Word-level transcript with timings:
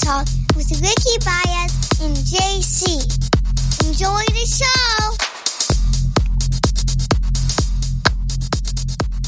Talk 0.00 0.26
with 0.56 0.70
Ricky 0.80 1.18
Baez 1.24 2.00
and 2.00 2.16
JC. 2.16 3.02
Enjoy 3.86 4.24
the 4.32 4.46
show. 4.46 5.16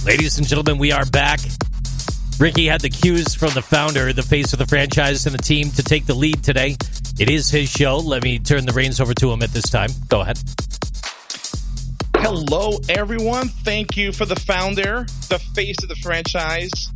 Ladies 0.06 0.38
and 0.38 0.46
gentlemen, 0.46 0.78
we 0.78 0.90
are 0.90 1.04
back. 1.06 1.40
Ricky 2.38 2.66
had 2.66 2.80
the 2.80 2.88
cues 2.88 3.34
from 3.34 3.52
the 3.54 3.62
founder, 3.62 4.12
the 4.12 4.22
face 4.22 4.52
of 4.52 4.58
the 4.58 4.66
franchise, 4.66 5.26
and 5.26 5.34
the 5.34 5.42
team 5.42 5.70
to 5.72 5.82
take 5.82 6.06
the 6.06 6.14
lead 6.14 6.42
today. 6.42 6.76
It 7.18 7.30
is 7.30 7.50
his 7.50 7.70
show. 7.70 7.98
Let 7.98 8.22
me 8.22 8.38
turn 8.38 8.66
the 8.66 8.72
reins 8.72 9.00
over 9.00 9.14
to 9.14 9.32
him 9.32 9.42
at 9.42 9.50
this 9.50 9.68
time. 9.70 9.90
Go 10.08 10.22
ahead. 10.22 10.38
Hello, 12.16 12.78
everyone. 12.88 13.48
Thank 13.48 13.96
you 13.96 14.12
for 14.12 14.24
the 14.24 14.36
founder, 14.36 15.06
the 15.28 15.38
face 15.54 15.82
of 15.82 15.90
the 15.90 15.96
franchise. 15.96 16.90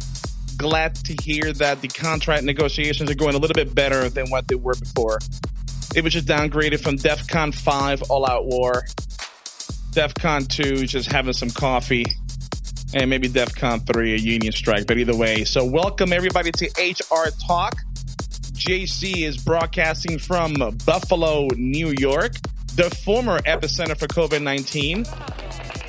Glad 0.58 0.96
to 0.96 1.16
hear 1.22 1.52
that 1.52 1.80
the 1.82 1.88
contract 1.88 2.42
negotiations 2.42 3.08
are 3.08 3.14
going 3.14 3.36
a 3.36 3.38
little 3.38 3.54
bit 3.54 3.72
better 3.74 4.08
than 4.08 4.28
what 4.28 4.48
they 4.48 4.56
were 4.56 4.74
before. 4.74 5.20
It 5.94 6.02
was 6.02 6.12
just 6.12 6.26
downgraded 6.26 6.80
from 6.80 6.96
DEF 6.96 7.28
CON 7.28 7.52
5 7.52 8.02
All 8.10 8.28
Out 8.28 8.44
War. 8.44 8.84
DEF 9.92 10.14
CON 10.14 10.44
2 10.44 10.86
just 10.86 11.10
having 11.12 11.32
some 11.32 11.50
coffee. 11.50 12.04
And 12.92 13.08
maybe 13.08 13.28
DEF 13.28 13.54
CON 13.54 13.78
3 13.80 14.14
a 14.14 14.16
union 14.16 14.52
strike. 14.52 14.88
But 14.88 14.98
either 14.98 15.16
way, 15.16 15.44
so 15.44 15.64
welcome 15.64 16.12
everybody 16.12 16.50
to 16.50 16.66
HR 16.76 17.30
Talk. 17.46 17.76
JC 18.54 19.24
is 19.24 19.36
broadcasting 19.36 20.18
from 20.18 20.54
Buffalo, 20.84 21.46
New 21.56 21.95
York 21.96 22.32
the 22.78 22.88
former 23.04 23.40
epicenter 23.40 23.98
for 23.98 24.06
COVID 24.06 24.40
19. 24.40 25.04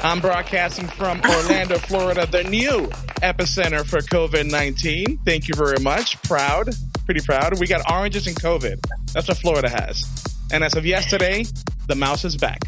I'm 0.02 0.22
broadcasting 0.22 0.88
from 0.88 1.22
Orlando, 1.22 1.78
Florida, 1.78 2.26
the 2.26 2.44
new 2.46 2.88
epicenter 3.22 3.86
for 3.86 4.00
COVID 4.00 4.50
19. 4.50 5.20
Thank 5.26 5.50
you 5.50 5.56
very 5.56 5.80
much. 5.82 6.22
Proud, 6.24 6.70
pretty 7.06 7.20
proud. 7.22 7.60
We 7.60 7.68
got 7.68 7.82
oranges 7.92 8.26
and 8.26 8.36
COVID. 8.36 8.80
That's 9.14 9.28
what 9.28 9.38
Florida 9.38 9.68
has. 9.68 10.06
And 10.52 10.64
as 10.64 10.76
of 10.76 10.86
yesterday, 10.86 11.46
the 11.88 11.96
mouse 11.96 12.24
is 12.24 12.38
back. 12.38 12.62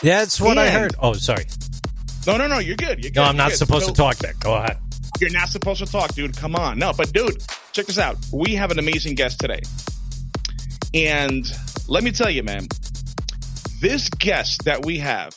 Yeah, 0.00 0.20
that's 0.20 0.40
what 0.40 0.52
and, 0.52 0.60
I 0.60 0.70
heard. 0.70 0.94
Oh, 1.00 1.12
sorry. 1.14 1.46
No, 2.26 2.36
no, 2.36 2.46
no. 2.46 2.58
You're 2.58 2.76
good. 2.76 3.02
You're 3.02 3.10
good. 3.10 3.16
No, 3.16 3.24
I'm 3.24 3.36
not 3.36 3.52
supposed 3.52 3.86
so, 3.86 3.90
to 3.90 3.96
talk 3.96 4.16
then. 4.16 4.34
Go 4.38 4.54
ahead. 4.54 4.78
You're 5.20 5.30
not 5.30 5.48
supposed 5.48 5.84
to 5.84 5.90
talk, 5.90 6.14
dude. 6.14 6.36
Come 6.36 6.54
on. 6.54 6.78
No, 6.78 6.92
but 6.92 7.12
dude, 7.12 7.42
check 7.72 7.86
this 7.86 7.98
out. 7.98 8.16
We 8.32 8.54
have 8.54 8.70
an 8.70 8.78
amazing 8.78 9.16
guest 9.16 9.40
today. 9.40 9.60
And 10.94 11.44
let 11.88 12.04
me 12.04 12.12
tell 12.12 12.30
you, 12.30 12.44
man, 12.44 12.68
this 13.80 14.08
guest 14.08 14.64
that 14.64 14.84
we 14.84 14.98
have, 14.98 15.34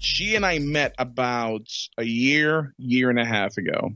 she 0.00 0.34
and 0.34 0.44
I 0.44 0.58
met 0.58 0.94
about 0.98 1.68
a 1.96 2.04
year, 2.04 2.74
year 2.78 3.10
and 3.10 3.18
a 3.18 3.24
half 3.24 3.56
ago. 3.56 3.90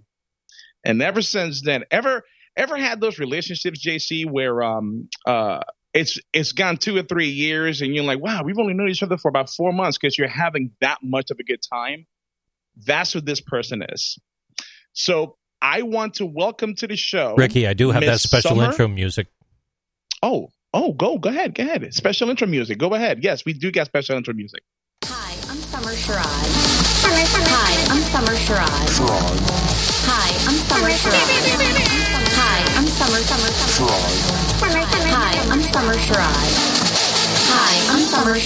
And 0.84 1.00
ever 1.02 1.22
since 1.22 1.62
then, 1.62 1.84
ever 1.90 2.22
ever 2.56 2.76
had 2.76 3.00
those 3.00 3.18
relationships, 3.18 3.84
JC, 3.84 4.28
where 4.30 4.62
um 4.62 5.08
uh 5.26 5.60
it's 5.94 6.18
it's 6.32 6.52
gone 6.52 6.76
two 6.76 6.96
or 6.96 7.02
three 7.02 7.28
years 7.28 7.82
and 7.82 7.94
you're 7.94 8.04
like, 8.04 8.20
wow, 8.20 8.42
we've 8.44 8.58
only 8.58 8.74
known 8.74 8.88
each 8.88 9.02
other 9.02 9.16
for 9.16 9.28
about 9.28 9.50
four 9.50 9.72
months 9.72 9.98
because 9.98 10.16
you're 10.16 10.28
having 10.28 10.72
that 10.80 10.98
much 11.02 11.30
of 11.30 11.38
a 11.38 11.44
good 11.44 11.60
time. 11.62 12.06
That's 12.76 13.12
who 13.12 13.20
this 13.20 13.40
person 13.40 13.84
is. 13.90 14.18
So 14.94 15.36
I 15.60 15.82
want 15.82 16.14
to 16.14 16.26
welcome 16.26 16.74
to 16.76 16.86
the 16.86 16.96
show. 16.96 17.34
Ricky, 17.36 17.66
I 17.66 17.74
do 17.74 17.90
have 17.90 18.00
Ms. 18.00 18.08
that 18.08 18.18
special 18.20 18.50
Sommer. 18.56 18.64
intro 18.64 18.88
music. 18.88 19.28
Oh, 20.22 20.48
Oh, 20.74 20.92
go, 20.92 21.18
go 21.18 21.28
ahead, 21.28 21.54
go 21.54 21.64
ahead. 21.64 21.92
Special 21.92 22.30
intro 22.30 22.46
music. 22.46 22.78
Go 22.78 22.94
ahead. 22.94 23.22
Yes, 23.22 23.44
we 23.44 23.52
do 23.52 23.70
get 23.70 23.86
special 23.86 24.16
intro 24.16 24.32
music. 24.32 24.62
Hi, 25.84 25.90
I'm 25.90 25.98
Sommer 25.98 26.22
Sherrod. 26.22 26.46
Sommer, 27.02 27.24
Sommer. 27.26 27.48
Hi, 27.50 27.74
I'm 27.90 27.98
Sommer 28.06 28.36
Sherrod. 28.38 28.86
Sherrod. 28.86 29.34
Hi, 30.06 30.30
I'm 30.46 30.54
Sommer 30.54 30.90
Sherrod. 30.94 31.26
Hi, 32.38 32.62
I'm 32.78 32.86
Sommer 32.86 33.18
Sommer 33.18 33.50
Sherrod. 33.50 34.12
Hi, 35.10 35.34
I'm 35.50 35.60
Sommer 35.64 35.94
Sherrod. 35.98 36.38
Hi, 37.50 37.74
I'm 37.90 38.02
Sommer 38.06 38.36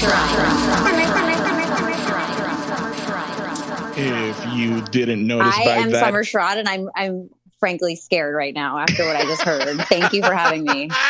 Sherrod. 3.04 3.98
If 3.98 4.56
you 4.56 4.80
didn't 4.90 5.26
notice, 5.26 5.54
I 5.58 5.64
by 5.66 5.76
am 5.76 5.90
that, 5.90 6.00
Sommer 6.00 6.24
Sherrod, 6.24 6.56
and 6.56 6.66
I'm 6.68 6.88
I'm 6.96 7.28
frankly 7.60 7.96
scared 7.96 8.34
right 8.34 8.54
now 8.54 8.78
after 8.78 9.04
what 9.04 9.16
I 9.16 9.24
just 9.24 9.42
heard. 9.42 9.76
Thank 9.88 10.14
you 10.14 10.22
for 10.22 10.32
having 10.34 10.64
me. 10.64 10.88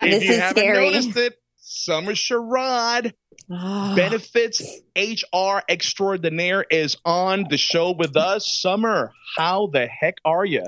If 0.00 0.10
this 0.12 0.24
you 0.24 0.30
is 0.30 0.38
haven't 0.38 0.56
scary. 0.62 0.90
noticed 0.92 1.16
it, 1.16 1.34
Sommer 1.56 2.12
Sherrod, 2.12 3.12
Oh, 3.50 3.96
Benefits 3.96 4.62
HR 4.94 5.60
Extraordinaire, 5.68 6.66
is 6.70 6.98
on 7.04 7.46
the 7.48 7.56
show 7.56 7.92
with 7.92 8.14
us. 8.16 8.46
Sommer, 8.46 9.12
how 9.38 9.68
the 9.68 9.86
heck 9.86 10.16
are 10.24 10.44
you? 10.44 10.64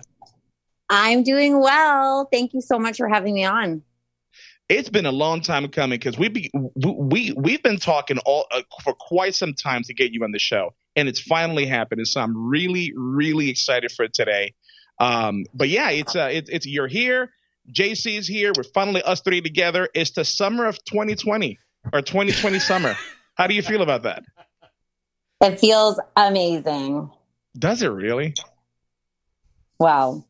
I'm 0.89 1.23
doing 1.23 1.61
well. 1.61 2.27
Thank 2.33 2.55
you 2.55 2.63
so 2.63 2.79
much 2.79 2.97
for 2.97 3.07
having 3.07 3.35
me 3.35 3.45
on. 3.45 3.83
It's 4.71 4.89
been 4.89 5.05
a 5.05 5.13
long 5.13 5.43
time 5.43 5.69
coming 5.69 5.99
because 5.99 6.17
we 6.17 6.29
be, 6.29 6.51
we 6.75 7.33
we've 7.37 7.63
been 7.63 7.79
talking 7.79 8.19
all 8.19 8.47
uh, 8.51 8.63
for 8.83 8.95
quite 8.95 9.35
some 9.35 9.53
time 9.53 9.83
to 9.83 9.95
get 9.95 10.13
you 10.13 10.25
on 10.25 10.31
the 10.31 10.39
show, 10.39 10.75
and 10.97 11.09
it's 11.09 11.21
finally 11.21 11.67
happened. 11.67 11.99
And 11.99 12.09
so 12.09 12.21
I'm 12.21 12.49
really 12.49 12.95
really 12.97 13.51
excited 13.51 13.93
for 13.93 14.09
today. 14.09 14.55
Um, 14.99 15.45
but 15.53 15.69
yeah, 15.69 15.91
it's 15.91 16.17
uh, 16.17 16.31
it, 16.33 16.49
it's 16.51 16.67
you're 16.67 16.87
here. 16.87 17.31
JC's 17.71 18.27
here. 18.27 18.53
We're 18.57 18.63
finally 18.63 19.03
us 19.03 19.21
three 19.21 19.43
together. 19.43 19.89
It's 19.93 20.13
the 20.13 20.25
summer 20.25 20.67
of 20.67 20.83
2020 20.85 21.59
or 21.93 22.03
2020 22.03 22.59
summer. 22.59 22.97
How 23.35 23.47
do 23.47 23.55
you 23.55 23.63
feel 23.63 23.83
about 23.83 24.03
that? 24.03 24.23
It 25.41 25.59
feels 25.59 25.99
amazing. 26.17 27.11
Does 27.59 27.83
it 27.83 27.89
really? 27.89 28.35
Wow. 29.79 30.25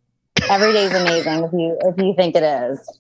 Every 0.49 0.73
day's 0.73 0.93
amazing 0.95 1.45
if 1.45 1.53
you 1.53 1.77
if 1.83 1.99
you 1.99 2.15
think 2.17 2.35
it 2.35 2.43
is. 2.43 2.99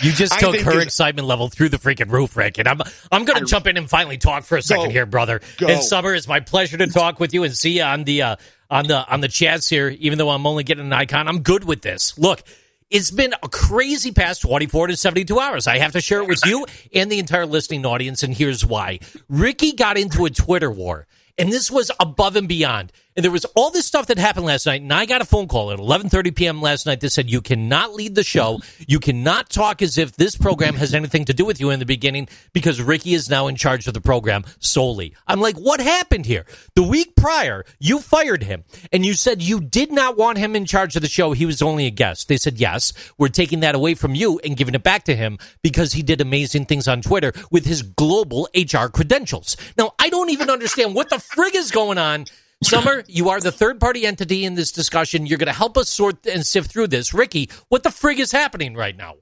You 0.00 0.12
just 0.12 0.38
took 0.38 0.54
her 0.60 0.70
it's- 0.70 0.84
excitement 0.84 1.28
level 1.28 1.48
through 1.48 1.68
the 1.68 1.76
freaking 1.76 2.10
roof, 2.10 2.36
Rick. 2.36 2.58
And 2.58 2.66
I'm 2.66 2.80
I'm 3.12 3.24
going 3.24 3.40
to 3.40 3.44
jump 3.44 3.66
in 3.66 3.76
and 3.76 3.90
finally 3.90 4.16
talk 4.16 4.44
for 4.44 4.56
a 4.56 4.62
second 4.62 4.86
Go. 4.86 4.90
here, 4.90 5.04
brother. 5.06 5.40
Go. 5.58 5.66
And 5.66 5.82
Sommer, 5.82 6.14
it's 6.14 6.28
my 6.28 6.40
pleasure 6.40 6.78
to 6.78 6.86
talk 6.86 7.20
with 7.20 7.34
you 7.34 7.44
and 7.44 7.54
see 7.54 7.78
you 7.78 7.82
on 7.82 8.04
the 8.04 8.22
uh, 8.22 8.36
on 8.70 8.86
the 8.86 9.06
on 9.06 9.20
the 9.20 9.28
chats 9.28 9.68
here. 9.68 9.88
Even 9.88 10.16
though 10.16 10.30
I'm 10.30 10.46
only 10.46 10.64
getting 10.64 10.86
an 10.86 10.92
icon, 10.92 11.28
I'm 11.28 11.42
good 11.42 11.64
with 11.64 11.82
this. 11.82 12.16
Look, 12.18 12.42
it's 12.90 13.10
been 13.10 13.34
a 13.42 13.48
crazy 13.48 14.12
past 14.12 14.42
24 14.42 14.88
to 14.88 14.96
72 14.96 15.38
hours. 15.38 15.66
I 15.66 15.78
have 15.78 15.92
to 15.92 16.00
share 16.00 16.20
it 16.22 16.28
with 16.28 16.44
you 16.44 16.66
and 16.94 17.10
the 17.10 17.18
entire 17.18 17.46
listening 17.46 17.84
audience, 17.86 18.22
and 18.22 18.34
here's 18.34 18.64
why. 18.64 19.00
Ricky 19.28 19.72
got 19.72 19.96
into 19.96 20.24
a 20.26 20.30
Twitter 20.30 20.70
war, 20.70 21.06
and 21.38 21.52
this 21.52 21.70
was 21.70 21.90
above 21.98 22.36
and 22.36 22.48
beyond. 22.48 22.92
And 23.16 23.22
there 23.22 23.30
was 23.30 23.44
all 23.54 23.70
this 23.70 23.86
stuff 23.86 24.06
that 24.08 24.18
happened 24.18 24.46
last 24.46 24.66
night, 24.66 24.82
and 24.82 24.92
I 24.92 25.06
got 25.06 25.22
a 25.22 25.24
phone 25.24 25.46
call 25.46 25.70
at 25.70 25.78
11:30 25.78 26.34
p.m. 26.34 26.60
last 26.60 26.84
night 26.84 27.00
that 27.00 27.10
said 27.10 27.30
you 27.30 27.40
cannot 27.40 27.94
lead 27.94 28.16
the 28.16 28.24
show, 28.24 28.60
you 28.88 28.98
cannot 28.98 29.50
talk 29.50 29.82
as 29.82 29.98
if 29.98 30.16
this 30.16 30.36
program 30.36 30.74
has 30.74 30.94
anything 30.94 31.24
to 31.26 31.32
do 31.32 31.44
with 31.44 31.60
you 31.60 31.70
in 31.70 31.78
the 31.78 31.86
beginning 31.86 32.28
because 32.52 32.82
Ricky 32.82 33.14
is 33.14 33.30
now 33.30 33.46
in 33.46 33.54
charge 33.54 33.86
of 33.86 33.94
the 33.94 34.00
program 34.00 34.42
solely. 34.58 35.14
I'm 35.28 35.40
like, 35.40 35.56
what 35.56 35.78
happened 35.78 36.26
here? 36.26 36.44
The 36.74 36.82
week 36.82 37.14
prior, 37.14 37.64
you 37.78 38.00
fired 38.00 38.42
him, 38.42 38.64
and 38.92 39.06
you 39.06 39.14
said 39.14 39.42
you 39.42 39.60
did 39.60 39.92
not 39.92 40.16
want 40.16 40.38
him 40.38 40.56
in 40.56 40.66
charge 40.66 40.96
of 40.96 41.02
the 41.02 41.08
show. 41.08 41.32
He 41.32 41.46
was 41.46 41.62
only 41.62 41.86
a 41.86 41.92
guest. 41.92 42.26
They 42.26 42.36
said, 42.36 42.58
yes, 42.58 42.92
we're 43.16 43.28
taking 43.28 43.60
that 43.60 43.76
away 43.76 43.94
from 43.94 44.16
you 44.16 44.40
and 44.40 44.56
giving 44.56 44.74
it 44.74 44.82
back 44.82 45.04
to 45.04 45.14
him 45.14 45.38
because 45.62 45.92
he 45.92 46.02
did 46.02 46.20
amazing 46.20 46.66
things 46.66 46.88
on 46.88 47.00
Twitter 47.00 47.32
with 47.52 47.64
his 47.64 47.82
global 47.82 48.48
HR 48.56 48.86
credentials. 48.88 49.56
Now, 49.78 49.92
I 50.00 50.08
don't 50.08 50.30
even 50.30 50.50
understand 50.50 50.96
what 50.96 51.10
the 51.10 51.16
frig 51.16 51.54
is 51.54 51.70
going 51.70 51.98
on. 51.98 52.26
Sommer, 52.64 53.04
you 53.06 53.28
are 53.30 53.40
the 53.40 53.52
third 53.52 53.80
party 53.80 54.06
entity 54.06 54.44
in 54.44 54.54
this 54.54 54.72
discussion. 54.72 55.26
You're 55.26 55.38
going 55.38 55.46
to 55.46 55.52
help 55.52 55.78
us 55.78 55.88
sort 55.88 56.26
and 56.26 56.44
sift 56.44 56.70
through 56.70 56.88
this. 56.88 57.14
Ricky, 57.14 57.50
what 57.68 57.82
the 57.82 57.90
frig 57.90 58.18
is 58.18 58.32
happening 58.32 58.74
right 58.74 58.96
now? 58.96 59.16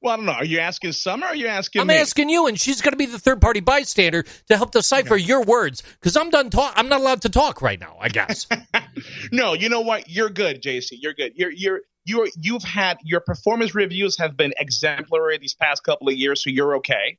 Well, 0.00 0.12
I 0.12 0.16
don't 0.16 0.26
know. 0.26 0.32
Are 0.32 0.44
you 0.44 0.60
asking 0.60 0.92
Sommer 0.92 1.26
or 1.26 1.30
are 1.30 1.34
you 1.34 1.48
asking 1.48 1.80
I'm 1.80 1.88
me? 1.88 1.96
asking 1.96 2.28
you, 2.28 2.46
and 2.46 2.58
she's 2.58 2.80
going 2.80 2.92
to 2.92 2.96
be 2.96 3.06
the 3.06 3.18
third 3.18 3.40
party 3.40 3.60
bystander 3.60 4.24
to 4.48 4.56
help 4.56 4.70
decipher 4.70 5.16
your 5.16 5.42
words 5.42 5.82
because 6.00 6.16
I'm 6.16 6.30
done 6.30 6.50
talk. 6.50 6.72
I'm 6.76 6.88
not 6.88 7.00
allowed 7.00 7.22
to 7.22 7.28
talk 7.28 7.62
right 7.62 7.80
now. 7.80 7.96
I 8.00 8.08
guess. 8.08 8.46
no, 9.32 9.54
you 9.54 9.68
know 9.68 9.80
what? 9.80 10.08
You're 10.08 10.30
good, 10.30 10.62
JC. 10.62 10.92
You're 10.92 11.14
good. 11.14 11.32
You're 11.34 11.50
you're 11.50 11.80
you're 12.04 12.28
you've 12.40 12.62
had 12.62 12.98
your 13.02 13.20
performance 13.20 13.74
reviews 13.74 14.16
have 14.18 14.36
been 14.36 14.54
exemplary 14.58 15.36
these 15.38 15.54
past 15.54 15.82
couple 15.82 16.08
of 16.08 16.14
years, 16.14 16.44
so 16.44 16.50
you're 16.50 16.76
okay. 16.76 17.18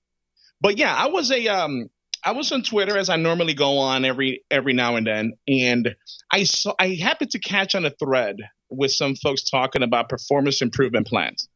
But 0.61 0.77
yeah, 0.77 0.95
I 0.95 1.07
was 1.07 1.31
a 1.31 1.47
um 1.49 1.89
I 2.23 2.31
was 2.31 2.51
on 2.51 2.63
Twitter 2.63 2.97
as 2.97 3.09
I 3.09 3.15
normally 3.15 3.53
go 3.53 3.77
on 3.79 4.05
every 4.05 4.43
every 4.51 4.73
now 4.73 4.95
and 4.95 5.07
then, 5.07 5.33
and 5.47 5.95
I 6.31 6.43
saw 6.43 6.73
I 6.79 6.99
happened 7.01 7.31
to 7.31 7.39
catch 7.39 7.75
on 7.75 7.85
a 7.85 7.89
thread 7.89 8.37
with 8.69 8.91
some 8.91 9.15
folks 9.15 9.49
talking 9.49 9.83
about 9.83 10.09
performance 10.09 10.61
improvement 10.61 11.07
plans. 11.07 11.47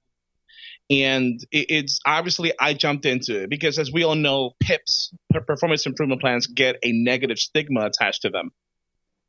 And 0.90 1.40
it, 1.52 1.68
it's 1.70 2.00
obviously 2.06 2.54
I 2.60 2.74
jumped 2.74 3.06
into 3.06 3.44
it 3.44 3.50
because, 3.50 3.80
as 3.80 3.92
we 3.92 4.04
all 4.04 4.16
know, 4.16 4.52
PIPs, 4.60 5.14
performance 5.48 5.86
improvement 5.86 6.22
plans, 6.22 6.48
get 6.48 6.78
a 6.84 6.92
negative 6.92 7.40
stigma 7.40 7.86
attached 7.86 8.24
to 8.24 8.30
them. 8.30 8.52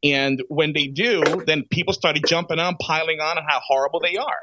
And 0.02 0.42
when 0.48 0.74
they 0.74 0.88
do, 0.88 1.22
then 1.46 1.64
people 1.70 1.94
started 1.94 2.24
jumping 2.26 2.58
on, 2.58 2.76
piling 2.76 3.20
on, 3.20 3.38
on 3.38 3.44
how 3.48 3.60
horrible 3.66 4.00
they 4.00 4.16
are. 4.16 4.40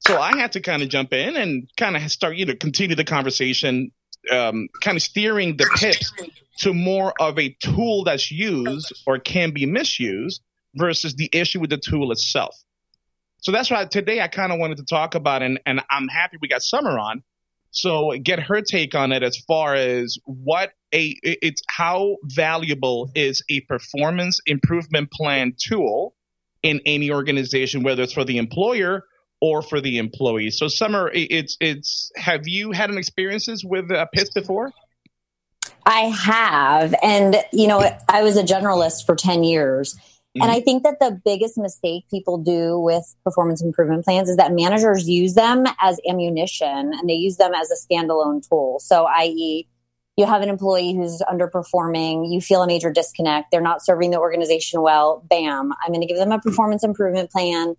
So 0.00 0.20
I 0.20 0.36
had 0.36 0.52
to 0.52 0.60
kind 0.60 0.82
of 0.82 0.88
jump 0.88 1.12
in 1.12 1.36
and 1.36 1.70
kind 1.76 1.96
of 1.96 2.10
start, 2.10 2.36
you 2.36 2.46
know, 2.46 2.54
continue 2.56 2.96
the 2.96 3.04
conversation, 3.04 3.92
um, 4.30 4.68
kind 4.80 4.96
of 4.96 5.02
steering 5.02 5.56
the 5.56 5.68
PIPs 5.76 6.12
to 6.58 6.74
more 6.74 7.12
of 7.20 7.38
a 7.38 7.56
tool 7.62 8.04
that's 8.04 8.30
used 8.30 8.92
or 9.06 9.18
can 9.18 9.50
be 9.52 9.66
misused 9.66 10.42
versus 10.74 11.14
the 11.14 11.28
issue 11.32 11.60
with 11.60 11.70
the 11.70 11.78
tool 11.78 12.12
itself. 12.12 12.56
So 13.38 13.50
that's 13.50 13.70
why 13.70 13.84
today 13.86 14.20
I 14.20 14.28
kind 14.28 14.52
of 14.52 14.58
wanted 14.58 14.78
to 14.78 14.84
talk 14.84 15.14
about, 15.14 15.42
and 15.42 15.60
and 15.66 15.82
I'm 15.90 16.08
happy 16.08 16.38
we 16.40 16.48
got 16.48 16.62
Sommer 16.62 16.98
on. 16.98 17.22
So 17.72 18.12
get 18.22 18.38
her 18.38 18.60
take 18.60 18.94
on 18.94 19.12
it 19.12 19.22
as 19.22 19.36
far 19.36 19.74
as 19.74 20.18
what 20.24 20.72
a 20.92 21.16
it's 21.22 21.62
how 21.66 22.18
valuable 22.22 23.10
is 23.14 23.42
a 23.48 23.60
performance 23.60 24.40
improvement 24.46 25.10
plan 25.10 25.54
tool 25.58 26.14
in 26.62 26.80
any 26.86 27.10
organization, 27.10 27.82
whether 27.82 28.02
it's 28.02 28.12
for 28.12 28.24
the 28.24 28.38
employer 28.38 29.04
or 29.42 29.60
for 29.60 29.80
the 29.80 29.98
employees. 29.98 30.56
So 30.56 30.68
Sommer, 30.68 31.10
it's 31.12 31.56
it's 31.60 32.12
have 32.14 32.46
you 32.46 32.70
had 32.70 32.90
an 32.90 32.96
experiences 32.96 33.64
with 33.64 33.90
uh, 33.90 34.06
PIPs 34.14 34.30
before? 34.30 34.70
I 35.84 36.02
have. 36.02 36.94
And, 37.02 37.36
you 37.52 37.66
know, 37.66 37.84
I 38.08 38.22
was 38.22 38.36
a 38.36 38.44
generalist 38.44 39.04
for 39.04 39.16
10 39.16 39.42
years. 39.42 39.94
Mm-hmm. 39.94 40.42
And 40.42 40.52
I 40.52 40.60
think 40.60 40.84
that 40.84 41.00
the 41.00 41.20
biggest 41.24 41.58
mistake 41.58 42.04
people 42.08 42.38
do 42.38 42.78
with 42.78 43.16
performance 43.24 43.60
improvement 43.60 44.04
plans 44.04 44.30
is 44.30 44.36
that 44.36 44.52
managers 44.52 45.08
use 45.08 45.34
them 45.34 45.64
as 45.80 45.98
ammunition 46.08 46.92
and 46.94 47.10
they 47.10 47.14
use 47.14 47.36
them 47.36 47.52
as 47.52 47.68
a 47.72 47.74
standalone 47.74 48.48
tool. 48.48 48.78
So, 48.78 49.06
i.e., 49.06 49.66
you 50.16 50.26
have 50.26 50.42
an 50.42 50.50
employee 50.50 50.94
who's 50.94 51.20
underperforming, 51.22 52.32
you 52.32 52.40
feel 52.40 52.62
a 52.62 52.66
major 52.68 52.92
disconnect, 52.92 53.50
they're 53.50 53.60
not 53.60 53.84
serving 53.84 54.12
the 54.12 54.20
organization 54.20 54.82
well, 54.82 55.24
bam, 55.28 55.72
I'm 55.84 55.88
going 55.88 56.02
to 56.02 56.06
give 56.06 56.18
them 56.18 56.30
a 56.30 56.38
performance 56.38 56.84
improvement 56.84 57.30
plan, 57.30 57.74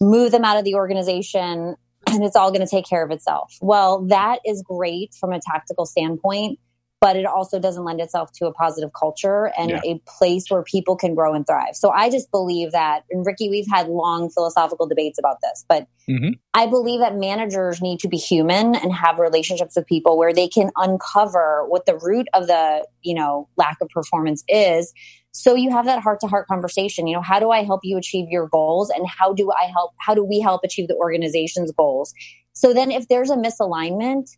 move 0.00 0.32
them 0.32 0.44
out 0.44 0.58
of 0.58 0.64
the 0.64 0.74
organization, 0.74 1.76
and 2.06 2.24
it's 2.24 2.36
all 2.36 2.50
going 2.50 2.64
to 2.64 2.70
take 2.70 2.86
care 2.86 3.04
of 3.04 3.10
itself. 3.10 3.56
Well, 3.60 4.06
that 4.06 4.40
is 4.44 4.62
great 4.62 5.14
from 5.18 5.32
a 5.32 5.40
tactical 5.40 5.86
standpoint 5.86 6.58
but 7.00 7.16
it 7.16 7.26
also 7.26 7.60
doesn't 7.60 7.84
lend 7.84 8.00
itself 8.00 8.32
to 8.32 8.46
a 8.46 8.52
positive 8.52 8.90
culture 8.98 9.52
and 9.58 9.70
yeah. 9.70 9.80
a 9.84 10.00
place 10.06 10.46
where 10.48 10.62
people 10.62 10.96
can 10.96 11.14
grow 11.14 11.34
and 11.34 11.46
thrive. 11.46 11.74
So 11.74 11.90
I 11.90 12.08
just 12.08 12.30
believe 12.30 12.72
that, 12.72 13.02
and 13.10 13.24
Ricky, 13.24 13.50
we've 13.50 13.68
had 13.70 13.88
long 13.88 14.30
philosophical 14.30 14.86
debates 14.86 15.18
about 15.18 15.36
this, 15.42 15.64
but 15.68 15.86
mm-hmm. 16.08 16.30
I 16.54 16.66
believe 16.66 17.00
that 17.00 17.16
managers 17.16 17.82
need 17.82 18.00
to 18.00 18.08
be 18.08 18.16
human 18.16 18.74
and 18.74 18.92
have 18.94 19.18
relationships 19.18 19.76
with 19.76 19.86
people 19.86 20.16
where 20.16 20.32
they 20.32 20.48
can 20.48 20.70
uncover 20.76 21.66
what 21.68 21.84
the 21.84 21.98
root 21.98 22.28
of 22.32 22.46
the, 22.46 22.86
you 23.02 23.14
know, 23.14 23.48
lack 23.56 23.76
of 23.82 23.88
performance 23.90 24.42
is. 24.48 24.92
So 25.32 25.54
you 25.54 25.70
have 25.70 25.84
that 25.84 26.02
heart 26.02 26.20
to 26.20 26.28
heart 26.28 26.48
conversation. 26.48 27.06
You 27.06 27.16
know, 27.16 27.22
how 27.22 27.38
do 27.38 27.50
I 27.50 27.62
help 27.62 27.80
you 27.84 27.98
achieve 27.98 28.30
your 28.30 28.48
goals? 28.48 28.88
And 28.88 29.06
how 29.06 29.34
do 29.34 29.52
I 29.52 29.66
help, 29.66 29.92
how 29.98 30.14
do 30.14 30.24
we 30.24 30.40
help 30.40 30.62
achieve 30.64 30.88
the 30.88 30.94
organization's 30.94 31.72
goals? 31.72 32.14
So 32.54 32.72
then 32.72 32.90
if 32.90 33.08
there's 33.08 33.28
a 33.28 33.36
misalignment, 33.36 34.30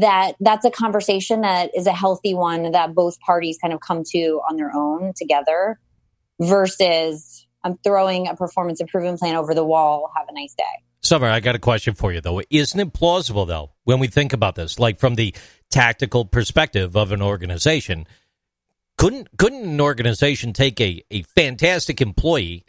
that 0.00 0.32
that's 0.40 0.64
a 0.64 0.70
conversation 0.70 1.40
that 1.40 1.70
is 1.74 1.86
a 1.86 1.92
healthy 1.92 2.34
one 2.34 2.70
that 2.72 2.94
both 2.94 3.18
parties 3.20 3.58
kind 3.60 3.72
of 3.72 3.80
come 3.80 4.02
to 4.04 4.40
on 4.48 4.56
their 4.56 4.70
own 4.74 5.12
together 5.16 5.78
versus 6.40 7.46
I'm 7.64 7.78
throwing 7.78 8.28
a 8.28 8.36
performance 8.36 8.80
improvement 8.80 9.18
plan 9.18 9.36
over 9.36 9.54
the 9.54 9.64
wall. 9.64 10.12
Have 10.14 10.28
a 10.28 10.34
nice 10.34 10.54
day. 10.54 10.64
Sommer, 11.00 11.28
I 11.28 11.40
got 11.40 11.54
a 11.54 11.60
question 11.60 11.94
for 11.94 12.12
you 12.12 12.20
though. 12.20 12.42
Isn't 12.50 12.78
it 12.78 12.92
plausible 12.92 13.46
though 13.46 13.72
when 13.84 13.98
we 13.98 14.08
think 14.08 14.34
about 14.34 14.54
this, 14.54 14.78
like 14.78 14.98
from 14.98 15.14
the 15.14 15.34
tactical 15.70 16.26
perspective 16.26 16.94
of 16.94 17.12
an 17.12 17.22
organization? 17.22 18.06
Couldn't 18.98 19.36
couldn't 19.38 19.62
an 19.62 19.80
organization 19.80 20.52
take 20.52 20.80
a, 20.80 21.02
a 21.10 21.22
fantastic 21.22 22.02
employee, 22.02 22.64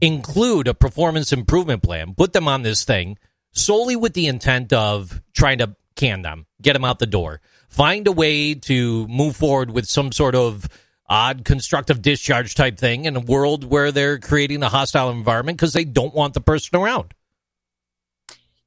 include 0.00 0.68
a 0.68 0.74
performance 0.74 1.32
improvement 1.32 1.82
plan, 1.82 2.14
put 2.14 2.34
them 2.34 2.48
on 2.48 2.62
this 2.62 2.84
thing 2.84 3.18
solely 3.52 3.96
with 3.96 4.12
the 4.14 4.26
intent 4.26 4.72
of 4.72 5.22
trying 5.32 5.58
to 5.58 5.74
can 5.96 6.22
them, 6.22 6.46
get 6.60 6.72
them 6.72 6.84
out 6.84 6.98
the 6.98 7.06
door, 7.06 7.40
find 7.68 8.06
a 8.06 8.12
way 8.12 8.54
to 8.54 9.06
move 9.08 9.36
forward 9.36 9.70
with 9.70 9.86
some 9.86 10.12
sort 10.12 10.34
of 10.34 10.68
odd 11.08 11.44
constructive 11.44 12.00
discharge 12.02 12.54
type 12.54 12.78
thing 12.78 13.04
in 13.04 13.16
a 13.16 13.20
world 13.20 13.64
where 13.64 13.92
they're 13.92 14.18
creating 14.18 14.62
a 14.62 14.68
hostile 14.68 15.10
environment 15.10 15.58
because 15.58 15.72
they 15.72 15.84
don't 15.84 16.14
want 16.14 16.34
the 16.34 16.40
person 16.40 16.78
around. 16.78 17.14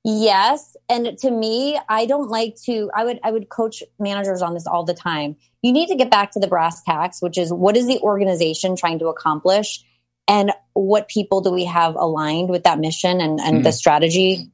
Yes, 0.04 0.78
and 0.88 1.18
to 1.18 1.32
me, 1.32 1.78
I 1.90 2.06
don't 2.06 2.30
like 2.30 2.56
to 2.64 2.90
I 2.96 3.04
would 3.04 3.20
I 3.24 3.32
would 3.32 3.50
coach 3.50 3.84
managers 4.00 4.42
on 4.42 4.54
this 4.54 4.66
all 4.66 4.86
the 4.86 4.94
time. 4.94 5.36
You 5.62 5.74
need 5.74 5.88
to 5.88 5.96
get 5.96 6.10
back 6.10 6.32
to 6.32 6.40
the 6.40 6.48
brass 6.48 6.82
tacks, 6.84 7.22
which 7.22 7.38
is 7.38 7.52
what 7.52 7.76
is 7.76 7.88
the 7.88 8.00
organization 8.00 8.78
trying 8.78 9.00
to 9.00 9.08
accomplish 9.08 9.84
and 10.28 10.54
what 10.74 11.10
people 11.10 11.42
do 11.42 11.52
we 11.52 11.66
have 11.66 11.96
aligned 11.96 12.50
with 12.50 12.64
that 12.64 12.80
mission 12.80 13.20
and, 13.20 13.40
and 13.40 13.56
mm-hmm. 13.56 13.64
the 13.64 13.72
strategy 13.72 14.50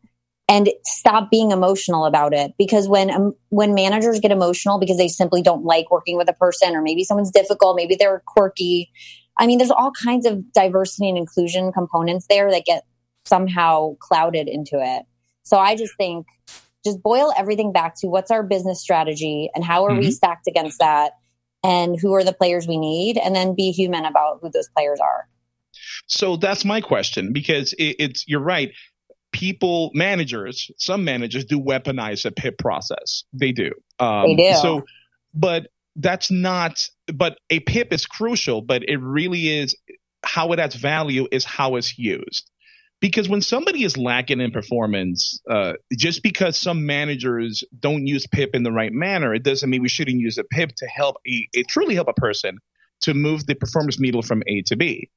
and 0.47 0.69
stop 0.83 1.31
being 1.31 1.51
emotional 1.51 2.05
about 2.05 2.33
it. 2.33 2.53
Because 2.57 2.87
when 2.87 3.09
um, 3.09 3.33
when 3.49 3.73
managers 3.73 4.19
get 4.19 4.31
emotional 4.31 4.79
because 4.79 4.97
they 4.97 5.07
simply 5.07 5.41
don't 5.41 5.63
like 5.63 5.89
working 5.91 6.17
with 6.17 6.29
a 6.29 6.33
person 6.33 6.75
or 6.75 6.81
maybe 6.81 7.03
someone's 7.03 7.31
difficult 7.31 7.75
maybe 7.75 7.95
they're 7.95 8.23
quirky. 8.25 8.91
I 9.37 9.47
mean 9.47 9.57
there's 9.57 9.71
all 9.71 9.91
kinds 9.91 10.25
of 10.25 10.51
diversity 10.53 11.09
and 11.09 11.17
inclusion 11.17 11.71
components 11.71 12.27
there 12.29 12.51
that 12.51 12.65
get 12.65 12.83
somehow 13.25 13.95
clouded 13.99 14.47
into 14.47 14.77
it. 14.79 15.05
So 15.43 15.57
i 15.57 15.75
just 15.75 15.95
think 15.97 16.27
just 16.85 17.01
boil 17.01 17.31
everything 17.37 17.71
back 17.71 17.95
to 17.95 18.07
what's 18.07 18.31
our 18.31 18.43
business 18.43 18.81
strategy 18.81 19.49
and 19.55 19.63
how 19.63 19.85
are 19.85 19.91
mm-hmm. 19.91 19.99
we 19.99 20.11
stacked 20.11 20.47
against 20.47 20.79
that 20.79 21.13
and 21.63 21.97
who 21.99 22.13
are 22.13 22.23
the 22.23 22.33
players 22.33 22.67
we 22.67 22.77
need 22.77 23.17
and 23.17 23.35
then 23.35 23.55
be 23.55 23.71
human 23.71 24.03
about 24.05 24.39
who 24.41 24.49
those 24.49 24.67
players 24.75 24.99
are. 24.99 25.29
So 26.07 26.35
that's 26.35 26.65
my 26.65 26.81
question 26.81 27.31
because 27.31 27.73
it's 27.77 28.25
you're 28.27 28.41
right 28.41 28.73
people, 29.33 29.91
managers, 29.93 30.71
some 30.77 31.03
managers 31.03 31.43
do 31.43 31.59
weaponize 31.59 32.25
a 32.25 32.31
PIP 32.31 32.57
process. 32.57 33.25
They 33.33 33.51
do. 33.51 33.71
Um, 33.99 34.27
they 34.27 34.35
do. 34.35 34.53
So, 34.61 34.83
but 35.33 35.67
that's 35.97 36.31
not, 36.31 36.87
but 37.13 37.37
a 37.49 37.59
PIP 37.59 37.91
is 37.91 38.05
crucial, 38.05 38.61
but 38.61 38.83
it 38.87 38.97
really 38.97 39.59
is 39.59 39.75
how 40.23 40.53
it 40.53 40.59
adds 40.59 40.75
value 40.75 41.27
is 41.31 41.43
how 41.43 41.75
it's 41.75 41.97
used. 41.99 42.49
Because 43.01 43.27
when 43.27 43.41
somebody 43.41 43.83
is 43.83 43.97
lacking 43.97 44.39
in 44.39 44.51
performance, 44.51 45.41
uh, 45.49 45.73
just 45.91 46.23
because 46.23 46.55
some 46.55 46.85
managers 46.85 47.65
don't 47.77 48.07
use 48.07 48.25
PIP 48.27 48.51
in 48.55 48.63
the 48.63 48.71
right 48.71 48.93
manner, 48.93 49.33
it 49.33 49.43
doesn't 49.43 49.69
mean 49.69 49.81
we 49.81 49.89
shouldn't 49.89 50.21
use 50.21 50.37
a 50.37 50.45
PIP 50.45 50.73
to 50.77 50.85
help 50.85 51.17
a, 51.27 51.49
a 51.53 51.63
truly 51.63 51.95
help 51.95 52.07
a 52.07 52.13
person 52.13 52.59
to 53.01 53.13
move 53.13 53.45
the 53.45 53.55
performance 53.55 53.99
needle 53.99 54.21
from 54.21 54.41
A 54.47 54.61
to 54.67 54.77
B. 54.77 55.09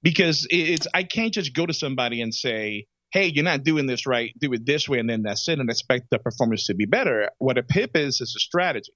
Because 0.00 0.46
it's 0.48 0.86
I 0.94 1.02
can't 1.02 1.34
just 1.34 1.54
go 1.54 1.66
to 1.66 1.74
somebody 1.74 2.22
and 2.22 2.32
say, 2.32 2.86
hey, 3.10 3.26
you're 3.26 3.44
not 3.44 3.64
doing 3.64 3.86
this 3.86 4.06
right, 4.06 4.34
do 4.38 4.52
it 4.52 4.66
this 4.66 4.88
way, 4.88 4.98
and 4.98 5.08
then 5.08 5.22
that's 5.22 5.48
it, 5.48 5.58
and 5.58 5.70
expect 5.70 6.10
the 6.10 6.18
performance 6.18 6.66
to 6.66 6.74
be 6.74 6.86
better. 6.86 7.30
What 7.38 7.58
a 7.58 7.62
PIP 7.62 7.96
is 7.96 8.20
is 8.20 8.34
a 8.36 8.40
strategy. 8.40 8.92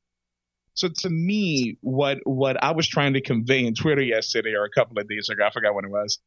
So 0.74 0.88
to 0.88 1.10
me, 1.10 1.78
what 1.80 2.18
what 2.24 2.62
I 2.62 2.72
was 2.72 2.88
trying 2.88 3.14
to 3.14 3.20
convey 3.20 3.64
in 3.64 3.74
Twitter 3.74 4.02
yesterday 4.02 4.54
or 4.54 4.64
a 4.64 4.70
couple 4.70 4.98
of 4.98 5.08
days 5.08 5.28
ago, 5.28 5.44
I 5.46 5.50
forgot 5.50 5.74
when 5.74 5.84
it 5.84 5.90
was. 5.90 6.18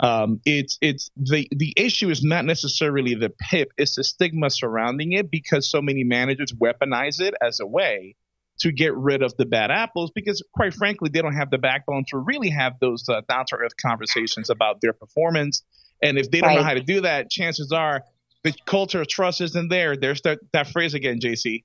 Um, 0.00 0.40
it's 0.44 0.76
it's 0.80 1.10
the 1.16 1.48
the 1.52 1.72
issue 1.76 2.10
is 2.10 2.22
not 2.22 2.44
necessarily 2.44 3.14
the 3.14 3.30
PIP; 3.30 3.72
it's 3.78 3.96
the 3.96 4.04
stigma 4.04 4.50
surrounding 4.50 5.12
it 5.12 5.30
because 5.30 5.70
so 5.70 5.80
many 5.80 6.04
managers 6.04 6.52
weaponize 6.52 7.20
it 7.20 7.34
as 7.40 7.60
a 7.60 7.66
way 7.66 8.16
to 8.58 8.72
get 8.72 8.94
rid 8.94 9.22
of 9.22 9.36
the 9.36 9.46
bad 9.46 9.70
apples 9.70 10.10
because 10.14 10.42
quite 10.52 10.74
frankly 10.74 11.10
they 11.12 11.22
don't 11.22 11.34
have 11.34 11.50
the 11.50 11.58
backbone 11.58 12.04
to 12.08 12.18
really 12.18 12.50
have 12.50 12.74
those 12.80 13.08
uh, 13.08 13.20
down 13.28 13.44
to 13.48 13.56
earth 13.56 13.76
conversations 13.80 14.48
about 14.50 14.80
their 14.80 14.92
performance 14.92 15.62
and 16.02 16.18
if 16.18 16.30
they 16.30 16.40
don't 16.40 16.50
right. 16.50 16.56
know 16.56 16.62
how 16.62 16.74
to 16.74 16.80
do 16.80 17.02
that, 17.02 17.30
chances 17.30 17.72
are 17.72 18.02
the 18.42 18.52
culture 18.66 19.00
of 19.00 19.08
trust 19.08 19.40
isn't 19.40 19.68
there. 19.68 19.96
There's 19.96 20.20
that, 20.22 20.38
that 20.52 20.68
phrase 20.68 20.94
again, 20.94 21.20
JC. 21.20 21.64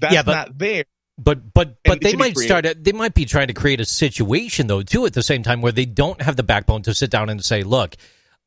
That's 0.00 0.14
yeah, 0.14 0.22
but, 0.22 0.32
not 0.32 0.58
there. 0.58 0.84
But 1.18 1.52
but 1.52 1.76
but 1.84 2.00
they 2.00 2.16
might 2.16 2.36
start. 2.38 2.64
A, 2.64 2.74
they 2.74 2.92
might 2.92 3.12
be 3.12 3.26
trying 3.26 3.48
to 3.48 3.52
create 3.52 3.78
a 3.78 3.84
situation 3.84 4.68
though 4.68 4.82
too 4.82 5.04
at 5.04 5.12
the 5.12 5.22
same 5.22 5.42
time 5.42 5.60
where 5.60 5.72
they 5.72 5.84
don't 5.84 6.22
have 6.22 6.36
the 6.36 6.42
backbone 6.42 6.80
to 6.82 6.94
sit 6.94 7.10
down 7.10 7.28
and 7.28 7.44
say, 7.44 7.62
"Look, 7.62 7.96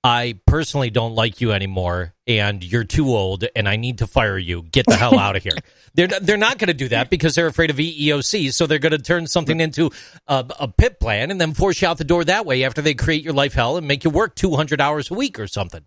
I 0.04 0.40
personally 0.46 0.90
don't 0.90 1.16
like 1.16 1.40
you 1.40 1.54
anymore, 1.54 2.14
and 2.28 2.62
you're 2.62 2.84
too 2.84 3.08
old, 3.08 3.46
and 3.56 3.70
I 3.70 3.78
need 3.78 4.00
to 4.00 4.08
fire 4.08 4.38
you. 4.38 4.64
Get 4.64 4.86
the 4.86 4.96
hell 4.96 5.18
out 5.18 5.36
of 5.36 5.44
here." 5.44 5.58
They're 5.94 6.08
they're 6.22 6.38
not 6.38 6.58
going 6.58 6.68
to 6.68 6.74
do 6.74 6.90
that 6.90 7.10
because 7.10 7.36
they're 7.36 7.48
afraid 7.48 7.70
of 7.70 7.78
EEOC, 7.78 8.54
so 8.54 8.68
they're 8.68 8.80
going 8.80 8.92
to 8.92 8.98
turn 8.98 9.28
something 9.28 9.60
into 9.60 9.92
a, 10.28 10.46
a 10.60 10.68
PIP 10.68 11.00
plan 11.00 11.32
and 11.32 11.40
then 11.40 11.54
force 11.54 11.82
you 11.82 11.88
out 11.88 11.98
the 11.98 12.04
door 12.04 12.26
that 12.26 12.46
way 12.46 12.64
after 12.64 12.82
they 12.82 12.94
create 12.94 13.24
your 13.24 13.34
life 13.34 13.54
hell 13.54 13.78
and 13.78 13.88
make 13.88 14.04
you 14.04 14.10
work 14.10 14.36
200 14.36 14.82
hours 14.82 15.10
a 15.10 15.14
week 15.14 15.40
or 15.40 15.48
something. 15.48 15.86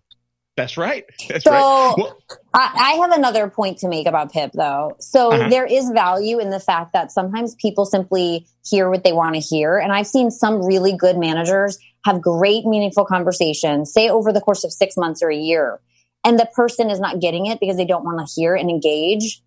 That's 0.57 0.75
right. 0.75 1.05
That's 1.29 1.43
so, 1.43 1.51
right. 1.51 1.93
Well, 1.95 2.17
I, 2.51 2.71
I, 2.75 2.91
have 2.93 3.11
another 3.11 3.47
point 3.47 3.77
to 3.79 3.87
make 3.87 4.07
about 4.07 4.33
PIP, 4.33 4.53
though. 4.53 4.95
So 4.99 5.31
uh-huh. 5.31 5.49
there 5.49 5.67
is 5.67 5.91
value 5.91 6.39
in 6.39 6.49
the 6.49 6.59
fact 6.59 6.93
that 6.93 7.11
sometimes 7.11 7.53
people 7.55 7.85
simply 7.85 8.47
hear 8.65 8.89
what 8.89 9.03
they 9.03 9.13
want 9.13 9.35
to 9.35 9.39
hear. 9.39 9.77
And 9.77 9.91
I've 9.93 10.07
seen 10.07 10.31
some 10.31 10.65
really 10.65 10.97
good 10.97 11.15
managers 11.15 11.77
have 12.07 12.21
great, 12.21 12.65
meaningful 12.65 13.05
conversations, 13.05 13.91
say 13.91 14.09
over 14.09 14.31
the 14.31 14.41
course 14.41 14.63
of 14.63 14.71
six 14.71 14.95
months 14.97 15.21
or 15.21 15.29
a 15.29 15.35
year. 15.35 15.79
And 16.23 16.39
the 16.39 16.49
person 16.55 16.89
is 16.89 16.99
not 16.99 17.19
getting 17.19 17.45
it 17.45 17.59
because 17.59 17.77
they 17.77 17.85
don't 17.85 18.03
want 18.03 18.25
to 18.25 18.33
hear 18.33 18.55
and 18.55 18.69
engage 18.69 19.41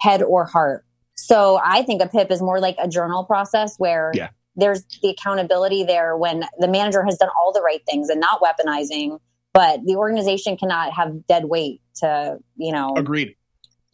head 0.00 0.22
or 0.22 0.44
heart. 0.44 0.84
So 1.16 1.60
I 1.62 1.82
think 1.82 2.02
a 2.02 2.08
PIP 2.08 2.30
is 2.30 2.40
more 2.40 2.60
like 2.60 2.76
a 2.80 2.88
journal 2.88 3.24
process 3.24 3.76
where 3.78 4.10
yeah. 4.14 4.30
there's 4.56 4.84
the 5.02 5.10
accountability 5.10 5.84
there 5.84 6.16
when 6.16 6.44
the 6.58 6.68
manager 6.68 7.04
has 7.04 7.18
done 7.18 7.28
all 7.38 7.52
the 7.52 7.62
right 7.62 7.82
things 7.88 8.08
and 8.08 8.20
not 8.20 8.40
weaponizing 8.40 9.18
but 9.54 9.80
the 9.84 9.94
organization 9.94 10.58
cannot 10.58 10.92
have 10.92 11.26
dead 11.26 11.46
weight 11.46 11.80
to 11.94 12.36
you 12.56 12.72
know 12.72 12.92
agreed 12.96 13.34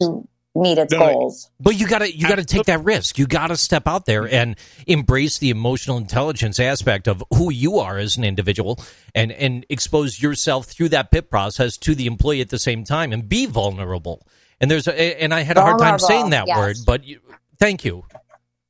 mm. 0.01 0.27
Meet 0.53 0.79
its 0.79 0.91
No, 0.91 0.99
goals. 0.99 1.49
But 1.61 1.79
you 1.79 1.87
gotta 1.87 2.13
you 2.13 2.27
gotta 2.27 2.43
take 2.43 2.65
that 2.65 2.83
risk. 2.83 3.17
You 3.17 3.25
gotta 3.25 3.55
step 3.55 3.87
out 3.87 4.05
there 4.05 4.27
and 4.27 4.57
embrace 4.85 5.37
the 5.37 5.49
emotional 5.49 5.97
intelligence 5.97 6.59
aspect 6.59 7.07
of 7.07 7.23
who 7.33 7.51
you 7.51 7.79
are 7.79 7.97
as 7.97 8.17
an 8.17 8.25
individual 8.25 8.77
and 9.15 9.31
and 9.31 9.65
expose 9.69 10.21
yourself 10.21 10.65
through 10.65 10.89
that 10.89 11.09
PIP 11.09 11.29
process 11.29 11.77
to 11.77 11.95
the 11.95 12.05
employee 12.05 12.41
at 12.41 12.49
the 12.49 12.59
same 12.59 12.83
time 12.83 13.13
and 13.13 13.29
be 13.29 13.45
vulnerable. 13.45 14.27
And 14.59 14.69
there's 14.69 14.87
a, 14.87 15.21
and 15.21 15.33
I 15.33 15.41
had 15.41 15.57
a 15.57 15.61
hard 15.61 15.79
time 15.79 15.99
saying 15.99 16.31
that 16.31 16.47
yes. 16.47 16.57
word, 16.57 16.75
but 16.85 17.05
you, 17.05 17.19
thank 17.57 17.85
you. 17.85 18.03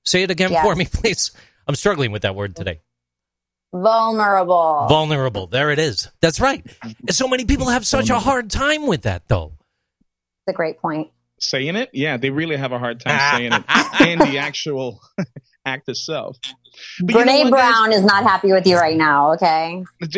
Say 0.05 0.23
it 0.23 0.31
again 0.31 0.51
Yes. 0.51 0.63
for 0.63 0.75
me, 0.75 0.85
please. 0.85 1.31
I'm 1.67 1.75
struggling 1.75 2.11
with 2.11 2.21
that 2.21 2.35
word 2.35 2.55
today. 2.55 2.79
Vulnerable. 3.73 4.85
Vulnerable. 4.87 5.47
There 5.47 5.71
it 5.71 5.79
is. 5.79 6.09
That's 6.21 6.39
right. 6.39 6.65
So 7.09 7.27
many 7.27 7.45
people 7.45 7.67
have 7.69 7.85
such 7.87 8.09
a 8.09 8.19
hard 8.19 8.49
time 8.51 8.85
with 8.87 9.03
that, 9.03 9.27
though. 9.27 9.53
It's 10.45 10.53
a 10.53 10.53
great 10.53 10.79
point. 10.79 11.09
Saying 11.41 11.75
it. 11.75 11.89
Yeah, 11.93 12.17
they 12.17 12.29
really 12.29 12.55
have 12.55 12.71
a 12.71 12.79
hard 12.79 12.99
time 12.99 13.17
ah. 13.19 13.33
saying 13.35 13.53
it 13.53 13.63
and 14.07 14.21
the 14.21 14.37
actual 14.37 15.01
act 15.65 15.89
itself. 15.89 16.37
But 17.01 17.15
you 17.15 17.25
know 17.25 17.31
Brene 17.31 17.43
guys? 17.43 17.49
Brown 17.49 17.91
is 17.91 18.03
not 18.03 18.23
happy 18.23 18.51
with 18.51 18.65
you 18.65 18.77
right 18.77 18.97
now, 18.97 19.33
okay? 19.33 19.83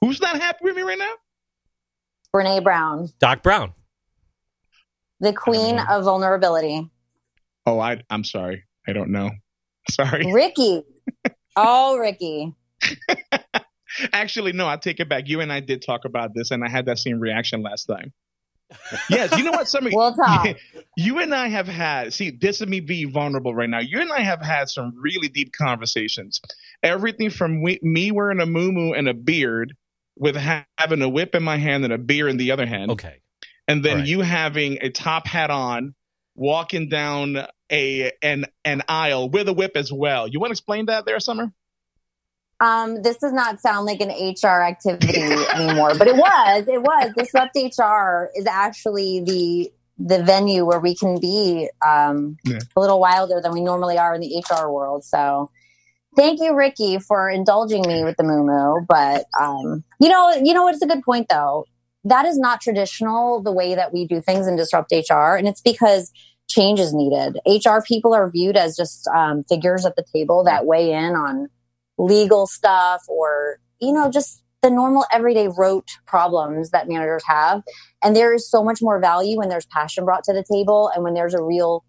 Who's 0.00 0.20
not 0.20 0.40
happy 0.40 0.58
with 0.62 0.76
me 0.76 0.82
right 0.82 0.98
now? 0.98 1.12
Brene 2.34 2.62
Brown, 2.62 3.08
Doc 3.18 3.42
Brown. 3.42 3.72
the 5.20 5.32
queen 5.32 5.76
mm-hmm. 5.76 5.90
of 5.90 6.04
vulnerability. 6.04 6.88
Oh, 7.64 7.80
I, 7.80 8.02
I'm 8.10 8.24
sorry. 8.24 8.64
I 8.86 8.92
don't 8.92 9.10
know. 9.10 9.30
Sorry. 9.90 10.32
Ricky. 10.32 10.82
Oh, 11.56 11.96
Ricky. 11.98 12.54
Actually, 14.12 14.52
no, 14.52 14.68
I 14.68 14.76
take 14.76 15.00
it 15.00 15.08
back. 15.08 15.28
You 15.28 15.40
and 15.40 15.52
I 15.52 15.60
did 15.60 15.82
talk 15.82 16.04
about 16.04 16.34
this, 16.34 16.50
and 16.50 16.62
I 16.62 16.68
had 16.68 16.86
that 16.86 16.98
same 16.98 17.18
reaction 17.18 17.62
last 17.62 17.86
time. 17.86 18.12
Yes, 19.08 19.36
you 19.38 19.44
know 19.44 19.52
what? 19.52 19.68
Some 19.68 19.88
We'll 19.90 20.14
talk. 20.14 20.46
you 20.96 21.18
and 21.20 21.34
I 21.34 21.48
have 21.48 21.66
had. 21.68 22.12
See, 22.12 22.30
this 22.30 22.60
is 22.60 22.66
me 22.68 22.80
being 22.80 23.10
vulnerable 23.12 23.54
right 23.54 23.68
now. 23.68 23.80
You 23.80 24.00
and 24.00 24.12
I 24.12 24.20
have 24.20 24.42
had 24.42 24.68
some 24.68 24.94
really 25.00 25.28
deep 25.28 25.52
conversations. 25.52 26.40
Everything 26.82 27.30
from 27.30 27.62
we, 27.62 27.78
me 27.82 28.10
wearing 28.10 28.40
a 28.40 28.46
muumuu 28.46 28.96
and 28.98 29.08
a 29.08 29.14
beard, 29.14 29.74
with 30.18 30.36
ha- 30.36 30.66
having 30.76 31.00
a 31.02 31.08
whip 31.08 31.34
in 31.34 31.42
my 31.42 31.56
hand 31.56 31.84
and 31.84 31.92
a 31.92 31.98
beer 31.98 32.28
in 32.28 32.36
the 32.36 32.50
other 32.50 32.66
hand, 32.66 32.90
Okay. 32.92 33.20
and 33.68 33.84
then 33.84 33.92
All 33.92 33.98
right. 33.98 34.06
you 34.08 34.20
having 34.20 34.78
a 34.82 34.90
top 34.90 35.26
hat 35.26 35.50
on, 35.50 35.94
walking 36.34 36.88
down 36.88 37.36
a 37.70 38.12
an 38.22 38.46
an 38.64 38.82
aisle 38.88 39.28
with 39.30 39.48
a 39.48 39.52
whip 39.52 39.72
as 39.76 39.92
well. 39.92 40.26
You 40.28 40.40
want 40.40 40.50
to 40.50 40.52
explain 40.54 40.86
that 40.86 41.04
there, 41.06 41.20
Sommer? 41.20 41.52
Um, 42.60 43.02
this 43.02 43.18
does 43.18 43.32
not 43.32 43.60
sound 43.60 43.86
like 43.86 44.00
an 44.00 44.08
HR 44.10 44.62
activity 44.62 45.20
anymore, 45.54 45.94
but 45.96 46.08
it 46.08 46.16
was. 46.16 46.66
It 46.66 46.82
was. 46.82 47.12
Disrupt 47.16 47.54
HR 47.56 48.30
is 48.36 48.46
actually 48.46 49.20
the 49.20 49.72
the 50.00 50.22
venue 50.22 50.64
where 50.64 50.78
we 50.78 50.94
can 50.94 51.18
be 51.18 51.68
um, 51.84 52.36
Yeah. 52.44 52.58
a 52.76 52.80
little 52.80 53.00
wilder 53.00 53.40
than 53.42 53.52
we 53.52 53.60
normally 53.60 53.98
are 53.98 54.14
in 54.14 54.20
the 54.20 54.44
HR 54.48 54.70
world. 54.70 55.04
So, 55.04 55.50
thank 56.16 56.40
you, 56.40 56.54
Ricky, 56.54 56.98
for 57.00 57.28
indulging 57.28 57.82
me 57.86 58.04
with 58.04 58.16
the 58.16 58.22
moo 58.22 58.44
moo. 58.44 58.84
But 58.88 59.24
um, 59.40 59.82
you 60.00 60.08
know, 60.08 60.30
you 60.30 60.54
know? 60.54 60.68
It's 60.68 60.82
a 60.82 60.86
good 60.86 61.02
point 61.02 61.28
though. 61.28 61.64
That 62.04 62.26
is 62.26 62.38
not 62.38 62.60
traditional 62.60 63.42
the 63.42 63.52
way 63.52 63.74
that 63.74 63.92
we 63.92 64.06
do 64.06 64.20
things 64.20 64.46
in 64.46 64.56
Disrupt 64.56 64.92
HR, 64.92 65.36
and 65.36 65.46
it's 65.48 65.60
because 65.60 66.12
change 66.48 66.80
is 66.80 66.94
needed. 66.94 67.38
HR 67.46 67.80
people 67.86 68.14
are 68.14 68.30
viewed 68.30 68.56
as 68.56 68.76
just 68.76 69.06
um, 69.08 69.44
figures 69.48 69.84
at 69.84 69.94
the 69.96 70.04
table 70.14 70.44
that 70.44 70.64
weigh 70.64 70.92
in 70.92 71.14
on 71.14 71.48
legal 71.98 72.46
stuff 72.46 73.02
or 73.08 73.58
you 73.80 73.92
know 73.92 74.10
just 74.10 74.42
the 74.62 74.70
normal 74.70 75.04
everyday 75.12 75.48
rote 75.48 75.88
problems 76.06 76.70
that 76.70 76.88
managers 76.88 77.22
have. 77.26 77.62
And 78.02 78.16
there 78.16 78.34
is 78.34 78.50
so 78.50 78.64
much 78.64 78.82
more 78.82 79.00
value 79.00 79.38
when 79.38 79.48
there's 79.48 79.66
passion 79.66 80.04
brought 80.04 80.24
to 80.24 80.32
the 80.32 80.44
table 80.50 80.90
and 80.94 81.04
when 81.04 81.14
there's 81.14 81.34
a 81.34 81.42
real 81.42 81.84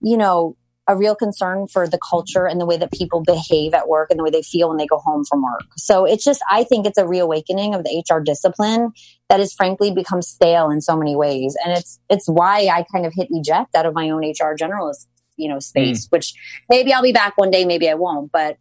you 0.00 0.16
know 0.16 0.56
a 0.90 0.96
real 0.96 1.14
concern 1.14 1.68
for 1.68 1.86
the 1.86 1.98
culture 2.08 2.46
and 2.46 2.58
the 2.58 2.64
way 2.64 2.78
that 2.78 2.90
people 2.90 3.22
behave 3.22 3.74
at 3.74 3.88
work 3.88 4.08
and 4.10 4.18
the 4.18 4.24
way 4.24 4.30
they 4.30 4.40
feel 4.40 4.68
when 4.68 4.78
they 4.78 4.86
go 4.86 4.96
home 4.96 5.22
from 5.28 5.42
work. 5.42 5.66
So 5.76 6.04
it's 6.04 6.24
just 6.24 6.40
i 6.50 6.64
think 6.64 6.86
it's 6.86 6.98
a 6.98 7.06
reawakening 7.06 7.74
of 7.74 7.84
the 7.84 8.02
hr 8.10 8.20
discipline 8.20 8.92
that 9.28 9.40
has 9.40 9.52
frankly 9.52 9.92
become 9.92 10.22
stale 10.22 10.70
in 10.70 10.80
so 10.80 10.96
many 10.96 11.14
ways. 11.14 11.56
And 11.64 11.76
it's 11.76 11.98
it's 12.08 12.26
why 12.26 12.68
i 12.72 12.84
kind 12.90 13.04
of 13.04 13.12
hit 13.14 13.28
eject 13.30 13.74
out 13.74 13.86
of 13.86 13.94
my 13.94 14.08
own 14.10 14.22
hr 14.22 14.56
generalist 14.56 15.06
you 15.36 15.48
know 15.48 15.58
space 15.58 16.06
hmm. 16.06 16.16
which 16.16 16.34
maybe 16.68 16.92
i'll 16.92 17.02
be 17.02 17.12
back 17.12 17.36
one 17.36 17.50
day 17.50 17.64
maybe 17.64 17.88
i 17.88 17.94
won't 17.94 18.32
but 18.32 18.56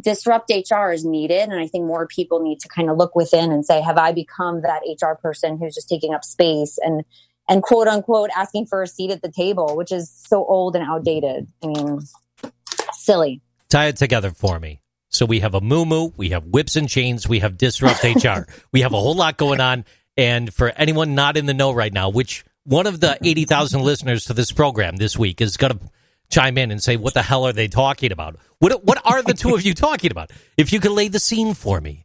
disrupt 0.00 0.50
HR 0.50 0.90
is 0.90 1.04
needed. 1.04 1.48
And 1.48 1.58
I 1.58 1.66
think 1.66 1.84
more 1.84 2.06
people 2.06 2.40
need 2.40 2.60
to 2.60 2.68
kind 2.68 2.90
of 2.90 2.96
look 2.96 3.14
within 3.14 3.50
and 3.50 3.64
say, 3.64 3.80
have 3.80 3.96
I 3.96 4.12
become 4.12 4.62
that 4.62 4.82
HR 4.86 5.14
person 5.14 5.58
who's 5.58 5.74
just 5.74 5.88
taking 5.88 6.14
up 6.14 6.24
space 6.24 6.78
and, 6.82 7.04
and 7.48 7.62
quote 7.62 7.88
unquote 7.88 8.30
asking 8.36 8.66
for 8.66 8.82
a 8.82 8.86
seat 8.86 9.10
at 9.10 9.22
the 9.22 9.30
table, 9.30 9.76
which 9.76 9.92
is 9.92 10.10
so 10.10 10.44
old 10.44 10.76
and 10.76 10.84
outdated. 10.84 11.48
I 11.62 11.66
mean, 11.66 12.00
silly. 12.92 13.40
Tie 13.68 13.86
it 13.86 13.96
together 13.96 14.30
for 14.30 14.60
me. 14.60 14.80
So 15.08 15.24
we 15.24 15.40
have 15.40 15.54
a 15.54 15.60
moo 15.60 16.10
we 16.16 16.30
have 16.30 16.44
whips 16.44 16.76
and 16.76 16.88
chains, 16.88 17.28
we 17.28 17.38
have 17.38 17.56
disrupt 17.56 18.02
HR. 18.04 18.46
we 18.72 18.82
have 18.82 18.92
a 18.92 19.00
whole 19.00 19.14
lot 19.14 19.36
going 19.36 19.60
on. 19.60 19.84
And 20.16 20.52
for 20.52 20.70
anyone 20.70 21.14
not 21.14 21.36
in 21.36 21.46
the 21.46 21.54
know 21.54 21.72
right 21.72 21.92
now, 21.92 22.10
which 22.10 22.44
one 22.64 22.86
of 22.86 23.00
the 23.00 23.16
80,000 23.22 23.82
listeners 23.82 24.24
to 24.24 24.34
this 24.34 24.50
program 24.50 24.96
this 24.96 25.16
week 25.16 25.40
is 25.40 25.56
going 25.56 25.78
to 25.78 25.90
chime 26.30 26.58
in 26.58 26.70
and 26.70 26.82
say, 26.82 26.96
what 26.96 27.14
the 27.14 27.22
hell 27.22 27.46
are 27.46 27.52
they 27.52 27.68
talking 27.68 28.12
about? 28.12 28.36
What, 28.58 28.84
what 28.84 29.00
are 29.04 29.22
the 29.22 29.34
two 29.34 29.54
of 29.54 29.62
you 29.62 29.74
talking 29.74 30.10
about? 30.10 30.30
If 30.56 30.72
you 30.72 30.80
could 30.80 30.92
lay 30.92 31.08
the 31.08 31.20
scene 31.20 31.54
for 31.54 31.80
me. 31.80 32.04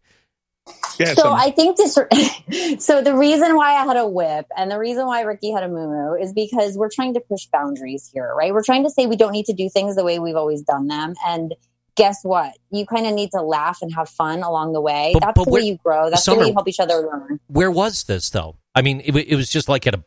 Yeah, 0.99 1.13
so 1.15 1.23
Sommer. 1.23 1.37
I 1.37 1.51
think 1.51 1.77
this. 1.77 1.95
so 2.85 3.01
the 3.01 3.15
reason 3.15 3.55
why 3.55 3.73
I 3.73 3.85
had 3.85 3.97
a 3.97 4.07
whip 4.07 4.45
and 4.55 4.69
the 4.69 4.77
reason 4.77 5.05
why 5.07 5.21
Ricky 5.21 5.51
had 5.51 5.63
a 5.63 5.67
moo 5.67 6.13
is 6.13 6.33
because 6.33 6.77
we're 6.77 6.89
trying 6.89 7.15
to 7.15 7.19
push 7.19 7.47
boundaries 7.47 8.09
here, 8.13 8.33
right? 8.35 8.53
We're 8.53 8.63
trying 8.63 8.83
to 8.83 8.89
say 8.89 9.07
we 9.07 9.15
don't 9.15 9.31
need 9.31 9.45
to 9.47 9.53
do 9.53 9.69
things 9.69 9.95
the 9.95 10.03
way 10.03 10.19
we've 10.19 10.35
always 10.35 10.61
done 10.61 10.87
them, 10.87 11.15
and 11.25 11.55
guess 11.95 12.19
what? 12.23 12.53
You 12.69 12.85
kind 12.85 13.07
of 13.07 13.13
need 13.13 13.31
to 13.31 13.41
laugh 13.41 13.79
and 13.81 13.93
have 13.95 14.07
fun 14.09 14.43
along 14.43 14.73
the 14.73 14.81
way. 14.81 15.11
But- 15.13 15.21
That's 15.21 15.33
but 15.39 15.45
the 15.45 15.49
way 15.49 15.53
where- 15.61 15.63
you 15.63 15.77
grow. 15.83 16.09
That's 16.11 16.25
the 16.25 16.35
way 16.35 16.47
you 16.47 16.53
help 16.53 16.67
each 16.67 16.79
other 16.79 16.95
learn. 16.95 17.39
Where 17.47 17.71
was 17.71 18.03
this 18.03 18.29
though? 18.29 18.57
I 18.75 18.81
mean, 18.83 19.01
it, 19.03 19.15
it 19.15 19.35
was 19.35 19.49
just 19.49 19.67
like 19.67 19.87
at 19.87 19.95
a 19.95 20.03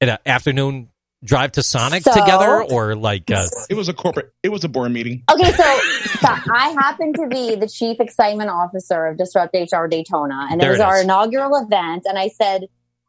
at 0.00 0.08
an 0.08 0.18
afternoon 0.24 0.90
drive 1.24 1.52
to 1.52 1.62
Sonic 1.62 2.02
So- 2.02 2.12
together, 2.12 2.62
or 2.62 2.94
like 2.94 3.30
uh, 3.30 3.46
it 3.70 3.74
was 3.74 3.88
a 3.88 3.94
corporate. 3.94 4.32
It 4.42 4.50
was 4.50 4.62
a 4.64 4.68
board 4.68 4.92
meeting. 4.92 5.22
Okay, 5.32 5.50
so, 5.52 5.62
so 6.20 6.28
I 6.28 6.76
happen 6.78 7.12
to 7.14 7.26
be 7.26 7.54
the 7.56 7.68
chief 7.68 7.98
excitement 8.00 8.50
officer 8.50 9.06
of 9.06 9.16
Disrupt 9.16 9.54
HR 9.54 9.86
Daytona, 9.86 10.48
and 10.50 10.62
it 10.62 10.68
was 10.68 10.78
it 10.78 10.82
our 10.82 11.00
inaugural 11.00 11.56
event. 11.56 12.04
And 12.06 12.18
I 12.18 12.28
said, 12.28 12.66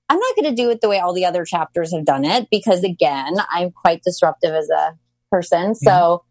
I'm 0.07 0.19
not 0.19 0.36
going 0.36 0.55
to 0.55 0.62
do 0.62 0.69
it 0.69 0.81
the 0.81 0.89
way 0.89 1.00
all 1.00 1.13
the 1.13 1.25
other 1.25 1.45
chapters 1.45 1.93
have 1.93 2.05
done 2.05 2.25
it 2.25 2.48
because, 2.50 2.84
again, 2.84 3.36
I'm 3.51 3.72
quite 3.72 4.01
disruptive 4.03 4.53
as 4.53 4.69
a 4.69 4.98
person. 5.31 5.75
So 5.75 6.24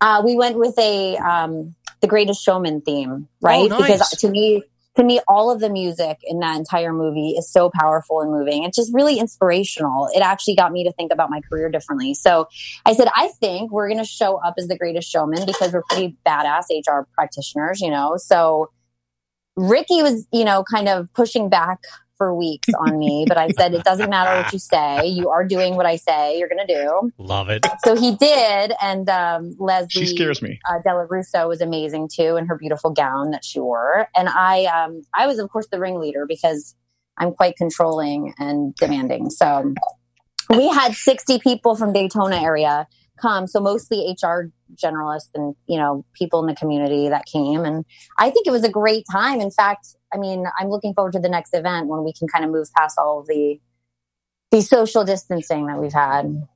uh, 0.00 0.22
we 0.24 0.36
went 0.36 0.58
with 0.58 0.78
a 0.78 1.16
um, 1.16 1.74
the 2.00 2.08
Greatest 2.08 2.44
Showman 2.44 2.82
theme, 2.82 3.28
right? 3.40 3.70
Oh, 3.70 3.78
nice. 3.78 3.92
Because 3.92 4.10
to 4.20 4.28
me, 4.28 4.62
to 4.96 5.02
me, 5.02 5.20
all 5.26 5.50
of 5.50 5.60
the 5.60 5.70
music 5.70 6.18
in 6.22 6.38
that 6.40 6.56
entire 6.56 6.92
movie 6.92 7.30
is 7.30 7.50
so 7.50 7.70
powerful 7.70 8.20
and 8.20 8.30
moving. 8.30 8.64
It's 8.64 8.76
just 8.76 8.92
really 8.94 9.18
inspirational. 9.18 10.08
It 10.14 10.20
actually 10.20 10.54
got 10.54 10.72
me 10.72 10.84
to 10.84 10.92
think 10.92 11.12
about 11.12 11.30
my 11.30 11.40
career 11.40 11.68
differently. 11.68 12.14
So 12.14 12.48
I 12.86 12.94
said, 12.94 13.08
I 13.16 13.28
think 13.40 13.72
we're 13.72 13.88
going 13.88 13.98
to 13.98 14.04
show 14.04 14.36
up 14.36 14.54
as 14.56 14.68
the 14.68 14.78
greatest 14.78 15.10
showman 15.10 15.46
because 15.46 15.72
we're 15.72 15.82
pretty 15.88 16.16
badass 16.24 16.64
HR 16.70 17.08
practitioners, 17.14 17.80
you 17.80 17.90
know? 17.90 18.16
So 18.16 18.70
Ricky 19.56 20.02
was, 20.02 20.26
you 20.32 20.44
know, 20.44 20.64
kind 20.70 20.88
of 20.88 21.12
pushing 21.12 21.48
back 21.48 21.80
for 22.16 22.34
weeks 22.34 22.68
on 22.78 22.98
me, 22.98 23.24
but 23.28 23.38
I 23.38 23.48
said, 23.50 23.74
it 23.74 23.84
doesn't 23.84 24.10
matter 24.10 24.36
what 24.36 24.52
you 24.52 24.58
say. 24.58 25.06
You 25.06 25.30
are 25.30 25.44
doing 25.44 25.76
what 25.76 25.86
I 25.86 25.96
say 25.96 26.38
you're 26.38 26.48
going 26.48 26.66
to 26.66 26.74
do. 26.74 27.12
love 27.18 27.48
it. 27.48 27.66
So 27.84 27.96
he 27.96 28.14
did. 28.16 28.72
And 28.80 29.08
um, 29.08 29.54
Leslie 29.58 30.06
She 30.06 30.06
scares 30.06 30.42
me. 30.42 30.60
uh, 30.68 30.78
Della 30.84 31.06
Russo 31.08 31.48
was 31.48 31.60
amazing 31.60 32.08
too, 32.12 32.36
in 32.36 32.46
her 32.46 32.56
beautiful 32.56 32.90
gown 32.90 33.30
that 33.30 33.44
she 33.44 33.60
wore. 33.60 34.08
And 34.16 34.28
I, 34.28 34.64
um, 34.66 35.02
I 35.14 35.26
was 35.26 35.38
of 35.38 35.50
course 35.50 35.66
the 35.70 35.80
ringleader 35.80 36.26
because 36.26 36.74
I'm 37.18 37.32
quite 37.32 37.56
controlling 37.56 38.34
and 38.38 38.74
demanding. 38.76 39.30
So 39.30 39.74
we 40.50 40.68
had 40.68 40.94
60 40.94 41.38
people 41.40 41.76
from 41.76 41.92
Daytona 41.92 42.40
area 42.40 42.86
come, 43.20 43.46
so 43.46 43.60
mostly 43.60 44.16
HR 44.22 44.50
generalists 44.74 45.30
and 45.34 45.54
you 45.66 45.78
know 45.78 46.04
people 46.14 46.40
in 46.40 46.46
the 46.46 46.54
community 46.54 47.08
that 47.08 47.26
came, 47.26 47.64
and 47.64 47.84
I 48.18 48.30
think 48.30 48.46
it 48.46 48.50
was 48.50 48.64
a 48.64 48.70
great 48.70 49.04
time. 49.10 49.40
In 49.40 49.50
fact, 49.50 49.96
I 50.12 50.18
mean, 50.18 50.44
I'm 50.58 50.68
looking 50.68 50.94
forward 50.94 51.12
to 51.14 51.20
the 51.20 51.28
next 51.28 51.54
event 51.54 51.88
when 51.88 52.04
we 52.04 52.12
can 52.12 52.28
kind 52.28 52.44
of 52.44 52.50
move 52.50 52.68
past 52.76 52.98
all 52.98 53.20
of 53.20 53.26
the 53.26 53.60
the 54.50 54.62
social 54.62 55.04
distancing 55.04 55.66
that 55.66 55.78
we've 55.78 55.92
had. 55.92 56.46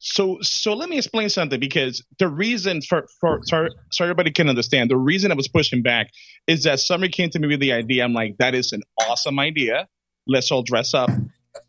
So, 0.00 0.38
so 0.42 0.74
let 0.74 0.88
me 0.88 0.96
explain 0.96 1.28
something 1.28 1.58
because 1.58 2.04
the 2.18 2.28
reason 2.28 2.80
for, 2.82 3.08
for, 3.20 3.40
so, 3.42 3.68
so 3.90 4.04
everybody 4.04 4.30
can 4.30 4.48
understand, 4.48 4.90
the 4.90 4.96
reason 4.96 5.32
I 5.32 5.34
was 5.34 5.48
pushing 5.48 5.82
back 5.82 6.10
is 6.46 6.62
that 6.62 6.78
somebody 6.78 7.12
came 7.12 7.30
to 7.30 7.38
me 7.38 7.48
with 7.48 7.60
the 7.60 7.72
idea. 7.72 8.04
I'm 8.04 8.12
like, 8.12 8.36
that 8.38 8.54
is 8.54 8.72
an 8.72 8.82
awesome 9.08 9.38
idea. 9.40 9.88
Let's 10.26 10.52
all 10.52 10.62
dress 10.62 10.94
up. 10.94 11.10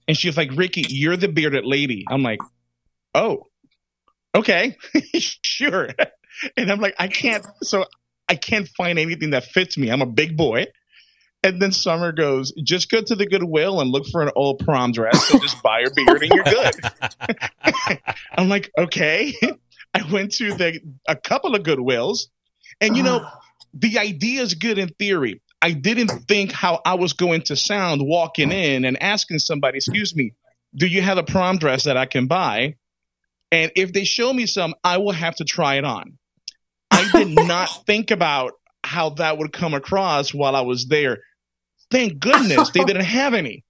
And 0.07 0.15
she 0.15 0.27
was 0.27 0.37
like, 0.37 0.51
Ricky, 0.53 0.85
you're 0.87 1.17
the 1.17 1.27
bearded 1.27 1.65
lady. 1.65 2.05
I'm 2.07 2.21
like, 2.21 2.39
oh, 3.15 3.47
okay, 4.35 4.77
sure. 5.19 5.89
And 6.55 6.71
I'm 6.71 6.79
like, 6.79 6.95
I 6.99 7.07
can't, 7.07 7.45
so 7.61 7.85
I 8.27 8.35
can't 8.35 8.67
find 8.67 8.99
anything 8.99 9.31
that 9.31 9.45
fits 9.45 9.77
me. 9.77 9.89
I'm 9.89 10.01
a 10.01 10.07
big 10.07 10.37
boy. 10.37 10.67
And 11.41 11.61
then 11.61 11.71
Summer 11.71 12.11
goes, 12.11 12.51
just 12.51 12.91
go 12.91 13.01
to 13.01 13.15
the 13.15 13.25
Goodwill 13.25 13.79
and 13.79 13.89
look 13.89 14.05
for 14.07 14.21
an 14.21 14.31
old 14.35 14.59
prom 14.59 14.91
dress 14.91 15.31
and 15.31 15.41
just 15.41 15.63
buy 15.63 15.79
your 15.79 15.93
beard 15.93 16.21
and 16.21 16.31
you're 16.33 16.43
good. 16.43 17.99
I'm 18.37 18.49
like, 18.49 18.69
okay. 18.77 19.33
I 19.93 20.11
went 20.11 20.33
to 20.33 20.53
the 20.53 20.81
a 21.07 21.15
couple 21.15 21.55
of 21.55 21.63
Goodwills, 21.63 22.27
and 22.79 22.95
you 22.95 23.01
know, 23.01 23.21
ah. 23.23 23.39
the 23.73 23.97
idea 23.97 24.41
is 24.41 24.53
good 24.53 24.77
in 24.77 24.89
theory. 24.89 25.41
I 25.61 25.71
didn't 25.71 26.09
think 26.27 26.51
how 26.51 26.79
I 26.85 26.93
was 26.95 27.13
going 27.13 27.41
to 27.43 27.55
sound 27.55 28.01
walking 28.05 28.51
in 28.51 28.85
and 28.85 29.01
asking 29.01 29.39
somebody, 29.39 29.77
excuse 29.77 30.15
me, 30.15 30.33
do 30.75 30.85
you 30.85 31.01
have 31.01 31.17
a 31.17 31.23
prom 31.23 31.57
dress 31.57 31.85
that 31.85 31.97
I 31.97 32.05
can 32.05 32.27
buy? 32.27 32.75
And 33.51 33.71
if 33.75 33.93
they 33.93 34.03
show 34.03 34.31
me 34.31 34.45
some, 34.45 34.75
I 34.83 34.97
will 34.97 35.11
have 35.11 35.35
to 35.37 35.45
try 35.45 35.75
it 35.75 35.85
on. 35.85 36.17
I 36.91 37.09
did 37.13 37.29
not 37.29 37.85
think 37.85 38.11
about 38.11 38.53
how 38.83 39.11
that 39.11 39.37
would 39.37 39.51
come 39.51 39.73
across 39.73 40.33
while 40.33 40.55
I 40.55 40.61
was 40.61 40.87
there. 40.87 41.19
Thank 41.91 42.19
goodness 42.19 42.69
they 42.69 42.83
didn't 42.85 43.05
have 43.05 43.33
any. 43.33 43.63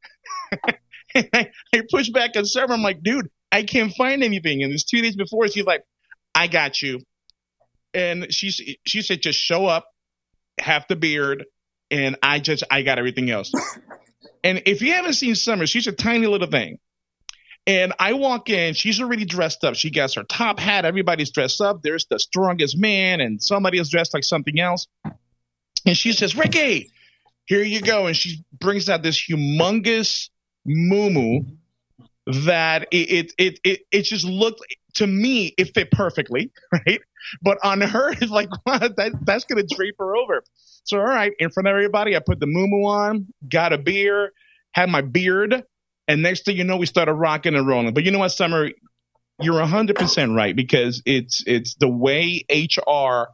I, 1.16 1.52
I 1.74 1.82
pushed 1.90 2.14
back 2.14 2.32
on 2.36 2.46
server. 2.46 2.74
I'm 2.74 2.82
like, 2.82 3.02
dude, 3.02 3.30
I 3.52 3.64
can't 3.64 3.94
find 3.94 4.24
anything. 4.24 4.64
And 4.64 4.74
it's 4.74 4.84
two 4.84 5.02
days 5.02 5.16
before, 5.16 5.48
she's 5.48 5.66
like, 5.66 5.84
I 6.36 6.48
got 6.48 6.82
you. 6.82 7.00
And 7.94 8.32
she 8.32 8.78
she 8.86 9.02
said, 9.02 9.22
just 9.22 9.40
show 9.40 9.66
up, 9.66 9.88
have 10.60 10.86
the 10.88 10.96
beard, 10.96 11.46
and 11.90 12.18
I 12.22 12.40
just 12.40 12.64
I 12.70 12.84
got 12.84 13.00
everything 13.00 13.32
else. 13.32 13.52
and 14.44 14.62
if 14.68 14.82
you 14.82 14.94
haven't 14.94 15.14
seen 15.14 15.34
Sommer, 15.34 15.66
she's 15.66 15.88
a 15.88 15.92
tiny 15.92 16.28
little 16.28 16.50
thing. 16.50 16.78
And 17.68 17.94
I 18.00 18.14
walk 18.14 18.50
in, 18.50 18.74
she's 18.74 19.00
already 19.00 19.26
dressed 19.26 19.64
up. 19.64 19.76
She 19.76 19.92
gets 19.92 20.16
her 20.16 20.24
top 20.24 20.60
hat, 20.60 20.86
everybody's 20.86 21.32
dressed 21.32 21.62
up. 21.62 21.82
There's 21.84 22.06
the 22.10 22.20
strongest 22.20 22.78
man, 22.78 23.22
and 23.22 23.42
somebody 23.42 23.80
is 23.80 23.90
dressed 23.90 24.14
like 24.14 24.24
something 24.24 24.60
else. 24.60 24.88
And 25.86 25.96
she 25.96 26.14
says, 26.14 26.36
Ricky, 26.36 26.92
here 27.46 27.64
you 27.64 27.82
go. 27.82 28.08
And 28.08 28.16
she 28.16 28.44
brings 28.60 28.90
out 28.90 29.04
this 29.04 29.20
humongous 29.20 30.30
moo 30.66 31.42
that 32.26 32.88
it, 32.92 33.34
it 33.38 33.60
it 33.64 33.80
it 33.92 34.02
just 34.04 34.24
looked 34.26 34.62
to 34.96 35.08
me 35.08 35.54
it 35.58 35.74
fit 35.74 35.92
perfectly, 35.92 36.52
right? 36.72 37.02
But 37.42 37.58
on 37.64 37.82
her, 37.82 38.12
it's 38.22 38.32
like 38.32 38.50
that 38.66 39.14
that's 39.24 39.46
gonna 39.46 39.64
drape 39.64 39.96
her 40.00 40.16
over. 40.16 40.44
So 40.84 41.00
all 41.00 41.06
right, 41.06 41.32
in 41.40 41.50
front 41.50 41.68
of 41.68 41.72
everybody, 41.72 42.16
I 42.16 42.20
put 42.20 42.40
the 42.40 42.48
moo 42.48 42.86
on, 42.86 43.28
got 43.48 43.74
a 43.74 43.78
beer, 43.78 44.32
had 44.72 44.90
my 44.90 45.02
beard, 45.02 45.64
and 46.10 46.24
next 46.24 46.44
thing 46.44 46.58
you 46.58 46.64
know, 46.64 46.76
we 46.76 46.88
started 46.88 47.14
rocking 47.14 47.54
and 47.54 47.68
rolling. 47.68 47.94
But 47.94 48.04
you 48.04 48.10
know 48.10 48.18
what, 48.18 48.30
Sommer, 48.30 48.72
you're 49.40 49.64
hundred 49.64 49.96
percent 49.96 50.36
right 50.36 50.56
because 50.56 51.04
it's 51.06 51.44
it's 51.46 51.76
the 51.76 51.88
way 51.88 52.44
HR. 52.50 53.30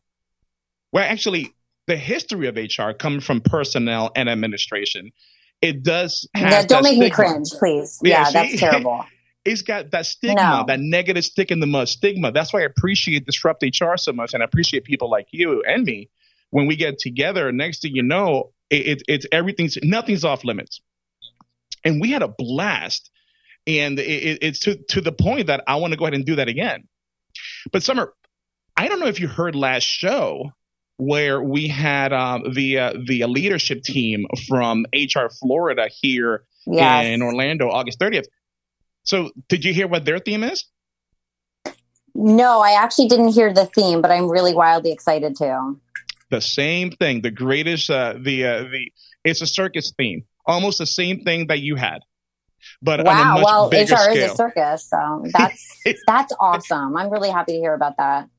Well, 0.92 1.04
actually, 1.04 1.56
the 1.88 1.96
history 1.96 2.48
of 2.50 2.58
HR 2.58 2.92
comes 2.92 3.24
from 3.24 3.40
personnel 3.40 4.12
and 4.14 4.30
administration. 4.30 5.14
It 5.62 5.84
does. 5.84 6.28
Yeah, 6.36 6.66
don't 6.66 6.84
make 6.84 6.92
stigma. 6.92 7.06
me 7.06 7.10
cringe, 7.12 7.50
please. 7.52 8.00
Yeah, 8.04 8.26
yeah 8.26 8.32
that's 8.32 8.60
terrible. 8.60 9.06
It's 9.46 9.62
got 9.62 9.92
that 9.92 10.08
stigma, 10.08 10.42
no. 10.42 10.64
that 10.66 10.80
negative 10.80 11.24
stick 11.24 11.52
in 11.52 11.60
the 11.60 11.68
mud 11.68 11.88
stigma. 11.88 12.32
That's 12.32 12.52
why 12.52 12.62
I 12.62 12.64
appreciate 12.64 13.28
Disrupt 13.28 13.62
HR 13.62 13.96
so 13.96 14.12
much, 14.12 14.34
and 14.34 14.42
I 14.42 14.46
appreciate 14.46 14.86
people 14.86 15.08
like 15.08 15.28
you 15.30 15.62
and 15.62 15.84
me 15.84 16.10
when 16.50 16.66
we 16.66 16.76
get 16.76 16.98
together. 16.98 17.52
Next 17.52 17.84
thing 17.84 17.96
you 17.96 18.02
know, 18.02 18.54
it, 18.72 18.88
it, 18.88 19.04
it's 19.08 19.28
everything's 19.32 19.78
nothing's 19.84 20.26
off 20.26 20.44
limits, 20.44 20.82
and 21.86 22.02
we 22.02 22.12
had 22.12 22.24
a 22.24 22.28
blast. 22.28 23.10
And 23.68 23.98
it, 24.00 24.40
it's 24.42 24.60
to 24.62 24.76
to 24.90 25.02
the 25.02 25.12
point 25.12 25.48
that 25.48 25.64
I 25.68 25.78
want 25.78 25.94
to 25.94 25.98
go 25.98 26.06
ahead 26.06 26.14
and 26.14 26.26
do 26.26 26.36
that 26.36 26.48
again. 26.48 26.88
But 27.72 27.84
Sommer, 27.84 28.14
I 28.76 28.88
don't 28.88 29.00
know 29.00 29.08
if 29.08 29.20
you 29.20 29.28
heard 29.28 29.56
last 29.56 29.84
show 29.84 30.52
where 30.98 31.42
we 31.42 31.68
had 31.68 32.14
um, 32.14 32.54
the 32.54 32.80
uh, 32.80 32.94
the 33.06 33.26
leadership 33.26 33.84
team 33.84 34.28
from 34.48 34.86
HR 34.94 35.30
Florida 35.40 35.88
here 35.90 36.44
yes. 36.66 37.06
in 37.06 37.22
Orlando, 37.22 37.70
August 37.70 38.00
30th. 38.00 38.26
So, 39.04 39.32
did 39.50 39.64
you 39.64 39.74
hear 39.74 39.88
what 39.88 40.06
their 40.06 40.20
theme 40.20 40.44
is? 40.44 40.66
No, 42.16 42.62
I 42.62 42.82
actually 42.82 43.08
didn't 43.08 43.30
hear 43.30 43.54
the 43.54 43.66
theme, 43.66 44.02
but 44.02 44.10
I'm 44.10 44.30
really 44.30 44.54
wildly 44.54 44.92
excited 44.92 45.36
to. 45.38 45.76
The 46.32 46.42
same 46.42 46.92
thing, 46.92 47.22
the 47.22 47.32
greatest, 47.32 47.90
uh, 47.90 48.16
the 48.20 48.46
uh, 48.46 48.64
the 48.64 48.92
it's 49.24 49.42
a 49.42 49.48
circus 49.48 49.94
theme, 49.98 50.24
almost 50.46 50.78
the 50.78 50.86
same 50.86 51.22
thing 51.22 51.48
that 51.48 51.60
you 51.60 51.76
had, 51.76 52.00
but 52.82 53.06
wow. 53.06 53.42
well, 53.44 53.70
HR 53.70 53.86
scale. 53.86 54.12
is 54.12 54.32
a 54.32 54.36
circus, 54.36 54.90
so 54.90 55.26
that's 55.34 55.82
that's 56.08 56.34
awesome. 56.40 56.96
I'm 56.96 57.10
really 57.10 57.30
happy 57.30 57.54
to 57.54 57.60
hear 57.60 57.74
about 57.74 57.98
that 57.98 58.30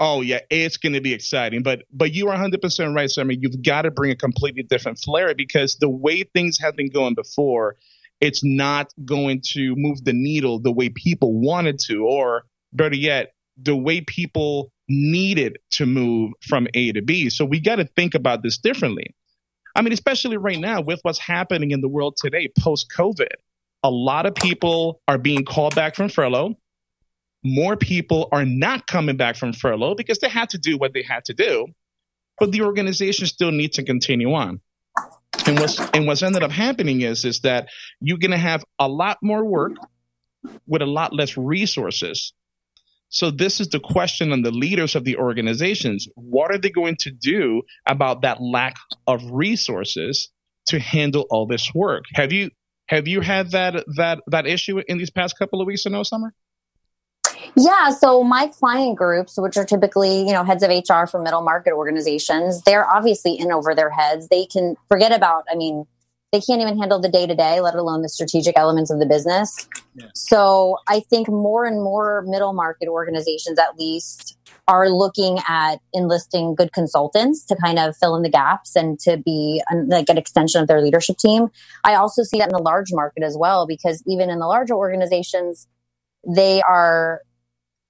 oh 0.00 0.20
yeah, 0.20 0.40
it's 0.50 0.76
going 0.76 0.92
to 0.92 1.00
be 1.00 1.12
exciting. 1.12 1.62
But 1.62 1.82
but 1.92 2.12
you 2.12 2.28
are 2.28 2.36
100% 2.36 2.94
right, 2.94 3.10
Sommer. 3.10 3.32
You've 3.32 3.62
got 3.62 3.82
to 3.82 3.90
bring 3.90 4.10
a 4.10 4.16
completely 4.16 4.62
different 4.62 4.98
flair 4.98 5.34
because 5.34 5.76
the 5.76 5.88
way 5.88 6.22
things 6.22 6.58
have 6.58 6.76
been 6.76 6.90
going 6.90 7.14
before, 7.14 7.76
it's 8.20 8.44
not 8.44 8.92
going 9.04 9.42
to 9.52 9.74
move 9.76 10.04
the 10.04 10.12
needle 10.12 10.58
the 10.58 10.72
way 10.72 10.88
people 10.88 11.38
wanted 11.38 11.78
to, 11.80 12.04
or 12.04 12.44
better 12.72 12.96
yet, 12.96 13.32
the 13.60 13.76
way 13.76 14.00
people 14.00 14.72
needed 14.88 15.58
to 15.72 15.86
move 15.86 16.32
from 16.46 16.68
A 16.74 16.92
to 16.92 17.02
B. 17.02 17.30
So 17.30 17.44
we 17.44 17.60
got 17.60 17.76
to 17.76 17.84
think 17.84 18.14
about 18.14 18.42
this 18.42 18.58
differently. 18.58 19.14
I 19.76 19.82
mean, 19.82 19.92
especially 19.92 20.36
right 20.36 20.58
now 20.58 20.80
with 20.80 21.00
what's 21.02 21.18
happening 21.18 21.70
in 21.70 21.80
the 21.80 21.88
world 21.88 22.16
today 22.16 22.50
post 22.58 22.90
COVID. 22.96 23.34
A 23.82 23.90
lot 23.90 24.26
of 24.26 24.34
people 24.34 25.00
are 25.06 25.18
being 25.18 25.44
called 25.44 25.74
back 25.76 25.94
from 25.94 26.08
furlough 26.08 26.56
more 27.46 27.76
people 27.76 28.28
are 28.32 28.44
not 28.44 28.86
coming 28.86 29.16
back 29.16 29.36
from 29.36 29.52
furlough 29.52 29.94
because 29.94 30.18
they 30.18 30.28
had 30.28 30.50
to 30.50 30.58
do 30.58 30.76
what 30.76 30.92
they 30.92 31.02
had 31.02 31.24
to 31.26 31.34
do, 31.34 31.66
but 32.38 32.50
the 32.50 32.62
organization 32.62 33.26
still 33.26 33.52
needs 33.52 33.76
to 33.76 33.84
continue 33.84 34.32
on. 34.34 34.60
And 35.46 35.58
what's 35.58 35.78
and 35.78 36.06
what's 36.06 36.22
ended 36.22 36.42
up 36.42 36.50
happening 36.50 37.02
is 37.02 37.24
is 37.24 37.40
that 37.40 37.68
you're 38.00 38.18
going 38.18 38.32
to 38.32 38.36
have 38.36 38.64
a 38.80 38.88
lot 38.88 39.18
more 39.22 39.44
work 39.44 39.76
with 40.66 40.82
a 40.82 40.86
lot 40.86 41.12
less 41.12 41.36
resources. 41.36 42.32
So 43.08 43.30
this 43.30 43.60
is 43.60 43.68
the 43.68 43.80
question 43.80 44.32
on 44.32 44.42
the 44.42 44.50
leaders 44.50 44.94
of 44.94 45.04
the 45.04 45.16
organizations. 45.16 46.08
What 46.14 46.50
are 46.50 46.58
they 46.58 46.70
going 46.70 46.96
to 47.00 47.10
do 47.10 47.62
about 47.86 48.22
that 48.22 48.40
lack 48.40 48.76
of 49.06 49.22
resources 49.30 50.28
to 50.66 50.78
handle 50.78 51.26
all 51.30 51.46
this 51.46 51.72
work? 51.74 52.04
Have 52.14 52.32
you 52.32 52.50
have 52.88 53.08
you 53.08 53.20
had 53.20 53.52
that 53.52 53.84
that 53.96 54.20
that 54.28 54.46
issue 54.46 54.80
in 54.86 54.98
these 54.98 55.10
past 55.10 55.38
couple 55.38 55.60
of 55.60 55.66
weeks 55.66 55.86
or 55.86 55.90
no 55.90 56.02
Sommer? 56.02 56.34
Yeah. 57.56 57.90
So 57.90 58.22
my 58.22 58.48
client 58.48 58.96
groups, 58.96 59.38
which 59.38 59.56
are 59.56 59.64
typically, 59.64 60.26
you 60.26 60.32
know, 60.32 60.44
heads 60.44 60.62
of 60.62 60.70
HR 60.70 61.06
for 61.06 61.20
middle 61.20 61.42
market 61.42 61.72
organizations, 61.72 62.62
they're 62.62 62.88
obviously 62.88 63.38
in 63.38 63.50
over 63.50 63.74
their 63.74 63.90
heads. 63.90 64.28
They 64.28 64.46
can 64.46 64.76
forget 64.88 65.12
about, 65.12 65.44
I 65.50 65.54
mean, 65.54 65.86
they 66.32 66.40
can't 66.40 66.60
even 66.60 66.78
handle 66.78 67.00
the 67.00 67.08
day 67.08 67.26
to 67.26 67.34
day, 67.34 67.60
let 67.60 67.76
alone 67.76 68.02
the 68.02 68.08
strategic 68.08 68.58
elements 68.58 68.90
of 68.90 68.98
the 68.98 69.06
business. 69.06 69.68
Yeah. 69.94 70.06
So 70.14 70.78
I 70.88 71.00
think 71.00 71.28
more 71.28 71.64
and 71.64 71.82
more 71.82 72.24
middle 72.26 72.52
market 72.52 72.88
organizations, 72.88 73.58
at 73.58 73.78
least, 73.78 74.36
are 74.68 74.90
looking 74.90 75.38
at 75.48 75.76
enlisting 75.94 76.56
good 76.56 76.72
consultants 76.72 77.44
to 77.46 77.56
kind 77.56 77.78
of 77.78 77.96
fill 77.96 78.16
in 78.16 78.22
the 78.22 78.28
gaps 78.28 78.74
and 78.74 78.98
to 79.00 79.16
be 79.16 79.62
like 79.86 80.08
an 80.08 80.18
extension 80.18 80.60
of 80.60 80.66
their 80.66 80.82
leadership 80.82 81.16
team. 81.16 81.48
I 81.84 81.94
also 81.94 82.24
see 82.24 82.38
that 82.38 82.48
in 82.48 82.52
the 82.56 82.62
large 82.62 82.92
market 82.92 83.22
as 83.22 83.36
well, 83.38 83.66
because 83.66 84.02
even 84.08 84.28
in 84.28 84.40
the 84.40 84.46
larger 84.46 84.74
organizations, 84.74 85.68
they 86.26 86.60
are 86.62 87.20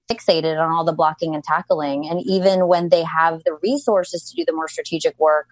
fixated 0.09 0.61
on 0.61 0.71
all 0.71 0.85
the 0.85 0.93
blocking 0.93 1.33
and 1.33 1.43
tackling. 1.43 2.07
And 2.07 2.21
even 2.25 2.67
when 2.67 2.89
they 2.89 3.03
have 3.03 3.43
the 3.43 3.57
resources 3.63 4.29
to 4.29 4.35
do 4.35 4.45
the 4.45 4.53
more 4.53 4.67
strategic 4.67 5.17
work, 5.19 5.47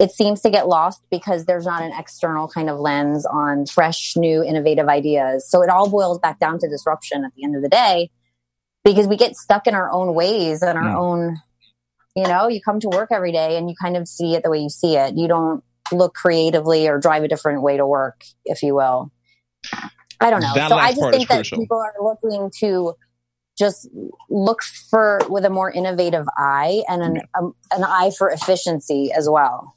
it 0.00 0.10
seems 0.10 0.40
to 0.40 0.50
get 0.50 0.66
lost 0.66 1.02
because 1.10 1.44
there's 1.44 1.66
not 1.66 1.82
an 1.82 1.92
external 1.96 2.48
kind 2.48 2.70
of 2.70 2.80
lens 2.80 3.26
on 3.26 3.66
fresh, 3.66 4.16
new, 4.16 4.42
innovative 4.42 4.88
ideas. 4.88 5.48
So 5.48 5.62
it 5.62 5.68
all 5.68 5.90
boils 5.90 6.18
back 6.18 6.40
down 6.40 6.58
to 6.60 6.68
disruption 6.68 7.22
at 7.22 7.32
the 7.36 7.44
end 7.44 7.54
of 7.54 7.62
the 7.62 7.68
day 7.68 8.10
because 8.82 9.06
we 9.06 9.18
get 9.18 9.36
stuck 9.36 9.66
in 9.66 9.74
our 9.74 9.92
own 9.92 10.14
ways 10.14 10.62
and 10.62 10.78
our 10.78 10.84
mm. 10.84 10.96
own, 10.96 11.36
you 12.16 12.22
know, 12.22 12.48
you 12.48 12.62
come 12.62 12.80
to 12.80 12.88
work 12.88 13.10
every 13.12 13.30
day 13.30 13.58
and 13.58 13.68
you 13.68 13.76
kind 13.78 13.94
of 13.94 14.08
see 14.08 14.34
it 14.34 14.42
the 14.42 14.48
way 14.48 14.58
you 14.58 14.70
see 14.70 14.96
it. 14.96 15.18
You 15.18 15.28
don't 15.28 15.62
look 15.92 16.14
creatively 16.14 16.88
or 16.88 16.98
drive 16.98 17.22
a 17.22 17.28
different 17.28 17.60
way 17.60 17.76
to 17.76 17.86
work, 17.86 18.22
if 18.46 18.62
you 18.62 18.74
will. 18.74 19.12
I 20.18 20.30
don't 20.30 20.40
know. 20.40 20.54
That 20.54 20.70
so 20.70 20.76
I 20.76 20.94
just 20.94 21.10
think 21.10 21.28
that 21.28 21.36
crucial. 21.36 21.58
people 21.58 21.76
are 21.76 21.92
looking 22.00 22.50
to 22.60 22.94
just 23.58 23.86
look 24.30 24.62
for 24.62 25.20
with 25.28 25.44
a 25.44 25.50
more 25.50 25.70
innovative 25.70 26.26
eye 26.38 26.82
and 26.88 27.02
an, 27.02 27.20
um, 27.38 27.54
an 27.70 27.84
eye 27.84 28.10
for 28.16 28.30
efficiency 28.30 29.12
as 29.12 29.28
well. 29.28 29.74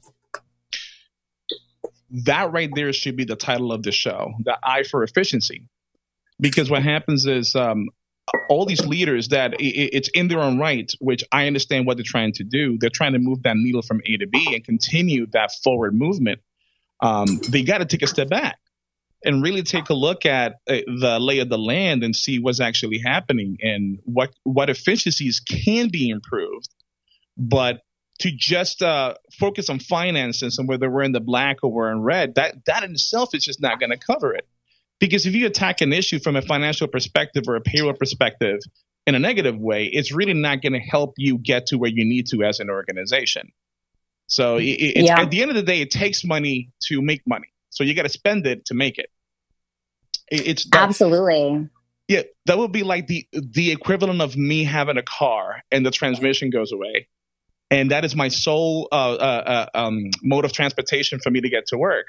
That 2.24 2.52
right 2.52 2.70
there 2.74 2.92
should 2.92 3.16
be 3.16 3.24
the 3.24 3.36
title 3.36 3.72
of 3.72 3.82
the 3.82 3.92
show, 3.92 4.34
the 4.44 4.56
eye 4.62 4.84
for 4.84 5.02
efficiency. 5.02 5.68
Because 6.40 6.70
what 6.70 6.82
happens 6.82 7.26
is 7.26 7.54
um, 7.54 7.88
all 8.48 8.66
these 8.66 8.84
leaders 8.86 9.28
that 9.28 9.54
it's 9.58 10.08
in 10.08 10.28
their 10.28 10.40
own 10.40 10.58
right, 10.58 10.92
which 11.00 11.24
I 11.32 11.46
understand 11.46 11.86
what 11.86 11.96
they're 11.96 12.04
trying 12.06 12.32
to 12.34 12.44
do. 12.44 12.78
They're 12.78 12.90
trying 12.90 13.12
to 13.12 13.18
move 13.18 13.42
that 13.42 13.56
needle 13.56 13.82
from 13.82 14.00
A 14.06 14.16
to 14.16 14.26
B 14.26 14.54
and 14.54 14.64
continue 14.64 15.26
that 15.32 15.52
forward 15.62 15.94
movement. 15.94 16.40
Um, 17.00 17.40
they 17.50 17.62
got 17.62 17.78
to 17.78 17.84
take 17.84 18.02
a 18.02 18.06
step 18.06 18.28
back 18.28 18.58
and 19.24 19.42
really 19.42 19.62
take 19.62 19.90
a 19.90 19.94
look 19.94 20.26
at 20.26 20.56
uh, 20.68 20.76
the 20.86 21.18
lay 21.20 21.38
of 21.38 21.48
the 21.48 21.58
land 21.58 22.04
and 22.04 22.14
see 22.14 22.38
what's 22.38 22.60
actually 22.60 22.98
happening 22.98 23.58
and 23.60 23.98
what 24.04 24.30
what 24.44 24.70
efficiencies 24.70 25.40
can 25.40 25.88
be 25.88 26.10
improved 26.10 26.68
but 27.36 27.80
to 28.20 28.30
just 28.30 28.82
uh, 28.82 29.14
focus 29.32 29.68
on 29.68 29.78
finances 29.78 30.58
and 30.58 30.68
whether 30.68 30.88
we're 30.90 31.02
in 31.02 31.12
the 31.12 31.20
black 31.20 31.58
or 31.62 31.72
we're 31.72 31.90
in 31.90 32.00
red, 32.00 32.36
that 32.36 32.64
that 32.66 32.84
in 32.84 32.92
itself 32.92 33.34
is 33.34 33.44
just 33.44 33.60
not 33.60 33.80
going 33.80 33.90
to 33.90 33.98
cover 33.98 34.34
it. 34.34 34.46
Because 35.00 35.26
if 35.26 35.34
you 35.34 35.46
attack 35.46 35.80
an 35.80 35.92
issue 35.92 36.18
from 36.20 36.36
a 36.36 36.42
financial 36.42 36.86
perspective 36.86 37.44
or 37.48 37.56
a 37.56 37.60
payroll 37.60 37.94
perspective 37.94 38.60
in 39.06 39.14
a 39.14 39.18
negative 39.18 39.58
way, 39.58 39.86
it's 39.86 40.12
really 40.12 40.34
not 40.34 40.62
going 40.62 40.72
to 40.72 40.78
help 40.78 41.14
you 41.18 41.38
get 41.38 41.66
to 41.66 41.78
where 41.78 41.90
you 41.90 42.04
need 42.04 42.28
to 42.28 42.44
as 42.44 42.60
an 42.60 42.70
organization. 42.70 43.52
So 44.26 44.56
it, 44.56 45.04
yeah. 45.04 45.20
at 45.20 45.30
the 45.30 45.42
end 45.42 45.50
of 45.50 45.56
the 45.56 45.62
day, 45.62 45.80
it 45.80 45.90
takes 45.90 46.24
money 46.24 46.70
to 46.84 47.02
make 47.02 47.22
money. 47.26 47.48
So 47.70 47.84
you 47.84 47.94
got 47.94 48.02
to 48.02 48.08
spend 48.08 48.46
it 48.46 48.66
to 48.66 48.74
make 48.74 48.98
it. 48.98 49.10
it 50.30 50.46
it's 50.46 50.64
that, 50.70 50.88
absolutely 50.88 51.68
yeah. 52.08 52.22
That 52.46 52.58
would 52.58 52.72
be 52.72 52.82
like 52.82 53.06
the 53.06 53.26
the 53.32 53.72
equivalent 53.72 54.20
of 54.20 54.36
me 54.36 54.64
having 54.64 54.96
a 54.96 55.02
car 55.02 55.62
and 55.70 55.84
the 55.84 55.90
transmission 55.90 56.50
goes 56.50 56.72
away, 56.72 57.08
and 57.70 57.90
that 57.90 58.04
is 58.04 58.14
my 58.14 58.28
sole 58.28 58.88
uh, 58.92 58.94
uh, 59.14 59.68
uh, 59.74 59.78
um, 59.78 60.10
mode 60.22 60.44
of 60.44 60.52
transportation 60.52 61.18
for 61.20 61.30
me 61.30 61.40
to 61.40 61.48
get 61.48 61.66
to 61.68 61.78
work. 61.78 62.06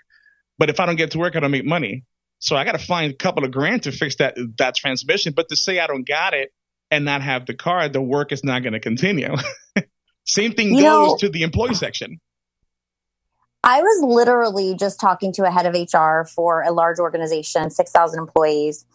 But 0.57 0.69
if 0.69 0.79
I 0.79 0.85
don't 0.85 0.95
get 0.95 1.11
to 1.11 1.19
work, 1.19 1.35
I 1.35 1.39
don't 1.39 1.51
make 1.51 1.65
money. 1.65 2.03
So 2.39 2.55
I 2.55 2.63
got 2.63 2.73
to 2.73 2.85
find 2.85 3.11
a 3.11 3.15
couple 3.15 3.43
of 3.43 3.51
grand 3.51 3.83
to 3.83 3.91
fix 3.91 4.17
that 4.17 4.37
that 4.57 4.75
transmission. 4.75 5.33
But 5.35 5.49
to 5.49 5.55
say 5.55 5.79
I 5.79 5.87
don't 5.87 6.07
got 6.07 6.33
it 6.33 6.51
and 6.91 7.05
not 7.05 7.21
have 7.21 7.45
the 7.45 7.53
car, 7.53 7.89
the 7.89 8.01
work 8.01 8.31
is 8.31 8.43
not 8.43 8.61
going 8.61 8.73
to 8.73 8.79
continue. 8.79 9.35
Same 10.25 10.53
thing 10.53 10.75
you 10.75 10.81
goes 10.81 11.09
know, 11.09 11.17
to 11.19 11.29
the 11.29 11.43
employee 11.43 11.75
section. 11.75 12.19
I 13.67 13.81
was 13.81 14.03
literally 14.03 14.75
just 14.75 14.99
talking 14.99 15.33
to 15.33 15.43
a 15.43 15.49
head 15.49 15.65
of 15.65 15.73
HR 15.73 16.27
for 16.27 16.61
a 16.61 16.71
large 16.71 16.99
organization, 16.99 17.71
6,000 17.71 18.19
employees, 18.19 18.85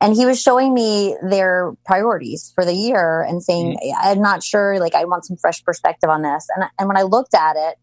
and 0.00 0.14
he 0.14 0.24
was 0.24 0.40
showing 0.40 0.72
me 0.72 1.14
their 1.28 1.74
priorities 1.84 2.50
for 2.54 2.64
the 2.64 2.72
year 2.72 3.22
and 3.22 3.42
saying, 3.42 3.76
mm-hmm. 3.76 3.98
I'm 4.00 4.22
not 4.22 4.42
sure, 4.42 4.80
like, 4.80 4.94
I 4.94 5.04
want 5.04 5.26
some 5.26 5.36
fresh 5.36 5.62
perspective 5.62 6.08
on 6.08 6.22
this. 6.22 6.46
And, 6.56 6.64
and 6.78 6.88
when 6.88 6.96
I 6.96 7.02
looked 7.02 7.34
at 7.34 7.56
it, 7.56 7.76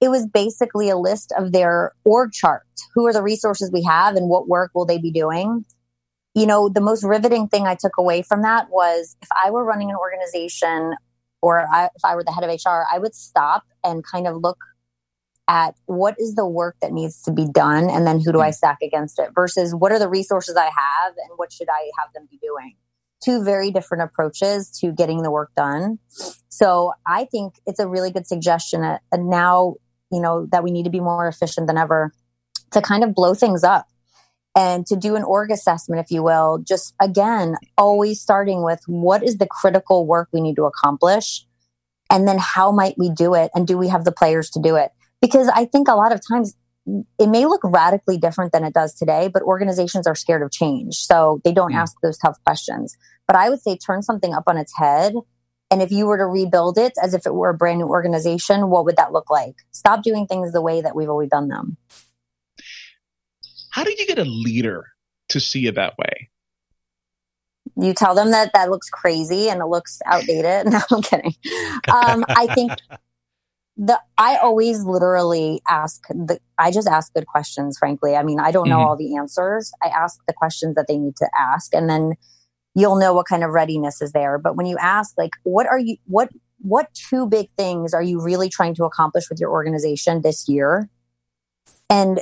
it 0.00 0.10
was 0.10 0.28
basically 0.28 0.90
a 0.90 0.96
list 0.96 1.32
of 1.36 1.50
their 1.50 1.92
org 2.04 2.30
chart. 2.30 2.62
Who 2.94 3.06
are 3.08 3.12
the 3.12 3.22
resources 3.22 3.72
we 3.72 3.82
have 3.82 4.14
and 4.14 4.28
what 4.28 4.46
work 4.46 4.70
will 4.76 4.86
they 4.86 4.98
be 4.98 5.10
doing? 5.10 5.64
You 6.36 6.46
know, 6.46 6.68
the 6.68 6.80
most 6.80 7.02
riveting 7.02 7.48
thing 7.48 7.66
I 7.66 7.74
took 7.74 7.96
away 7.98 8.22
from 8.22 8.42
that 8.42 8.70
was 8.70 9.16
if 9.22 9.28
I 9.44 9.50
were 9.50 9.64
running 9.64 9.90
an 9.90 9.96
organization 9.96 10.94
or 11.42 11.66
I, 11.72 11.86
if 11.86 12.04
I 12.04 12.14
were 12.14 12.22
the 12.22 12.32
head 12.32 12.44
of 12.44 12.50
HR, 12.50 12.84
I 12.92 12.98
would 13.00 13.14
stop 13.14 13.64
and 13.82 14.04
kind 14.04 14.28
of 14.28 14.36
look 14.36 14.58
at 15.48 15.74
what 15.86 16.14
is 16.18 16.34
the 16.34 16.46
work 16.46 16.76
that 16.80 16.92
needs 16.92 17.22
to 17.22 17.32
be 17.32 17.46
done 17.46 17.90
and 17.90 18.06
then 18.06 18.20
who 18.20 18.32
do 18.32 18.40
I 18.40 18.50
mm. 18.50 18.54
stack 18.54 18.78
against 18.82 19.18
it 19.18 19.30
versus 19.34 19.74
what 19.74 19.92
are 19.92 19.98
the 19.98 20.08
resources 20.08 20.56
I 20.56 20.64
have 20.64 21.14
and 21.16 21.36
what 21.36 21.52
should 21.52 21.68
I 21.68 21.90
have 21.98 22.12
them 22.14 22.26
be 22.30 22.38
doing. 22.38 22.76
Two 23.22 23.44
very 23.44 23.70
different 23.70 24.04
approaches 24.04 24.70
to 24.80 24.92
getting 24.92 25.22
the 25.22 25.30
work 25.30 25.50
done. 25.56 25.98
So 26.48 26.92
I 27.06 27.26
think 27.26 27.54
it's 27.66 27.80
a 27.80 27.88
really 27.88 28.10
good 28.10 28.26
suggestion 28.26 28.82
uh, 28.82 28.98
now, 29.14 29.74
you 30.10 30.20
know, 30.20 30.46
that 30.50 30.64
we 30.64 30.70
need 30.70 30.84
to 30.84 30.90
be 30.90 31.00
more 31.00 31.28
efficient 31.28 31.66
than 31.66 31.78
ever 31.78 32.12
to 32.72 32.80
kind 32.80 33.04
of 33.04 33.14
blow 33.14 33.34
things 33.34 33.64
up 33.64 33.86
and 34.56 34.86
to 34.86 34.96
do 34.96 35.16
an 35.16 35.24
org 35.24 35.50
assessment, 35.50 36.00
if 36.00 36.10
you 36.10 36.22
will, 36.22 36.58
just 36.58 36.94
again, 37.00 37.56
always 37.76 38.20
starting 38.20 38.62
with 38.62 38.80
what 38.86 39.22
is 39.22 39.38
the 39.38 39.46
critical 39.46 40.06
work 40.06 40.28
we 40.32 40.40
need 40.40 40.56
to 40.56 40.64
accomplish? 40.64 41.44
And 42.10 42.28
then 42.28 42.38
how 42.38 42.70
might 42.70 42.94
we 42.96 43.10
do 43.10 43.34
it? 43.34 43.50
And 43.54 43.66
do 43.66 43.76
we 43.76 43.88
have 43.88 44.04
the 44.04 44.12
players 44.12 44.50
to 44.50 44.60
do 44.60 44.76
it? 44.76 44.92
Because 45.24 45.48
I 45.48 45.64
think 45.64 45.88
a 45.88 45.94
lot 45.94 46.12
of 46.12 46.20
times 46.20 46.54
it 47.18 47.28
may 47.30 47.46
look 47.46 47.62
radically 47.64 48.18
different 48.18 48.52
than 48.52 48.62
it 48.62 48.74
does 48.74 48.94
today, 48.94 49.30
but 49.32 49.42
organizations 49.42 50.06
are 50.06 50.14
scared 50.14 50.42
of 50.42 50.50
change. 50.52 50.96
So 50.96 51.40
they 51.44 51.52
don't 51.54 51.72
mm. 51.72 51.76
ask 51.76 51.96
those 52.02 52.18
tough 52.18 52.36
questions. 52.44 52.94
But 53.26 53.34
I 53.34 53.48
would 53.48 53.62
say 53.62 53.78
turn 53.78 54.02
something 54.02 54.34
up 54.34 54.44
on 54.46 54.58
its 54.58 54.76
head. 54.76 55.14
And 55.70 55.80
if 55.80 55.90
you 55.90 56.04
were 56.04 56.18
to 56.18 56.26
rebuild 56.26 56.76
it 56.76 56.92
as 57.02 57.14
if 57.14 57.24
it 57.24 57.32
were 57.32 57.48
a 57.48 57.54
brand 57.54 57.78
new 57.78 57.86
organization, 57.86 58.68
what 58.68 58.84
would 58.84 58.98
that 58.98 59.12
look 59.12 59.30
like? 59.30 59.54
Stop 59.70 60.02
doing 60.02 60.26
things 60.26 60.52
the 60.52 60.60
way 60.60 60.82
that 60.82 60.94
we've 60.94 61.08
always 61.08 61.30
done 61.30 61.48
them. 61.48 61.78
How 63.70 63.82
do 63.82 63.94
you 63.96 64.06
get 64.06 64.18
a 64.18 64.24
leader 64.24 64.88
to 65.30 65.40
see 65.40 65.66
it 65.66 65.76
that 65.76 65.96
way? 65.96 66.28
You 67.76 67.94
tell 67.94 68.14
them 68.14 68.32
that 68.32 68.52
that 68.52 68.68
looks 68.68 68.90
crazy 68.90 69.48
and 69.48 69.62
it 69.62 69.66
looks 69.68 70.02
outdated. 70.04 70.66
No, 70.70 70.80
I'm 70.90 71.02
kidding. 71.02 71.34
Um, 71.90 72.24
I 72.28 72.46
think 72.54 72.72
the 73.76 74.00
I 74.18 74.36
always 74.36 74.84
literally 74.84 75.60
ask 75.68 76.06
the 76.08 76.38
I 76.58 76.70
just 76.70 76.88
ask 76.88 77.12
good 77.12 77.26
questions. 77.26 77.76
Frankly, 77.78 78.16
I 78.16 78.22
mean 78.22 78.40
I 78.40 78.50
don't 78.50 78.68
know 78.68 78.78
mm-hmm. 78.78 78.86
all 78.86 78.96
the 78.96 79.16
answers. 79.16 79.72
I 79.82 79.88
ask 79.88 80.20
the 80.26 80.32
questions 80.32 80.74
that 80.76 80.86
they 80.88 80.98
need 80.98 81.16
to 81.16 81.28
ask, 81.38 81.74
and 81.74 81.88
then 81.90 82.14
you'll 82.74 82.96
know 82.96 83.14
what 83.14 83.26
kind 83.26 83.42
of 83.42 83.50
readiness 83.50 84.00
is 84.00 84.12
there. 84.12 84.38
But 84.38 84.56
when 84.56 84.66
you 84.66 84.76
ask, 84.78 85.14
like, 85.18 85.32
what 85.42 85.66
are 85.66 85.78
you 85.78 85.96
what 86.06 86.28
what 86.60 86.92
two 86.94 87.26
big 87.26 87.48
things 87.58 87.92
are 87.92 88.02
you 88.02 88.20
really 88.22 88.48
trying 88.48 88.74
to 88.76 88.84
accomplish 88.84 89.28
with 89.28 89.40
your 89.40 89.50
organization 89.50 90.22
this 90.22 90.48
year? 90.48 90.88
And 91.90 92.20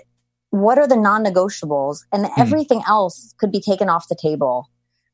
what 0.52 0.76
are 0.78 0.86
the 0.86 0.96
non-negotiables 0.96 2.00
and 2.12 2.26
mm. 2.26 2.30
everything 2.36 2.82
else 2.86 3.34
could 3.38 3.50
be 3.50 3.60
taken 3.60 3.88
off 3.88 4.06
the 4.08 4.16
table 4.20 4.68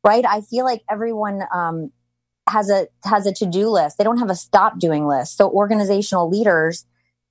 right 0.05 0.25
i 0.27 0.41
feel 0.41 0.65
like 0.65 0.83
everyone 0.91 1.43
um, 1.55 1.93
has 2.49 2.71
a 2.71 2.89
has 3.05 3.27
a 3.27 3.33
to-do 3.33 3.69
list. 3.69 3.99
They 3.99 4.05
don't 4.05 4.19
have 4.19 4.31
a 4.31 4.35
stop 4.35 4.79
doing 4.79 5.07
list. 5.07 5.37
So 5.37 5.51
organizational 5.51 6.29
leaders 6.29 6.85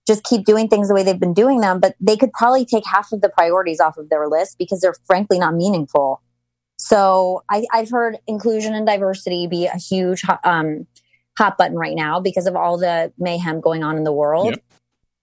just 0.08 0.24
keep 0.24 0.46
doing 0.46 0.70
things 0.70 0.88
the 0.88 0.94
way 0.94 1.04
they've 1.04 1.20
been 1.20 1.34
doing 1.34 1.60
them 1.60 1.82
but 1.82 1.94
they 2.00 2.16
could 2.16 2.32
probably 2.32 2.66
take 2.66 2.86
half 2.86 3.12
of 3.12 3.20
the 3.20 3.28
priorities 3.28 3.82
off 3.82 3.98
of 3.98 4.10
their 4.10 4.28
list 4.30 4.58
because 4.58 4.80
they're 4.80 4.96
frankly 5.06 5.38
not 5.38 5.54
meaningful. 5.54 6.22
So 6.80 7.44
I, 7.50 7.66
have 7.74 7.90
heard 7.90 8.18
inclusion 8.28 8.74
and 8.74 8.86
diversity 8.86 9.48
be 9.48 9.66
a 9.66 9.78
huge 9.78 10.24
um, 10.44 10.88
hot 11.38 11.58
button 11.58 11.76
right 11.76 11.96
now 11.96 12.20
because 12.20 12.48
of 12.48 12.56
all 12.56 12.78
the 12.78 13.12
mayhem 13.18 13.60
going 13.60 13.84
on 13.84 13.98
in 13.98 14.04
the 14.04 14.14
world. 14.14 14.52
Yep. 14.52 14.64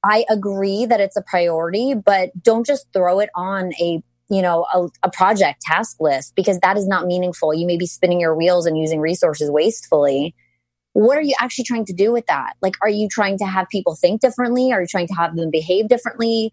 I 0.04 0.24
agree 0.28 0.84
that 0.84 1.00
it's 1.00 1.16
a 1.16 1.22
priority, 1.22 1.94
but 1.94 2.30
don't 2.42 2.66
just 2.66 2.86
throw 2.92 3.20
it 3.20 3.30
on 3.34 3.72
a 3.80 4.02
you 4.28 4.42
know 4.42 4.66
a, 4.72 4.88
a, 5.02 5.10
project 5.10 5.60
task 5.62 5.96
list 6.00 6.34
because 6.34 6.58
that 6.60 6.76
is 6.76 6.86
not 6.86 7.06
meaningful. 7.06 7.54
You 7.54 7.66
may 7.66 7.76
be 7.76 7.86
spinning 7.86 8.20
your 8.20 8.34
wheels 8.34 8.66
and 8.66 8.78
using 8.78 9.00
resources 9.00 9.50
wastefully. 9.50 10.34
What 10.92 11.18
are 11.18 11.22
you 11.22 11.34
actually 11.40 11.64
trying 11.64 11.84
to 11.86 11.92
do 11.92 12.12
with 12.12 12.26
that? 12.26 12.54
Like, 12.62 12.76
are 12.80 12.88
you 12.88 13.08
trying 13.08 13.36
to 13.38 13.44
have 13.44 13.68
people 13.68 13.96
think 13.96 14.20
differently? 14.20 14.72
Are 14.72 14.80
you 14.80 14.86
trying 14.86 15.08
to 15.08 15.14
have 15.14 15.34
them 15.34 15.50
behave 15.50 15.88
differently? 15.88 16.52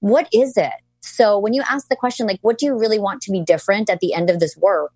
What 0.00 0.26
is 0.32 0.56
it? 0.56 0.72
So 1.02 1.38
when 1.38 1.52
you 1.52 1.62
ask 1.68 1.88
the 1.88 1.96
question, 1.96 2.26
like, 2.26 2.38
what 2.40 2.56
do 2.56 2.64
you 2.64 2.74
really 2.74 2.98
want 2.98 3.20
to 3.22 3.30
be 3.30 3.42
different 3.42 3.90
at 3.90 4.00
the 4.00 4.14
end 4.14 4.30
of 4.30 4.40
this 4.40 4.56
work? 4.56 4.92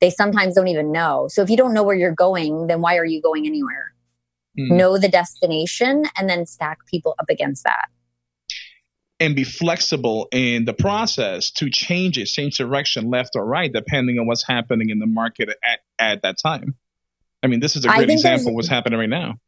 They 0.00 0.10
sometimes 0.10 0.54
don't 0.54 0.68
even 0.68 0.92
know. 0.92 1.26
So 1.30 1.40
if 1.40 1.48
you 1.48 1.56
don't 1.56 1.72
know 1.72 1.82
where 1.82 1.96
you're 1.96 2.14
going, 2.14 2.66
then 2.66 2.82
why 2.82 2.98
are 2.98 3.04
you 3.04 3.22
going 3.22 3.46
anywhere? 3.46 3.92
mm. 4.58 4.70
know 4.70 4.98
the 4.98 5.08
destination, 5.08 6.04
and 6.16 6.28
then 6.28 6.46
stack 6.46 6.78
people 6.86 7.14
up 7.18 7.26
against 7.28 7.64
that. 7.64 7.88
And 9.22 9.36
be 9.36 9.44
flexible 9.44 10.28
in 10.32 10.64
the 10.64 10.72
process 10.72 11.52
to 11.52 11.70
change 11.70 12.18
it, 12.18 12.26
change 12.26 12.58
direction 12.58 13.08
left 13.08 13.36
or 13.36 13.44
right, 13.44 13.72
depending 13.72 14.18
on 14.18 14.26
what's 14.26 14.42
happening 14.42 14.90
in 14.90 14.98
the 14.98 15.06
market 15.06 15.48
at, 15.48 15.80
at 15.98 16.22
that 16.22 16.38
time. 16.38 16.74
I 17.42 17.46
mean, 17.46 17.60
this 17.60 17.76
is 17.76 17.84
a 17.84 17.88
great 17.88 18.10
example 18.10 18.48
of 18.48 18.54
what's 18.54 18.68
happening 18.68 18.98
right 18.98 19.08
now. 19.08 19.38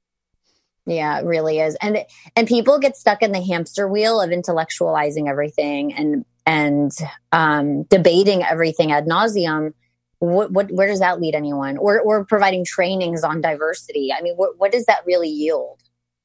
Yeah, 0.86 1.18
it 1.18 1.24
really 1.24 1.58
is. 1.60 1.76
And 1.80 2.04
and 2.36 2.46
people 2.46 2.78
get 2.78 2.96
stuck 2.96 3.22
in 3.22 3.32
the 3.32 3.40
hamster 3.40 3.88
wheel 3.88 4.20
of 4.20 4.30
intellectualizing 4.30 5.28
everything 5.28 5.94
and 5.94 6.24
and 6.46 6.92
um, 7.32 7.84
debating 7.84 8.42
everything 8.42 8.92
ad 8.92 9.06
nauseum 9.06 9.72
what, 10.18 10.50
what 10.50 10.70
where 10.70 10.86
does 10.86 11.00
that 11.00 11.20
lead 11.20 11.34
anyone 11.34 11.76
or 11.76 12.00
or 12.00 12.24
providing 12.24 12.64
trainings 12.64 13.22
on 13.24 13.40
diversity 13.40 14.10
i 14.16 14.22
mean 14.22 14.34
what, 14.36 14.58
what 14.58 14.72
does 14.72 14.86
that 14.86 15.02
really 15.06 15.28
yield 15.28 15.80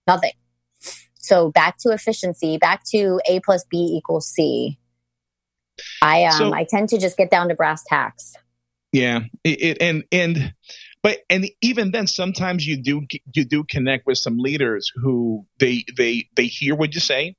nothing 0.08 0.32
so 1.30 1.52
back 1.52 1.78
to 1.78 1.90
efficiency 1.90 2.58
back 2.58 2.84
to 2.84 3.20
a 3.28 3.40
plus 3.42 3.64
b 3.70 3.78
equals 3.98 4.28
c 4.28 4.78
i 6.02 6.26
um 6.26 6.32
so, 6.32 6.54
i 6.54 6.66
tend 6.68 6.90
to 6.90 6.98
just 6.98 7.18
get 7.18 7.30
down 7.30 7.48
to 7.48 7.56
brass 7.56 7.84
tacks 7.84 8.34
yeah 8.92 9.22
it, 9.44 9.62
it, 9.62 9.78
and 9.82 10.04
and 10.12 10.54
but 11.04 11.20
and 11.30 11.50
even 11.62 11.92
then 11.92 12.08
sometimes 12.08 12.66
you 12.66 12.82
do 12.82 13.06
you 13.34 13.46
do 13.46 13.64
connect 13.64 14.06
with 14.06 14.18
some 14.18 14.38
leaders 14.38 14.92
who 14.96 15.46
they 15.60 15.86
they 15.96 16.28
they 16.36 16.46
hear 16.46 16.76
what 16.76 16.94
you 16.94 17.00
say 17.00 17.36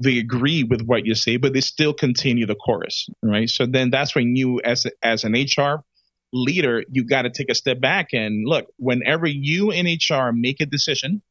they 0.00 0.18
agree 0.18 0.64
with 0.64 0.82
what 0.82 1.06
you 1.06 1.14
say, 1.14 1.36
but 1.36 1.52
they 1.52 1.60
still 1.60 1.94
continue 1.94 2.46
the 2.46 2.56
chorus, 2.56 3.08
right? 3.22 3.48
So 3.48 3.66
then 3.66 3.90
that's 3.90 4.14
when 4.14 4.34
you, 4.34 4.60
as 4.64 4.86
as 5.02 5.24
an 5.24 5.34
HR 5.34 5.84
leader, 6.32 6.84
you 6.90 7.04
got 7.04 7.22
to 7.22 7.30
take 7.30 7.48
a 7.48 7.54
step 7.54 7.80
back 7.80 8.08
and 8.12 8.46
look, 8.46 8.66
whenever 8.76 9.26
you 9.26 9.70
in 9.70 9.86
HR 9.86 10.32
make 10.32 10.60
a 10.60 10.66
decision, 10.66 11.22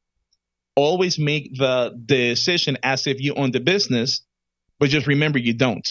always 0.76 1.20
make 1.20 1.56
the 1.56 1.98
decision 2.06 2.78
as 2.84 3.08
if 3.08 3.22
you 3.22 3.36
own 3.36 3.52
the 3.52 3.60
business, 3.60 4.22
but 4.80 4.90
just 4.90 5.08
remember 5.08 5.40
you 5.40 5.54
don't. 5.54 5.88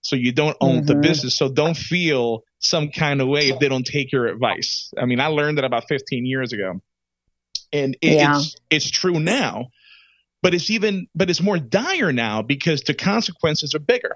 So 0.00 0.16
you 0.16 0.32
don't 0.32 0.56
own 0.60 0.78
mm-hmm. 0.78 0.86
the 0.86 0.94
business. 0.96 1.36
So 1.36 1.48
don't 1.48 1.76
feel 1.76 2.44
some 2.58 2.90
kind 2.90 3.20
of 3.20 3.28
way 3.28 3.48
if 3.48 3.58
they 3.58 3.68
don't 3.68 3.86
take 3.86 4.12
your 4.12 4.26
advice. 4.26 4.92
I 4.96 5.04
mean, 5.04 5.20
I 5.20 5.26
learned 5.26 5.58
that 5.58 5.64
about 5.64 5.88
15 5.88 6.24
years 6.24 6.52
ago. 6.52 6.80
And 7.72 7.96
it, 8.00 8.12
yeah. 8.12 8.38
it's 8.38 8.56
it's 8.70 8.90
true 8.90 9.18
now, 9.18 9.66
but 10.40 10.54
it's 10.54 10.70
even 10.70 11.08
but 11.16 11.28
it's 11.28 11.42
more 11.42 11.58
dire 11.58 12.12
now 12.12 12.42
because 12.42 12.82
the 12.82 12.94
consequences 12.94 13.74
are 13.74 13.80
bigger. 13.80 14.14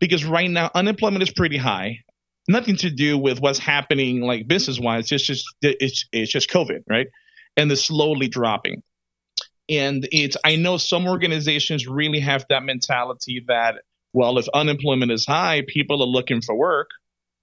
Because 0.00 0.24
right 0.24 0.50
now 0.50 0.70
unemployment 0.74 1.22
is 1.22 1.30
pretty 1.30 1.58
high 1.58 1.98
nothing 2.48 2.76
to 2.76 2.90
do 2.90 3.18
with 3.18 3.40
what's 3.40 3.58
happening 3.58 4.20
like 4.20 4.48
business 4.48 4.78
wise. 4.78 5.10
It's 5.12 5.24
just 5.24 5.46
it's 5.62 6.06
it's 6.12 6.32
just 6.32 6.50
COVID, 6.50 6.84
right? 6.88 7.06
And 7.56 7.70
it's 7.70 7.84
slowly 7.84 8.28
dropping. 8.28 8.82
And 9.68 10.06
it's 10.12 10.36
I 10.44 10.56
know 10.56 10.76
some 10.76 11.06
organizations 11.06 11.86
really 11.86 12.20
have 12.20 12.44
that 12.48 12.62
mentality 12.62 13.44
that 13.48 13.82
well, 14.12 14.38
if 14.38 14.46
unemployment 14.52 15.10
is 15.10 15.24
high, 15.24 15.62
people 15.66 16.02
are 16.02 16.06
looking 16.06 16.42
for 16.42 16.54
work. 16.54 16.90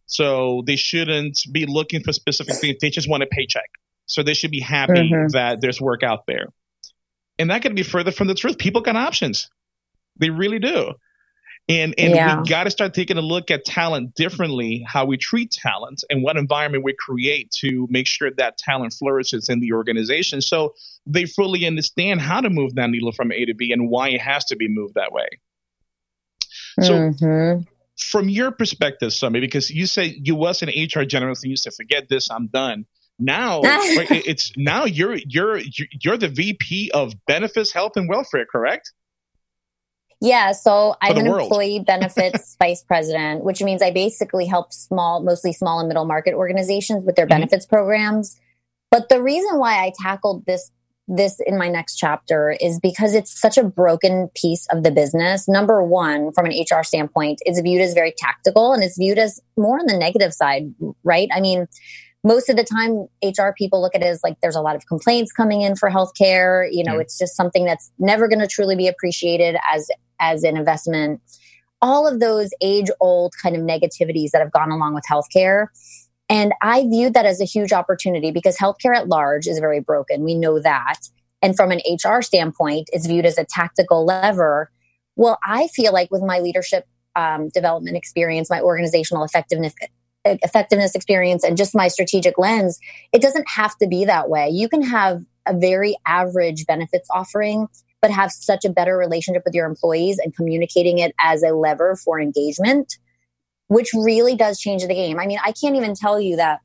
So 0.06 0.64
they 0.66 0.76
shouldn't 0.76 1.40
be 1.52 1.66
looking 1.66 2.04
for 2.04 2.14
specific 2.14 2.56
things. 2.56 2.78
They 2.82 2.90
just 2.90 3.10
want 3.10 3.24
a 3.24 3.28
paycheck. 3.28 3.70
So 4.06 4.24
they 4.24 4.34
should 4.34 4.52
be 4.52 4.60
happy 4.60 4.94
mm-hmm. 4.94 5.28
that 5.34 5.62
there's 5.62 5.80
work 5.80 6.04
out 6.04 6.26
there. 6.28 6.48
And 7.38 7.52
that 7.52 7.62
could 7.62 7.76
be 7.76 7.84
further 7.84 8.12
from 8.12 8.28
the 8.28 8.34
truth. 8.34 8.58
People 8.58 8.82
got 8.82 8.96
options. 8.96 9.50
They 10.18 10.30
really 10.30 10.60
do. 10.60 10.94
And 11.70 11.94
and 12.00 12.16
yeah. 12.16 12.42
we 12.42 12.50
got 12.50 12.64
to 12.64 12.72
start 12.72 12.96
taking 12.96 13.20
a 13.20 13.22
look 13.22 13.52
at 13.52 13.64
talent 13.64 14.16
differently, 14.16 14.84
how 14.88 15.06
we 15.06 15.18
treat 15.18 15.52
talent 15.52 16.04
and 16.10 16.24
what 16.24 16.36
environment 16.36 16.84
we 16.84 16.96
create 16.98 17.52
to 17.60 17.88
make 17.92 18.08
sure 18.08 18.32
that 18.38 18.58
talent 18.58 18.94
flourishes 18.94 19.50
in 19.50 19.60
the 19.60 19.74
organization 19.74 20.42
so 20.42 20.74
they 21.06 21.26
fully 21.26 21.68
understand 21.68 22.22
how 22.22 22.42
to 22.42 22.50
move 22.50 22.74
that 22.76 22.90
needle 22.90 23.12
from 23.12 23.32
A 23.32 23.46
to 23.46 23.54
B 23.54 23.72
and 23.72 23.88
why 23.88 24.10
it 24.10 24.20
has 24.20 24.46
to 24.46 24.56
be 24.56 24.68
moved 24.68 24.96
that 24.96 25.12
way. 25.12 25.28
So 26.82 26.94
mm-hmm. 26.94 27.62
from 27.98 28.30
your 28.30 28.52
perspective, 28.52 29.14
Sommer, 29.14 29.40
because 29.40 29.70
you 29.70 29.86
say 29.86 30.20
you 30.24 30.36
was 30.36 30.64
an 30.64 30.70
HR 30.70 31.06
generalist 31.06 31.44
and 31.44 31.52
you 31.52 31.56
said, 31.56 31.74
forget 31.74 32.10
this, 32.10 32.32
I'm 32.32 32.48
done. 32.48 32.86
Now 33.20 33.62
it's 33.64 34.54
now 34.58 34.86
you're 34.86 35.16
you're 35.16 35.60
you're 36.02 36.18
the 36.18 36.30
VP 36.30 36.92
of 36.96 37.14
benefits, 37.28 37.72
health, 37.72 37.92
and 37.96 38.10
welfare, 38.10 38.46
correct? 38.46 38.92
Yeah, 40.22 40.52
so 40.52 40.96
I'm 41.02 41.18
an 41.18 41.30
world. 41.30 41.44
employee 41.44 41.80
benefits 41.80 42.56
vice 42.60 42.84
president, 42.84 43.44
which 43.44 43.62
means 43.62 43.82
I 43.82 43.92
basically 43.92 44.46
help 44.46 44.74
small, 44.74 45.22
mostly 45.22 45.54
small 45.54 45.80
and 45.80 45.88
middle 45.88 46.06
market 46.06 46.34
organizations 46.34 47.06
with 47.06 47.16
their 47.16 47.26
mm-hmm. 47.26 47.36
benefits 47.42 47.66
programs. 47.66 48.38
But 48.92 49.10
the 49.10 49.22
reason 49.22 49.60
why 49.60 49.84
I 49.84 49.94
tackled 50.02 50.46
this 50.46 50.72
this 51.12 51.42
in 51.48 51.58
my 51.58 51.68
next 51.70 51.96
chapter 51.96 52.56
is 52.62 52.80
because 52.80 53.16
it's 53.16 53.32
such 53.32 53.58
a 53.58 53.64
broken 53.64 54.30
piece 54.36 54.68
of 54.68 54.84
the 54.84 54.92
business. 54.92 55.48
Number 55.48 55.84
one, 55.84 56.32
from 56.34 56.46
an 56.46 56.52
HR 56.52 56.84
standpoint, 56.84 57.40
it's 57.46 57.60
viewed 57.60 57.82
as 57.82 57.96
very 57.96 58.14
tactical 58.16 58.74
and 58.74 58.84
it's 58.84 58.96
viewed 58.96 59.18
as 59.18 59.42
more 59.58 59.80
on 59.80 59.88
the 59.88 59.98
negative 59.98 60.34
side, 60.34 60.72
right? 61.04 61.28
I 61.34 61.42
mean, 61.42 61.68
most 62.24 62.50
of 62.50 62.58
the 62.58 62.64
time 62.64 63.08
HR 63.24 63.54
people 63.58 63.82
look 63.82 63.96
at 63.96 64.02
it 64.02 64.08
as 64.08 64.22
like 64.24 64.36
there's 64.42 64.56
a 64.56 64.62
lot 64.62 64.76
of 64.76 64.86
complaints 64.88 65.32
coming 65.32 65.62
in 65.62 65.76
for 65.76 65.90
healthcare. 65.90 66.68
You 66.72 66.84
know, 66.84 66.96
yeah. 66.96 67.02
it's 67.02 67.18
just 67.18 67.36
something 67.36 67.66
that's 67.66 67.92
never 67.98 68.28
going 68.28 68.40
to 68.40 68.48
truly 68.48 68.76
be 68.76 68.88
appreciated 68.88 69.58
as 69.72 69.88
as 70.20 70.44
an 70.44 70.58
investment. 70.58 71.22
All 71.82 72.08
of 72.08 72.20
those 72.20 72.50
age 72.62 72.88
old 73.00 73.34
kind 73.42 73.56
of 73.56 73.62
negativities 73.62 74.32
that 74.32 74.42
have 74.42 74.52
gone 74.52 74.72
along 74.72 74.96
with 74.96 75.06
healthcare. 75.10 75.68
And 76.28 76.54
I 76.62 76.84
viewed 76.84 77.14
that 77.16 77.26
as 77.26 77.42
a 77.42 77.46
huge 77.46 77.72
opportunity 77.72 78.32
because 78.32 78.58
healthcare 78.58 78.96
at 78.96 79.08
large 79.08 79.48
is 79.48 79.58
very 79.60 79.80
broken. 79.80 80.24
We 80.24 80.36
know 80.36 80.60
that. 80.60 81.00
And 81.42 81.56
from 81.56 81.72
an 81.72 81.80
HR 81.88 82.22
standpoint, 82.22 82.90
it's 82.92 83.08
viewed 83.08 83.26
as 83.26 83.38
a 83.38 83.46
tactical 83.46 84.06
lever. 84.06 84.70
Well, 85.16 85.40
I 85.44 85.68
feel 85.70 85.94
like 85.94 86.12
with 86.12 86.22
my 86.22 86.40
leadership 86.40 86.86
um, 87.16 87.50
development 87.50 87.98
experience, 87.98 88.50
my 88.50 88.62
organizational 88.62 89.24
effectiveness 89.24 89.74
effectiveness 90.26 90.96
experience 90.96 91.44
and 91.44 91.58
just 91.58 91.76
my 91.76 91.88
strategic 91.88 92.38
lens, 92.38 92.80
it 93.14 93.22
doesn't 93.22 93.48
have 93.50 93.78
to 93.78 93.88
be 93.88 94.06
that 94.06 94.30
way. 94.30 94.50
You 94.50 94.70
can 94.70 94.82
have 94.82 95.24
a 95.46 95.58
very 95.58 95.96
average 96.06 96.66
benefits 96.66 97.08
offering, 97.12 97.68
but 98.02 98.12
have 98.12 98.32
such 98.32 98.66
a 98.66 98.70
better 98.70 98.98
relationship 98.98 99.44
with 99.46 99.54
your 99.54 99.66
employees 99.66 100.20
and 100.20 100.36
communicating 100.36 101.00
it 101.00 101.14
as 101.22 101.44
a 101.44 101.52
lever 101.52 101.96
for 101.96 102.20
engagement, 102.20 102.98
which 103.68 103.90
really 103.94 104.36
does 104.36 104.60
change 104.60 104.84
the 104.84 104.94
game. 104.94 105.20
I 105.20 105.26
mean, 105.26 105.40
I 105.44 105.52
can't 105.52 105.76
even 105.76 105.96
tell 105.96 106.20
you 106.20 106.36
that 106.38 106.60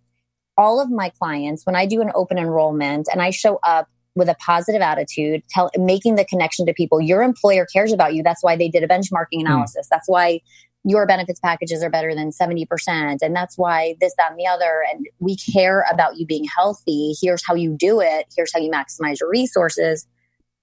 all 0.56 0.80
of 0.80 0.90
my 0.90 1.10
clients, 1.18 1.66
when 1.66 1.74
I 1.74 1.86
do 1.86 2.00
an 2.00 2.12
open 2.14 2.38
enrollment 2.38 3.08
and 3.10 3.20
I 3.20 3.30
show 3.30 3.58
up 3.64 3.88
with 4.14 4.28
a 4.28 4.36
positive 4.36 4.80
attitude, 4.80 5.42
tell, 5.50 5.70
making 5.76 6.14
the 6.14 6.24
connection 6.24 6.66
to 6.66 6.72
people, 6.72 7.00
your 7.00 7.22
employer 7.22 7.66
cares 7.66 7.92
about 7.92 8.14
you. 8.14 8.22
That's 8.22 8.42
why 8.44 8.56
they 8.56 8.68
did 8.68 8.84
a 8.84 8.88
benchmarking 8.88 9.40
hmm. 9.40 9.46
analysis. 9.46 9.86
Mm. 9.86 9.90
That's 9.90 10.08
why 10.08 10.40
your 10.84 11.06
benefits 11.06 11.40
packages 11.40 11.82
are 11.82 11.90
better 11.90 12.14
than 12.14 12.30
70%. 12.30 13.18
And 13.22 13.34
that's 13.34 13.56
why 13.56 13.96
this, 14.00 14.14
that, 14.18 14.32
and 14.32 14.38
the 14.38 14.46
other. 14.46 14.84
And 14.92 15.06
we 15.18 15.36
care 15.36 15.84
about 15.90 16.16
you 16.18 16.26
being 16.26 16.44
healthy. 16.44 17.14
Here's 17.20 17.44
how 17.44 17.54
you 17.54 17.74
do 17.76 18.00
it. 18.00 18.26
Here's 18.36 18.52
how 18.52 18.60
you 18.60 18.70
maximize 18.70 19.20
your 19.20 19.30
resources. 19.30 20.06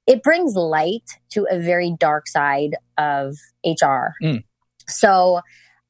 It 0.06 0.22
brings 0.22 0.56
light 0.56 1.10
to 1.32 1.48
a 1.50 1.60
very 1.60 1.96
dark 2.00 2.28
side 2.28 2.76
of 2.98 3.36
HR. 3.66 4.14
Mm. 4.24 4.44
So 4.88 5.42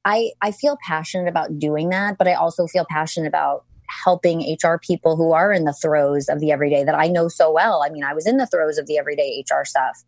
I, 0.05 0.31
I 0.41 0.51
feel 0.51 0.77
passionate 0.85 1.27
about 1.27 1.59
doing 1.59 1.89
that, 1.89 2.17
but 2.17 2.27
I 2.27 2.33
also 2.33 2.67
feel 2.67 2.85
passionate 2.89 3.27
about 3.27 3.65
helping 3.87 4.57
HR 4.63 4.77
people 4.77 5.17
who 5.17 5.33
are 5.33 5.51
in 5.51 5.65
the 5.65 5.73
throes 5.73 6.29
of 6.29 6.39
the 6.39 6.51
everyday 6.51 6.85
that 6.85 6.95
I 6.95 7.07
know 7.07 7.27
so 7.27 7.51
well. 7.51 7.83
I 7.85 7.89
mean, 7.89 8.05
I 8.05 8.13
was 8.13 8.25
in 8.25 8.37
the 8.37 8.47
throes 8.47 8.77
of 8.77 8.87
the 8.87 8.97
everyday 8.97 9.43
HR 9.49 9.65
stuff 9.65 10.03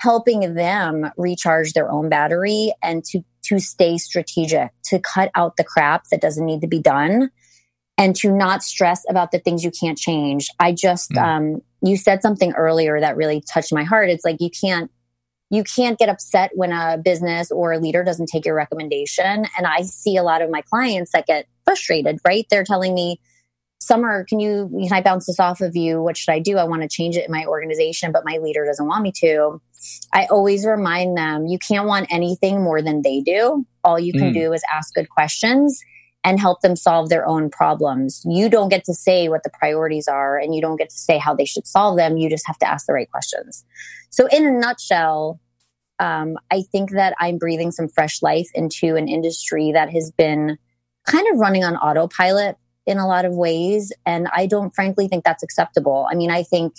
helping 0.00 0.54
them 0.54 1.10
recharge 1.16 1.72
their 1.72 1.90
own 1.90 2.10
battery 2.10 2.74
and 2.82 3.02
to 3.04 3.24
to 3.44 3.58
stay 3.58 3.98
strategic, 3.98 4.70
to 4.84 4.98
cut 4.98 5.30
out 5.34 5.56
the 5.56 5.64
crap 5.64 6.04
that 6.10 6.20
doesn't 6.20 6.44
need 6.44 6.60
to 6.60 6.66
be 6.66 6.80
done 6.80 7.30
and 7.96 8.16
to 8.16 8.30
not 8.30 8.62
stress 8.62 9.04
about 9.08 9.30
the 9.30 9.38
things 9.38 9.62
you 9.62 9.70
can't 9.70 9.98
change. 9.98 10.48
I 10.58 10.72
just 10.72 11.10
mm. 11.10 11.22
um 11.22 11.62
you 11.82 11.96
said 11.96 12.22
something 12.22 12.52
earlier 12.52 12.98
that 13.00 13.16
really 13.16 13.42
touched 13.52 13.72
my 13.72 13.84
heart. 13.84 14.10
It's 14.10 14.24
like 14.24 14.40
you 14.40 14.50
can't 14.50 14.90
you 15.50 15.62
can't 15.62 15.98
get 15.98 16.08
upset 16.08 16.50
when 16.54 16.72
a 16.72 16.98
business 16.98 17.50
or 17.50 17.72
a 17.72 17.78
leader 17.78 18.02
doesn't 18.02 18.26
take 18.26 18.46
your 18.46 18.54
recommendation 18.54 19.46
and 19.56 19.66
I 19.66 19.82
see 19.82 20.16
a 20.16 20.22
lot 20.22 20.42
of 20.42 20.50
my 20.50 20.62
clients 20.62 21.12
that 21.12 21.26
get 21.26 21.46
frustrated, 21.64 22.18
right? 22.24 22.46
They're 22.50 22.64
telling 22.64 22.94
me 22.94 23.20
Sommer, 23.84 24.24
can 24.24 24.40
you 24.40 24.70
can 24.88 24.92
I 24.92 25.02
bounce 25.02 25.26
this 25.26 25.38
off 25.38 25.60
of 25.60 25.76
you? 25.76 26.00
What 26.00 26.16
should 26.16 26.32
I 26.32 26.38
do? 26.38 26.56
I 26.56 26.64
want 26.64 26.82
to 26.82 26.88
change 26.88 27.16
it 27.16 27.26
in 27.26 27.32
my 27.32 27.44
organization, 27.44 28.12
but 28.12 28.24
my 28.24 28.38
leader 28.38 28.64
doesn't 28.64 28.86
want 28.86 29.02
me 29.02 29.12
to. 29.16 29.60
I 30.12 30.26
always 30.26 30.66
remind 30.66 31.16
them 31.16 31.46
you 31.46 31.58
can't 31.58 31.86
want 31.86 32.06
anything 32.10 32.62
more 32.62 32.82
than 32.82 33.02
they 33.02 33.20
do. 33.20 33.66
All 33.82 33.98
you 33.98 34.12
can 34.12 34.30
mm. 34.30 34.34
do 34.34 34.52
is 34.52 34.62
ask 34.72 34.94
good 34.94 35.08
questions 35.08 35.82
and 36.24 36.40
help 36.40 36.62
them 36.62 36.74
solve 36.74 37.10
their 37.10 37.26
own 37.26 37.50
problems. 37.50 38.22
You 38.24 38.48
don't 38.48 38.70
get 38.70 38.84
to 38.84 38.94
say 38.94 39.28
what 39.28 39.42
the 39.42 39.50
priorities 39.50 40.08
are 40.08 40.38
and 40.38 40.54
you 40.54 40.62
don't 40.62 40.78
get 40.78 40.88
to 40.90 40.96
say 40.96 41.18
how 41.18 41.34
they 41.34 41.44
should 41.44 41.66
solve 41.66 41.98
them. 41.98 42.16
You 42.16 42.30
just 42.30 42.46
have 42.46 42.58
to 42.58 42.68
ask 42.68 42.86
the 42.86 42.94
right 42.94 43.10
questions. 43.10 43.64
So, 44.10 44.26
in 44.28 44.46
a 44.46 44.52
nutshell, 44.52 45.40
um, 45.98 46.36
I 46.50 46.62
think 46.72 46.92
that 46.92 47.14
I'm 47.20 47.38
breathing 47.38 47.70
some 47.70 47.88
fresh 47.88 48.22
life 48.22 48.48
into 48.54 48.96
an 48.96 49.08
industry 49.08 49.72
that 49.72 49.90
has 49.90 50.10
been 50.16 50.58
kind 51.06 51.26
of 51.32 51.38
running 51.38 51.64
on 51.64 51.76
autopilot 51.76 52.56
in 52.86 52.98
a 52.98 53.06
lot 53.06 53.24
of 53.24 53.34
ways. 53.34 53.92
And 54.04 54.28
I 54.34 54.46
don't 54.46 54.74
frankly 54.74 55.08
think 55.08 55.24
that's 55.24 55.42
acceptable. 55.42 56.06
I 56.10 56.14
mean, 56.14 56.30
I 56.30 56.42
think 56.42 56.74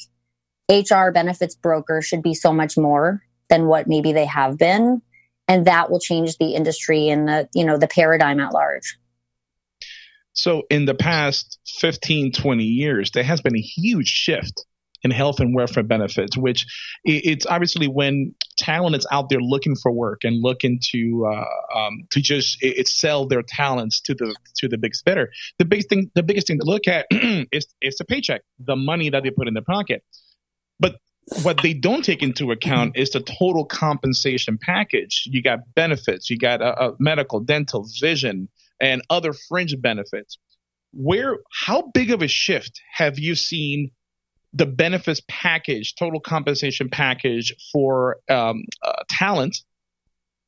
HR 0.69 1.12
benefits 1.12 1.56
brokers 1.56 2.06
should 2.06 2.23
be 2.23 2.34
so 2.34 2.51
much 2.51 2.78
more 2.78 3.21
than 3.49 3.67
what 3.67 3.88
maybe 3.88 4.13
they 4.13 4.25
have 4.25 4.58
been. 4.58 5.01
And 5.47 5.67
that 5.67 5.91
will 5.91 5.99
change 5.99 6.38
the 6.38 6.56
industry 6.56 7.10
and 7.10 7.28
the, 7.28 7.49
you 7.54 7.65
know, 7.65 7.78
the 7.78 7.88
paradigm 7.88 8.39
at 8.39 8.51
large. 8.51 8.97
So 10.34 10.63
in 10.69 10.86
the 10.86 10.95
past 10.95 11.60
15, 11.80 12.34
20 12.34 12.63
years, 12.63 13.12
there 13.12 13.23
has 13.23 13.41
been 13.41 13.56
a 13.56 13.62
huge 13.62 14.10
shift 14.10 14.65
in 15.06 15.12
health 15.12 15.39
and 15.39 15.54
welfare 15.54 15.84
benefits, 15.84 16.36
which 16.36 16.65
it's 17.06 17.45
obviously 17.45 17.88
when 17.88 18.34
talent 18.58 18.95
is 18.95 19.06
out 19.12 19.30
there 19.30 19.39
looking 19.39 19.75
for 19.75 19.91
work 19.91 20.23
and 20.23 20.41
looking 20.41 20.80
to 20.82 21.28
uh, 21.32 21.78
um, 21.78 22.08
to 22.10 22.19
just 22.19 22.58
it, 22.62 22.88
sell 22.88 23.28
their 23.28 23.43
talents 23.43 24.01
to 24.01 24.15
the 24.15 24.36
to 24.58 24.67
the 24.67 24.80
big 24.80 24.95
spender. 24.95 25.30
The 25.60 25.65
biggest 25.65 25.89
thing, 25.89 26.10
the 26.15 26.23
biggest 26.23 26.47
thing 26.47 26.60
to 26.60 26.65
look 26.65 26.88
at 26.88 27.06
is 27.12 27.67
is 27.82 27.97
the 27.97 28.06
paycheck, 28.06 28.41
the 28.60 28.75
money 28.75 29.12
that 29.12 29.21
they 29.21 29.30
put 29.30 29.47
in 29.47 29.54
their 29.54 29.63
pocket. 29.63 30.04
What 31.42 31.62
they 31.64 31.74
don't 31.74 32.06
take 32.06 32.22
into 32.22 32.52
account 32.52 32.98
is 32.98 33.10
the 33.10 33.20
total 33.20 33.66
compensation 33.66 34.60
package. 34.62 35.28
You 35.32 35.42
got 35.42 35.60
benefits, 35.74 36.30
you 36.30 36.38
got 36.38 36.62
a, 36.62 36.90
a 36.90 36.96
medical, 37.00 37.40
dental, 37.40 37.88
vision, 38.00 38.48
and 38.80 39.02
other 39.10 39.34
fringe 39.34 39.80
benefits. 39.82 40.38
Where, 40.94 41.40
how 41.52 41.90
big 41.94 42.12
of 42.12 42.22
a 42.22 42.28
shift 42.28 42.80
have 42.94 43.18
you 43.18 43.36
seen 43.36 43.92
the 44.54 44.68
benefits 44.68 45.22
package, 45.28 45.96
total 45.96 46.20
compensation 46.20 46.90
package 46.90 47.54
for 47.72 48.18
um, 48.30 48.64
uh, 48.84 48.94
talent 49.10 49.58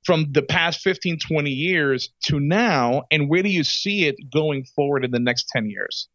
from 0.06 0.32
the 0.32 0.44
past 0.44 0.82
15, 0.82 1.20
20 1.20 1.50
years 1.50 2.10
to 2.26 2.40
now? 2.40 3.04
And 3.12 3.30
where 3.30 3.42
do 3.42 3.50
you 3.50 3.64
see 3.64 4.06
it 4.06 4.16
going 4.32 4.64
forward 4.64 5.04
in 5.04 5.12
the 5.12 5.20
next 5.20 5.50
10 5.50 5.70
years? 5.70 6.08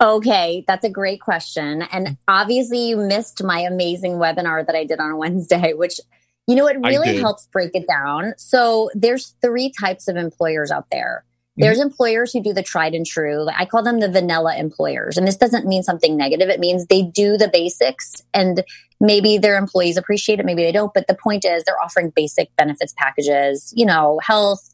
Okay, 0.00 0.64
that's 0.66 0.84
a 0.84 0.90
great 0.90 1.20
question. 1.20 1.82
And 1.82 2.16
obviously, 2.26 2.88
you 2.88 2.96
missed 2.96 3.42
my 3.42 3.60
amazing 3.60 4.14
webinar 4.14 4.66
that 4.66 4.74
I 4.74 4.84
did 4.84 4.98
on 4.98 5.16
Wednesday, 5.18 5.74
which, 5.74 6.00
you 6.46 6.56
know, 6.56 6.66
it 6.66 6.78
really 6.80 7.18
helps 7.18 7.46
break 7.46 7.70
it 7.74 7.86
down. 7.86 8.34
So, 8.36 8.90
there's 8.94 9.34
three 9.42 9.72
types 9.78 10.08
of 10.08 10.16
employers 10.16 10.70
out 10.70 10.86
there. 10.90 11.24
There's 11.56 11.78
mm-hmm. 11.78 11.88
employers 11.88 12.32
who 12.32 12.42
do 12.42 12.54
the 12.54 12.62
tried 12.62 12.94
and 12.94 13.04
true. 13.04 13.46
I 13.54 13.66
call 13.66 13.82
them 13.82 14.00
the 14.00 14.10
vanilla 14.10 14.56
employers. 14.56 15.18
And 15.18 15.28
this 15.28 15.36
doesn't 15.36 15.66
mean 15.66 15.82
something 15.82 16.16
negative. 16.16 16.48
It 16.48 16.60
means 16.60 16.86
they 16.86 17.02
do 17.02 17.36
the 17.36 17.50
basics 17.52 18.22
and 18.32 18.64
maybe 19.00 19.36
their 19.36 19.58
employees 19.58 19.98
appreciate 19.98 20.40
it, 20.40 20.46
maybe 20.46 20.62
they 20.62 20.72
don't. 20.72 20.94
But 20.94 21.08
the 21.08 21.14
point 21.14 21.44
is, 21.44 21.64
they're 21.64 21.80
offering 21.80 22.10
basic 22.10 22.54
benefits 22.56 22.94
packages, 22.96 23.72
you 23.76 23.84
know, 23.84 24.18
health, 24.22 24.66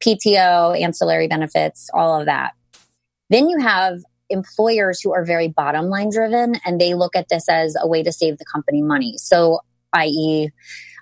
PTO, 0.00 0.78
ancillary 0.78 1.28
benefits, 1.28 1.88
all 1.94 2.20
of 2.20 2.26
that. 2.26 2.52
Then 3.30 3.48
you 3.48 3.58
have 3.60 4.02
employers 4.30 5.00
who 5.00 5.12
are 5.12 5.24
very 5.24 5.48
bottom 5.48 5.86
line 5.86 6.10
driven 6.10 6.56
and 6.64 6.80
they 6.80 6.94
look 6.94 7.16
at 7.16 7.28
this 7.28 7.48
as 7.48 7.76
a 7.80 7.86
way 7.88 8.02
to 8.02 8.12
save 8.12 8.38
the 8.38 8.44
company 8.44 8.82
money. 8.82 9.14
So, 9.18 9.60
i.e., 9.92 10.50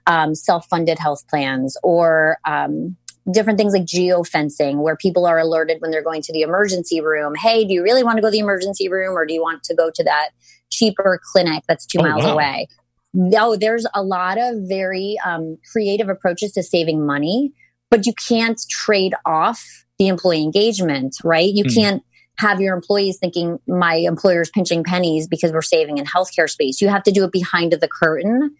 um, 0.06 0.34
self 0.34 0.66
funded 0.68 0.98
health 0.98 1.26
plans 1.28 1.76
or 1.82 2.38
um, 2.46 2.96
different 3.32 3.58
things 3.58 3.72
like 3.72 3.84
geofencing, 3.84 4.76
where 4.82 4.96
people 4.96 5.26
are 5.26 5.38
alerted 5.38 5.80
when 5.80 5.90
they're 5.90 6.02
going 6.02 6.22
to 6.22 6.32
the 6.32 6.42
emergency 6.42 7.00
room. 7.00 7.34
Hey, 7.34 7.64
do 7.64 7.74
you 7.74 7.82
really 7.82 8.04
want 8.04 8.16
to 8.16 8.22
go 8.22 8.28
to 8.28 8.32
the 8.32 8.38
emergency 8.38 8.88
room 8.88 9.16
or 9.16 9.26
do 9.26 9.34
you 9.34 9.42
want 9.42 9.64
to 9.64 9.74
go 9.74 9.90
to 9.92 10.04
that 10.04 10.30
cheaper 10.70 11.20
clinic 11.32 11.64
that's 11.68 11.86
two 11.86 11.98
Oh, 11.98 12.02
miles 12.02 12.24
wow. 12.24 12.34
away? 12.34 12.68
No, 13.14 13.56
there's 13.56 13.86
a 13.94 14.02
lot 14.02 14.38
of 14.38 14.56
very 14.68 15.16
um, 15.24 15.56
creative 15.72 16.08
approaches 16.08 16.52
to 16.52 16.62
saving 16.62 17.04
money, 17.04 17.52
but 17.90 18.06
you 18.06 18.12
can't 18.28 18.60
trade 18.70 19.14
off 19.24 19.64
the 19.98 20.08
employee 20.08 20.42
engagement, 20.42 21.16
right? 21.24 21.50
You 21.52 21.64
Hmm. 21.64 21.74
can't 21.74 22.02
have 22.38 22.60
your 22.60 22.74
employees 22.74 23.18
thinking 23.18 23.58
my 23.66 23.94
employer's 23.94 24.50
pinching 24.50 24.84
pennies 24.84 25.26
because 25.26 25.52
we're 25.52 25.62
saving 25.62 25.98
in 25.98 26.04
healthcare 26.04 26.48
space. 26.48 26.80
You 26.80 26.88
have 26.88 27.02
to 27.04 27.12
do 27.12 27.24
it 27.24 27.32
behind 27.32 27.72
the 27.72 27.88
curtain 27.88 28.56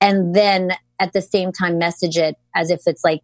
and 0.00 0.34
then 0.34 0.72
at 0.98 1.12
the 1.12 1.22
same 1.22 1.52
time 1.52 1.78
message 1.78 2.16
it 2.16 2.36
as 2.54 2.70
if 2.70 2.82
it's 2.86 3.04
like, 3.04 3.22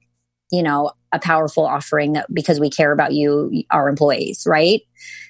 you 0.51 0.63
know, 0.63 0.93
a 1.13 1.19
powerful 1.19 1.65
offering 1.65 2.15
that 2.15 2.33
because 2.33 2.61
we 2.61 2.71
care 2.71 2.93
about 2.93 3.13
you, 3.13 3.65
our 3.71 3.89
employees, 3.89 4.45
right? 4.47 4.83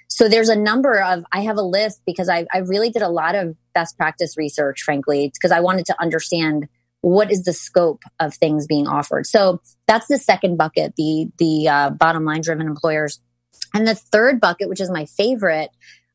So 0.09 0.29
there's 0.29 0.49
a 0.49 0.57
number 0.57 1.01
of, 1.01 1.25
I 1.33 1.42
have 1.42 1.57
a 1.57 1.62
list 1.62 2.03
because 2.07 2.29
I, 2.29 2.47
I 2.53 2.59
really 2.59 2.90
did 2.90 3.03
a 3.03 3.09
lot 3.09 3.35
of 3.35 3.57
best 3.75 3.97
practice 3.97 4.37
research, 4.37 4.83
frankly, 4.83 5.31
because 5.33 5.53
I 5.53 5.61
wanted 5.61 5.87
to 5.87 6.01
understand 6.01 6.69
what 7.01 7.31
is 7.31 7.45
the 7.45 7.53
scope 7.53 8.03
of 8.19 8.35
things 8.35 8.66
being 8.66 8.87
offered. 8.87 9.27
So 9.27 9.61
that's 9.87 10.07
the 10.07 10.19
second 10.19 10.57
bucket, 10.57 10.95
the, 10.97 11.29
the 11.38 11.69
uh, 11.69 11.90
bottom 11.90 12.25
line 12.25 12.40
driven 12.40 12.66
employers. 12.66 13.21
And 13.77 13.87
the 13.87 13.95
third 13.95 14.41
bucket, 14.41 14.71
which 14.71 14.81
is 14.81 14.91
my 14.91 15.05
favorite, 15.05 15.69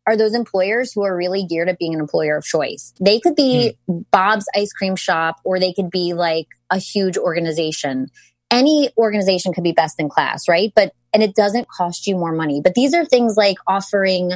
are 0.08 0.18
those 0.18 0.34
employers 0.34 0.92
who 0.92 1.04
are 1.04 1.16
really 1.16 1.46
geared 1.46 1.70
at 1.70 1.78
being 1.78 1.94
an 1.94 2.00
employer 2.00 2.36
of 2.36 2.44
choice. 2.44 2.92
They 3.00 3.20
could 3.20 3.36
be 3.36 3.78
Bob's 3.88 4.48
ice 4.56 4.74
cream 4.74 4.96
shop 4.96 5.36
or 5.44 5.60
they 5.60 5.72
could 5.72 5.92
be 5.92 6.14
like 6.14 6.48
a 6.72 6.80
huge 6.80 7.20
organization. 7.20 8.08
Any 8.50 8.90
organization 8.98 9.54
could 9.54 9.64
be 9.64 9.74
best 9.74 10.00
in 10.00 10.10
class, 10.10 10.48
right? 10.48 10.74
But, 10.76 10.94
and 11.14 11.22
it 11.22 11.36
doesn't 11.36 11.68
cost 11.70 12.08
you 12.08 12.16
more 12.16 12.32
money. 12.32 12.62
But 12.64 12.74
these 12.74 12.96
are 12.96 13.06
things 13.06 13.38
like 13.38 13.58
offering, 13.68 14.32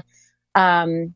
um, 0.53 1.15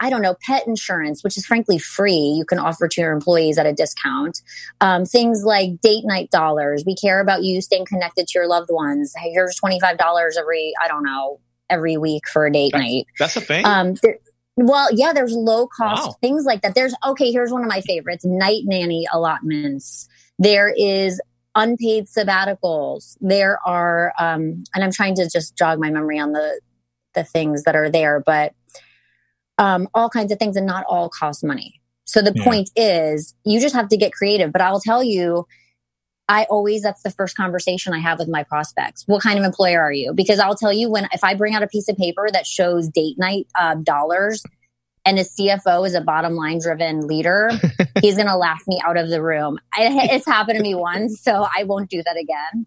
I 0.00 0.08
don't 0.10 0.22
know, 0.22 0.34
pet 0.46 0.66
insurance, 0.66 1.22
which 1.22 1.36
is 1.36 1.44
frankly 1.44 1.78
free. 1.78 2.34
You 2.36 2.44
can 2.46 2.58
offer 2.58 2.88
to 2.88 3.00
your 3.00 3.12
employees 3.12 3.58
at 3.58 3.66
a 3.66 3.72
discount. 3.72 4.40
Um, 4.80 5.04
things 5.04 5.44
like 5.44 5.80
date 5.82 6.04
night 6.04 6.30
dollars. 6.30 6.84
We 6.86 6.96
care 6.96 7.20
about 7.20 7.42
you 7.42 7.60
staying 7.60 7.84
connected 7.84 8.26
to 8.28 8.38
your 8.38 8.48
loved 8.48 8.70
ones. 8.72 9.12
Hey, 9.16 9.30
here's 9.30 9.60
$25 9.60 9.98
every, 10.38 10.72
I 10.82 10.88
don't 10.88 11.04
know, 11.04 11.40
every 11.68 11.96
week 11.98 12.26
for 12.28 12.46
a 12.46 12.52
date 12.52 12.72
night. 12.74 13.06
That's 13.18 13.36
a 13.36 13.40
thing. 13.42 13.64
Um, 13.66 13.94
there, 14.02 14.16
well, 14.56 14.88
yeah, 14.92 15.12
there's 15.12 15.32
low 15.32 15.66
cost 15.66 16.06
Wow. 16.08 16.16
things 16.20 16.44
like 16.44 16.62
that. 16.62 16.74
There's 16.74 16.94
okay. 17.06 17.30
Here's 17.30 17.52
one 17.52 17.62
of 17.62 17.68
my 17.68 17.80
favorites: 17.80 18.24
night 18.24 18.62
nanny 18.64 19.06
allotments. 19.12 20.08
There 20.38 20.72
is 20.76 21.20
unpaid 21.54 22.06
sabbaticals. 22.06 23.16
There 23.20 23.58
are, 23.66 24.12
um, 24.18 24.64
and 24.74 24.84
I'm 24.84 24.92
trying 24.92 25.14
to 25.16 25.28
just 25.28 25.56
jog 25.56 25.78
my 25.78 25.90
memory 25.90 26.18
on 26.18 26.32
the 26.32 26.60
the 27.14 27.24
things 27.24 27.64
that 27.64 27.74
are 27.74 27.90
there, 27.90 28.22
but 28.24 28.54
um, 29.60 29.88
all 29.94 30.08
kinds 30.10 30.32
of 30.32 30.40
things, 30.40 30.56
and 30.56 30.66
not 30.66 30.84
all 30.88 31.08
cost 31.08 31.44
money. 31.44 31.80
So 32.04 32.22
the 32.22 32.34
Yeah. 32.34 32.42
point 32.44 32.70
is, 32.74 33.34
you 33.44 33.60
just 33.60 33.74
have 33.76 33.88
to 33.90 33.96
get 33.96 34.12
creative. 34.12 34.50
But 34.52 34.62
I'll 34.62 34.80
tell 34.80 35.04
you, 35.04 35.46
I 36.28 36.44
always 36.44 36.82
that's 36.82 37.02
the 37.02 37.10
first 37.10 37.36
conversation 37.36 37.92
I 37.92 37.98
have 37.98 38.18
with 38.18 38.28
my 38.28 38.42
prospects. 38.44 39.04
What 39.06 39.22
kind 39.22 39.38
of 39.38 39.44
employer 39.44 39.80
are 39.80 39.92
you? 39.92 40.12
Because 40.14 40.38
I'll 40.40 40.56
tell 40.56 40.72
you 40.72 40.90
when 40.90 41.08
if 41.12 41.22
I 41.22 41.34
bring 41.34 41.54
out 41.54 41.62
a 41.62 41.68
piece 41.68 41.88
of 41.88 41.96
paper 41.96 42.28
that 42.32 42.46
shows 42.46 42.88
date 42.88 43.16
night 43.18 43.46
uh, 43.58 43.74
dollars 43.76 44.42
and 45.04 45.18
a 45.18 45.24
CFO 45.24 45.86
is 45.86 45.94
a 45.94 46.00
bottom 46.00 46.34
line 46.34 46.58
driven 46.60 47.06
leader, 47.06 47.50
he's 48.00 48.14
going 48.16 48.28
to 48.28 48.36
laugh 48.36 48.62
me 48.66 48.80
out 48.84 48.96
of 48.96 49.08
the 49.08 49.22
room. 49.22 49.58
I, 49.74 50.08
it's 50.12 50.26
happened 50.26 50.56
to 50.56 50.62
me 50.62 50.74
once, 50.74 51.20
so 51.20 51.46
I 51.56 51.64
won't 51.64 51.90
do 51.90 52.02
that 52.02 52.16
again. 52.16 52.66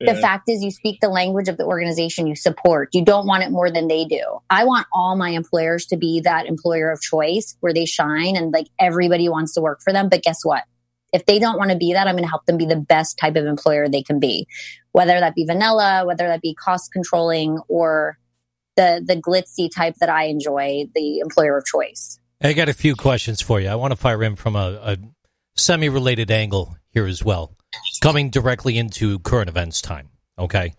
The 0.00 0.14
fact 0.14 0.48
is, 0.48 0.62
you 0.62 0.70
speak 0.70 1.00
the 1.00 1.10
language 1.10 1.48
of 1.48 1.58
the 1.58 1.64
organization 1.64 2.26
you 2.26 2.34
support. 2.34 2.88
You 2.94 3.04
don't 3.04 3.26
want 3.26 3.42
it 3.42 3.50
more 3.50 3.70
than 3.70 3.86
they 3.86 4.06
do. 4.06 4.38
I 4.48 4.64
want 4.64 4.86
all 4.92 5.14
my 5.14 5.30
employers 5.30 5.86
to 5.86 5.98
be 5.98 6.20
that 6.20 6.46
employer 6.46 6.90
of 6.90 7.02
choice 7.02 7.56
where 7.60 7.74
they 7.74 7.84
shine 7.84 8.34
and 8.34 8.50
like 8.50 8.68
everybody 8.78 9.28
wants 9.28 9.54
to 9.54 9.60
work 9.60 9.82
for 9.82 9.92
them. 9.92 10.08
But 10.08 10.22
guess 10.22 10.38
what? 10.42 10.64
If 11.12 11.26
they 11.26 11.38
don't 11.38 11.58
want 11.58 11.70
to 11.70 11.76
be 11.76 11.92
that, 11.92 12.06
I'm 12.06 12.14
going 12.14 12.24
to 12.24 12.30
help 12.30 12.46
them 12.46 12.56
be 12.56 12.66
the 12.66 12.76
best 12.76 13.18
type 13.18 13.36
of 13.36 13.44
employer 13.44 13.88
they 13.88 14.02
can 14.02 14.20
be, 14.20 14.46
whether 14.92 15.18
that 15.20 15.34
be 15.34 15.44
vanilla, 15.44 16.04
whether 16.06 16.28
that 16.28 16.40
be 16.40 16.54
cost 16.54 16.92
controlling, 16.92 17.58
or 17.68 18.16
the 18.76 19.02
the 19.04 19.16
glitzy 19.16 19.68
type 19.74 19.96
that 20.00 20.08
I 20.08 20.24
enjoy, 20.24 20.84
the 20.94 21.18
employer 21.18 21.58
of 21.58 21.64
choice. 21.66 22.18
I 22.40 22.52
got 22.54 22.68
a 22.68 22.74
few 22.74 22.96
questions 22.96 23.42
for 23.42 23.60
you. 23.60 23.68
I 23.68 23.74
want 23.74 23.90
to 23.92 23.96
fire 23.96 24.22
in 24.22 24.36
from 24.36 24.56
a, 24.56 24.80
a 24.82 24.96
semi 25.56 25.88
related 25.88 26.30
angle 26.30 26.76
here 26.90 27.06
as 27.06 27.22
well, 27.22 27.54
coming 28.00 28.30
directly 28.30 28.78
into 28.78 29.18
current 29.20 29.48
events 29.48 29.82
time. 29.82 30.08
Okay. 30.38 30.74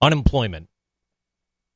Unemployment. 0.00 0.68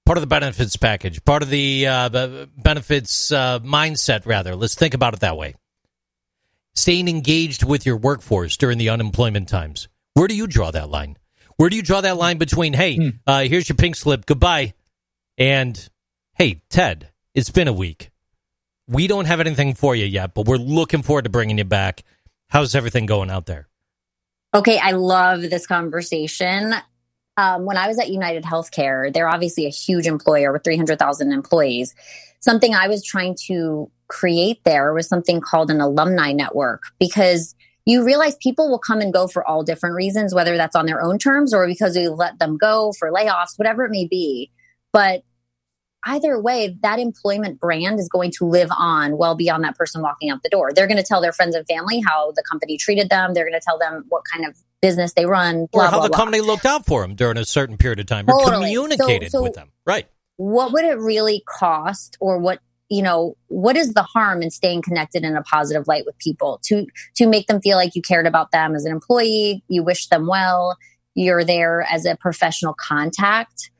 Part 0.07 0.19
of 0.19 0.23
the 0.23 0.27
benefits 0.29 0.77
package, 0.77 1.25
part 1.25 1.43
of 1.43 1.49
the 1.49 1.87
uh, 1.87 2.47
benefits 2.59 3.33
uh, 3.33 3.61
mindset, 3.61 4.27
rather. 4.27 4.55
Let's 4.55 4.75
think 4.75 4.93
about 4.93 5.15
it 5.15 5.21
that 5.21 5.39
way. 5.39 5.55
Staying 6.75 7.09
engaged 7.09 7.65
with 7.65 7.87
your 7.87 7.97
workforce 7.97 8.57
during 8.59 8.77
the 8.77 8.91
unemployment 8.91 9.49
times. 9.49 9.89
Where 10.13 10.29
do 10.29 10.35
you 10.35 10.47
draw 10.47 10.71
that 10.73 10.91
line? 10.91 11.17
Where 11.57 11.71
do 11.71 11.77
you 11.77 11.83
draw 11.83 12.03
that 12.03 12.19
line 12.19 12.37
between, 12.37 12.75
hey, 12.75 13.13
uh, 13.27 13.45
here's 13.45 13.69
your 13.69 13.77
pink 13.77 13.97
slip, 13.97 14.27
goodbye, 14.27 14.75
and 15.39 15.89
hey, 16.35 16.63
Ted, 16.69 17.11
it's 17.33 17.51
been 17.51 17.69
a 17.69 17.73
week 17.73 18.11
we 18.87 19.07
don't 19.07 19.25
have 19.25 19.41
anything 19.41 19.75
for 19.75 19.95
you 19.97 20.05
yet, 20.05 20.35
but 20.35 20.47
we're 20.47 20.57
looking 20.57 21.03
forward 21.03 21.25
to 21.25 21.31
bringing 21.31 21.59
you 21.59 21.65
back. 21.65 22.05
How's 22.49 22.75
everything 22.75 23.07
going 23.07 23.31
out 23.31 23.47
there? 23.47 23.69
Okay, 24.55 24.79
I 24.79 24.93
love 24.93 25.43
this 25.43 25.67
conversation. 25.67 26.75
Um, 27.37 27.65
when 27.65 27.77
I 27.77 27.89
was 27.89 27.99
at 27.99 28.11
United 28.11 28.45
Healthcare, 28.45 29.13
they're 29.13 29.29
obviously 29.29 29.67
a 29.67 29.71
huge 29.71 30.07
employer 30.07 30.53
with 30.53 30.63
300,000 30.63 31.33
employees. 31.33 31.93
Something 32.39 32.73
I 32.73 32.87
was 32.87 33.05
trying 33.05 33.37
to 33.47 33.91
create 34.07 34.63
there 34.65 34.95
was 34.95 35.09
something 35.09 35.41
called 35.41 35.73
an 35.73 35.81
alumni 35.81 36.31
network 36.31 36.83
because 37.01 37.57
you 37.85 38.05
realize 38.05 38.37
people 38.37 38.71
will 38.71 38.79
come 38.79 39.01
and 39.01 39.13
go 39.13 39.27
for 39.27 39.45
all 39.45 39.65
different 39.65 39.97
reasons, 39.97 40.33
whether 40.33 40.57
that's 40.57 40.77
on 40.77 40.87
their 40.87 41.03
own 41.03 41.19
terms 41.19 41.53
or 41.53 41.67
because 41.67 41.97
we 41.97 42.07
let 42.07 42.39
them 42.39 42.57
go 42.57 42.93
for 42.97 43.11
layoffs, 43.11 43.59
whatever 43.59 43.85
it 43.85 43.91
may 43.91 44.07
be. 44.07 44.53
But 44.93 45.25
either 46.07 46.41
way, 46.41 46.77
that 46.83 46.99
employment 46.99 47.61
brand 47.61 47.99
is 47.99 48.09
going 48.09 48.31
to 48.39 48.45
live 48.45 48.69
on 48.77 49.17
well 49.19 49.35
beyond 49.35 49.65
that 49.65 49.77
person 49.77 50.03
walking 50.03 50.31
out 50.31 50.43
the 50.43 50.49
door. 50.49 50.73
They're 50.73 50.87
going 50.87 50.97
to 50.99 51.03
tell 51.03 51.21
their 51.21 51.33
friends 51.33 51.55
and 51.55 51.67
family 51.67 52.01
how 52.07 52.33
the 52.33 52.43
company 52.43 52.77
treated 52.77 53.09
them. 53.11 53.35
They're 53.35 53.45
going 53.49 53.59
to 53.59 53.65
tell 53.65 53.79
them 53.79 54.05
what 54.09 54.23
kind 54.33 54.47
of 54.47 54.57
business 54.81 55.13
they 55.15 55.27
run, 55.27 55.67
blah, 55.73 55.83
or 55.83 55.87
how 55.87 55.91
blah, 55.99 56.03
the 56.05 56.09
blah. 56.11 56.17
company 56.19 56.41
looked 56.41 56.67
out 56.67 56.87
for 56.87 57.03
them 57.03 57.15
during 57.15 57.37
a 57.39 57.45
certain 57.45 57.77
period 57.77 58.01
of 58.01 58.07
time 58.07 58.27
or 58.29 58.39
Totally. 58.45 58.67
communicated 58.75 59.31
So- 59.31 59.39
so- 59.39 59.43
with 59.43 59.55
them. 59.55 59.71
Right. 59.87 60.07
what 60.37 60.73
would 60.73 60.85
it 60.85 60.99
really 60.99 61.43
cost 61.47 62.17
or 62.21 62.39
what 62.39 62.59
you 62.91 63.03
know 63.03 63.35
what 63.49 63.77
is 63.77 63.95
the 63.95 64.03
harm 64.03 64.43
in 64.43 64.51
staying 64.51 64.83
connected 64.83 65.25
in 65.25 65.37
a 65.37 65.43
positive 65.43 65.87
light 65.89 66.05
with 66.05 66.19
people 66.19 66.61
to 66.65 66.87
to 67.17 67.27
make 67.27 67.47
them 67.47 67.61
feel 67.63 67.77
like 67.79 67.95
you 67.95 68.03
cared 68.03 68.27
about 68.27 68.51
them 68.51 68.75
as 68.75 68.85
an 68.85 68.93
employee 68.93 69.63
you 69.69 69.83
wish 69.83 70.09
them 70.09 70.27
well 70.27 70.77
you're 71.15 71.45
there 71.45 71.87
as 71.91 72.05
a 72.05 72.15
professional 72.17 72.75
contact 72.75 73.71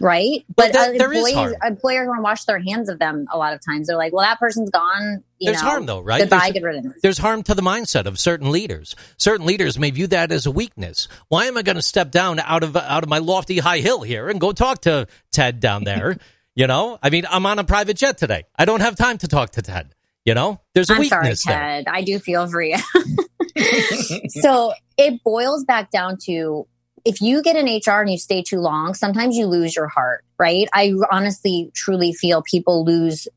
right 0.00 0.44
but 0.54 0.72
that- 0.72 0.98
there 0.98 1.12
is 1.12 1.26
employees 1.26 1.54
employers 1.64 2.08
want 2.08 2.18
to 2.18 2.22
wash 2.22 2.44
their 2.44 2.58
hands 2.58 2.88
of 2.88 2.98
them 2.98 3.26
a 3.32 3.38
lot 3.38 3.52
of 3.54 3.60
times 3.64 3.86
they're 3.86 3.96
like 3.96 4.12
well 4.12 4.24
that 4.24 4.38
person's 4.40 4.70
gone 4.70 5.22
you 5.38 5.50
There's 5.50 5.62
know 5.62 5.68
harm, 5.68 5.86
though, 5.86 6.00
right? 6.00 6.20
goodbye 6.20 6.52
There's- 6.54 6.82
good 6.82 6.92
There's 7.02 7.18
harm 7.18 7.42
to 7.42 7.54
the 7.54 7.60
mindset 7.60 8.06
of 8.06 8.18
certain 8.18 8.50
leaders. 8.50 8.96
Certain 9.18 9.44
leaders 9.44 9.78
may 9.78 9.90
view 9.90 10.06
that 10.06 10.32
as 10.32 10.46
a 10.46 10.50
weakness. 10.50 11.06
Why 11.28 11.46
am 11.46 11.58
I 11.58 11.62
going 11.62 11.76
to 11.76 11.82
step 11.82 12.10
down 12.10 12.38
out 12.38 12.62
of 12.62 12.74
out 12.76 13.02
of 13.02 13.10
my 13.10 13.18
lofty 13.18 13.58
high 13.58 13.80
hill 13.80 14.00
here 14.02 14.30
and 14.30 14.40
go 14.40 14.52
talk 14.52 14.82
to 14.82 15.06
Ted 15.32 15.60
down 15.60 15.84
there? 15.84 16.16
you 16.54 16.66
know, 16.66 16.98
I 17.02 17.10
mean, 17.10 17.26
I'm 17.28 17.44
on 17.44 17.58
a 17.58 17.64
private 17.64 17.98
jet 17.98 18.16
today. 18.16 18.44
I 18.56 18.64
don't 18.64 18.80
have 18.80 18.96
time 18.96 19.18
to 19.18 19.28
talk 19.28 19.50
to 19.50 19.62
Ted. 19.62 19.94
You 20.24 20.32
know, 20.32 20.60
there's 20.72 20.88
a 20.88 20.94
I'm 20.94 21.04
sorry, 21.04 21.22
weakness 21.24 21.44
there. 21.44 21.58
Ted. 21.58 21.84
I 21.88 22.02
do 22.02 22.18
feel 22.20 22.46
for 22.46 22.62
you. 22.62 22.78
so 24.28 24.72
it 24.96 25.22
boils 25.22 25.64
back 25.64 25.90
down 25.90 26.16
to 26.24 26.66
if 27.04 27.20
you 27.20 27.42
get 27.42 27.56
an 27.56 27.66
HR 27.66 28.00
and 28.00 28.10
you 28.10 28.18
stay 28.18 28.42
too 28.42 28.60
long, 28.60 28.94
sometimes 28.94 29.36
you 29.36 29.46
lose 29.46 29.76
your 29.76 29.88
heart, 29.88 30.24
right? 30.38 30.68
I 30.74 30.94
honestly, 31.10 31.70
truly 31.74 32.12
feel 32.12 32.42
people 32.42 32.84
lose 32.84 33.28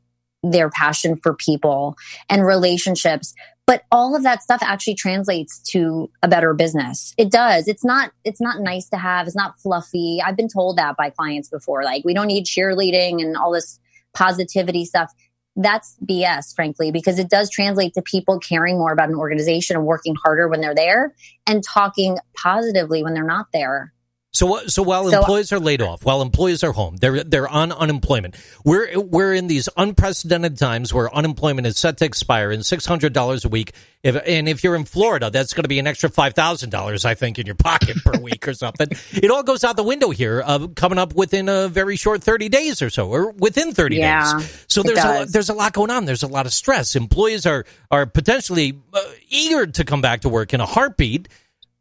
their 0.42 0.70
passion 0.70 1.16
for 1.16 1.34
people 1.34 1.96
and 2.28 2.46
relationships. 2.46 3.34
But 3.66 3.82
all 3.92 4.16
of 4.16 4.22
that 4.22 4.42
stuff 4.42 4.62
actually 4.62 4.94
translates 4.94 5.58
to 5.72 6.10
a 6.22 6.28
better 6.28 6.54
business. 6.54 7.12
It 7.18 7.30
does. 7.30 7.68
It's 7.68 7.84
not, 7.84 8.12
it's 8.24 8.40
not 8.40 8.60
nice 8.60 8.88
to 8.88 8.96
have. 8.96 9.26
It's 9.26 9.36
not 9.36 9.60
fluffy. 9.60 10.20
I've 10.24 10.36
been 10.36 10.48
told 10.48 10.78
that 10.78 10.96
by 10.96 11.10
clients 11.10 11.50
before. 11.50 11.84
Like, 11.84 12.02
we 12.04 12.14
don't 12.14 12.28
need 12.28 12.46
cheerleading 12.46 13.20
and 13.20 13.36
all 13.36 13.52
this 13.52 13.78
positivity 14.14 14.86
stuff 14.86 15.12
that's 15.58 15.96
BS, 16.04 16.54
frankly, 16.54 16.90
because 16.90 17.18
it 17.18 17.28
does 17.28 17.50
translate 17.50 17.92
to 17.94 18.02
people 18.02 18.38
caring 18.38 18.78
more 18.78 18.92
about 18.92 19.08
an 19.08 19.16
organization 19.16 19.76
and 19.76 19.84
working 19.84 20.14
harder 20.14 20.48
when 20.48 20.60
they're 20.60 20.74
there 20.74 21.14
and 21.46 21.64
talking 21.64 22.18
positively 22.36 23.02
when 23.02 23.14
they're 23.14 23.24
not 23.24 23.46
there. 23.52 23.92
So, 24.30 24.66
so 24.66 24.82
while 24.82 25.08
So- 25.10 25.18
employees 25.20 25.52
are 25.52 25.58
laid 25.58 25.80
off, 25.80 26.04
while 26.04 26.20
employees 26.20 26.62
are 26.62 26.72
home, 26.72 26.96
they're 26.96 27.24
they're 27.24 27.48
on 27.48 27.72
unemployment. 27.72 28.36
We're 28.62 29.00
we're 29.00 29.32
in 29.32 29.46
these 29.46 29.70
unprecedented 29.76 30.58
times 30.58 30.92
where 30.92 31.12
unemployment 31.14 31.66
is 31.66 31.78
set 31.78 31.96
to 31.98 32.04
expire 32.04 32.52
in 32.52 32.62
six 32.62 32.84
hundred 32.84 33.14
dollars 33.14 33.46
a 33.46 33.48
week. 33.48 33.72
If 34.02 34.16
and 34.26 34.46
if 34.46 34.62
you're 34.62 34.76
in 34.76 34.84
Florida, 34.84 35.30
that's 35.30 35.54
going 35.54 35.62
to 35.64 35.68
be 35.68 35.78
an 35.78 35.86
extra 35.86 36.10
five 36.10 36.34
thousand 36.34 36.70
dollars, 36.70 37.06
I 37.06 37.14
think, 37.14 37.38
in 37.38 37.46
your 37.46 37.54
pocket 37.54 37.96
per 38.04 38.18
week 38.22 38.46
or 38.46 38.52
something. 38.52 38.88
It 39.12 39.30
all 39.30 39.42
goes 39.42 39.64
out 39.64 39.76
the 39.76 39.82
window 39.82 40.10
here, 40.10 40.42
uh, 40.44 40.68
coming 40.76 40.98
up 40.98 41.14
within 41.14 41.48
a 41.48 41.66
very 41.68 41.96
short 41.96 42.22
thirty 42.22 42.50
days 42.50 42.82
or 42.82 42.90
so, 42.90 43.08
or 43.08 43.32
within 43.32 43.72
thirty 43.72 43.96
Yeah, 43.96 44.38
days. 44.40 44.64
So 44.68 44.82
there's 44.82 44.98
a, 45.02 45.24
there's 45.32 45.48
a 45.48 45.54
lot 45.54 45.72
going 45.72 45.90
on. 45.90 46.04
There's 46.04 46.22
a 46.22 46.28
lot 46.28 46.44
of 46.44 46.52
stress. 46.52 46.94
Employees 46.96 47.46
are 47.46 47.64
are 47.90 48.04
potentially 48.04 48.78
uh, 48.92 49.00
eager 49.30 49.66
to 49.66 49.84
come 49.84 50.02
back 50.02 50.20
to 50.20 50.28
work 50.28 50.52
in 50.52 50.60
a 50.60 50.66
heartbeat, 50.66 51.28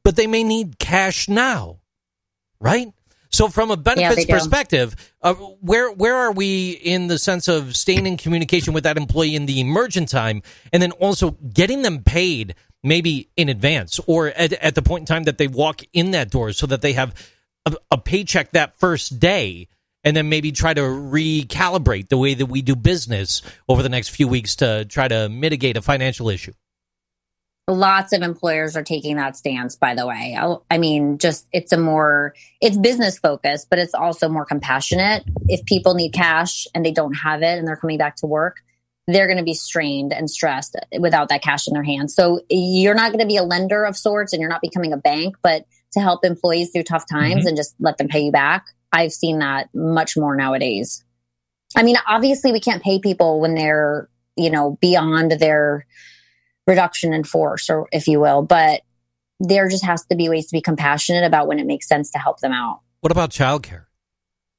but 0.04 0.16
they 0.16 0.28
may 0.28 0.44
need 0.44 0.80
cash 0.80 1.28
now, 1.30 1.80
right? 2.60 2.92
So, 3.30 3.50
from 3.50 3.72
a 3.72 3.78
benefits 3.78 4.26
do. 4.26 4.34
perspective, 4.34 4.96
uh, 5.22 5.34
where 5.34 5.92
where 5.92 6.16
are 6.16 6.32
we 6.32 6.72
in 6.72 7.08
the 7.08 7.20
sense 7.20 7.48
of 7.48 7.76
staying 7.76 8.06
in 8.06 8.18
communication 8.18 8.74
with 8.74 8.84
that 8.86 8.98
employee 8.98 9.36
in 9.36 9.46
the 9.46 9.60
emergent 9.60 10.10
time, 10.10 10.42
and 10.72 10.82
then 10.82 10.92
also 10.94 11.32
getting 11.32 11.82
them 11.82 12.04
paid 12.04 12.56
maybe 12.84 13.30
in 13.36 13.50
advance 13.50 14.00
or 14.08 14.28
at, 14.30 14.54
at 14.54 14.76
the 14.76 14.82
point 14.82 15.02
in 15.02 15.06
time 15.06 15.24
that 15.24 15.38
they 15.38 15.48
walk 15.48 15.82
in 15.94 16.12
that 16.12 16.30
door, 16.30 16.54
so 16.54 16.66
that 16.68 16.82
they 16.82 16.94
have 16.94 17.14
a, 17.66 17.76
a 17.92 17.98
paycheck 17.98 18.52
that 18.52 18.80
first 18.80 19.20
day, 19.20 19.68
and 20.04 20.16
then 20.16 20.30
maybe 20.30 20.52
try 20.52 20.74
to 20.74 20.82
recalibrate 20.82 22.08
the 22.08 22.18
way 22.18 22.34
that 22.34 22.46
we 22.46 22.62
do 22.62 22.76
business 22.76 23.42
over 23.68 23.84
the 23.84 23.90
next 23.90 24.10
few 24.10 24.28
weeks 24.28 24.56
to 24.56 24.86
try 24.86 25.08
to 25.08 25.28
mitigate 25.28 25.76
a 25.76 25.82
financial 25.82 26.30
issue. 26.30 26.54
Lots 27.70 28.14
of 28.14 28.22
employers 28.22 28.78
are 28.78 28.84
taking 28.84 29.18
that 29.18 29.36
stance, 29.36 29.76
by 29.76 29.94
the 29.94 30.08
way. 30.08 30.38
I, 30.40 30.56
I 30.72 30.78
mean, 30.78 31.18
just 31.18 31.48
it's 31.52 31.74
a 31.74 31.78
more, 31.78 32.34
it's 32.62 32.78
business 32.78 33.20
focused, 33.20 33.70
but 33.70 33.78
it's 33.78 33.94
also 33.94 34.30
more 34.30 34.46
compassionate. 34.46 35.26
If 35.50 35.66
people 35.66 35.94
need 35.94 36.14
cash 36.14 36.66
and 36.74 36.86
they 36.86 36.92
don't 36.92 37.14
have 37.14 37.42
it 37.42 37.58
and 37.58 37.68
they're 37.68 37.76
coming 37.76 37.98
back 37.98 38.16
to 38.18 38.26
work, 38.26 38.58
they're 39.06 39.28
going 39.28 39.38
to 39.38 39.44
be 39.44 39.54
strained 39.54 40.14
and 40.14 40.30
stressed 40.30 40.76
without 41.00 41.28
that 41.30 41.42
cash 41.42 41.68
in 41.68 41.74
their 41.74 41.84
hands. 41.84 42.16
So 42.16 42.42
you're 42.50 42.96
not 42.96 43.12
going 43.12 43.20
to 43.20 43.28
be 43.28 43.38
a 43.38 43.44
lender 43.44 43.84
of 43.86 43.98
sorts 43.98 44.32
and 44.32 44.42
you're 44.42 44.50
not 44.50 44.62
becoming 44.62 44.94
a 44.94 44.98
bank, 44.98 45.36
but 45.42 45.66
to 45.94 46.00
help 46.00 46.24
employees 46.24 46.72
through 46.72 46.84
tough 46.84 47.06
mm-hmm. 47.06 47.20
times 47.20 47.46
and 47.46 47.58
just 47.58 47.76
let 47.80 47.98
them 47.98 48.08
pay 48.08 48.22
you 48.22 48.32
back. 48.32 48.68
I've 48.92 49.12
seen 49.12 49.40
that 49.40 49.70
much 49.74 50.16
more 50.16 50.36
nowadays. 50.36 51.04
I 51.76 51.84
mean, 51.84 51.98
obviously 52.08 52.52
we 52.52 52.62
can't 52.62 52.84
pay 52.84 53.00
people 53.00 53.42
when 53.42 53.56
they're, 53.56 54.10
you 54.38 54.50
know, 54.50 54.78
beyond 54.80 55.32
their 55.32 55.86
reduction 56.68 57.14
in 57.14 57.24
force 57.24 57.70
or 57.70 57.88
if 57.92 58.08
you 58.08 58.20
will, 58.20 58.44
but 58.44 58.82
there 59.40 59.70
just 59.70 59.86
has 59.86 60.06
to 60.06 60.16
be 60.16 60.30
ways 60.30 60.48
to 60.48 60.52
be 60.52 60.62
compassionate 60.62 61.24
about 61.24 61.48
when 61.48 61.60
it 61.60 61.66
makes 61.66 61.88
sense 61.88 62.12
to 62.12 62.20
help 62.20 62.40
them 62.40 62.52
out. 62.52 62.82
What 63.02 63.12
about 63.12 63.32
childcare? 63.32 63.86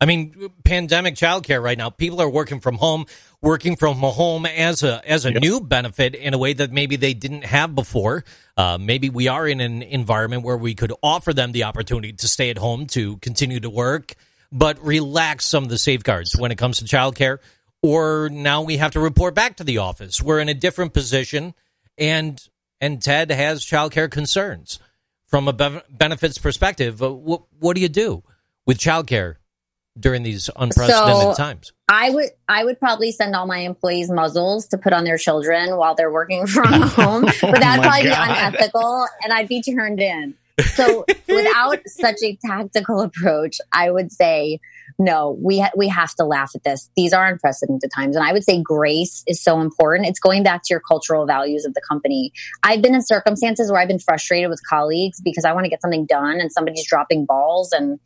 I 0.01 0.07
mean, 0.07 0.51
pandemic 0.65 1.17
childcare 1.17 1.61
right 1.61 1.77
now. 1.77 1.91
People 1.91 2.23
are 2.23 2.31
working 2.31 2.61
from 2.61 2.77
home, 2.77 3.07
working 3.43 3.75
from 3.75 3.97
home 3.97 4.47
as 4.47 4.85
a 4.85 5.03
as 5.09 5.25
a 5.25 5.33
new 5.33 5.61
benefit 5.61 6.15
in 6.15 6.35
a 6.35 6.39
way 6.39 6.53
that 6.53 6.71
maybe 6.71 6.95
they 6.95 7.15
didn't 7.15 7.45
have 7.45 7.75
before. 7.75 8.25
Uh, 8.57 8.79
maybe 8.81 9.11
we 9.11 9.27
are 9.27 9.47
in 9.47 9.61
an 9.61 9.83
environment 9.83 10.45
where 10.45 10.57
we 10.57 10.77
could 10.77 10.93
offer 11.03 11.35
them 11.35 11.51
the 11.51 11.65
opportunity 11.65 12.13
to 12.13 12.29
stay 12.29 12.51
at 12.51 12.59
home 12.59 12.87
to 12.89 13.17
continue 13.17 13.59
to 13.59 13.71
work, 13.71 14.15
but 14.53 14.81
relax 14.85 15.47
some 15.47 15.65
of 15.65 15.69
the 15.69 15.79
safeguards 15.79 16.37
when 16.39 16.53
it 16.53 16.59
comes 16.59 16.79
to 16.79 16.85
childcare. 16.85 17.39
Or 17.83 18.29
now 18.31 18.63
we 18.63 18.77
have 18.77 18.93
to 18.93 19.01
report 19.01 19.35
back 19.35 19.57
to 19.57 19.65
the 19.65 19.79
office. 19.79 20.23
We're 20.23 20.41
in 20.41 20.49
a 20.49 20.55
different 20.55 20.95
position, 20.95 21.55
and 21.99 22.41
and 22.81 23.03
Ted 23.03 23.31
has 23.31 23.65
childcare 23.65 24.11
concerns 24.11 24.79
from 25.27 25.49
a 25.49 25.53
be- 25.53 25.81
benefits 25.91 26.39
perspective. 26.39 27.01
What 27.01 27.43
what 27.59 27.75
do 27.75 27.83
you 27.83 27.89
do 27.89 28.23
with 28.67 28.79
childcare 28.79 29.37
during 29.99 30.23
these 30.23 30.49
unprecedented 30.57 31.23
So- 31.23 31.35
times? 31.35 31.73
I 31.91 32.11
would 32.11 32.29
I 32.49 32.65
would 32.65 32.79
probably 32.79 33.13
send 33.13 33.35
all 33.35 33.47
my 33.47 33.59
employees 33.61 34.11
muzzles 34.11 34.67
to 34.69 34.79
put 34.79 34.93
on 34.93 35.05
their 35.05 35.17
children 35.17 35.75
while 35.77 35.95
they're 35.95 36.13
working 36.13 36.47
from 36.47 36.67
oh 36.75 36.87
home, 36.87 37.23
but 37.23 37.43
Oh 37.43 37.53
that'd 37.53 37.83
probably 37.83 38.03
be 38.03 38.09
unethical, 38.15 39.07
and 39.25 39.33
I'd 39.33 39.49
be 39.49 39.63
turned 39.63 40.01
in. 40.01 40.35
So 40.75 41.07
without 41.29 41.79
such 41.87 42.17
a 42.23 42.37
tactical 42.45 43.01
approach, 43.01 43.59
I 43.73 43.91
would 43.91 44.13
say 44.13 44.61
no. 44.99 45.39
We 45.43 45.61
ha- 45.61 45.71
we 45.77 45.89
have 45.89 46.15
to 46.17 46.25
laugh 46.25 46.53
at 46.55 46.65
this. 46.65 46.91
These 46.97 47.13
are 47.13 47.27
unprecedented 47.27 47.91
times, 47.95 48.17
and 48.17 48.25
I 48.25 48.33
would 48.33 48.45
say 48.45 48.63
grace 48.63 49.23
is 49.27 49.43
so 49.43 49.61
important. 49.61 50.09
It's 50.09 50.21
going 50.21 50.43
back 50.43 50.63
to 50.65 50.69
your 50.71 50.81
cultural 50.81 51.27
values 51.27 51.65
of 51.65 51.75
the 51.75 51.83
company. 51.89 52.33
I've 52.63 52.83
been 52.83 52.95
in 52.95 53.03
circumstances 53.03 53.71
where 53.71 53.81
I've 53.81 53.89
been 53.89 53.99
frustrated 53.99 54.51
with 54.51 54.61
colleagues 54.69 55.21
because 55.21 55.45
I 55.45 55.53
want 55.53 55.65
to 55.65 55.71
get 55.71 55.83
something 55.83 56.07
done, 56.07 56.41
and 56.41 56.51
somebody's 56.53 56.87
dropping 56.87 57.27
balls 57.27 57.73
and 57.73 58.01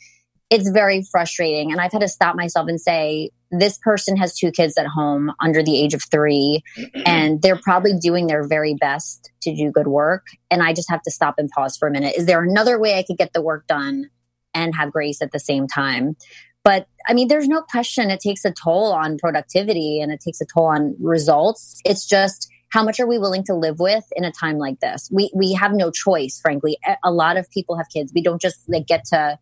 it's 0.53 0.68
very 0.68 1.03
frustrating. 1.11 1.72
And 1.72 1.80
I've 1.80 1.93
had 1.93 2.03
to 2.03 2.09
stop 2.09 2.36
myself 2.36 2.68
and 2.68 2.78
say, 2.78 3.30
this 3.51 3.78
person 3.78 4.18
has 4.18 4.34
two 4.34 4.51
kids 4.53 4.76
at 4.76 4.86
home 4.86 5.32
under 5.40 5.62
the 5.62 5.80
age 5.80 5.95
of 5.95 6.03
three, 6.11 6.62
and 7.07 7.40
they're 7.40 7.57
probably 7.57 7.99
doing 7.99 8.26
their 8.26 8.47
very 8.47 8.74
best 8.74 9.30
to 9.43 9.55
do 9.55 9.70
good 9.70 9.86
work. 9.86 10.26
And 10.51 10.62
I 10.62 10.74
just 10.74 10.90
have 10.90 11.03
to 11.05 11.11
stop 11.11 11.36
and 11.38 11.49
pause 11.49 11.78
for 11.78 11.88
a 11.88 11.90
minute. 11.90 12.16
Is 12.18 12.26
there 12.26 12.43
another 12.43 12.78
way 12.78 12.99
I 12.99 13.03
could 13.03 13.16
get 13.16 13.32
the 13.32 13.40
work 13.40 13.66
done 13.66 14.11
and 14.53 14.74
have 14.76 14.93
grace 14.93 15.22
at 15.22 15.32
the 15.32 15.40
same 15.40 15.66
time? 15.66 16.16
But 16.64 16.86
I 17.08 17.14
mean, 17.14 17.28
there's 17.28 17.48
no 17.48 17.62
question 17.62 18.10
it 18.10 18.20
takes 18.20 18.44
a 18.44 18.52
toll 18.52 18.92
on 18.92 19.18
productivity 19.18 20.00
and 20.00 20.12
it 20.12 20.20
takes 20.20 20.40
a 20.40 20.46
toll 20.46 20.66
on 20.66 20.94
results. 21.00 21.80
It's 21.84 22.06
just, 22.06 22.48
how 22.68 22.82
much 22.84 23.00
are 23.00 23.06
we 23.06 23.18
willing 23.18 23.44
to 23.44 23.54
live 23.54 23.80
with 23.80 24.04
in 24.16 24.24
a 24.24 24.32
time 24.32 24.58
like 24.58 24.80
this? 24.80 25.08
We 25.12 25.30
we 25.34 25.52
have 25.52 25.72
no 25.72 25.90
choice, 25.90 26.40
frankly. 26.40 26.78
A- 27.04 27.12
lot 27.12 27.36
of 27.36 27.50
people 27.50 27.76
have 27.76 27.88
kids. 27.92 28.12
We 28.14 28.22
don't 28.22 28.40
just 28.40 28.60
like 28.68 28.86
get 28.86 29.04
to 29.06 29.38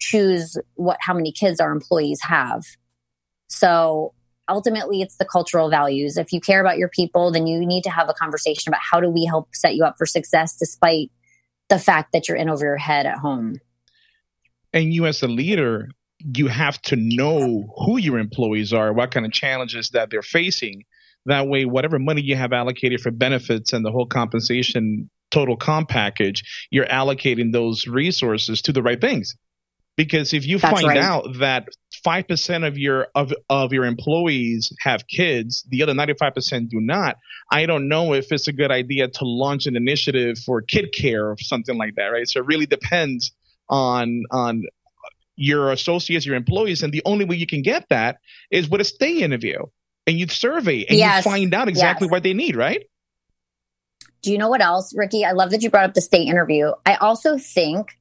choose 0.00 0.58
what 0.74 0.98
how 1.00 1.14
many 1.14 1.32
kids 1.32 1.60
our 1.60 1.72
employees 1.72 2.20
have. 2.22 2.62
So 3.48 4.12
ultimately 4.50 5.00
it's 5.00 5.16
the 5.16 5.24
cultural 5.24 5.70
values. 5.70 6.18
If 6.18 6.32
you 6.32 6.40
care 6.40 6.60
about 6.60 6.76
your 6.76 6.90
people, 6.90 7.30
then 7.30 7.46
you 7.46 7.64
need 7.64 7.84
to 7.84 7.90
have 7.90 8.10
a 8.10 8.14
conversation 8.14 8.68
about 8.68 8.82
how 8.82 9.00
do 9.00 9.08
we 9.08 9.24
help 9.24 9.54
set 9.54 9.76
you 9.76 9.84
up 9.84 9.94
for 9.96 10.04
success 10.04 10.56
despite 10.56 11.10
the 11.70 11.78
fact 11.78 12.12
that 12.12 12.28
you're 12.28 12.36
in 12.36 12.50
over 12.50 12.66
your 12.66 12.76
head 12.76 13.06
at 13.06 13.18
home. 13.18 13.60
and 14.74 14.92
you 14.92 15.06
as 15.06 15.22
a 15.22 15.28
leader 15.28 15.88
you 16.18 16.46
have 16.46 16.80
to 16.82 16.96
know 16.96 17.74
who 17.84 17.98
your 17.98 18.18
employees 18.18 18.72
are 18.72 18.92
what 18.92 19.10
kind 19.10 19.26
of 19.26 19.32
challenges 19.32 19.90
that 19.90 20.10
they're 20.10 20.22
facing. 20.22 20.84
That 21.26 21.48
way 21.48 21.64
whatever 21.64 21.98
money 21.98 22.22
you 22.22 22.36
have 22.36 22.52
allocated 22.52 23.00
for 23.00 23.10
benefits 23.10 23.72
and 23.72 23.84
the 23.84 23.90
whole 23.90 24.06
compensation 24.06 25.10
total 25.30 25.56
comp 25.56 25.88
package 25.88 26.68
you're 26.70 26.86
allocating 26.86 27.52
those 27.52 27.86
resources 27.86 28.62
to 28.62 28.72
the 28.72 28.82
right 28.82 29.00
things. 29.00 29.36
Because 29.96 30.34
if 30.34 30.44
you 30.46 30.58
That's 30.58 30.80
find 30.80 30.88
right. 30.88 30.98
out 30.98 31.38
that 31.38 31.68
5% 32.04 32.66
of 32.66 32.76
your 32.76 33.08
of, 33.14 33.32
of 33.48 33.72
your 33.72 33.84
employees 33.84 34.72
have 34.80 35.06
kids 35.06 35.64
the 35.68 35.82
other 35.82 35.94
95% 35.94 36.68
do 36.68 36.80
not 36.80 37.16
i 37.50 37.64
don't 37.64 37.88
know 37.88 38.12
if 38.12 38.30
it's 38.30 38.48
a 38.48 38.52
good 38.52 38.70
idea 38.70 39.08
to 39.08 39.24
launch 39.24 39.66
an 39.66 39.76
initiative 39.76 40.38
for 40.38 40.60
kid 40.60 40.92
care 40.92 41.28
or 41.28 41.36
something 41.38 41.78
like 41.78 41.94
that 41.96 42.08
right? 42.08 42.28
So 42.28 42.40
it 42.40 42.46
really 42.46 42.66
depends 42.66 43.32
on 43.70 44.24
on 44.30 44.64
your 45.36 45.72
associates, 45.72 46.24
your 46.26 46.36
employees, 46.36 46.82
and 46.82 46.92
the 46.92 47.02
only 47.04 47.24
way 47.24 47.36
you 47.36 47.46
can 47.46 47.62
get 47.62 47.86
that 47.90 48.18
is 48.50 48.68
with 48.68 48.80
a 48.80 48.84
stay 48.84 49.22
interview. 49.22 49.58
And 50.06 50.18
you 50.18 50.28
survey 50.28 50.84
and 50.88 50.98
Yes. 50.98 51.24
you 51.24 51.30
find 51.30 51.54
out 51.54 51.68
exactly 51.68 52.06
Yes. 52.06 52.12
what 52.12 52.22
they 52.22 52.34
need, 52.34 52.56
right? 52.56 52.84
Do 54.22 54.32
you 54.32 54.38
know 54.38 54.48
what 54.48 54.60
else, 54.62 54.94
Ricky? 54.96 55.24
I 55.24 55.32
love 55.32 55.50
that 55.50 55.62
you 55.62 55.70
brought 55.70 55.84
up 55.84 55.94
the 55.94 56.00
stay 56.00 56.22
interview. 56.22 56.72
I 56.86 56.94
also 56.96 57.36
think 57.38 57.98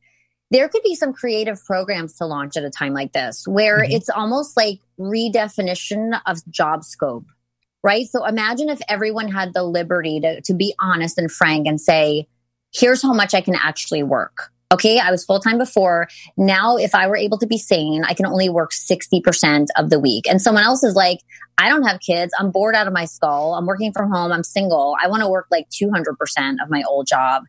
there 0.52 0.70
could 0.70 0.84
be 0.84 0.96
some 0.96 1.14
creative 1.14 1.64
programs 1.66 2.16
to 2.18 2.26
launch 2.26 2.56
at 2.58 2.64
a 2.64 2.70
time 2.70 2.94
like 2.94 3.12
this 3.14 3.48
where 3.48 3.80
Mhm. 3.80 3.92
it's 3.94 4.10
almost 4.10 4.56
like 4.56 4.80
redefinition 5.00 6.20
of 6.26 6.46
job 6.50 6.84
scope, 6.84 7.26
right? 7.84 8.06
So 8.06 8.26
imagine 8.26 8.70
if 8.70 8.80
everyone 8.88 9.30
had 9.30 9.54
the 9.54 9.64
liberty 9.64 10.20
to, 10.20 10.42
to 10.42 10.54
be 10.54 10.76
honest 10.80 11.18
and 11.18 11.32
frank 11.32 11.68
and 11.68 11.82
say, 11.82 12.28
here's 12.74 13.02
how 13.02 13.14
much 13.14 13.34
I 13.34 13.42
can 13.42 13.56
actually 13.56 14.04
work. 14.04 14.52
Okay, 14.74 14.98
I 14.98 15.12
was 15.12 15.24
full 15.24 15.40
time 15.40 15.60
before. 15.60 16.08
Now, 16.36 16.78
if 16.78 16.96
I 16.96 17.08
were 17.08 17.16
able 17.16 17.38
to 17.38 17.46
be 17.46 17.60
sane, 17.60 18.04
I 18.04 18.16
can 18.16 18.26
only 18.26 18.50
work 18.50 18.72
60% 18.72 19.68
of 19.78 19.92
the 19.92 20.00
week. 20.00 20.28
And 20.28 20.42
someone 20.42 20.64
else 20.64 20.84
is 20.84 20.96
like, 20.96 21.20
I 21.60 21.70
don't 21.70 21.84
have 21.84 22.00
kids. 22.00 22.34
I'm 22.40 22.50
bored 22.50 22.74
out 22.74 22.88
of 22.88 22.94
my 22.94 23.06
skull. 23.06 23.54
I'm 23.54 23.68
working 23.68 23.94
from 23.94 24.12
home. 24.12 24.32
I'm 24.32 24.44
single. 24.44 24.98
I 25.00 25.10
want 25.10 25.22
to 25.22 25.30
work 25.30 25.46
like 25.52 25.68
200% 25.70 26.56
of 26.64 26.72
my 26.72 26.82
old 26.90 27.06
job. 27.06 27.44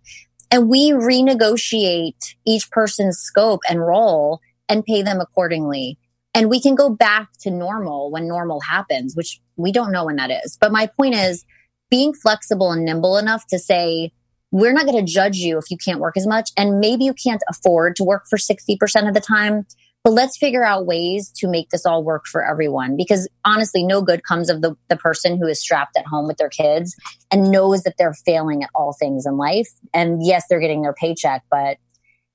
And 0.51 0.69
we 0.69 0.91
renegotiate 0.91 2.35
each 2.47 2.71
person's 2.71 3.19
scope 3.19 3.61
and 3.71 3.81
role 3.81 4.41
and 4.69 4.85
pay 4.85 5.01
them 5.01 5.19
accordingly. 5.19 5.99
And 6.35 6.51
we 6.51 6.61
can 6.61 6.75
go 6.75 6.91
back 6.91 7.29
to 7.41 7.51
normal 7.51 8.11
when 8.11 8.29
normal 8.29 8.61
happens, 8.61 9.17
which 9.17 9.41
we 9.57 9.73
don't 9.73 9.93
know 9.93 10.05
when 10.05 10.17
that 10.17 10.31
is. 10.31 10.59
But 10.61 10.73
my 10.73 10.89
point 10.89 11.15
is 11.15 11.47
being 11.91 12.13
flexible 12.13 12.71
and 12.71 12.85
nimble 12.85 13.17
enough 13.17 13.47
to 13.47 13.59
say, 13.59 14.13
we're 14.55 14.73
not 14.73 14.87
going 14.87 15.05
to 15.05 15.13
judge 15.13 15.39
you 15.39 15.59
if 15.59 15.65
you 15.69 15.77
can't 15.77 15.99
work 15.99 16.17
as 16.17 16.29
much. 16.29 16.51
And 16.57 16.79
maybe 16.79 17.05
you 17.05 17.13
can't 17.13 17.43
afford 17.51 17.97
to 17.97 18.05
work 18.05 18.27
for 18.31 18.37
60% 18.39 19.09
of 19.09 19.13
the 19.13 19.21
time, 19.21 19.67
but 20.05 20.13
let's 20.13 20.37
figure 20.39 20.63
out 20.63 20.87
ways 20.87 21.29
to 21.39 21.49
make 21.49 21.71
this 21.71 21.85
all 21.85 22.05
work 22.05 22.27
for 22.27 22.47
everyone. 22.47 22.97
Because 22.97 23.29
honestly, 23.45 23.83
no 23.83 24.01
good 24.01 24.23
comes 24.23 24.49
of 24.49 24.63
the, 24.63 24.77
the 24.89 24.97
person 24.97 25.39
who 25.39 25.49
is 25.49 25.61
strapped 25.61 25.97
at 25.97 26.07
home 26.07 26.29
with 26.29 26.37
their 26.37 26.49
kids 26.49 26.95
and 27.33 27.51
knows 27.51 27.83
that 27.83 27.95
they're 27.99 28.15
failing 28.15 28.63
at 28.63 28.71
all 28.77 28.93
things 28.93 29.27
in 29.27 29.37
life. 29.37 29.69
And 29.93 30.25
yes, 30.25 30.45
they're 30.49 30.61
getting 30.61 30.83
their 30.83 30.93
paycheck, 30.95 31.43
but 31.51 31.79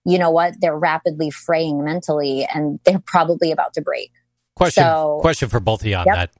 you 0.03 0.20
know 0.20 0.30
what? 0.30 0.55
They're 0.59 0.78
rapidly 0.78 1.30
fraying 1.30 1.86
mentally 1.86 2.45
and 2.53 2.82
they're 2.84 2.99
probably 2.99 3.53
about 3.53 3.74
to 3.76 3.82
break. 3.82 4.11
Question 4.57 4.84
So- 4.84 5.20
question 5.22 5.47
for 5.47 5.61
both 5.61 5.80
of 5.84 5.88
you 5.88 5.95
on 5.95 6.05
Yep. 6.05 6.15
that. 6.17 6.32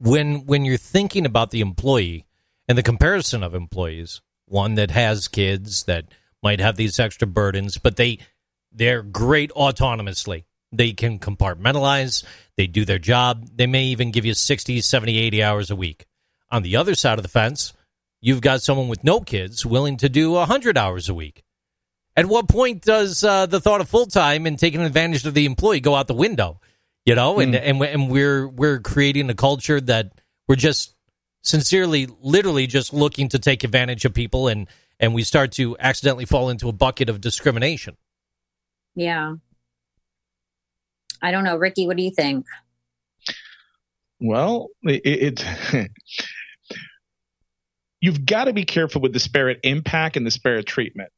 When 0.00 0.46
when 0.46 0.64
you're 0.64 0.76
thinking 0.78 1.24
about 1.24 1.52
the 1.52 1.60
employee 1.60 2.26
and 2.68 2.76
the 2.76 2.82
comparison 2.82 3.44
of 3.44 3.54
employees, 3.54 4.20
one 4.46 4.74
that 4.76 4.90
has 4.90 5.28
kids 5.28 5.84
that 5.84 6.06
might 6.42 6.60
have 6.60 6.76
these 6.76 6.98
extra 6.98 7.26
burdens, 7.26 7.78
but 7.78 7.96
they 7.96 8.18
they're 8.72 9.02
great 9.02 9.50
autonomously. 9.52 10.44
They 10.72 10.92
can 10.92 11.18
compartmentalize, 11.18 12.24
they 12.56 12.66
do 12.66 12.84
their 12.84 12.98
job, 12.98 13.48
they 13.54 13.66
may 13.66 13.84
even 13.84 14.10
give 14.10 14.24
you 14.24 14.34
60, 14.34 14.80
70, 14.80 15.18
80 15.18 15.42
hours 15.42 15.70
a 15.70 15.76
week. 15.76 16.06
On 16.50 16.62
the 16.62 16.76
other 16.76 16.94
side 16.94 17.18
of 17.18 17.22
the 17.22 17.28
fence, 17.28 17.72
you've 18.20 18.40
got 18.40 18.62
someone 18.62 18.88
with 18.88 19.04
no 19.04 19.20
kids 19.20 19.64
willing 19.64 19.96
to 19.98 20.08
do 20.08 20.32
100 20.32 20.76
hours 20.76 21.08
a 21.08 21.14
week. 21.14 21.42
At 22.16 22.26
what 22.26 22.48
point 22.48 22.82
does 22.82 23.22
uh, 23.22 23.46
the 23.46 23.60
thought 23.60 23.80
of 23.80 23.88
full 23.88 24.06
time 24.06 24.46
and 24.46 24.58
taking 24.58 24.80
advantage 24.80 25.26
of 25.26 25.34
the 25.34 25.44
employee 25.44 25.80
go 25.80 25.94
out 25.94 26.08
the 26.08 26.14
window? 26.14 26.60
You 27.04 27.14
know, 27.14 27.38
and 27.38 27.54
and 27.54 27.80
and 27.80 28.10
we're 28.10 28.48
we're 28.48 28.80
creating 28.80 29.30
a 29.30 29.34
culture 29.34 29.80
that 29.80 30.20
we're 30.48 30.56
just 30.56 30.95
sincerely, 31.46 32.08
literally, 32.20 32.66
just 32.66 32.92
looking 32.92 33.28
to 33.30 33.38
take 33.38 33.64
advantage 33.64 34.04
of 34.04 34.12
people, 34.12 34.48
and 34.48 34.68
and 34.98 35.14
we 35.14 35.22
start 35.22 35.52
to 35.52 35.76
accidentally 35.78 36.24
fall 36.24 36.48
into 36.48 36.68
a 36.68 36.72
bucket 36.72 37.08
of 37.08 37.20
discrimination. 37.20 37.96
Yeah. 38.94 39.34
I 41.22 41.30
don't 41.30 41.44
know. 41.44 41.56
Ricky, 41.56 41.86
what 41.86 41.96
do 41.96 42.02
you 42.02 42.10
think? 42.10 42.46
Well, 44.20 44.68
it, 44.82 45.42
it 45.44 45.90
you've 48.00 48.24
got 48.24 48.44
to 48.44 48.52
be 48.52 48.64
careful 48.64 49.00
with 49.02 49.12
disparate 49.12 49.60
impact 49.62 50.16
and 50.16 50.24
disparate 50.24 50.66
treatment. 50.66 51.10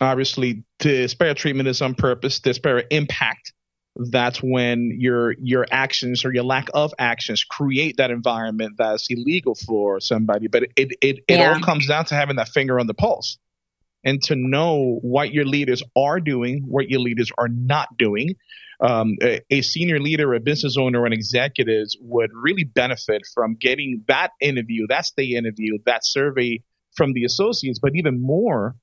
Obviously, 0.00 0.64
disparate 0.78 1.36
treatment 1.36 1.68
is 1.68 1.82
on 1.82 1.94
purpose. 1.94 2.40
Disparate 2.40 2.86
impact, 2.90 3.52
that's 3.98 4.42
when 4.42 4.96
your 4.98 5.32
your 5.32 5.66
actions 5.70 6.24
or 6.24 6.32
your 6.32 6.44
lack 6.44 6.68
of 6.74 6.92
actions 6.98 7.44
create 7.44 7.96
that 7.96 8.10
environment 8.10 8.74
that's 8.78 9.06
illegal 9.10 9.54
for 9.54 10.00
somebody. 10.00 10.48
But 10.48 10.64
it 10.64 10.72
it 10.76 10.92
it, 11.00 11.24
it 11.28 11.40
all 11.40 11.60
comes 11.60 11.86
down 11.86 12.04
to 12.06 12.14
having 12.14 12.36
that 12.36 12.48
finger 12.48 12.78
on 12.78 12.86
the 12.86 12.94
pulse 12.94 13.38
and 14.04 14.22
to 14.24 14.36
know 14.36 14.98
what 15.02 15.32
your 15.32 15.44
leaders 15.44 15.82
are 15.96 16.20
doing, 16.20 16.62
what 16.66 16.88
your 16.88 17.00
leaders 17.00 17.32
are 17.36 17.48
not 17.48 17.96
doing. 17.96 18.36
Um, 18.78 19.16
a, 19.22 19.40
a 19.50 19.62
senior 19.62 19.98
leader, 19.98 20.34
a 20.34 20.40
business 20.40 20.76
owner, 20.78 21.00
or 21.00 21.06
an 21.06 21.14
executives 21.14 21.96
would 21.98 22.30
really 22.34 22.64
benefit 22.64 23.22
from 23.32 23.54
getting 23.54 24.04
that 24.06 24.32
interview, 24.38 24.86
that 24.88 25.06
stay 25.06 25.34
interview, 25.34 25.78
that 25.86 26.04
survey 26.04 26.62
from 26.94 27.14
the 27.14 27.24
associates, 27.24 27.78
but 27.78 27.92
even 27.94 28.20
more 28.20 28.76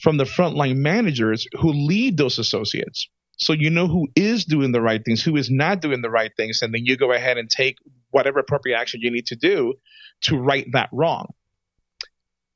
from 0.00 0.16
the 0.16 0.24
frontline 0.24 0.76
managers 0.76 1.46
who 1.60 1.72
lead 1.72 2.16
those 2.16 2.38
associates. 2.40 3.08
So 3.40 3.52
you 3.52 3.70
know 3.70 3.86
who 3.86 4.08
is 4.14 4.44
doing 4.44 4.72
the 4.72 4.82
right 4.82 5.02
things, 5.04 5.22
who 5.22 5.36
is 5.36 5.50
not 5.50 5.80
doing 5.80 6.02
the 6.02 6.10
right 6.10 6.30
things, 6.36 6.62
and 6.62 6.74
then 6.74 6.84
you 6.84 6.96
go 6.96 7.12
ahead 7.12 7.38
and 7.38 7.48
take 7.48 7.78
whatever 8.10 8.38
appropriate 8.38 8.76
action 8.76 9.00
you 9.00 9.10
need 9.10 9.26
to 9.26 9.36
do 9.36 9.74
to 10.22 10.36
right 10.36 10.66
that 10.72 10.90
wrong 10.92 11.32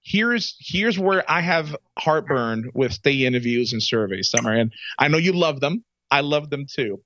here's 0.04 0.54
here's 0.60 0.98
where 0.98 1.28
I 1.28 1.40
have 1.40 1.74
heartburn 1.98 2.70
with 2.74 2.92
stay 2.92 3.24
interviews 3.24 3.72
and 3.72 3.82
surveys, 3.82 4.30
Sommer. 4.30 4.52
And 4.52 4.72
I 4.98 5.08
know 5.08 5.18
you 5.18 5.32
love 5.32 5.60
them. 5.60 5.84
I 6.10 6.20
love 6.20 6.50
them 6.50 6.66
too. 6.66 7.02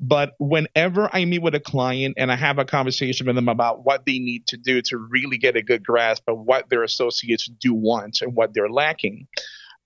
But 0.00 0.34
whenever 0.38 1.10
I 1.12 1.24
meet 1.24 1.42
with 1.42 1.56
a 1.56 1.60
client 1.60 2.14
and 2.18 2.30
I 2.30 2.36
have 2.36 2.58
a 2.58 2.64
conversation 2.64 3.26
with 3.26 3.34
them 3.34 3.48
about 3.48 3.84
what 3.84 4.06
they 4.06 4.20
need 4.20 4.46
to 4.46 4.56
do 4.56 4.80
to 4.82 4.96
really 4.96 5.38
get 5.38 5.56
a 5.56 5.62
good 5.62 5.84
grasp 5.84 6.22
of 6.28 6.38
what 6.38 6.70
their 6.70 6.84
associates 6.84 7.46
do 7.46 7.74
want 7.74 8.22
and 8.22 8.32
what 8.32 8.54
they're 8.54 8.70
lacking, 8.70 9.26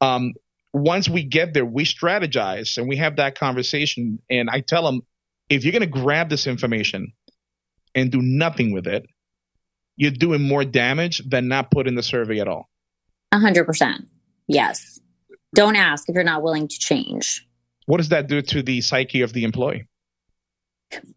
um, 0.03 0.35
once 0.72 1.08
we 1.08 1.22
get 1.24 1.54
there, 1.54 1.64
we 1.64 1.84
strategize 1.84 2.78
and 2.78 2.88
we 2.88 2.96
have 2.96 3.16
that 3.16 3.38
conversation. 3.38 4.18
And 4.30 4.48
I 4.50 4.60
tell 4.60 4.84
them, 4.84 5.02
if 5.48 5.64
you're 5.64 5.72
going 5.72 5.80
to 5.80 5.86
grab 5.86 6.30
this 6.30 6.46
information 6.46 7.12
and 7.94 8.10
do 8.10 8.22
nothing 8.22 8.72
with 8.72 8.86
it, 8.86 9.06
you're 9.96 10.10
doing 10.10 10.42
more 10.42 10.64
damage 10.64 11.22
than 11.28 11.48
not 11.48 11.70
putting 11.70 11.94
the 11.94 12.02
survey 12.02 12.40
at 12.40 12.48
all. 12.48 12.70
A 13.32 13.38
hundred 13.38 13.64
percent. 13.64 14.06
Yes. 14.48 14.98
Don't 15.54 15.76
ask 15.76 16.08
if 16.08 16.14
you're 16.14 16.24
not 16.24 16.42
willing 16.42 16.68
to 16.68 16.78
change. 16.78 17.46
What 17.86 17.98
does 17.98 18.08
that 18.08 18.26
do 18.26 18.40
to 18.40 18.62
the 18.62 18.80
psyche 18.80 19.20
of 19.20 19.32
the 19.32 19.44
employee? 19.44 19.86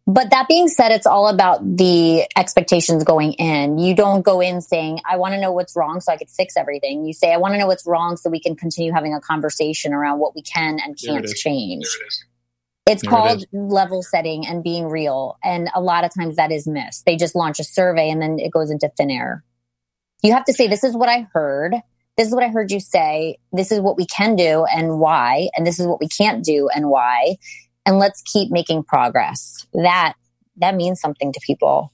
But 0.08 0.30
that 0.30 0.48
being 0.48 0.68
said, 0.68 0.92
it's 0.92 1.08
all 1.08 1.28
about 1.28 1.78
the 1.78 2.26
expectations 2.36 3.04
going 3.04 3.34
in. 3.34 3.78
You 3.80 3.96
don't 3.96 4.22
go 4.22 4.40
in 4.40 4.62
saying, 4.62 5.02
I 5.10 5.18
want 5.18 5.34
to 5.34 5.42
know 5.42 5.52
what's 5.52 5.76
wrong 5.76 6.00
so 6.00 6.12
I 6.12 6.18
could 6.18 6.30
fix 6.30 6.56
everything. 6.56 7.06
You 7.06 7.14
say, 7.14 7.34
I 7.34 7.38
want 7.38 7.54
to 7.56 7.58
know 7.58 7.68
what's 7.68 7.86
wrong 7.86 8.16
so 8.18 8.30
we 8.30 8.40
can 8.40 8.56
continue 8.56 8.94
having 8.94 9.14
a 9.14 9.20
conversation 9.20 9.94
around 9.94 10.20
what 10.20 10.36
we 10.36 10.42
can 10.42 10.80
and 10.84 10.98
can't 10.98 11.26
is. 11.26 11.34
change. 11.40 11.84
It. 11.84 12.92
It's 12.92 13.02
There 13.02 13.10
it 13.10 13.12
called 13.12 13.46
level 13.52 14.04
setting 14.04 14.46
and 14.46 14.64
being 14.64 14.88
real. 14.88 15.38
And 15.44 15.70
a 15.74 15.82
lot 15.82 16.04
of 16.04 16.14
times 16.14 16.36
that 16.36 16.52
is 16.52 16.68
missed. 16.68 17.06
They 17.06 17.16
just 17.16 17.36
launch 17.36 17.60
a 17.60 17.64
survey 17.64 18.10
and 18.10 18.22
then 18.22 18.38
it 18.40 18.52
goes 18.52 18.70
into 18.70 18.90
thin 18.96 19.10
air. 19.10 19.44
You 20.22 20.34
have 20.34 20.46
to 20.46 20.54
say, 20.54 20.68
This 20.68 20.84
is 20.84 20.96
what 20.96 21.10
I 21.10 21.28
heard. 21.34 21.74
This 22.18 22.28
is 22.28 22.34
what 22.34 22.44
I 22.44 22.48
heard 22.48 22.72
you 22.72 22.80
say. 22.80 23.38
This 23.52 23.72
is 23.72 23.82
what 23.82 23.98
we 23.98 24.06
can 24.06 24.36
do 24.36 24.66
and 24.66 25.00
why. 25.00 25.50
And 25.56 25.68
this 25.68 25.80
is 25.80 25.88
what 25.88 26.00
we 26.00 26.08
can't 26.08 26.46
do 26.46 26.70
and 26.74 26.90
why. 26.90 27.38
And 27.86 28.00
let's 28.00 28.22
keep 28.22 28.52
making 28.52 28.84
progress. 28.84 29.68
That 29.74 30.14
that 30.58 30.76
means 30.76 31.00
something 31.00 31.34
to 31.34 31.40
people. 31.46 31.92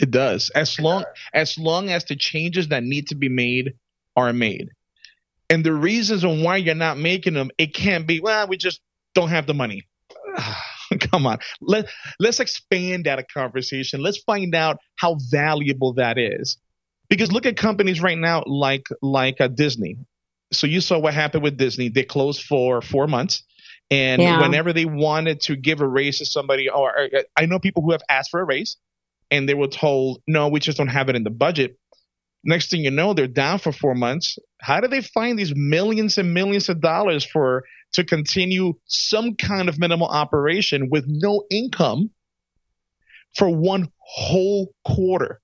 It 0.00 0.10
does. 0.10 0.50
As 0.50 0.78
long 0.78 1.04
as 1.34 1.58
long 1.58 1.90
as 1.90 2.04
the 2.04 2.16
changes 2.16 2.68
that 2.68 2.82
need 2.82 3.08
to 3.08 3.14
be 3.14 3.28
made 3.28 3.74
are 4.16 4.32
made. 4.32 4.70
And 5.50 5.64
the 5.64 5.72
reasons 5.72 6.24
on 6.24 6.42
why 6.42 6.58
you're 6.58 6.74
not 6.74 6.98
making 6.98 7.34
them, 7.34 7.50
it 7.56 7.74
can't 7.74 8.06
be, 8.06 8.20
well, 8.20 8.46
we 8.48 8.58
just 8.58 8.80
don't 9.14 9.30
have 9.30 9.46
the 9.46 9.54
money. 9.54 9.82
Come 11.00 11.26
on. 11.26 11.38
Let 11.60 11.88
let's 12.18 12.40
expand 12.40 13.04
that 13.04 13.30
conversation. 13.32 14.00
Let's 14.00 14.18
find 14.18 14.54
out 14.54 14.78
how 14.96 15.16
valuable 15.30 15.94
that 15.94 16.18
is. 16.18 16.58
Because 17.08 17.32
look 17.32 17.46
at 17.46 17.56
companies 17.56 18.00
right 18.00 18.18
now 18.18 18.42
like 18.46 18.86
like 19.02 19.40
uh, 19.40 19.48
Disney. 19.48 19.96
So 20.52 20.66
you 20.66 20.80
saw 20.80 20.98
what 20.98 21.14
happened 21.14 21.42
with 21.42 21.58
Disney. 21.58 21.88
They 21.88 22.04
closed 22.04 22.42
for 22.42 22.80
4 22.80 23.06
months. 23.06 23.42
And 23.90 24.22
Yeah. 24.22 24.40
whenever 24.40 24.72
they 24.72 24.84
wanted 24.84 25.40
to 25.42 25.56
give 25.56 25.80
a 25.80 25.88
raise 25.88 26.18
to 26.18 26.26
somebody 26.26 26.68
or, 26.68 26.90
or 26.90 27.08
uh, 27.16 27.22
I 27.36 27.46
know 27.46 27.58
people 27.58 27.82
who 27.82 27.92
have 27.92 28.02
asked 28.08 28.30
for 28.30 28.40
a 28.40 28.44
raise 28.44 28.76
and 29.30 29.48
they 29.48 29.54
were 29.54 29.68
told, 29.68 30.22
no, 30.26 30.48
we 30.48 30.60
just 30.60 30.78
don't 30.78 30.88
have 30.88 31.08
it 31.08 31.16
in 31.16 31.24
the 31.24 31.30
budget. 31.30 31.78
Next 32.44 32.70
thing 32.70 32.82
you 32.82 32.90
know, 32.90 33.14
they're 33.14 33.26
down 33.26 33.58
for 33.58 33.72
four 33.72 33.94
months. 33.94 34.38
How 34.60 34.80
do 34.80 34.88
they 34.88 35.00
find 35.00 35.38
these 35.38 35.54
millions 35.54 36.18
and 36.18 36.34
millions 36.34 36.68
of 36.68 36.80
dollars 36.80 37.24
for 37.24 37.64
to 37.92 38.04
continue 38.04 38.74
some 38.84 39.34
kind 39.34 39.68
of 39.68 39.78
minimal 39.78 40.08
operation 40.08 40.88
with 40.90 41.04
no 41.08 41.44
income 41.50 42.10
for 43.36 43.48
one 43.48 43.90
whole 43.98 44.72
quarter, 44.84 45.40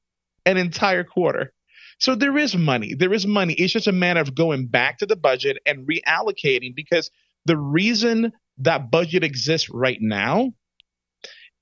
an 0.47 0.57
entire 0.57 1.05
quarter? 1.05 1.53
So 1.99 2.15
there 2.15 2.37
is 2.37 2.57
money. 2.57 2.95
There 2.95 3.13
is 3.13 3.27
money. 3.27 3.55
It's 3.55 3.73
just 3.73 3.87
a 3.87 3.93
matter 3.93 4.21
of 4.21 4.35
going 4.35 4.67
back 4.67 4.99
to 4.99 5.07
the 5.07 5.17
budget 5.17 5.59
and 5.65 5.89
reallocating 5.89 6.75
because 6.75 7.11
the 7.45 7.57
reason 7.57 8.33
that 8.59 8.91
budget 8.91 9.25
exists 9.25 9.69
right 9.71 9.99
now 10.01 10.53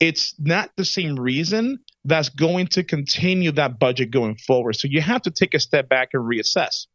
it's 0.02 0.34
not 0.40 0.68
the 0.76 0.84
same 0.84 1.14
reason 1.14 1.78
that's 2.04 2.28
going 2.28 2.66
to 2.66 2.82
continue 2.82 3.52
that 3.52 3.78
budget 3.78 4.10
going 4.10 4.34
forward. 4.34 4.72
So 4.74 4.88
you 4.88 5.00
have 5.00 5.22
to 5.22 5.30
take 5.30 5.54
a 5.54 5.60
step 5.60 5.88
back 5.88 6.08
and 6.12 6.24
reassess. 6.24 6.86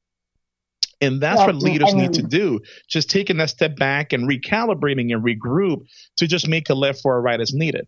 And 1.00 1.22
that's 1.22 1.40
Yeah, 1.40 1.46
what 1.48 1.56
leaders 1.56 1.94
I 1.94 1.98
need 1.98 2.14
to 2.14 2.22
do. 2.24 2.60
Just 2.90 3.10
taking 3.10 3.38
that 3.38 3.50
step 3.50 3.78
back 3.78 4.12
and 4.12 4.30
recalibrating 4.30 5.14
and 5.14 5.24
regroup 5.24 5.86
to 6.18 6.28
just 6.28 6.50
make 6.50 6.70
a 6.70 6.74
left 6.74 7.04
or 7.06 7.16
a 7.16 7.22
right 7.22 7.40
as 7.40 7.54
needed. 7.54 7.88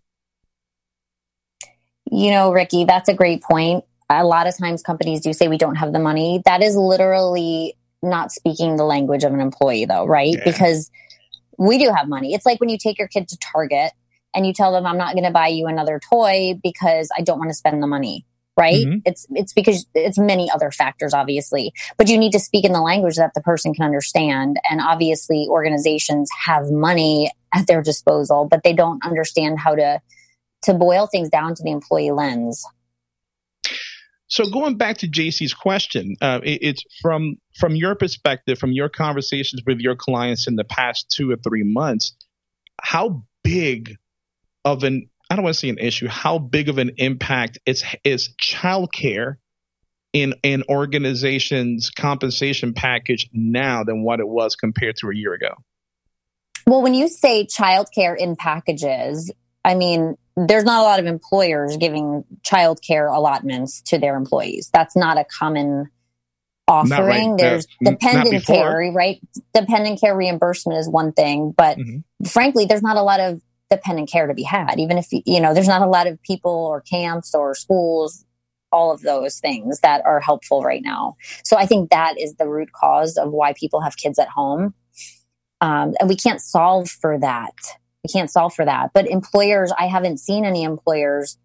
You 2.09 2.31
know, 2.31 2.53
Ricky, 2.53 2.85
that's 2.85 3.09
a 3.09 3.13
great 3.13 3.43
point. 3.43 3.83
A 4.09 4.23
lot 4.23 4.47
of 4.47 4.57
times 4.57 4.81
companies 4.81 5.19
do 5.19 5.33
say 5.33 5.49
we 5.49 5.57
don't 5.57 5.75
have 5.75 5.91
the 5.91 5.99
money. 5.99 6.41
That 6.45 6.63
is 6.63 6.77
literally 6.77 7.75
not 8.01 8.31
speaking 8.31 8.75
the 8.75 8.85
language 8.85 9.23
of 9.23 9.33
an 9.33 9.39
employee, 9.39 9.85
though, 9.85 10.05
right? 10.05 10.33
Yeah. 10.33 10.43
Because 10.45 10.89
we 11.57 11.77
do 11.77 11.91
have 11.93 12.07
money. 12.07 12.33
It's 12.33 12.45
like 12.45 12.59
when 12.59 12.69
you 12.69 12.77
take 12.77 12.97
your 12.97 13.07
kid 13.07 13.27
to 13.29 13.37
Target 13.37 13.91
and 14.33 14.45
you 14.45 14.53
tell 14.53 14.71
them, 14.71 14.85
I'm 14.85 14.97
not 14.97 15.13
going 15.13 15.25
to 15.25 15.31
buy 15.31 15.47
you 15.47 15.67
another 15.67 15.99
toy 16.09 16.59
because 16.63 17.09
I 17.17 17.21
don't 17.21 17.39
want 17.39 17.49
to 17.49 17.55
spend 17.55 17.83
the 17.83 17.87
money. 17.87 18.25
Right? 18.57 18.85
Mhm. 18.85 19.03
It's 19.05 19.25
it's 19.29 19.53
because 19.53 19.85
it's 19.95 20.17
many 20.17 20.51
other 20.51 20.69
factors, 20.69 21.13
obviously, 21.13 21.71
but 21.97 22.09
you 22.09 22.17
need 22.17 22.33
to 22.33 22.39
speak 22.39 22.65
in 22.65 22.73
the 22.73 22.81
language 22.81 23.15
that 23.15 23.31
the 23.33 23.39
person 23.39 23.73
can 23.73 23.85
understand. 23.85 24.57
And 24.69 24.81
obviously, 24.81 25.47
organizations 25.49 26.29
have 26.45 26.69
money 26.69 27.31
at 27.53 27.67
their 27.67 27.81
disposal, 27.81 28.49
but 28.51 28.63
they 28.65 28.73
don't 28.73 29.01
understand 29.05 29.59
how 29.59 29.75
to 29.75 30.01
to 30.63 30.73
boil 30.73 31.07
things 31.07 31.29
down 31.29 31.55
to 31.55 31.63
the 31.63 31.71
employee 31.71 32.11
lens. 32.11 32.65
So 34.29 34.45
going 34.45 34.77
back 34.77 34.99
to 34.99 35.07
JC's 35.07 35.53
question, 35.53 36.15
uh, 36.21 36.39
it, 36.43 36.59
it's 36.61 36.83
from 37.01 37.37
from 37.57 37.75
your 37.75 37.95
perspective, 37.95 38.59
from 38.59 38.71
your 38.71 38.87
conversations 38.87 39.63
with 39.65 39.79
your 39.79 39.95
clients 39.95 40.47
in 40.47 40.55
the 40.55 40.63
past 40.63 41.09
two 41.09 41.31
or 41.31 41.35
three 41.35 41.63
months, 41.63 42.15
how 42.81 43.23
big 43.43 43.95
of 44.63 44.83
an 44.83 45.09
I 45.29 45.35
don't 45.35 45.43
want 45.43 45.55
to 45.55 45.59
say 45.59 45.69
an 45.69 45.79
issue, 45.79 46.07
how 46.07 46.37
big 46.37 46.69
of 46.69 46.77
an 46.77 46.91
impact 46.97 47.57
is 47.65 47.83
is 48.03 48.29
childcare 48.41 49.35
in 50.13 50.35
an 50.43 50.63
organization's 50.69 51.89
compensation 51.89 52.73
package 52.73 53.29
now 53.33 53.83
than 53.83 54.03
what 54.03 54.19
it 54.19 54.27
was 54.27 54.55
compared 54.55 54.95
to 54.97 55.09
a 55.09 55.15
year 55.15 55.33
ago? 55.33 55.55
Well, 56.65 56.81
when 56.81 56.93
you 56.93 57.07
say 57.07 57.45
childcare 57.45 58.15
in 58.17 58.35
packages, 58.35 59.31
I 59.65 59.75
mean, 59.75 60.17
there's 60.47 60.63
not 60.63 60.81
a 60.81 60.83
lot 60.83 60.99
of 60.99 61.05
employers 61.05 61.77
giving 61.77 62.23
childcare 62.43 63.13
allotments 63.13 63.81
to 63.83 63.97
their 63.97 64.15
employees. 64.15 64.69
That's 64.73 64.95
not 64.95 65.17
a 65.17 65.25
common 65.25 65.89
offering. 66.67 67.31
right. 67.31 67.37
There's 67.37 67.67
dependent 67.83 68.45
care, 68.45 68.91
right? 68.93 69.19
Dependent 69.53 69.99
care 69.99 70.15
reimbursement 70.15 70.77
is 70.79 70.87
one 70.87 71.11
thing, 71.13 71.51
but 71.55 71.77
Mhm. 71.77 72.03
frankly, 72.27 72.65
there's 72.65 72.83
not 72.83 72.95
a 72.95 73.01
lot 73.01 73.19
of 73.19 73.41
dependent 73.69 74.09
care 74.09 74.27
to 74.27 74.33
be 74.33 74.43
had. 74.43 74.79
Even 74.79 74.97
if, 74.97 75.07
you 75.11 75.39
know, 75.39 75.53
there's 75.53 75.67
not 75.67 75.81
a 75.81 75.87
lot 75.87 76.07
of 76.07 76.21
people 76.21 76.51
or 76.51 76.81
camps 76.81 77.33
or 77.33 77.55
schools, 77.55 78.23
all 78.71 78.91
of 78.91 79.01
those 79.01 79.39
things 79.39 79.79
that 79.79 80.05
are 80.05 80.19
helpful 80.19 80.61
right 80.61 80.83
now. 80.83 81.15
So 81.43 81.57
I 81.57 81.65
think 81.65 81.89
that 81.89 82.19
is 82.19 82.35
the 82.35 82.47
root 82.47 82.71
cause 82.71 83.17
of 83.17 83.31
why 83.31 83.53
people 83.53 83.81
have 83.81 83.97
kids 83.97 84.19
at 84.19 84.27
home. 84.29 84.73
Um, 85.61 85.93
and 85.99 86.07
we 86.07 86.15
can't 86.15 86.39
solve 86.41 86.87
for 86.89 87.17
that. 87.19 87.53
We 88.03 88.11
can't 88.11 88.31
solve 88.31 88.53
for 88.53 88.65
that. 88.65 88.91
But 88.93 89.07
employers, 89.07 89.71
I 89.77 89.87
haven't 89.87 90.19
seen 90.19 90.45
any 90.45 90.63
employers 90.63 91.37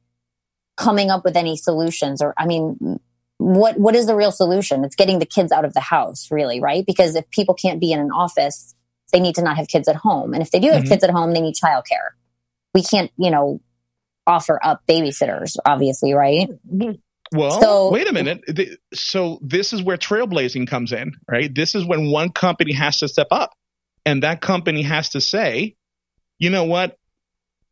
coming 0.77 1.11
up 1.11 1.25
with 1.25 1.37
any 1.37 1.57
solutions 1.57 2.23
or, 2.23 2.35
I 2.39 2.47
mean, 2.47 3.01
what 3.39 3.79
what 3.79 3.97
is 3.97 4.07
the 4.07 4.15
real 4.15 4.31
solution? 4.31 4.85
It's 4.85 4.95
getting 4.95 5.19
the 5.19 5.27
kids 5.27 5.51
out 5.51 5.65
of 5.65 5.75
the 5.75 5.81
house, 5.81 6.31
really, 6.31 6.61
right? 6.61 6.87
Because 6.87 7.17
if 7.17 7.29
people 7.31 7.55
can't 7.55 7.81
be 7.81 7.93
in 7.93 7.99
an 7.99 8.13
office, 8.13 8.75
they 9.13 9.19
need 9.21 9.35
to 9.35 9.43
not 9.43 9.57
have 9.57 9.67
kids 9.67 9.89
at 9.89 9.97
home. 9.97 10.33
And 10.35 10.43
if 10.43 10.51
they 10.53 10.61
do 10.61 10.71
have 10.71 10.85
Mhm. 10.85 10.89
kids 10.89 11.05
at 11.05 11.11
home, 11.11 11.33
they 11.33 11.41
need 11.41 11.55
childcare. 11.57 12.11
We 12.75 12.83
can't, 12.83 13.11
you 13.17 13.31
know, 13.31 13.61
offer 14.27 14.59
up 14.65 14.83
babysitters, 14.89 15.57
obviously, 15.67 16.15
right? 16.15 16.49
Well, 17.33 17.61
So- 17.61 17.91
wait 17.91 18.09
a 18.09 18.13
minute. 18.13 18.43
So 18.95 19.41
this 19.43 19.73
is 19.73 19.83
where 19.83 19.97
trailblazing 19.97 20.69
comes 20.69 20.93
in, 20.93 21.13
right? 21.29 21.53
This 21.53 21.75
is 21.75 21.85
when 21.85 22.11
one 22.11 22.31
company 22.31 22.73
has 22.73 22.99
to 22.99 23.09
step 23.09 23.29
up, 23.33 23.53
and 24.07 24.23
that 24.23 24.41
company 24.41 24.83
has 24.83 25.11
to 25.11 25.21
say, 25.21 25.75
you 26.39 26.51
know 26.51 26.65
what? 26.65 26.99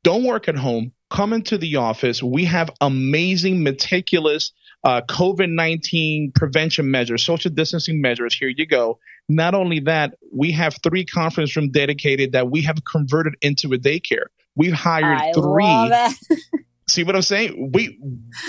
Don't 0.03 0.25
work 0.25 0.49
at 0.49 0.57
home. 0.57 0.93
Come 1.11 1.33
into 1.33 1.59
the 1.59 1.77
office. 1.77 2.23
We 2.23 2.45
have 2.47 2.71
amazing, 2.81 3.63
meticulous 3.63 4.53
uh, 4.85 5.01
COVID 5.03 5.51
19 5.51 6.33
prevention 6.35 6.91
measures, 6.91 7.23
social 7.23 7.51
distancing 7.51 8.01
measures. 8.01 8.35
Here 8.35 8.49
you 8.49 8.67
go. 8.67 8.99
Not 9.29 9.55
only 9.55 9.81
that, 9.81 10.15
we 10.33 10.53
have 10.53 10.77
three 10.83 11.05
conference 11.05 11.57
room 11.57 11.71
dedicated 11.71 12.33
that 12.33 12.51
we 12.51 12.63
have 12.63 12.79
converted 12.85 13.35
into 13.41 13.73
a 13.73 13.79
daycare. 13.79 14.27
We've 14.57 14.73
hired 14.73 15.19
I 15.19 15.33
three. 15.33 16.37
See 16.89 17.05
what 17.05 17.15
I'm 17.15 17.23
saying? 17.23 17.71
We 17.73 17.99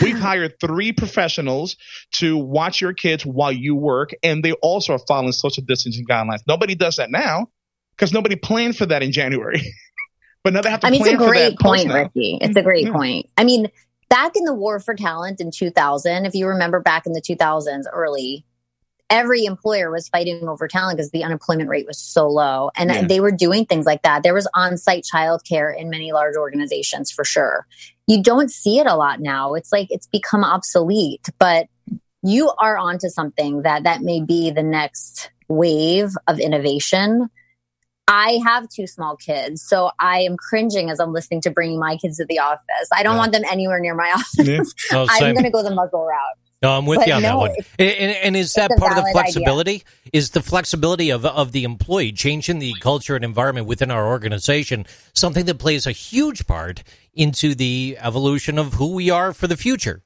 we've 0.02 0.18
hired 0.18 0.60
three 0.60 0.92
professionals 0.92 1.78
to 2.14 2.36
watch 2.36 2.82
your 2.82 2.94
kids 2.94 3.26
while 3.26 3.52
you 3.52 3.76
work, 3.76 4.10
and 4.24 4.44
they 4.44 4.54
also 4.54 4.94
are 4.94 5.00
following 5.08 5.32
social 5.32 5.64
distancing 5.64 6.06
guidelines. 6.06 6.42
Nobody 6.48 6.74
does 6.74 6.96
that 6.96 7.12
now 7.12 7.48
because 7.96 8.12
nobody 8.12 8.36
planned 8.36 8.76
for 8.76 8.88
that 8.88 9.04
in 9.04 9.12
January. 9.12 9.62
but 10.44 10.54
now 10.54 10.62
they 10.62 10.70
have 10.70 10.82
to 10.82 10.88
I 10.88 10.90
mean, 10.90 11.02
plan 11.02 11.16
it's 11.16 11.24
a 11.24 11.28
great 11.28 11.60
point, 11.60 11.88
now. 11.88 11.96
Ricky. 11.96 12.38
It's 12.42 12.56
mm, 12.56 12.60
a 12.60 12.64
great 12.64 12.92
point. 12.92 13.30
I 13.38 13.44
mean, 13.44 13.68
back 14.10 14.36
in 14.36 14.46
the 14.46 14.54
war 14.54 14.80
for 14.80 14.94
talent 14.94 15.42
in 15.42 15.52
2000, 15.52 16.26
if 16.26 16.36
you 16.36 16.48
remember 16.48 16.80
back 16.80 17.06
in 17.06 17.14
the 17.14 17.22
2000s 17.22 17.84
early, 17.92 18.46
every 19.10 19.46
employer 19.46 19.92
was 19.92 20.10
fighting 20.10 20.48
over 20.48 20.68
talent 20.68 20.98
because 20.98 21.12
the 21.12 21.24
unemployment 21.24 21.70
rate 21.70 21.86
was 21.86 22.00
so 22.00 22.28
low. 22.28 22.72
And 22.76 22.92
Yeah. 22.92 23.06
they 23.06 23.20
were 23.20 23.32
doing 23.32 23.66
things 23.66 23.86
like 23.86 24.02
that. 24.04 24.24
There 24.24 24.34
was 24.34 24.48
on 24.54 24.78
site 24.78 25.06
childcare 25.12 25.76
in 25.76 25.90
many 25.90 26.12
large 26.12 26.36
organizations 26.36 27.12
for 27.12 27.24
sure. 27.24 27.68
You 28.08 28.22
don't 28.22 28.52
see 28.52 28.80
it 28.80 28.88
a 28.88 28.96
lot 28.96 29.20
now. 29.20 29.54
It's 29.54 29.72
like 29.72 29.88
it's 29.92 30.08
become 30.08 30.44
obsolete, 30.44 31.30
but 31.40 31.68
you 32.24 32.52
are 32.60 32.78
onto 32.78 33.10
something 33.10 33.62
that 33.64 33.84
that 33.84 34.02
may 34.02 34.22
be 34.22 34.50
the 34.50 34.64
next 34.64 35.30
wave 35.48 36.12
of 36.28 36.40
innovation. 36.40 37.30
I 38.08 38.40
have 38.46 38.68
two 38.70 38.86
small 38.88 39.16
kids, 39.16 39.62
so 39.62 39.92
I 40.00 40.20
am 40.22 40.36
cringing 40.38 40.90
as 40.90 41.00
I'm 41.00 41.14
listening 41.14 41.42
to 41.42 41.52
bringing 41.52 41.80
my 41.80 41.96
kids 41.98 42.18
to 42.18 42.26
the 42.26 42.40
office. 42.40 42.90
I 42.92 43.02
don't 43.04 43.14
Yeah. 43.14 43.20
want 43.20 43.32
them 43.32 43.44
anywhere 43.50 43.80
near 43.80 43.96
my 43.96 44.12
office. 44.16 44.46
Yeah. 44.48 44.60
No, 44.92 45.06
I'm 45.10 45.34
going 45.34 45.46
to 45.46 45.50
go 45.50 45.64
the 45.64 45.74
muzzle 45.74 46.06
route. 46.06 46.38
No, 46.62 46.78
I'm 46.78 46.86
with 46.86 47.00
But 47.00 47.08
you 47.08 47.14
on 47.14 47.22
that 47.24 47.38
one. 47.38 47.52
And, 47.78 47.90
and, 47.90 48.36
is 48.38 48.54
that 48.54 48.72
part 48.78 48.92
of 48.94 48.96
the 48.98 49.02
valid 49.02 49.08
idea. 49.18 49.24
flexibility? 49.34 49.84
Is 50.14 50.30
the 50.30 50.42
flexibility 50.42 51.10
of 51.10 51.26
of 51.26 51.52
the 51.52 51.66
employee 51.66 52.14
changing 52.14 52.60
the 52.60 52.74
culture 52.80 53.18
and 53.18 53.26
environment 53.26 53.68
within 53.68 53.92
our 53.92 54.08
organization 54.08 54.86
something 55.14 55.44
that 55.46 55.56
plays 55.60 55.86
a 55.86 55.92
huge 55.92 56.48
part 56.48 56.82
into 57.14 57.54
the 57.54 57.98
evolution 58.00 58.58
of 58.58 58.76
who 58.76 58.94
we 58.94 59.10
are 59.10 59.34
for 59.34 59.48
the 59.48 59.58
future? 59.58 60.04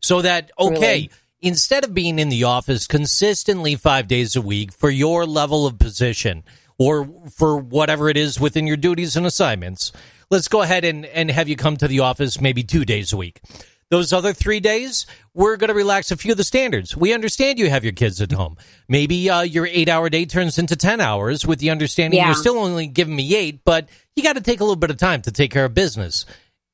So 0.00 0.22
that 0.22 0.50
okay, 0.58 0.78
Really? 0.80 1.10
instead 1.42 1.84
of 1.84 1.92
being 1.92 2.18
in 2.18 2.30
the 2.30 2.44
office 2.44 2.86
consistently 2.86 3.74
five 3.76 4.08
days 4.08 4.34
a 4.34 4.40
week 4.40 4.72
for 4.72 4.88
your 4.88 5.26
level 5.26 5.66
of 5.66 5.78
position 5.78 6.42
or 6.78 7.08
for 7.34 7.58
whatever 7.58 8.08
it 8.08 8.16
is 8.16 8.38
within 8.40 8.66
your 8.66 8.76
duties 8.76 9.16
and 9.16 9.26
assignments, 9.26 9.92
let's 10.30 10.48
go 10.48 10.62
ahead 10.62 10.84
and, 10.84 11.04
and 11.06 11.30
have 11.30 11.48
you 11.48 11.56
come 11.56 11.76
to 11.76 11.88
the 11.88 12.00
office 12.00 12.40
maybe 12.40 12.62
two 12.62 12.84
days 12.84 13.12
a 13.12 13.16
week. 13.16 13.40
Those 13.90 14.12
other 14.12 14.34
three 14.34 14.60
days, 14.60 15.06
we're 15.32 15.56
going 15.56 15.68
to 15.68 15.74
relax 15.74 16.10
a 16.10 16.16
few 16.16 16.32
of 16.32 16.36
the 16.36 16.44
standards. 16.44 16.94
We 16.94 17.14
understand 17.14 17.58
you 17.58 17.70
have 17.70 17.84
your 17.84 17.94
kids 17.94 18.20
at 18.20 18.30
home. 18.32 18.58
Maybe 18.86 19.30
uh, 19.30 19.40
your 19.40 19.66
eight 19.66 19.88
hour 19.88 20.10
day 20.10 20.26
turns 20.26 20.58
into 20.58 20.76
10 20.76 21.00
hours 21.00 21.46
with 21.46 21.58
the 21.58 21.70
understanding 21.70 22.18
Yeah. 22.18 22.26
you're 22.26 22.34
still 22.34 22.58
only 22.58 22.86
giving 22.86 23.16
me 23.16 23.34
eight, 23.34 23.60
but 23.64 23.88
you 24.14 24.22
got 24.22 24.34
to 24.36 24.42
take 24.42 24.60
a 24.60 24.64
little 24.64 24.76
bit 24.76 24.90
of 24.90 24.98
time 24.98 25.22
to 25.22 25.32
take 25.32 25.50
care 25.50 25.64
of 25.64 25.72
business 25.72 26.26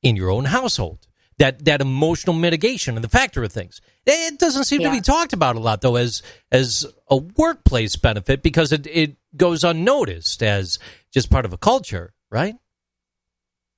in 0.03 0.17
your 0.17 0.29
own 0.29 0.43
household. 0.45 1.07
That, 1.37 1.65
that 1.65 1.81
emotional 1.81 2.33
mitigation 2.33 2.95
and 2.95 3.03
the 3.03 3.09
factor 3.09 3.43
of 3.43 3.51
things. 3.51 3.81
It 4.05 4.39
doesn't 4.39 4.63
seem 4.63 4.83
to 4.83 4.89
be 4.89 5.01
talked 5.01 5.33
about 5.33 5.57
a 5.57 5.59
lot 5.59 5.81
though 5.81 5.97
as, 5.97 6.23
as 6.49 6.85
a 7.09 7.17
workplace 7.17 7.97
benefit 7.97 8.41
because 8.41 8.71
it, 8.71 8.87
it 8.87 9.17
goes 9.35 9.65
unnoticed 9.65 10.41
as 10.41 10.79
just 11.13 11.29
part 11.29 11.43
of 11.43 11.51
a 11.51 11.57
culture, 11.57 12.13
right? 12.31 12.55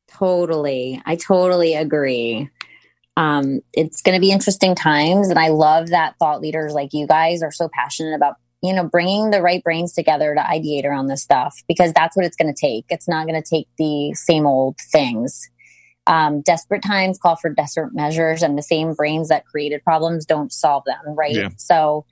Totally. 0.07 1.01
I 1.05 1.15
totally 1.15 1.75
agree. 1.75 2.49
Um, 3.15 3.61
it's 3.73 4.01
going 4.01 4.15
to 4.15 4.21
be 4.21 4.31
interesting 4.31 4.75
times. 4.75 5.29
And 5.29 5.39
I 5.39 5.49
love 5.49 5.87
that 5.87 6.15
thought 6.19 6.41
leaders 6.41 6.73
like 6.73 6.93
you 6.93 7.07
guys 7.07 7.41
are 7.41 7.51
so 7.51 7.69
passionate 7.71 8.15
about, 8.15 8.35
you 8.61 8.73
know, 8.73 8.83
bringing 8.83 9.31
the 9.31 9.41
right 9.41 9.63
brains 9.63 9.93
together 9.93 10.35
to 10.35 10.41
ideate 10.41 10.85
around 10.85 11.07
this 11.07 11.23
stuff 11.23 11.63
because 11.67 11.93
that's 11.93 12.15
what 12.15 12.25
it's 12.25 12.35
going 12.35 12.53
to 12.53 12.59
take. 12.59 12.85
It's 12.89 13.07
not 13.07 13.27
going 13.27 13.41
to 13.41 13.47
take 13.47 13.67
the 13.77 14.13
same 14.13 14.45
old 14.45 14.77
things. 14.77 15.49
Um, 16.07 16.41
desperate 16.41 16.81
times 16.83 17.19
call 17.19 17.35
for 17.35 17.49
desperate 17.49 17.93
measures, 17.93 18.41
and 18.41 18.57
the 18.57 18.63
same 18.63 18.93
brains 18.93 19.27
that 19.27 19.45
created 19.45 19.83
problems 19.83 20.25
don't 20.25 20.51
solve 20.51 20.83
them, 20.85 21.15
right? 21.15 21.35
Yeah. 21.35 21.49
So 21.57 22.05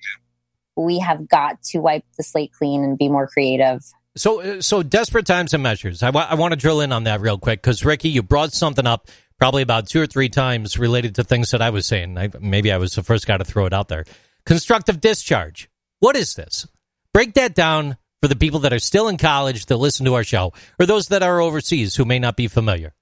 we 0.76 1.00
have 1.00 1.28
got 1.28 1.64
to 1.64 1.80
wipe 1.80 2.04
the 2.18 2.24
slate 2.24 2.52
clean 2.52 2.84
and 2.84 2.98
be 2.98 3.08
more 3.08 3.28
creative. 3.28 3.82
So, 4.18 4.42
uh, 4.42 4.62
so 4.62 4.84
desperate 4.84 5.26
times 5.26 5.54
and 5.54 5.64
measures. 5.64 6.04
I 6.04 6.10
want 6.10 6.52
to 6.52 6.58
drill 6.58 6.82
in 6.82 6.92
on 6.92 7.06
that 7.06 7.22
real 7.22 7.38
quick 7.38 7.62
because 7.62 7.84
Ricky, 7.84 8.10
you 8.10 8.24
brought 8.24 8.54
something 8.54 8.86
up 8.86 9.10
probably 9.38 9.62
about 9.62 9.88
two 9.88 10.02
or 10.02 10.08
three 10.08 10.30
times 10.30 10.78
related 10.80 11.16
to 11.16 11.24
things 11.24 11.52
that 11.52 11.62
I 11.62 11.70
was 11.70 11.86
saying. 11.86 12.18
I, 12.18 12.30
maybe 12.40 12.72
I 12.72 12.78
was 12.78 12.94
the 12.96 13.04
first 13.04 13.28
guy 13.28 13.38
to 13.38 13.44
throw 13.44 13.66
it 13.66 13.74
out 13.74 13.90
there. 13.90 14.06
Constructive 14.46 15.02
discharge. 15.02 15.70
What 16.00 16.16
is 16.16 16.36
this? 16.36 16.68
Break 17.14 17.34
that 17.34 17.56
down 17.56 17.98
for 18.22 18.28
the 18.28 18.36
people 18.36 18.60
that 18.62 18.74
are 18.74 18.80
still 18.80 19.08
in 19.08 19.18
college 19.18 19.66
that 19.66 19.78
listen 19.78 20.06
to 20.06 20.16
our 20.16 20.24
show, 20.24 20.54
or 20.80 20.86
those 20.86 21.08
that 21.10 21.24
are 21.24 21.42
overseas 21.42 21.96
who 21.96 22.06
may 22.06 22.20
not 22.20 22.38
be 22.38 22.48
familiar. 22.48 22.94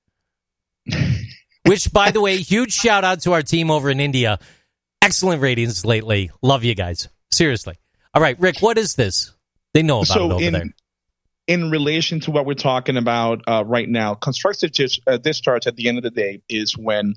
Which, 1.66 1.92
by 1.94 2.12
the 2.12 2.22
way, 2.22 2.38
huge 2.38 2.74
shout 2.74 3.04
out 3.04 3.22
to 3.22 3.34
our 3.34 3.42
team 3.42 3.72
over 3.72 3.90
in 3.90 4.00
India. 4.00 4.40
Excellent 5.02 5.42
ratings 5.42 5.86
lately. 5.86 6.30
Love 6.42 6.64
you 6.64 6.76
guys. 6.76 7.08
Seriously. 7.32 7.76
All 8.14 8.22
right, 8.22 8.40
Rick, 8.40 8.60
what 8.60 8.78
is 8.78 8.96
this? 8.96 9.32
They 9.74 9.82
know 9.82 9.98
about 9.98 10.04
it 10.04 10.14
So 10.14 10.32
over 10.32 10.44
in 10.44 10.54
there. 10.54 10.66
in 11.48 11.72
relation 11.72 12.20
to 12.22 12.32
what 12.32 12.46
we're 12.46 12.54
talking 12.54 12.96
about 12.98 13.42
uh, 13.48 13.64
right 13.66 13.90
now, 13.90 14.14
constructive 14.14 14.72
dis- 14.72 15.00
uh, 15.08 15.18
discharge 15.18 15.66
at 15.66 15.76
the 15.76 15.88
end 15.88 15.98
of 15.98 16.04
the 16.04 16.12
day 16.12 16.42
is 16.48 16.78
when 16.78 17.16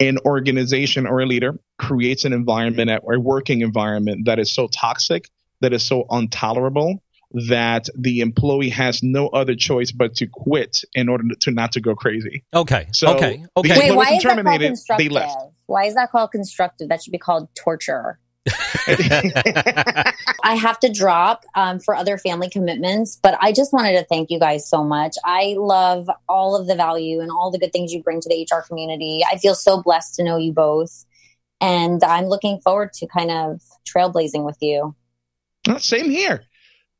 an 0.00 0.18
organization 0.24 1.06
or 1.06 1.20
a 1.20 1.26
leader 1.26 1.58
creates 1.76 2.24
an 2.24 2.32
environment 2.32 2.90
at, 2.90 3.02
or 3.04 3.14
a 3.14 3.20
working 3.20 3.60
environment 3.60 4.26
that 4.26 4.38
is 4.38 4.50
so 4.50 4.68
toxic, 4.68 5.28
that 5.60 5.72
is 5.72 5.82
so 5.82 6.06
intolerable 6.10 7.02
that 7.32 7.88
the 7.96 8.20
employee 8.20 8.70
has 8.70 9.02
no 9.02 9.28
other 9.28 9.54
choice 9.54 9.92
but 9.92 10.14
to 10.16 10.26
quit 10.26 10.82
in 10.94 11.08
order 11.08 11.24
to 11.40 11.50
not 11.50 11.72
to 11.72 11.80
go 11.80 11.94
crazy. 11.94 12.44
Okay. 12.54 12.88
So, 12.92 13.14
okay. 13.14 13.44
Okay. 13.56 13.78
Wait, 13.78 13.90
why 13.90 13.96
wasn't 13.96 14.16
is 14.16 14.22
that 14.24 14.44
called 14.44 14.60
constructive? 14.60 15.52
Why 15.66 15.84
is 15.84 15.94
that 15.94 16.10
called 16.10 16.30
constructive? 16.32 16.88
That 16.88 17.02
should 17.02 17.12
be 17.12 17.18
called 17.18 17.48
torture. 17.54 18.18
I 18.88 20.54
have 20.58 20.80
to 20.80 20.90
drop 20.90 21.44
um, 21.54 21.80
for 21.80 21.94
other 21.94 22.16
family 22.16 22.48
commitments, 22.48 23.18
but 23.22 23.36
I 23.40 23.52
just 23.52 23.72
wanted 23.72 23.92
to 23.98 24.04
thank 24.04 24.30
you 24.30 24.38
guys 24.38 24.68
so 24.68 24.82
much. 24.82 25.16
I 25.24 25.54
love 25.58 26.08
all 26.28 26.56
of 26.56 26.66
the 26.66 26.74
value 26.74 27.20
and 27.20 27.30
all 27.30 27.50
the 27.50 27.58
good 27.58 27.72
things 27.72 27.92
you 27.92 28.02
bring 28.02 28.20
to 28.20 28.28
the 28.28 28.48
HR 28.50 28.66
community. 28.66 29.20
I 29.30 29.36
feel 29.36 29.54
so 29.54 29.82
blessed 29.82 30.14
to 30.14 30.24
know 30.24 30.38
you 30.38 30.52
both. 30.52 31.04
And 31.60 32.02
I'm 32.04 32.26
looking 32.26 32.60
forward 32.60 32.92
to 32.94 33.06
kind 33.06 33.30
of 33.30 33.60
trailblazing 33.84 34.44
with 34.44 34.58
you. 34.60 34.94
Same 35.78 36.08
here. 36.08 36.44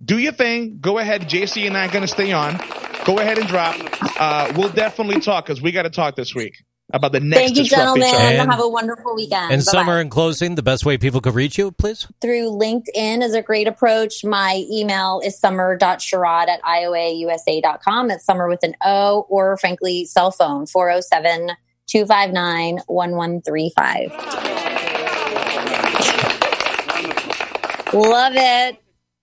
Do 0.04 0.18
your 0.18 0.32
thing. 0.32 0.78
Go 0.80 0.98
ahead. 0.98 1.22
JC 1.22 1.66
and 1.66 1.76
I 1.76 1.86
are 1.86 1.90
going 1.90 2.02
to 2.02 2.08
stay 2.08 2.32
on. 2.32 2.56
Go 3.04 3.18
ahead 3.18 3.38
and 3.38 3.48
drop. 3.48 3.74
Uh, 4.20 4.52
we'll 4.56 4.68
definitely 4.68 5.20
talk 5.20 5.46
because 5.46 5.60
we 5.60 5.72
got 5.72 5.82
to 5.82 5.90
talk 5.90 6.14
this 6.16 6.34
week. 6.34 6.56
about 6.92 7.12
the 7.12 7.20
next 7.20 7.40
Thank 7.42 7.56
you, 7.58 7.64
gentlemen. 7.64 8.08
show. 8.08 8.16
And- 8.16 8.50
Have 8.50 8.60
a 8.60 8.68
wonderful 8.68 9.14
weekend. 9.14 9.52
And 9.52 9.60
Bye-bye. 9.60 9.72
Sommer, 9.72 10.00
in 10.00 10.08
closing, 10.08 10.54
the 10.54 10.62
best 10.62 10.86
way 10.86 10.96
people 10.98 11.20
could 11.20 11.34
reach 11.34 11.58
you, 11.58 11.70
please? 11.72 12.06
through 12.22 12.50
LinkedIn 12.50 13.22
is 13.22 13.34
a 13.34 13.42
great 13.42 13.66
approach. 13.68 14.24
My 14.24 14.64
email 14.72 15.20
is 15.22 15.38
sommer.sherrod 15.38 16.48
at 16.48 16.62
ioausa.com. 16.62 18.10
It's 18.10 18.24
summer 18.24 18.48
with 18.48 18.62
an 18.62 18.74
O, 18.84 19.26
or 19.28 19.56
frankly, 19.58 20.04
cell 20.06 20.30
phone 20.30 20.64
407 20.66 21.50
259 21.88 22.78
1135. 22.86 24.12
Love 27.94 28.32
it. 28.36 28.78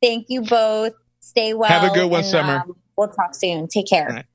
Thank 0.06 0.28
you 0.30 0.42
both. 0.42 0.94
Stay 1.20 1.56
well. 1.56 1.68
Have 1.68 1.92
a 1.92 1.94
good 1.94 2.10
one, 2.10 2.20
and, 2.20 2.30
Sommer. 2.30 2.58
um, 2.58 2.76
we'll 2.96 3.08
talk 3.08 3.34
soon. 3.34 3.68
Take 3.68 3.88
care. 3.88 4.08
All 4.08 4.16
right. 4.16 4.26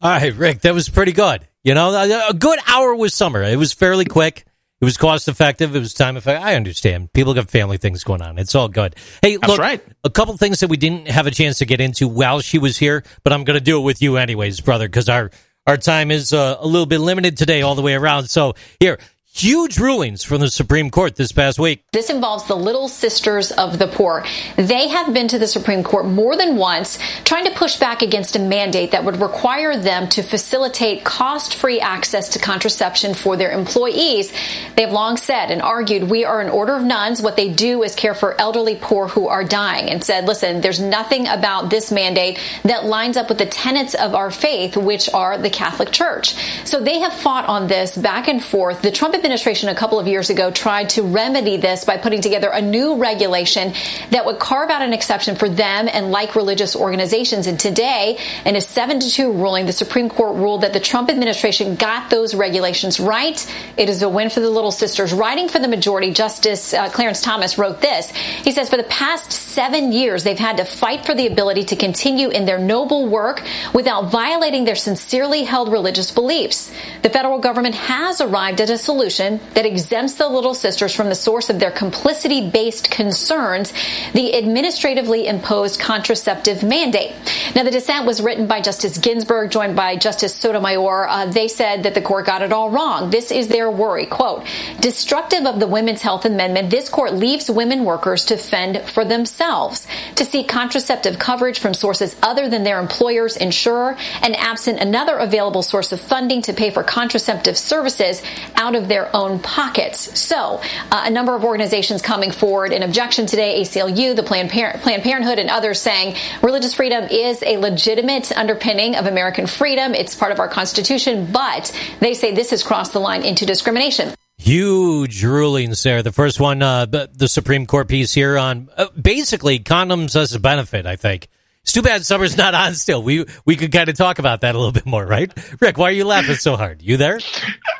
All 0.00 0.10
right, 0.10 0.34
Rick, 0.34 0.60
that 0.60 0.74
was 0.74 0.88
pretty 0.88 1.12
good. 1.12 1.48
You 1.64 1.74
know, 1.74 1.90
a 1.90 2.28
a 2.30 2.34
good 2.34 2.58
hour 2.68 2.94
was 2.94 3.12
Sommer. 3.14 3.42
It 3.42 3.56
was 3.56 3.72
fairly 3.72 4.04
quick. 4.04 4.44
It 4.80 4.84
was 4.84 4.96
cost 4.96 5.28
effective. 5.28 5.74
It 5.74 5.78
was 5.80 5.94
time 5.94 6.16
effective. 6.16 6.46
I 6.46 6.56
understand. 6.56 7.12
People 7.12 7.32
got 7.34 7.50
family 7.50 7.78
things 7.78 8.04
going 8.04 8.20
on. 8.22 8.38
It's 8.38 8.54
all 8.54 8.68
good. 8.68 8.94
Hey, 9.22 9.36
That's 9.36 9.48
look, 9.48 9.58
right. 9.58 9.82
a 10.04 10.10
couple 10.10 10.36
things 10.36 10.60
that 10.60 10.68
we 10.68 10.76
didn't 10.76 11.08
have 11.08 11.26
a 11.26 11.30
chance 11.30 11.58
to 11.58 11.64
get 11.64 11.80
into 11.80 12.06
while 12.06 12.40
she 12.40 12.58
was 12.58 12.76
here, 12.76 13.02
but 13.22 13.32
I'm 13.32 13.44
going 13.44 13.58
to 13.58 13.64
do 13.64 13.78
it 13.78 13.82
with 13.82 14.02
you 14.02 14.18
anyways, 14.18 14.60
brother, 14.60 14.86
because 14.86 15.08
our 15.08 15.30
our 15.66 15.78
time 15.78 16.10
is 16.10 16.32
uh, 16.34 16.58
a 16.60 16.66
little 16.66 16.86
bit 16.86 16.98
limited 16.98 17.38
today, 17.38 17.62
all 17.62 17.74
the 17.74 17.82
way 17.82 17.94
around. 17.94 18.26
So 18.28 18.54
here, 18.78 18.98
huge 19.34 19.80
rulings 19.80 20.22
from 20.22 20.40
the 20.40 20.48
Supreme 20.48 20.90
Court 20.90 21.16
this 21.16 21.32
past 21.32 21.58
week. 21.58 21.82
This 21.92 22.08
involves 22.08 22.44
the 22.44 22.54
Little 22.54 22.86
Sisters 22.86 23.50
of 23.50 23.80
the 23.80 23.88
Poor. 23.88 24.24
They 24.54 24.86
have 24.86 25.12
been 25.12 25.26
to 25.26 25.40
the 25.40 25.48
Supreme 25.48 25.82
Court 25.82 26.06
more 26.06 26.36
than 26.36 26.56
once 26.56 27.00
trying 27.24 27.44
to 27.46 27.50
push 27.50 27.76
back 27.76 28.00
against 28.00 28.36
a 28.36 28.38
mandate 28.38 28.92
that 28.92 29.04
would 29.04 29.20
require 29.20 29.76
them 29.76 30.08
to 30.10 30.22
facilitate 30.22 31.02
cost 31.04 31.56
free 31.56 31.80
access 31.80 32.28
to 32.30 32.38
contraception 32.38 33.12
for 33.12 33.36
their 33.36 33.50
employees. 33.50 34.32
They've 34.76 34.90
long 34.90 35.16
said 35.16 35.50
and 35.50 35.60
argued 35.60 36.04
we 36.04 36.24
are 36.24 36.40
an 36.40 36.48
order 36.48 36.76
of 36.76 36.84
nuns. 36.84 37.20
What 37.20 37.34
they 37.34 37.52
do 37.52 37.82
is 37.82 37.96
care 37.96 38.14
for 38.14 38.40
elderly 38.40 38.76
poor 38.80 39.08
who 39.08 39.26
are 39.26 39.42
dying 39.42 39.90
and 39.90 40.04
said, 40.04 40.26
listen, 40.26 40.60
there's 40.60 40.80
nothing 40.80 41.26
about 41.26 41.70
this 41.70 41.90
mandate 41.90 42.38
that 42.62 42.84
lines 42.84 43.16
up 43.16 43.28
with 43.28 43.38
the 43.38 43.46
tenets 43.46 43.94
of 43.94 44.14
our 44.14 44.30
faith, 44.30 44.76
which 44.76 45.12
are 45.12 45.38
the 45.38 45.50
Catholic 45.50 45.90
Church. 45.90 46.36
So 46.64 46.80
they 46.80 47.00
have 47.00 47.12
fought 47.12 47.46
on 47.46 47.66
this 47.66 47.96
back 47.96 48.28
and 48.28 48.42
forth. 48.42 48.80
The 48.80 48.92
Trump 48.92 49.14
administration 49.24 49.70
a 49.70 49.74
couple 49.74 49.98
of 49.98 50.06
years 50.06 50.28
ago 50.28 50.50
tried 50.50 50.90
to 50.90 51.00
remedy 51.02 51.56
this 51.56 51.86
by 51.86 51.96
putting 51.96 52.20
together 52.20 52.50
a 52.50 52.60
new 52.60 52.96
regulation 52.96 53.72
that 54.10 54.26
would 54.26 54.38
carve 54.38 54.68
out 54.68 54.82
an 54.82 54.92
exception 54.92 55.34
for 55.34 55.48
them 55.48 55.88
and 55.90 56.10
like 56.10 56.36
religious 56.36 56.76
organizations. 56.76 57.46
And 57.46 57.58
today, 57.58 58.18
in 58.44 58.54
a 58.54 58.60
7 58.60 59.00
to 59.00 59.10
2 59.10 59.32
ruling, 59.32 59.64
the 59.64 59.72
Supreme 59.72 60.10
Court 60.10 60.36
ruled 60.36 60.60
that 60.60 60.74
the 60.74 60.80
Trump 60.80 61.08
administration 61.08 61.74
got 61.76 62.10
those 62.10 62.34
regulations 62.34 63.00
right. 63.00 63.34
It 63.78 63.88
is 63.88 64.02
a 64.02 64.10
win 64.10 64.28
for 64.28 64.40
the 64.40 64.50
Little 64.50 64.70
Sisters. 64.70 65.14
Writing 65.14 65.48
for 65.48 65.58
the 65.58 65.68
majority, 65.68 66.12
Justice 66.12 66.74
uh, 66.74 66.90
Clarence 66.90 67.22
Thomas 67.22 67.56
wrote 67.56 67.80
this. 67.80 68.10
He 68.10 68.52
says, 68.52 68.68
for 68.68 68.76
the 68.76 68.82
past 68.84 69.32
seven 69.32 69.90
years, 69.92 70.22
they've 70.22 70.38
had 70.38 70.58
to 70.58 70.66
fight 70.66 71.06
for 71.06 71.14
the 71.14 71.26
ability 71.28 71.64
to 71.64 71.76
continue 71.76 72.28
in 72.28 72.44
their 72.44 72.58
noble 72.58 73.08
work 73.08 73.42
without 73.72 74.10
violating 74.10 74.66
their 74.66 74.76
sincerely 74.76 75.44
held 75.44 75.72
religious 75.72 76.10
beliefs. 76.10 76.70
The 77.00 77.08
federal 77.08 77.38
government 77.38 77.74
has 77.74 78.20
arrived 78.20 78.60
at 78.60 78.68
a 78.68 78.76
solution 78.76 79.13
that 79.18 79.66
exempts 79.66 80.14
the 80.14 80.28
Little 80.28 80.54
Sisters 80.54 80.94
from 80.94 81.08
the 81.08 81.14
source 81.14 81.50
of 81.50 81.58
their 81.58 81.70
complicity 81.70 82.50
based 82.50 82.90
concerns, 82.90 83.72
the 84.12 84.36
administratively 84.36 85.26
imposed 85.26 85.78
contraceptive 85.78 86.62
mandate. 86.62 87.12
Now, 87.54 87.62
the 87.62 87.70
dissent 87.70 88.06
was 88.06 88.20
written 88.20 88.46
by 88.46 88.60
Justice 88.60 88.98
Ginsburg, 88.98 89.50
joined 89.50 89.76
by 89.76 89.96
Justice 89.96 90.34
Sotomayor. 90.34 91.08
Uh, 91.08 91.26
they 91.26 91.48
said 91.48 91.84
that 91.84 91.94
the 91.94 92.02
court 92.02 92.26
got 92.26 92.42
it 92.42 92.52
all 92.52 92.70
wrong. 92.70 93.10
This 93.10 93.30
is 93.30 93.48
their 93.48 93.70
worry. 93.70 94.06
Quote, 94.06 94.44
destructive 94.80 95.46
of 95.46 95.60
the 95.60 95.66
Women's 95.66 96.02
Health 96.02 96.24
Amendment, 96.24 96.70
this 96.70 96.88
court 96.88 97.14
leaves 97.14 97.50
women 97.50 97.84
workers 97.84 98.24
to 98.26 98.36
fend 98.36 98.80
for 98.90 99.04
themselves, 99.04 99.86
to 100.16 100.24
seek 100.24 100.48
contraceptive 100.48 101.18
coverage 101.18 101.58
from 101.58 101.74
sources 101.74 102.16
other 102.22 102.48
than 102.48 102.64
their 102.64 102.80
employer's 102.80 103.36
insurer, 103.36 103.96
and 104.22 104.34
absent 104.36 104.80
another 104.80 105.16
available 105.18 105.62
source 105.62 105.92
of 105.92 106.00
funding 106.00 106.42
to 106.42 106.52
pay 106.52 106.70
for 106.70 106.82
contraceptive 106.82 107.56
services 107.56 108.22
out 108.56 108.74
of 108.74 108.88
their 108.88 109.03
own 109.14 109.38
pockets. 109.38 110.18
So, 110.18 110.60
uh, 110.90 111.02
a 111.04 111.10
number 111.10 111.34
of 111.34 111.44
organizations 111.44 112.02
coming 112.02 112.30
forward 112.30 112.72
in 112.72 112.82
objection 112.82 113.26
today, 113.26 113.62
ACLU, 113.62 114.14
the 114.14 114.22
Planned, 114.22 114.50
Planned 114.50 115.02
Parenthood, 115.02 115.38
and 115.38 115.50
others 115.50 115.80
saying 115.80 116.16
religious 116.42 116.74
freedom 116.74 117.04
is 117.10 117.42
a 117.42 117.56
legitimate 117.56 118.30
underpinning 118.32 118.96
of 118.96 119.06
American 119.06 119.46
freedom. 119.46 119.94
It's 119.94 120.14
part 120.14 120.32
of 120.32 120.38
our 120.38 120.48
Constitution, 120.48 121.30
but 121.32 121.72
they 122.00 122.14
say 122.14 122.34
this 122.34 122.50
has 122.50 122.62
crossed 122.62 122.92
the 122.92 123.00
line 123.00 123.22
into 123.22 123.46
discrimination. 123.46 124.14
Huge 124.36 125.22
rulings 125.22 125.82
there. 125.82 126.02
The 126.02 126.12
first 126.12 126.40
one, 126.40 126.60
uh, 126.60 126.86
the 126.86 127.08
the 127.12 127.28
Supreme 127.28 127.66
Court 127.66 127.88
piece 127.88 128.12
here 128.12 128.36
on 128.36 128.68
uh, 128.76 128.88
basically 129.00 129.60
condoms 129.60 130.16
as 130.16 130.34
a 130.34 130.40
benefit. 130.40 130.86
I 130.86 130.96
think 130.96 131.28
it's 131.64 131.72
too 131.72 131.80
bad 131.80 132.04
Sommer's 132.04 132.36
not 132.36 132.52
on 132.52 132.74
still. 132.74 133.02
We 133.02 133.24
we 133.46 133.56
could 133.56 133.72
kind 133.72 133.88
of 133.88 133.96
talk 133.96 134.18
about 134.18 134.42
that 134.42 134.54
a 134.54 134.58
little 134.58 134.70
bit 134.70 134.84
more, 134.84 135.06
right? 135.06 135.32
Rick, 135.62 135.78
why 135.78 135.88
are 135.88 135.92
you 135.92 136.04
laughing 136.04 136.34
so 136.34 136.58
hard? 136.58 136.82
You 136.82 136.98
there? 136.98 137.18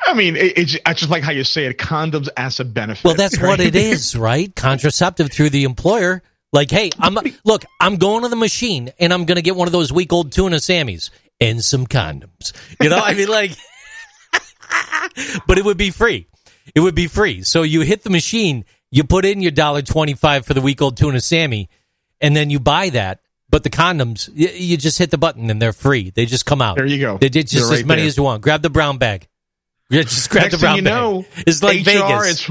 I 0.07 0.15
mean, 0.15 0.37
it, 0.37 0.81
I 0.87 0.95
just 0.95 1.11
like 1.11 1.23
how 1.23 1.33
you 1.33 1.45
say 1.45 1.67
it. 1.67 1.77
Condoms 1.77 2.31
as 2.35 2.61
a 2.61 2.65
benefit. 2.65 3.05
Well, 3.05 3.15
that's 3.15 3.39
what 3.39 3.61
it 3.61 3.77
is, 3.77 4.17
right? 4.17 4.57
Contraceptive 4.57 5.31
through 5.31 5.51
the 5.51 5.65
employer. 5.65 6.23
Like, 6.51 6.71
hey, 6.71 6.93
I'm 6.99 7.19
look, 7.45 7.67
I'm 7.79 7.97
going 7.97 8.23
to 8.23 8.31
the 8.31 8.37
machine 8.37 8.91
and 8.99 9.13
I'm 9.13 9.27
going 9.27 9.37
to 9.37 9.43
get 9.43 9.55
one 9.55 9.69
of 9.69 9.73
those 9.73 9.93
week 9.93 10.15
old 10.15 10.33
tuna 10.33 10.57
Sammys 10.57 11.11
and 11.39 11.63
some 11.63 11.87
condoms. 11.87 12.55
You 12.81 12.89
know, 12.89 12.97
I 12.97 13.13
mean, 13.13 13.29
like, 13.29 13.51
but 15.47 15.59
it 15.59 15.65
would 15.67 15.77
be 15.77 15.91
free. 15.91 16.27
It 16.75 16.81
would 16.81 16.95
be 16.95 17.07
free. 17.07 17.43
So 17.43 17.65
you 17.65 17.83
hit 17.83 18.03
the 18.03 18.09
machine, 18.09 18.65
you 18.91 19.05
put 19.05 19.27
in 19.27 19.43
your 19.43 19.51
dollar 19.51 19.83
twenty 19.83 20.15
five 20.15 20.47
for 20.47 20.55
the 20.55 20.63
week 20.63 20.81
old 20.81 20.97
tuna 20.97 21.21
Sammy, 21.21 21.69
and 22.19 22.35
then 22.35 22.49
you 22.49 22.61
buy 22.61 22.89
that. 22.91 23.21
But 23.55 23.63
the 23.63 23.71
condoms, 23.71 24.29
you, 24.35 24.49
you 24.49 24.77
just 24.77 24.99
hit 24.99 25.13
the 25.13 25.17
button 25.19 25.49
and 25.49 25.63
they're 25.63 25.73
free. 25.73 26.11
They 26.11 26.27
just 26.27 26.45
come 26.45 26.61
out. 26.61 26.77
There 26.77 26.87
you 26.87 26.99
go. 26.99 27.19
They 27.19 27.29
did 27.29 27.47
just 27.47 27.69
They're 27.71 27.79
as 27.79 27.85
many 27.85 28.01
there. 28.03 28.09
as 28.09 28.17
you 28.17 28.25
want. 28.25 28.43
Grab 28.43 28.63
the 28.63 28.71
brown 28.71 28.99
bag. 28.99 29.29
Yeah, 29.91 30.03
just 30.03 30.29
grab 30.29 30.45
Next 30.47 30.55
the 30.55 30.59
thing 30.59 30.65
brown 30.65 30.77
you 30.79 30.83
bag. 30.83 30.93
know, 30.93 31.25
it's 31.47 31.63
like 31.63 31.79
HR 31.83 31.85
Vegas. 31.85 32.51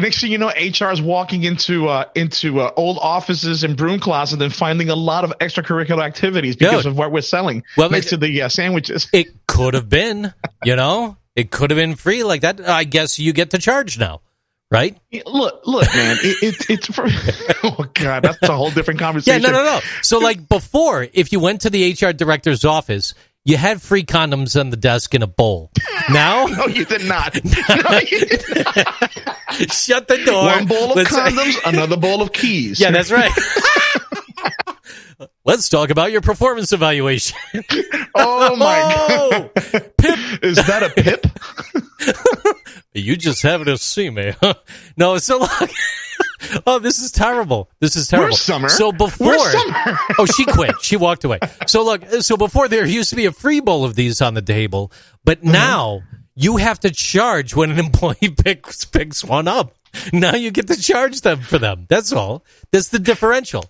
Next 0.00 0.20
thing 0.20 0.30
you 0.30 0.38
know, 0.38 0.48
HR 0.50 0.92
is 0.92 1.02
walking 1.02 1.42
into 1.42 1.88
uh, 1.88 2.04
into 2.14 2.60
uh, 2.60 2.70
old 2.76 2.98
offices 3.00 3.64
and 3.64 3.76
broom 3.76 3.98
closets 3.98 4.40
and 4.40 4.54
finding 4.54 4.88
a 4.90 4.94
lot 4.94 5.24
of 5.24 5.32
extracurricular 5.40 6.04
activities 6.04 6.54
because 6.54 6.84
Dude. 6.84 6.92
of 6.92 6.96
what 6.98 7.10
we're 7.10 7.22
selling 7.22 7.64
Well, 7.76 7.90
next 7.90 8.06
it- 8.06 8.10
to 8.10 8.16
the 8.18 8.42
uh, 8.42 8.48
sandwiches. 8.48 9.08
It 9.12 9.46
could 9.48 9.74
have 9.74 9.88
been, 9.88 10.32
you 10.64 10.76
know, 10.76 11.16
it 11.34 11.50
could 11.50 11.70
have 11.70 11.76
been 11.78 11.96
free 11.96 12.22
like 12.22 12.42
that. 12.42 12.60
I 12.60 12.84
guess 12.84 13.18
you 13.18 13.32
get 13.32 13.50
to 13.50 13.58
charge 13.58 13.98
now, 13.98 14.20
right? 14.70 14.96
Look, 15.26 15.62
look, 15.66 15.86
man, 15.94 16.16
it, 16.20 16.42
it, 16.42 16.70
it's 16.70 16.86
for. 16.86 17.06
oh 17.64 17.84
God, 17.94 18.22
that's 18.24 18.42
a 18.42 18.52
whole 18.56 18.70
different 18.70 19.00
conversation. 19.00 19.42
Yeah, 19.42 19.50
no, 19.50 19.56
no, 19.56 19.64
no. 19.64 19.80
So, 20.02 20.18
like 20.18 20.48
before, 20.48 21.06
if 21.12 21.32
you 21.32 21.40
went 21.40 21.62
to 21.62 21.70
the 21.70 21.92
HR 21.92 22.12
director's 22.12 22.64
office, 22.64 23.14
you 23.44 23.56
had 23.56 23.80
free 23.80 24.02
condoms 24.04 24.58
on 24.58 24.70
the 24.70 24.76
desk 24.76 25.14
in 25.14 25.22
a 25.22 25.26
bowl. 25.28 25.70
Now, 26.10 26.46
No, 26.50 26.66
you 26.66 26.84
did 26.84 27.04
not. 27.04 27.34
No, 27.44 27.98
you 28.10 28.20
did 28.26 28.44
not. 28.64 29.70
shut 29.72 30.08
the 30.08 30.20
door. 30.26 30.46
One 30.46 30.66
bowl 30.66 30.90
of 30.90 30.96
Let's- 30.96 31.16
condoms, 31.16 31.56
another 31.64 31.96
bowl 31.96 32.22
of 32.22 32.32
keys. 32.32 32.80
Yeah, 32.80 32.90
that's 32.90 33.12
right. 33.12 33.30
Let's 35.44 35.68
talk 35.68 35.90
about 35.90 36.10
your 36.10 36.20
performance 36.22 36.72
evaluation. 36.72 37.38
Oh 38.16 38.56
my 38.56 38.82
Oh, 39.08 39.50
God, 39.54 39.92
is 40.42 40.56
that 40.66 40.82
a 40.82 40.90
pip? 40.90 41.24
You 42.98 43.16
just 43.16 43.42
having 43.42 43.66
to 43.66 43.78
see 43.78 44.10
me. 44.10 44.32
no, 44.96 45.18
so 45.18 45.38
like, 45.38 45.70
oh, 46.66 46.78
this 46.78 46.98
is 46.98 47.10
terrible. 47.10 47.70
This 47.80 47.96
is 47.96 48.08
terrible. 48.08 48.28
Where's 48.28 48.40
Sommer? 48.40 48.68
So 48.68 48.92
before, 48.92 49.38
Sommer? 49.38 49.98
oh, 50.18 50.26
she 50.26 50.44
quit. 50.46 50.74
She 50.82 50.96
walked 50.96 51.24
away. 51.24 51.38
So 51.66 51.84
look, 51.84 52.04
so 52.20 52.36
before 52.36 52.68
there 52.68 52.86
used 52.86 53.10
to 53.10 53.16
be 53.16 53.26
a 53.26 53.32
free 53.32 53.60
bowl 53.60 53.84
of 53.84 53.94
these 53.94 54.20
on 54.22 54.34
the 54.34 54.42
table, 54.42 54.92
but 55.24 55.38
Mm-hmm. 55.40 55.52
now 55.52 56.02
you 56.34 56.56
have 56.58 56.80
to 56.80 56.90
charge 56.90 57.54
when 57.54 57.70
an 57.70 57.78
employee 57.78 58.30
picks 58.44 58.84
picks 58.84 59.24
one 59.24 59.48
up. 59.48 59.74
Now 60.12 60.34
you 60.34 60.50
get 60.50 60.66
to 60.68 60.76
charge 60.80 61.22
them 61.22 61.40
for 61.40 61.58
them. 61.58 61.86
That's 61.88 62.12
all. 62.12 62.44
That's 62.72 62.88
the 62.88 62.98
differential. 62.98 63.64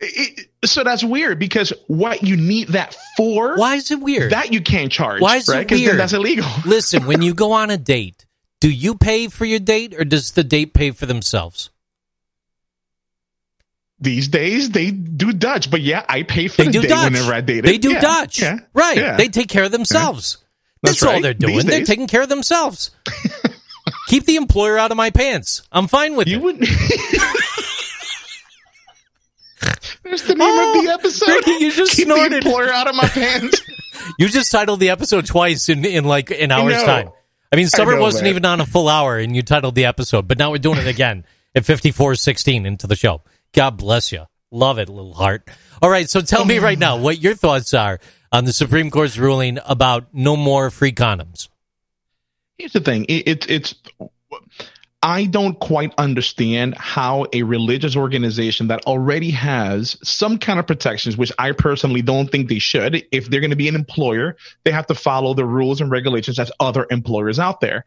It- 0.00 0.50
so 0.64 0.82
that's 0.82 1.04
weird 1.04 1.38
because 1.38 1.72
what 1.86 2.24
you 2.24 2.36
need 2.36 2.68
that 2.68 2.96
for? 3.16 3.56
Why 3.56 3.76
is 3.76 3.90
it 3.92 4.00
weird? 4.00 4.32
That 4.32 4.52
you 4.52 4.60
can't 4.60 4.90
charge. 4.90 5.20
Why 5.20 5.36
is 5.36 5.48
it 5.48 5.52
right? 5.52 5.68
'Cause 5.68 5.78
weird? 5.78 5.96
that's 5.98 6.12
illegal. 6.12 6.44
Listen, 6.64 7.06
when 7.06 7.22
you 7.22 7.34
go 7.34 7.52
on 7.52 7.70
a 7.70 7.76
date, 7.76 8.25
do 8.60 8.70
you 8.70 8.94
pay 8.96 9.28
for 9.28 9.44
your 9.44 9.58
date 9.60 9.94
or 9.98 10.04
does 10.04 10.32
the 10.32 10.44
date 10.44 10.72
pay 10.74 10.90
for 10.90 11.06
themselves? 11.06 11.70
These 13.98 14.28
days 14.28 14.70
they 14.70 14.90
do 14.90 15.32
Dutch, 15.32 15.70
but 15.70 15.80
yeah, 15.80 16.04
I 16.08 16.22
pay 16.22 16.48
for 16.48 16.56
They 16.58 16.64
the 16.66 16.72
do 16.72 16.82
date 16.82 16.88
Dutch. 16.88 17.04
whenever 17.12 17.32
I 17.32 17.40
date. 17.40 17.62
They 17.64 17.78
do 17.78 17.92
yeah, 17.92 18.00
Dutch. 18.00 18.42
Yeah, 18.42 18.58
Right. 18.74 18.96
yeah. 18.98 19.16
They 19.16 19.28
take 19.28 19.48
care 19.48 19.64
of 19.64 19.72
themselves. 19.72 20.36
That's 20.82 21.00
That's, 21.00 21.02
all 21.04 21.12
right. 21.14 21.22
they're 21.22 21.32
doing. 21.34 21.66
They're 21.66 21.84
taking 21.84 22.06
care 22.06 22.20
of 22.22 22.28
themselves. 22.28 22.90
Keep 24.08 24.26
the 24.26 24.36
employer 24.36 24.76
out 24.78 24.90
of 24.90 24.96
my 24.98 25.08
pants. 25.10 25.62
I'm 25.72 25.88
fine 25.88 26.14
with 26.16 26.28
you 26.28 26.36
it. 26.38 26.42
would. 26.42 26.56
There's 30.02 30.22
the 30.22 30.34
name 30.34 30.48
Oh, 30.48 30.78
of 30.78 30.84
the 30.84 30.90
oh, 30.90 30.94
episode. 30.94 31.28
Ricky, 31.28 31.50
you 31.64 31.72
just 31.72 31.92
Keep 31.96 32.06
snorted. 32.06 32.32
the 32.32 32.36
employer 32.48 32.70
out 32.72 32.88
of 32.88 32.94
my 32.94 33.08
pants. 33.08 33.60
You 34.18 34.28
just 34.28 34.52
titled 34.52 34.78
the 34.80 34.90
episode 34.90 35.26
twice 35.26 35.68
in, 35.68 35.84
in 35.84 36.04
like 36.04 36.30
an 36.30 36.52
hour's 36.52 36.82
time. 36.82 37.10
I 37.52 37.56
mean, 37.56 37.68
Sommer 37.68 37.96
know, 37.96 38.02
wasn't 38.02 38.24
man. 38.24 38.30
even 38.30 38.44
on 38.44 38.60
a 38.60 38.66
full 38.66 38.88
hour, 38.88 39.18
and 39.18 39.34
you 39.34 39.42
titled 39.42 39.74
the 39.74 39.86
episode, 39.86 40.26
but 40.28 40.38
now 40.38 40.50
we're 40.50 40.58
doing 40.58 40.78
it 40.78 40.86
again 40.86 41.24
at 41.54 41.64
fifty 41.64 41.90
four 41.90 42.14
sixteen 42.14 42.66
into 42.66 42.86
the 42.86 42.96
show. 42.96 43.22
God 43.52 43.76
bless 43.76 44.12
you. 44.12 44.24
Love 44.50 44.78
it, 44.78 44.88
little 44.88 45.14
heart. 45.14 45.48
All 45.82 45.90
right, 45.90 46.08
so 46.08 46.20
tell 46.20 46.44
me 46.44 46.56
mm. 46.56 46.62
right 46.62 46.78
now 46.78 46.96
what 46.96 47.20
your 47.20 47.34
thoughts 47.34 47.74
are 47.74 47.98
on 48.32 48.44
the 48.44 48.52
Supreme 48.52 48.90
Court's 48.90 49.18
ruling 49.18 49.58
about 49.66 50.12
no 50.12 50.36
more 50.36 50.70
free 50.70 50.92
condoms. 50.92 51.48
Here's 52.58 52.72
the 52.72 52.80
thing. 52.80 53.04
It, 53.06 53.28
it, 53.28 53.50
it's 53.50 53.74
I 55.02 55.26
don't 55.26 55.58
quite 55.60 55.92
understand 55.98 56.74
how 56.76 57.26
a 57.32 57.42
religious 57.42 57.96
organization 57.96 58.68
that 58.68 58.84
already 58.86 59.30
has 59.32 59.96
some 60.02 60.38
kind 60.38 60.58
of 60.58 60.66
protections, 60.66 61.16
which 61.16 61.30
I 61.38 61.52
personally 61.52 62.02
don't 62.02 62.28
think 62.30 62.48
they 62.48 62.58
should, 62.58 63.04
if 63.12 63.28
they're 63.30 63.40
going 63.40 63.50
to 63.50 63.56
be 63.56 63.68
an 63.68 63.74
employer, 63.74 64.36
they 64.64 64.72
have 64.72 64.86
to 64.86 64.94
follow 64.94 65.34
the 65.34 65.44
rules 65.44 65.80
and 65.80 65.90
regulations 65.90 66.38
as 66.38 66.50
other 66.58 66.86
employers 66.90 67.38
out 67.38 67.60
there. 67.60 67.84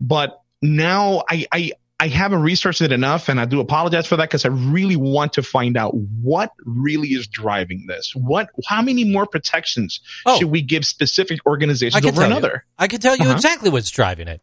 But 0.00 0.40
now 0.60 1.24
I, 1.28 1.46
I, 1.50 1.72
I 1.98 2.08
haven't 2.08 2.42
researched 2.42 2.82
it 2.82 2.92
enough, 2.92 3.28
and 3.28 3.40
I 3.40 3.44
do 3.44 3.58
apologize 3.60 4.06
for 4.06 4.16
that 4.16 4.28
because 4.28 4.44
I 4.44 4.48
really 4.48 4.96
want 4.96 5.32
to 5.34 5.42
find 5.42 5.76
out 5.76 5.94
what 5.94 6.50
really 6.64 7.08
is 7.08 7.26
driving 7.28 7.86
this. 7.88 8.12
What, 8.14 8.50
how 8.66 8.82
many 8.82 9.04
more 9.04 9.26
protections 9.26 10.00
Oh. 10.26 10.38
should 10.38 10.50
we 10.50 10.62
give 10.62 10.84
specific 10.84 11.40
organizations 11.46 12.04
over 12.04 12.20
tell 12.20 12.30
you. 12.30 12.48
I 12.78 12.86
can 12.88 13.00
tell 13.00 13.16
you 13.16 13.24
Uh-huh. 13.24 13.34
exactly 13.34 13.70
what's 13.70 13.90
driving 13.90 14.28
it. 14.28 14.40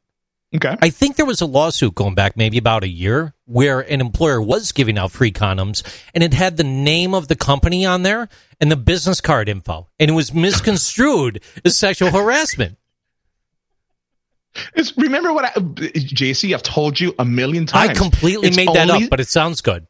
Okay. 0.56 0.76
I 0.82 0.89
think 0.89 1.16
there 1.16 1.28
was 1.28 1.41
a 1.41 1.45
lawsuit 1.45 1.93
going 1.93 2.16
back 2.16 2.36
maybe 2.36 2.58
about 2.58 2.84
a 2.84 2.88
year 2.88 3.36
where 3.45 3.82
an 3.82 4.02
employer 4.02 4.41
was 4.41 4.72
giving 4.72 4.97
out 4.97 5.12
free 5.12 5.32
condoms 5.32 5.84
and 6.16 6.24
it 6.24 6.34
had 6.34 6.58
the 6.58 6.64
name 6.64 7.14
of 7.14 7.28
the 7.28 7.36
company 7.36 7.86
on 7.86 8.02
there 8.02 8.28
and 8.60 8.72
the 8.72 8.76
business 8.76 9.22
card 9.22 9.47
info 9.47 9.88
and 10.00 10.10
it 10.10 10.14
was 10.14 10.34
misconstrued 10.34 11.43
as 11.64 11.78
sexual 11.78 12.10
harassment. 12.10 12.78
It's, 14.74 14.97
remember 14.97 15.32
what 15.32 15.45
I, 15.45 15.50
JC, 15.52 16.54
I've 16.56 16.64
told 16.64 17.00
you 17.00 17.14
a 17.20 17.26
million 17.26 17.68
times. 17.68 17.89
I 17.91 17.93
completely 17.93 18.47
It's 18.47 18.58
made 18.58 18.70
that 18.70 18.89
only- 18.89 19.04
up, 19.06 19.10
but 19.12 19.20
it 19.20 19.28
sounds 19.28 19.62
good. 19.62 19.86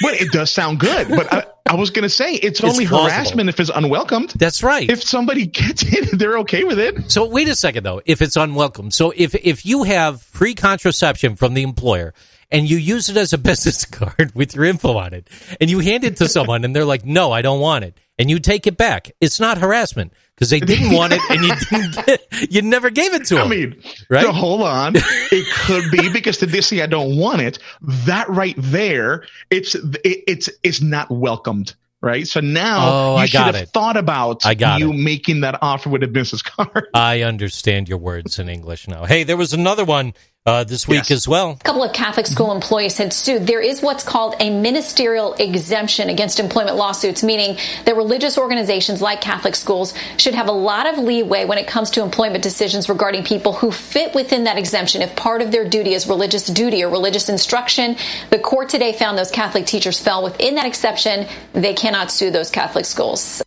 But 0.00 0.14
it 0.14 0.32
does 0.32 0.50
sound 0.50 0.80
good. 0.80 1.08
But 1.10 1.32
I, 1.32 1.44
I 1.64 1.74
was 1.74 1.90
going 1.90 2.02
to 2.02 2.08
say 2.08 2.34
it's, 2.34 2.62
only 2.62 2.86
plausible. 2.86 3.10
harassment 3.10 3.48
if 3.48 3.60
it's 3.60 3.70
unwelcomed. 3.70 4.30
That's 4.30 4.62
right. 4.62 4.90
If 4.90 5.02
somebody 5.02 5.46
gets 5.46 5.82
it, 5.86 6.18
they're 6.18 6.38
okay 6.38 6.64
with 6.64 6.78
it. 6.78 7.10
So 7.10 7.26
wait 7.26 7.48
a 7.48 7.54
second 7.54 7.84
though, 7.84 8.02
if 8.04 8.20
it's 8.20 8.36
unwelcome. 8.36 8.90
So 8.90 9.12
if 9.16 9.34
if 9.34 9.64
you 9.64 9.84
have 9.84 10.22
free 10.22 10.54
contraception 10.54 11.36
from 11.36 11.54
the 11.54 11.62
employer 11.62 12.14
and 12.50 12.68
you 12.68 12.76
use 12.76 13.08
it 13.08 13.16
as 13.16 13.32
a 13.32 13.38
business 13.50 13.84
card 13.84 14.32
with 14.34 14.54
your 14.54 14.64
info 14.64 14.96
on 14.96 15.14
it 15.14 15.28
and 15.60 15.70
you 15.70 15.78
hand 15.78 16.04
it 16.04 16.16
to 16.16 16.28
someone 16.28 16.64
and 16.64 16.74
they're 16.74 16.84
like, 16.84 17.04
"No, 17.04 17.32
I 17.32 17.42
don't 17.42 17.60
want 17.60 17.84
it." 17.84 17.96
And 18.18 18.30
you 18.30 18.38
take 18.38 18.66
it 18.66 18.76
back. 18.76 19.10
It's 19.20 19.40
not 19.40 19.58
harassment 19.58 20.12
because 20.34 20.50
they 20.50 20.60
didn't 20.60 20.92
want 20.94 21.14
it 21.14 21.20
and 21.30 21.44
you 21.44 21.54
didn't 21.70 22.06
get, 22.06 22.52
you 22.52 22.62
never 22.62 22.90
gave 22.90 23.14
it 23.14 23.24
to 23.26 23.36
them. 23.36 23.46
I 23.46 23.50
mean, 23.50 23.82
Right? 24.10 24.22
so 24.22 24.32
hold 24.32 24.62
on. 24.62 24.92
It 24.96 25.46
could 25.66 25.90
be 25.90 26.12
because 26.12 26.38
they 26.38 26.60
say 26.60 26.82
I 26.82 26.86
don't 26.86 27.16
want 27.16 27.40
it. 27.40 27.58
That 28.06 28.28
right 28.28 28.54
there, 28.58 29.24
it's 29.50 29.74
it, 29.74 30.00
it's 30.04 30.50
it's 30.62 30.80
not 30.82 31.10
welcomed. 31.10 31.74
Right. 32.02 32.26
So 32.26 32.40
now 32.40 32.78
Oh, 32.82 33.20
you 33.20 33.28
should 33.28 33.40
have 33.40 33.54
it. 33.54 33.68
thought 33.68 33.96
about 33.96 34.44
I 34.44 34.54
got 34.54 34.80
you 34.80 34.90
it. 34.90 34.96
making 34.96 35.42
that 35.42 35.58
offer 35.62 35.88
with 35.88 36.02
a 36.02 36.08
business 36.08 36.42
card. 36.42 36.88
I 36.92 37.22
understand 37.22 37.88
your 37.88 37.98
words 37.98 38.38
in 38.40 38.48
English 38.48 38.88
now. 38.88 39.04
Hey, 39.04 39.22
there 39.22 39.36
was 39.36 39.52
another 39.52 39.84
one 39.84 40.12
uh, 40.44 40.64
this 40.64 40.88
week 40.88 40.98
Yes. 41.08 41.10
as 41.12 41.28
well. 41.28 41.52
A 41.52 41.64
couple 41.64 41.84
of 41.84 41.92
Catholic 41.92 42.26
school 42.26 42.52
employees 42.52 42.98
had 42.98 43.12
sued. 43.12 43.46
There 43.46 43.60
is 43.60 43.80
what's 43.80 44.02
called 44.02 44.34
a 44.40 44.50
ministerial 44.50 45.34
exemption 45.34 46.08
against 46.08 46.40
employment 46.40 46.76
lawsuits, 46.76 47.22
meaning 47.22 47.58
that 47.84 47.96
religious 47.96 48.36
organizations 48.36 49.00
like 49.00 49.20
Catholic 49.20 49.54
schools 49.54 49.94
should 50.16 50.34
have 50.34 50.48
a 50.48 50.52
lot 50.52 50.86
of 50.86 50.98
leeway 50.98 51.44
when 51.44 51.58
it 51.58 51.66
comes 51.66 51.90
to 51.90 52.02
employment 52.02 52.42
decisions 52.42 52.88
regarding 52.88 53.22
people 53.24 53.52
who 53.52 53.70
fit 53.70 54.14
within 54.14 54.44
that 54.44 54.58
exemption 54.58 55.00
if 55.02 55.14
part 55.14 55.42
of 55.42 55.52
their 55.52 55.68
duty 55.68 55.94
is 55.94 56.08
religious 56.08 56.46
duty 56.46 56.82
or 56.82 56.90
religious 56.90 57.28
instruction. 57.28 57.96
The 58.30 58.38
court 58.38 58.68
today 58.68 58.92
found 58.92 59.16
those 59.16 59.30
Catholic 59.30 59.66
teachers 59.66 59.98
fell 60.00 60.24
within 60.24 60.56
that 60.56 60.66
exception. 60.66 61.26
They 61.52 61.74
cannot 61.74 62.10
sue 62.10 62.30
those 62.30 62.50
Catholic 62.50 62.84
schools. 62.84 63.42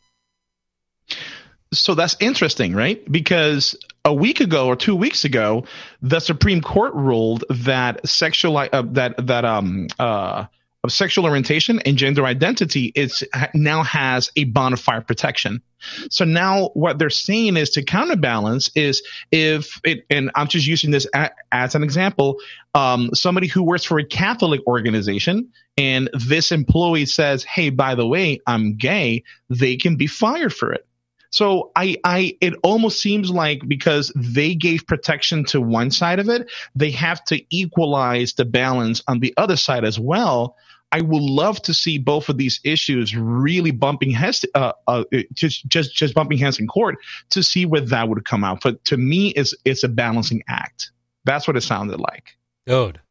So 1.77 1.95
that's 1.95 2.15
interesting, 2.19 2.73
right? 2.73 3.09
Because 3.11 3.75
a 4.03 4.13
week 4.13 4.39
ago 4.39 4.67
or 4.67 4.75
two 4.75 4.95
weeks 4.95 5.25
ago, 5.25 5.65
the 6.01 6.19
Supreme 6.19 6.61
Court 6.61 6.93
ruled 6.93 7.43
that 7.49 8.07
sexual 8.07 8.57
uh, 8.57 8.67
that 8.91 9.27
that 9.27 9.45
um 9.45 9.87
uh 9.99 10.45
sexual 10.89 11.25
orientation 11.25 11.79
and 11.79 11.97
gender 11.97 12.25
identity 12.25 12.91
is 12.95 13.23
now 13.53 13.83
has 13.83 14.31
a 14.35 14.43
bona 14.45 14.77
fide 14.77 15.07
protection. 15.07 15.61
So 16.09 16.25
now 16.25 16.69
what 16.73 16.97
they're 16.97 17.09
saying 17.09 17.57
is 17.57 17.71
to 17.71 17.83
counterbalance 17.83 18.69
is 18.75 19.03
if 19.31 19.79
it, 19.83 20.05
and 20.09 20.31
I'm 20.35 20.47
just 20.47 20.65
using 20.65 20.91
this 20.91 21.07
a, 21.13 21.31
as 21.51 21.75
an 21.75 21.83
example, 21.83 22.37
um, 22.73 23.11
somebody 23.13 23.47
who 23.47 23.63
works 23.63 23.83
for 23.83 23.99
a 23.99 24.05
Catholic 24.05 24.61
organization 24.67 25.51
and 25.77 26.09
this 26.13 26.51
employee 26.51 27.05
says, 27.05 27.43
Hey, 27.43 27.69
by 27.69 27.95
the 27.95 28.07
way, 28.07 28.39
I'm 28.47 28.77
gay, 28.77 29.23
they 29.49 29.77
can 29.77 29.95
be 29.95 30.07
fired 30.07 30.53
for 30.53 30.71
it. 30.73 30.87
So 31.35 31.71
I, 31.75 31.97
I, 32.05 32.37
it 32.39 32.53
almost 32.63 33.01
seems 33.01 33.29
like 33.29 33.67
because 33.67 34.09
they 34.15 34.55
gave 34.55 34.87
protection 34.87 35.43
to 35.47 35.59
one 35.59 35.91
side 35.91 36.19
of 36.19 36.29
it, 36.29 36.49
they 36.75 36.91
have 36.91 37.25
to 37.25 37.43
equalize 37.53 38.35
the 38.35 38.45
balance 38.45 39.03
on 39.05 39.19
the 39.19 39.33
other 39.35 39.57
side 39.57 39.83
as 39.83 39.99
well. 39.99 40.55
I 40.93 41.01
would 41.01 41.21
love 41.21 41.61
to 41.63 41.73
see 41.73 41.97
both 41.97 42.29
of 42.29 42.37
these 42.37 42.61
issues 42.63 43.17
really 43.17 43.71
bumping 43.71 44.11
heads, 44.11 44.45
uh, 44.55 44.71
uh, 44.87 45.03
just, 45.33 45.67
just, 45.67 45.93
just 45.93 46.13
bumping 46.13 46.37
heads 46.37 46.57
in 46.57 46.67
court 46.67 46.99
to 47.31 47.43
see 47.43 47.65
where 47.65 47.81
that 47.81 48.07
would 48.07 48.23
come 48.23 48.45
out. 48.45 48.61
But 48.63 48.85
to 48.85 48.95
me, 48.95 49.31
it's, 49.31 49.53
it's 49.65 49.83
a 49.83 49.89
balancing 49.89 50.41
act. 50.47 50.91
That's 51.25 51.49
what 51.49 51.57
it 51.57 51.63
sounded 51.63 51.99
like. 51.99 52.37
Dude, 52.65 53.01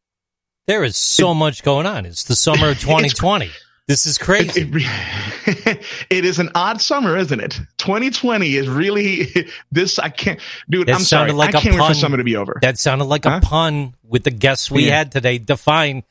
there 0.65 0.83
is 0.83 0.97
so 0.97 1.35
much 1.35 1.61
going 1.61 1.85
on. 1.85 2.07
It's 2.07 2.23
the 2.23 2.35
summer 2.35 2.69
of 2.69 2.79
2020. 2.79 3.51
This 3.87 4.07
is 4.07 4.17
crazy. 4.17 4.61
It, 4.61 4.69
it, 5.47 5.85
it 6.09 6.25
is 6.25 6.39
an 6.39 6.49
odd 6.55 6.81
summer, 6.81 7.15
isn't 7.17 7.39
it? 7.39 7.59
2020 7.77 8.55
is 8.55 8.67
really 8.67 9.27
this. 9.71 9.99
I 9.99 10.09
can't, 10.09 10.39
dude. 10.69 10.87
That 10.87 10.95
I'm 10.95 11.01
sorry. 11.01 11.31
like 11.33 11.53
I 11.53 11.61
can't 11.61 11.79
wait 11.79 11.87
for 11.89 11.93
summer 11.93 12.17
to 12.17 12.23
be 12.23 12.35
over. 12.35 12.57
That 12.61 12.79
sounded 12.79 13.05
like 13.05 13.25
Huh? 13.25 13.39
a 13.43 13.45
pun 13.45 13.93
with 14.03 14.23
the 14.23 14.31
guests 14.31 14.71
we 14.71 14.87
Yeah. 14.87 14.97
had 14.97 15.11
today. 15.11 15.37
Define. 15.37 16.03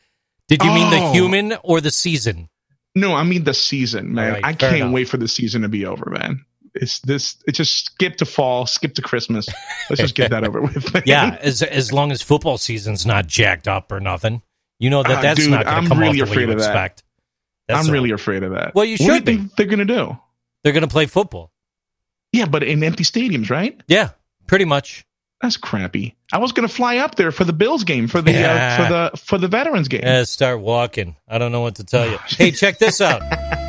Did 0.48 0.62
you 0.62 0.70
mean 0.72 0.90
the 0.90 0.98
Oh. 0.98 1.12
human 1.12 1.54
or 1.62 1.80
the 1.80 1.90
season? 1.90 2.48
no, 2.96 3.12
I 3.14 3.24
mean 3.24 3.42
the 3.42 3.54
season, 3.54 4.14
man. 4.14 4.34
Right, 4.34 4.44
I 4.44 4.52
can't 4.52 4.76
enough. 4.76 4.92
wait 4.92 5.08
for 5.08 5.16
the 5.16 5.26
season 5.26 5.62
to 5.62 5.68
be 5.68 5.84
over, 5.84 6.10
man. 6.10 6.44
It's 6.76 7.00
this. 7.00 7.36
It 7.46 7.52
just 7.56 7.86
skip 7.86 8.16
to 8.18 8.24
fall, 8.24 8.66
skip 8.66 8.94
to 8.94 9.02
Christmas. 9.02 9.48
Let's 9.90 10.00
just 10.00 10.14
get 10.14 10.30
that 10.30 10.44
over 10.44 10.60
with. 10.62 10.92
man. 10.94 11.02
Yeah, 11.06 11.36
as 11.40 11.60
as 11.62 11.92
long 11.92 12.12
as 12.12 12.20
football 12.22 12.56
season's 12.58 13.04
not 13.06 13.26
jacked 13.26 13.66
up 13.66 13.90
or 13.90 13.98
nothing, 14.00 14.42
you 14.78 14.90
know 14.90 15.02
that 15.02 15.18
Ah, 15.18 15.22
that's 15.22 15.40
dude, 15.40 15.50
not 15.50 15.64
going 15.64 15.82
to 15.84 15.88
come 15.88 15.98
really 15.98 16.20
off 16.22 16.28
the 16.30 16.34
way 16.36 16.42
you 16.42 16.50
of 16.52 16.58
that. 16.58 16.64
expect. 16.66 17.02
That's 17.68 17.84
I'm 17.86 17.90
a- 17.90 17.92
really 17.92 18.10
afraid 18.10 18.42
of 18.42 18.52
that. 18.52 18.74
Well, 18.74 18.84
you 18.84 18.92
What 18.92 18.98
do 18.98 19.04
should 19.14 19.24
be. 19.24 19.36
think 19.36 19.56
they're 19.56 19.66
gonna 19.66 19.84
do? 19.84 20.16
They're 20.62 20.72
going 20.72 20.80
to 20.82 20.88
play 20.88 21.04
football. 21.04 21.52
Yeah, 22.32 22.46
but 22.46 22.62
in 22.62 22.82
empty 22.82 23.04
stadiums, 23.04 23.50
right? 23.50 23.78
Yeah, 23.86 24.10
pretty 24.46 24.64
much. 24.64 25.04
That's 25.42 25.58
crappy. 25.58 26.16
I 26.32 26.38
was 26.38 26.52
gonna 26.52 26.68
fly 26.68 26.96
up 26.98 27.16
there 27.16 27.30
for 27.32 27.44
the 27.44 27.52
Bills 27.52 27.84
game, 27.84 28.08
for 28.08 28.22
the 28.22 28.32
Yeah. 28.32 28.54
uh, 28.54 28.76
for 28.76 28.92
the 28.92 29.16
for 29.18 29.38
the 29.38 29.48
veterans 29.48 29.88
game. 29.88 30.00
Yeah, 30.02 30.24
start 30.24 30.60
walking. 30.60 31.16
I 31.28 31.36
don't 31.36 31.52
know 31.52 31.60
what 31.60 31.74
to 31.76 31.84
tell 31.84 32.08
you. 32.10 32.18
hey, 32.28 32.50
check 32.50 32.78
this 32.78 33.00
out. 33.02 33.20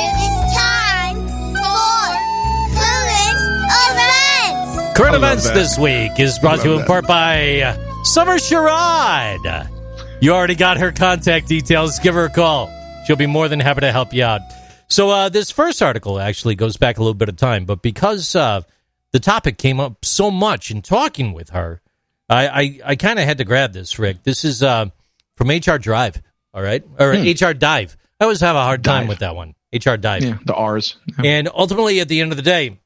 It's 0.00 0.54
time 0.56 1.16
for 1.54 2.08
current 2.76 3.40
events. 3.72 4.96
Current 4.98 5.14
events 5.16 5.44
that. 5.44 5.54
this 5.54 5.78
week 5.78 6.18
is 6.20 6.38
brought 6.38 6.60
to 6.60 6.64
you 6.68 6.72
in 6.74 6.78
that. 6.78 6.86
part 6.86 7.06
by 7.06 7.60
uh, 7.62 7.87
Sommer 8.04 8.36
Sherrod. 8.36 9.68
You 10.20 10.32
already 10.32 10.54
got 10.54 10.78
her 10.78 10.92
contact 10.92 11.46
details. 11.48 11.98
Give 11.98 12.14
her 12.14 12.24
a 12.24 12.30
call. 12.30 12.70
She'll 13.06 13.16
be 13.16 13.26
more 13.26 13.48
than 13.48 13.60
happy 13.60 13.82
to 13.82 13.92
help 13.92 14.12
you 14.14 14.24
out. 14.24 14.40
So, 14.88 15.10
uh, 15.10 15.28
this 15.28 15.50
first 15.50 15.82
article 15.82 16.18
actually 16.18 16.54
goes 16.54 16.76
back 16.78 16.96
a 16.96 17.00
little 17.00 17.14
bit 17.14 17.28
of 17.28 17.36
time, 17.36 17.66
but 17.66 17.82
because 17.82 18.34
uh, 18.34 18.62
the 19.12 19.20
topic 19.20 19.58
came 19.58 19.78
up 19.80 20.04
so 20.04 20.30
much 20.30 20.70
in 20.70 20.80
talking 20.80 21.34
with 21.34 21.50
her, 21.50 21.82
I, 22.30 22.48
I, 22.48 22.80
I 22.92 22.96
kind 22.96 23.18
of 23.18 23.26
had 23.26 23.38
to 23.38 23.44
grab 23.44 23.72
this, 23.72 23.98
Rick. 23.98 24.22
This 24.22 24.44
is 24.44 24.62
uh, 24.62 24.86
from 25.36 25.48
HR 25.48 25.76
Drive, 25.78 26.22
all 26.54 26.62
right? 26.62 26.82
Or 26.98 27.10
HR 27.10 27.52
Dive. 27.52 27.96
I 28.20 28.24
always 28.24 28.40
have 28.40 28.56
a 28.56 28.62
hard 28.62 28.82
time 28.82 29.02
Hmm. 29.04 29.06
Dive. 29.06 29.08
with 29.08 29.18
that 29.18 29.36
one. 29.36 29.54
HR 29.72 29.96
Dive. 29.96 30.24
yeah, 30.24 30.38
the 30.46 30.54
R's. 30.54 30.96
Yeah. 31.22 31.30
And 31.30 31.48
ultimately, 31.54 32.00
at 32.00 32.08
the 32.08 32.20
end 32.22 32.32
of 32.32 32.36
the 32.36 32.42
day, 32.42 32.78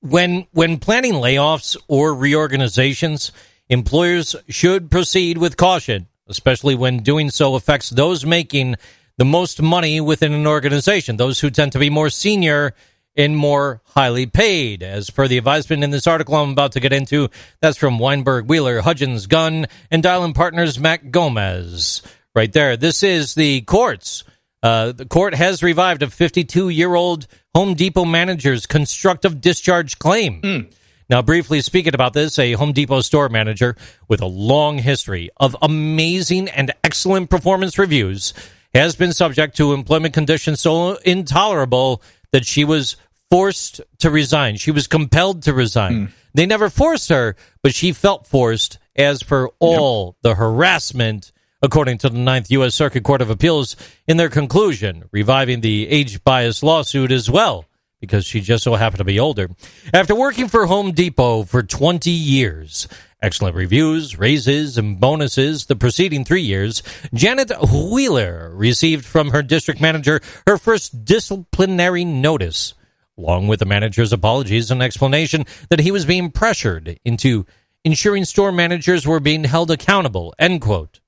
when 0.00 0.46
when 0.52 0.78
planning 0.78 1.12
layoffs 1.12 1.76
or 1.86 2.14
reorganizations, 2.14 3.32
employers 3.70 4.36
should 4.48 4.90
proceed 4.90 5.38
with 5.38 5.56
caution, 5.56 6.08
especially 6.28 6.74
when 6.74 6.98
doing 6.98 7.30
so 7.30 7.54
affects 7.54 7.88
those 7.88 8.26
making 8.26 8.76
the 9.16 9.24
most 9.24 9.62
money 9.62 10.00
within 10.00 10.32
an 10.32 10.46
organization, 10.46 11.16
those 11.16 11.40
who 11.40 11.50
tend 11.50 11.72
to 11.72 11.78
be 11.78 11.88
more 11.90 12.10
senior 12.10 12.74
and 13.16 13.36
more 13.36 13.80
highly 13.84 14.26
paid. 14.26 14.82
As 14.82 15.10
per 15.10 15.26
the 15.28 15.38
advisement 15.38 15.84
in 15.84 15.90
this 15.90 16.06
article 16.06 16.36
I'm 16.36 16.50
about 16.50 16.72
to 16.72 16.80
get 16.80 16.92
into, 16.92 17.28
that's 17.60 17.76
from 17.76 17.98
Weinberg, 17.98 18.46
Wheeler, 18.48 18.80
Hudgens, 18.80 19.26
Gunn, 19.26 19.66
and 19.90 20.02
Dylan 20.02 20.34
Partners 20.34 20.78
Mac 20.78 21.10
Gomez. 21.10 22.02
right 22.34 22.52
there. 22.52 22.76
This 22.76 23.02
is 23.02 23.34
the 23.34 23.62
courts. 23.62 24.24
Uh, 24.62 24.92
the 24.92 25.06
court 25.06 25.34
has 25.34 25.62
revived 25.62 26.02
a 26.02 26.10
52 26.10 26.68
year 26.68 26.94
old 26.94 27.26
Home 27.54 27.74
Depot 27.74 28.04
manager's 28.04 28.66
constructive 28.66 29.40
discharge 29.40 29.98
claim. 29.98 30.68
Now, 31.10 31.22
briefly 31.22 31.60
speaking 31.60 31.92
about 31.92 32.12
this, 32.12 32.38
a 32.38 32.52
Home 32.52 32.72
Depot 32.72 33.00
store 33.00 33.28
manager 33.28 33.74
with 34.06 34.22
a 34.22 34.26
long 34.26 34.78
history 34.78 35.28
of 35.38 35.56
amazing 35.60 36.48
and 36.48 36.72
excellent 36.84 37.30
performance 37.30 37.76
reviews 37.80 38.32
has 38.72 38.94
been 38.94 39.12
subject 39.12 39.56
to 39.56 39.72
employment 39.72 40.14
conditions 40.14 40.60
so 40.60 40.94
intolerable 40.98 42.00
that 42.30 42.46
she 42.46 42.62
was 42.62 42.96
forced 43.28 43.80
to 43.98 44.08
resign. 44.08 44.54
She 44.54 44.70
was 44.70 44.86
compelled 44.86 45.42
to 45.42 45.52
resign. 45.52 45.94
Hmm. 45.94 46.12
They 46.32 46.46
never 46.46 46.70
forced 46.70 47.08
her, 47.08 47.34
but 47.60 47.74
she 47.74 47.90
felt 47.90 48.28
forced 48.28 48.78
as 48.94 49.24
per 49.24 49.48
all 49.58 50.16
the 50.22 50.36
harassment, 50.36 51.32
according 51.60 51.98
to 51.98 52.08
the 52.08 52.18
Ninth 52.18 52.52
U.S. 52.52 52.76
Circuit 52.76 53.02
Court 53.02 53.20
of 53.20 53.30
Appeals, 53.30 53.74
in 54.06 54.16
their 54.16 54.28
conclusion, 54.28 55.08
reviving 55.10 55.60
the 55.60 55.88
age 55.88 56.22
bias 56.22 56.62
lawsuit 56.62 57.10
as 57.10 57.28
well, 57.28 57.64
because 58.00 58.24
she 58.24 58.40
just 58.40 58.64
so 58.64 58.74
happened 58.74 58.98
to 58.98 59.04
be 59.04 59.20
older. 59.20 59.48
After 59.92 60.14
working 60.14 60.48
for 60.48 60.66
Home 60.66 60.92
Depot 60.92 61.44
for 61.44 61.62
20 61.62 62.10
years, 62.10 62.88
excellent 63.22 63.54
reviews, 63.54 64.18
raises, 64.18 64.78
and 64.78 64.98
bonuses 64.98 65.66
the 65.66 65.76
preceding 65.76 66.24
three 66.24 66.42
years, 66.42 66.82
Janet 67.12 67.52
Wheeler 67.70 68.50
received 68.54 69.04
from 69.04 69.30
her 69.30 69.42
district 69.42 69.80
manager 69.80 70.20
her 70.46 70.58
first 70.58 71.04
disciplinary 71.04 72.04
notice 72.04 72.74
along 73.20 73.48
with 73.48 73.60
the 73.60 73.66
manager's 73.66 74.12
apologies 74.12 74.70
and 74.70 74.82
explanation 74.82 75.44
that 75.68 75.80
he 75.80 75.90
was 75.90 76.04
being 76.04 76.30
pressured 76.30 76.98
into 77.04 77.44
ensuring 77.84 78.24
store 78.24 78.52
managers 78.52 79.06
were 79.06 79.20
being 79.20 79.44
held 79.44 79.70
accountable, 79.70 80.34
end 80.38 80.60
quote, 80.60 81.00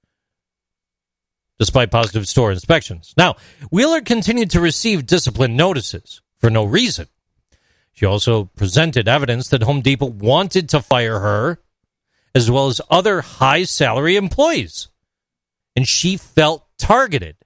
despite 1.59 1.91
positive 1.91 2.29
store 2.29 2.53
inspections. 2.53 3.15
Now, 3.17 3.37
Wheeler 3.71 4.01
continued 4.01 4.51
to 4.51 4.61
receive 4.61 5.07
discipline 5.07 5.57
notices 5.57 6.22
for 6.43 6.51
no 6.51 6.65
reason. 6.65 7.07
She 7.95 8.05
also 8.05 8.45
presented 8.57 9.09
evidence 9.09 9.49
that 9.49 9.63
Home 9.63 9.81
Depot 9.81 10.07
wanted 10.07 10.69
to 10.71 10.83
fire 10.83 11.19
her, 11.21 11.59
as 12.35 12.51
well 12.51 12.67
as 12.67 12.81
other 12.91 13.21
high 13.23 13.65
salary 13.65 14.17
employees. 14.17 14.89
And 15.77 15.87
she 15.89 16.17
felt 16.19 16.67
targeted 16.79 17.37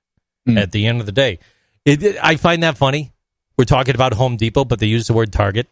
at 0.49 0.71
the 0.73 0.87
end 0.87 1.01
of 1.01 1.07
the 1.07 1.13
day. 1.13 1.41
It, 1.85 2.03
it- 2.03 2.17
I 2.23 2.37
find 2.37 2.63
that 2.63 2.77
funny. 2.79 3.13
We're 3.59 3.65
talking 3.65 3.95
about 3.95 4.13
Home 4.15 4.37
Depot, 4.37 4.65
but 4.65 4.79
they 4.81 4.87
use 4.87 5.07
the 5.09 5.13
word 5.13 5.33
target. 5.33 5.67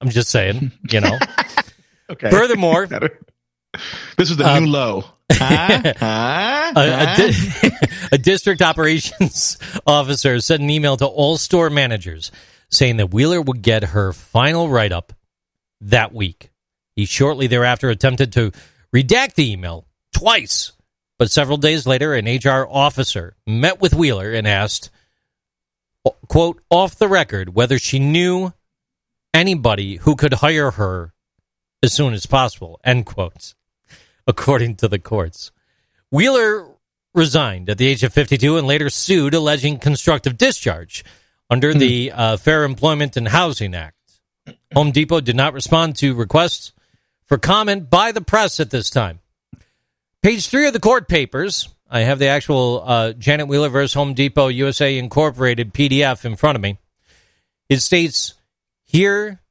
I'm 0.00 0.08
just 0.10 0.30
saying, 0.30 0.72
you 0.90 1.00
know. 1.00 1.18
Okay. 2.10 2.28
Furthermore, 2.30 2.86
this 4.18 4.30
is 4.30 4.36
the 4.36 4.46
Um, 4.46 4.64
new 4.64 4.70
low. 4.70 5.04
Huh? 5.32 5.94
Huh? 5.98 6.72
a, 6.76 6.80
a, 6.80 7.16
di- 7.16 7.70
a 8.12 8.18
district 8.18 8.60
operations 8.60 9.56
officer 9.86 10.38
sent 10.40 10.62
an 10.62 10.68
email 10.68 10.98
to 10.98 11.06
all 11.06 11.38
store 11.38 11.70
managers 11.70 12.30
saying 12.72 12.96
that 12.96 13.12
Wheeler 13.12 13.40
would 13.40 13.62
get 13.62 13.84
her 13.84 14.12
final 14.12 14.68
write 14.68 14.92
up 14.92 15.12
that 15.80 16.12
week. 16.12 16.50
He 16.96 17.04
shortly 17.04 17.46
thereafter 17.46 17.90
attempted 17.90 18.32
to 18.32 18.52
redact 18.94 19.34
the 19.34 19.52
email 19.52 19.86
twice, 20.12 20.72
but 21.18 21.30
several 21.30 21.58
days 21.58 21.86
later, 21.86 22.14
an 22.14 22.26
HR 22.26 22.66
officer 22.68 23.36
met 23.46 23.80
with 23.80 23.94
Wheeler 23.94 24.32
and 24.32 24.46
asked, 24.46 24.90
quote, 26.28 26.62
off 26.70 26.96
the 26.96 27.08
record, 27.08 27.54
whether 27.54 27.78
she 27.78 27.98
knew 27.98 28.52
anybody 29.32 29.96
who 29.96 30.16
could 30.16 30.34
hire 30.34 30.72
her 30.72 31.12
as 31.82 31.92
soon 31.92 32.14
as 32.14 32.26
possible, 32.26 32.80
end 32.84 33.06
quotes, 33.06 33.54
according 34.26 34.76
to 34.76 34.88
the 34.88 34.98
courts. 34.98 35.50
Wheeler 36.10 36.68
resigned 37.14 37.68
at 37.68 37.78
the 37.78 37.86
age 37.86 38.02
of 38.02 38.12
52 38.12 38.56
and 38.56 38.66
later 38.66 38.88
sued, 38.88 39.34
alleging 39.34 39.78
constructive 39.78 40.38
discharge 40.38 41.04
under 41.52 41.74
the 41.74 42.10
uh, 42.10 42.36
Fair 42.38 42.64
Employment 42.64 43.18
and 43.18 43.28
Housing 43.28 43.74
Act. 43.74 43.94
Home 44.72 44.90
Depot 44.90 45.20
did 45.20 45.36
not 45.36 45.52
respond 45.52 45.96
to 45.96 46.14
requests 46.14 46.72
for 47.26 47.36
comment 47.36 47.90
by 47.90 48.10
the 48.10 48.22
press 48.22 48.58
at 48.58 48.70
this 48.70 48.88
time. 48.88 49.20
Page 50.22 50.48
three 50.48 50.66
of 50.66 50.72
the 50.72 50.80
court 50.80 51.08
papers. 51.08 51.68
I 51.90 52.00
have 52.00 52.18
the 52.18 52.28
actual 52.28 52.82
uh, 52.86 53.12
Janet 53.12 53.48
Wheeler 53.48 53.68
versus 53.68 53.92
Home 53.92 54.14
Depot 54.14 54.48
USA 54.48 54.96
Incorporated 54.96 55.74
PDF 55.74 56.24
in 56.24 56.36
front 56.36 56.56
of 56.56 56.62
me. 56.62 56.78
It 57.68 57.80
states 57.80 58.32
here 58.86 59.42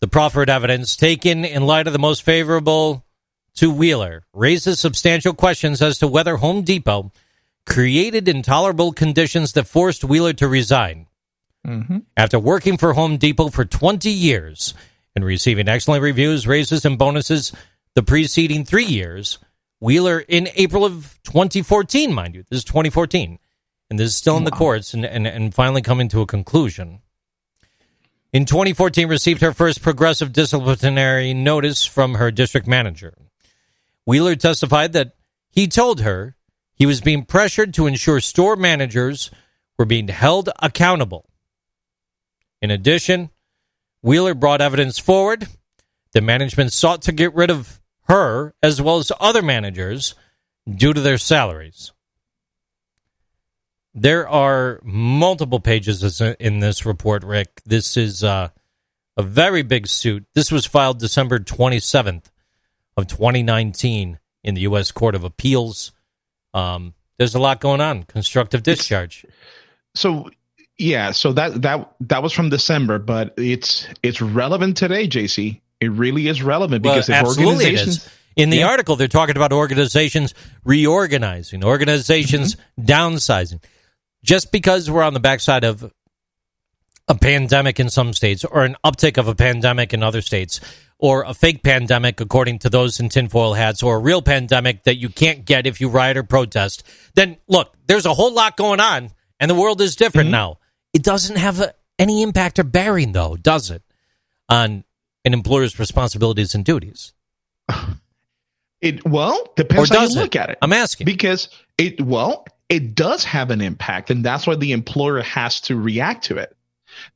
the 0.00 0.08
proffered 0.08 0.50
evidence 0.50 0.96
taken 0.96 1.44
in 1.44 1.64
light 1.64 1.86
of 1.86 1.92
the 1.92 2.00
most 2.00 2.24
favorable 2.24 3.04
to 3.54 3.70
Wheeler 3.70 4.24
raises 4.32 4.80
substantial 4.80 5.32
questions 5.32 5.80
as 5.80 5.98
to 5.98 6.08
whether 6.08 6.38
Home 6.38 6.62
Depot 6.62 7.12
created 7.66 8.28
intolerable 8.28 8.92
conditions 8.92 9.52
that 9.52 9.66
forced 9.66 10.04
Wheeler 10.04 10.32
to 10.34 10.48
resign. 10.48 11.06
Mm-hmm. 11.66 11.98
After 12.16 12.38
working 12.38 12.76
for 12.76 12.92
Home 12.92 13.18
Depot 13.18 13.48
for 13.48 13.64
20 13.64 14.08
years 14.08 14.72
and 15.14 15.24
receiving 15.24 15.68
excellent 15.68 16.02
reviews, 16.02 16.46
raises, 16.46 16.84
and 16.84 16.96
bonuses 16.96 17.52
the 17.94 18.02
preceding 18.02 18.64
three 18.64 18.84
years, 18.84 19.38
Wheeler 19.80 20.20
in 20.20 20.48
April 20.54 20.84
of 20.84 21.18
2014, 21.24 22.14
mind 22.14 22.36
you, 22.36 22.44
this 22.48 22.58
is 22.58 22.64
2014, 22.64 23.38
and 23.90 23.98
this 23.98 24.10
is 24.10 24.16
still 24.16 24.36
in 24.36 24.44
the 24.44 24.50
courts 24.50 24.94
and, 24.94 25.04
and, 25.04 25.26
and 25.26 25.54
finally 25.54 25.82
coming 25.82 26.08
to 26.08 26.20
a 26.20 26.26
conclusion. 26.26 27.00
In 28.32 28.44
2014, 28.44 29.08
received 29.08 29.40
her 29.40 29.52
first 29.52 29.82
progressive 29.82 30.32
disciplinary 30.32 31.34
notice 31.34 31.84
from 31.84 32.14
her 32.14 32.30
district 32.30 32.66
manager. 32.66 33.14
Wheeler 34.04 34.36
testified 34.36 34.92
that 34.92 35.16
he 35.50 35.66
told 35.66 36.02
her 36.02 36.35
he 36.76 36.86
was 36.86 37.00
being 37.00 37.24
pressured 37.24 37.74
to 37.74 37.86
ensure 37.86 38.20
store 38.20 38.54
managers 38.54 39.30
were 39.78 39.86
being 39.86 40.08
held 40.08 40.50
accountable. 40.60 41.28
In 42.62 42.70
addition, 42.70 43.30
Wheeler 44.02 44.34
brought 44.34 44.60
evidence 44.60 44.98
forward 44.98 45.48
The 46.12 46.20
management 46.20 46.72
sought 46.72 47.02
to 47.02 47.12
get 47.12 47.34
rid 47.34 47.50
of 47.50 47.80
her 48.08 48.54
as 48.62 48.80
well 48.80 48.98
as 48.98 49.10
other 49.18 49.42
managers 49.42 50.14
due 50.72 50.92
to 50.92 51.00
their 51.00 51.18
salaries. 51.18 51.92
There 53.94 54.28
are 54.28 54.80
multiple 54.84 55.58
pages 55.58 56.20
in 56.20 56.60
this 56.60 56.84
report, 56.84 57.24
Rick. 57.24 57.62
This 57.64 57.96
is 57.96 58.22
uh, 58.22 58.50
a 59.16 59.22
very 59.22 59.62
big 59.62 59.86
suit. 59.86 60.26
This 60.34 60.52
was 60.52 60.66
filed 60.66 60.98
December 60.98 61.38
27th 61.38 62.30
of 62.96 63.06
2019 63.06 64.18
in 64.44 64.54
the 64.54 64.60
U.S. 64.62 64.92
Court 64.92 65.14
of 65.14 65.24
Appeals. 65.24 65.92
Um, 66.54 66.94
there's 67.18 67.34
a 67.34 67.38
lot 67.38 67.60
going 67.60 67.80
on. 67.80 68.02
Constructive 68.04 68.62
discharge. 68.62 69.24
so 69.94 70.30
yeah, 70.78 71.12
so 71.12 71.32
that 71.32 71.62
that 71.62 71.90
that 72.00 72.22
was 72.22 72.32
from 72.32 72.50
December, 72.50 72.98
but 72.98 73.32
it's 73.38 73.86
it's 74.02 74.20
relevant 74.20 74.76
today, 74.76 75.08
JC. 75.08 75.60
It 75.80 75.90
really 75.90 76.28
is 76.28 76.42
relevant 76.42 76.82
because 76.82 77.08
well, 77.08 77.18
if 77.20 77.26
absolutely 77.26 77.54
organizations 77.66 77.96
is. 78.06 78.10
In 78.36 78.50
the 78.50 78.58
Yeah. 78.58 78.68
article, 78.68 78.96
they're 78.96 79.08
talking 79.08 79.36
about 79.36 79.52
organizations 79.52 80.34
reorganizing, 80.64 81.64
organizations 81.64 82.56
Mm-hmm. 82.56 82.84
downsizing. 82.84 83.62
Just 84.22 84.52
because 84.52 84.90
we're 84.90 85.02
on 85.02 85.14
the 85.14 85.20
backside 85.20 85.64
of 85.64 85.90
a 87.08 87.14
pandemic 87.14 87.78
in 87.80 87.88
some 87.88 88.12
states, 88.12 88.44
or 88.44 88.64
an 88.64 88.76
uptick 88.84 89.16
of 89.16 89.28
a 89.28 89.34
pandemic 89.34 89.94
in 89.94 90.02
other 90.02 90.20
states, 90.20 90.60
or 90.98 91.24
a 91.24 91.34
fake 91.34 91.62
pandemic, 91.62 92.20
according 92.20 92.58
to 92.60 92.70
those 92.70 93.00
in 93.00 93.08
tinfoil 93.08 93.54
hats, 93.54 93.82
or 93.82 93.96
a 93.96 93.98
real 93.98 94.22
pandemic 94.22 94.84
that 94.84 94.96
you 94.96 95.08
can't 95.08 95.44
get 95.44 95.66
if 95.66 95.80
you 95.80 95.88
riot 95.88 96.16
or 96.16 96.22
protest, 96.22 96.82
then 97.14 97.36
look, 97.48 97.74
there's 97.86 98.06
a 98.06 98.14
whole 98.14 98.32
lot 98.32 98.56
going 98.56 98.80
on, 98.80 99.10
and 99.38 99.50
the 99.50 99.54
world 99.54 99.80
is 99.80 99.96
different 99.96 100.26
mm-hmm. 100.26 100.32
now. 100.32 100.58
It 100.94 101.02
doesn't 101.02 101.36
have 101.36 101.60
a, 101.60 101.74
any 101.98 102.22
impact 102.22 102.58
or 102.58 102.64
bearing, 102.64 103.12
though, 103.12 103.36
does 103.36 103.70
it, 103.70 103.82
on 104.48 104.84
an 105.24 105.34
employer's 105.34 105.78
responsibilities 105.78 106.54
and 106.54 106.64
duties? 106.64 107.12
it 108.80 109.04
well 109.04 109.52
depends 109.56 109.90
how 109.90 110.02
you 110.02 110.08
it? 110.08 110.14
look 110.14 110.36
at 110.36 110.50
it. 110.50 110.58
I'm 110.62 110.72
asking. 110.72 111.04
because 111.04 111.48
it 111.76 112.00
well 112.00 112.46
it 112.68 112.94
does 112.94 113.24
have 113.24 113.50
an 113.50 113.60
impact 113.60 114.10
and 114.10 114.24
that's 114.24 114.46
why 114.46 114.54
the 114.54 114.72
employer 114.72 115.20
has 115.22 115.60
to 115.62 115.76
react 115.76 116.24
to 116.24 116.36
it 116.36 116.56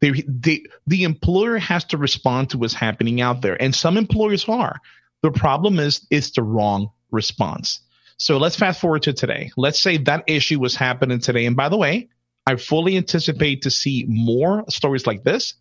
the, 0.01 0.25
the, 0.27 0.69
the 0.87 1.05
employer 1.05 1.59
has 1.59 1.85
to 1.87 1.99
respond 1.99 2.51
to 2.51 2.59
what's 2.59 2.75
happening 2.75 3.21
out 3.21 3.43
there. 3.43 3.61
And 3.61 3.75
some 3.75 3.97
employers 3.97 4.49
are. 4.49 4.77
The 5.23 5.31
problem 5.31 5.79
is 5.79 6.07
it's 6.11 6.31
the 6.31 6.43
wrong 6.43 6.91
response. 7.11 7.81
So 8.17 8.39
let's 8.39 8.57
fast 8.57 8.81
forward 8.81 9.03
to 9.03 9.13
today. 9.13 9.51
Let's 9.57 9.81
say 9.81 9.97
that 9.99 10.25
issue 10.27 10.61
was 10.61 10.75
happening 10.75 11.21
today. 11.21 11.47
And 11.47 11.57
by 11.57 11.69
the 11.69 11.77
way 11.77 12.09
i 12.47 12.57
fully 12.57 12.97
anticipate 12.97 13.63
to 13.63 13.71
see 13.71 14.05
more 14.09 14.65
stories 14.69 15.07
like 15.07 15.23
this 15.23 15.55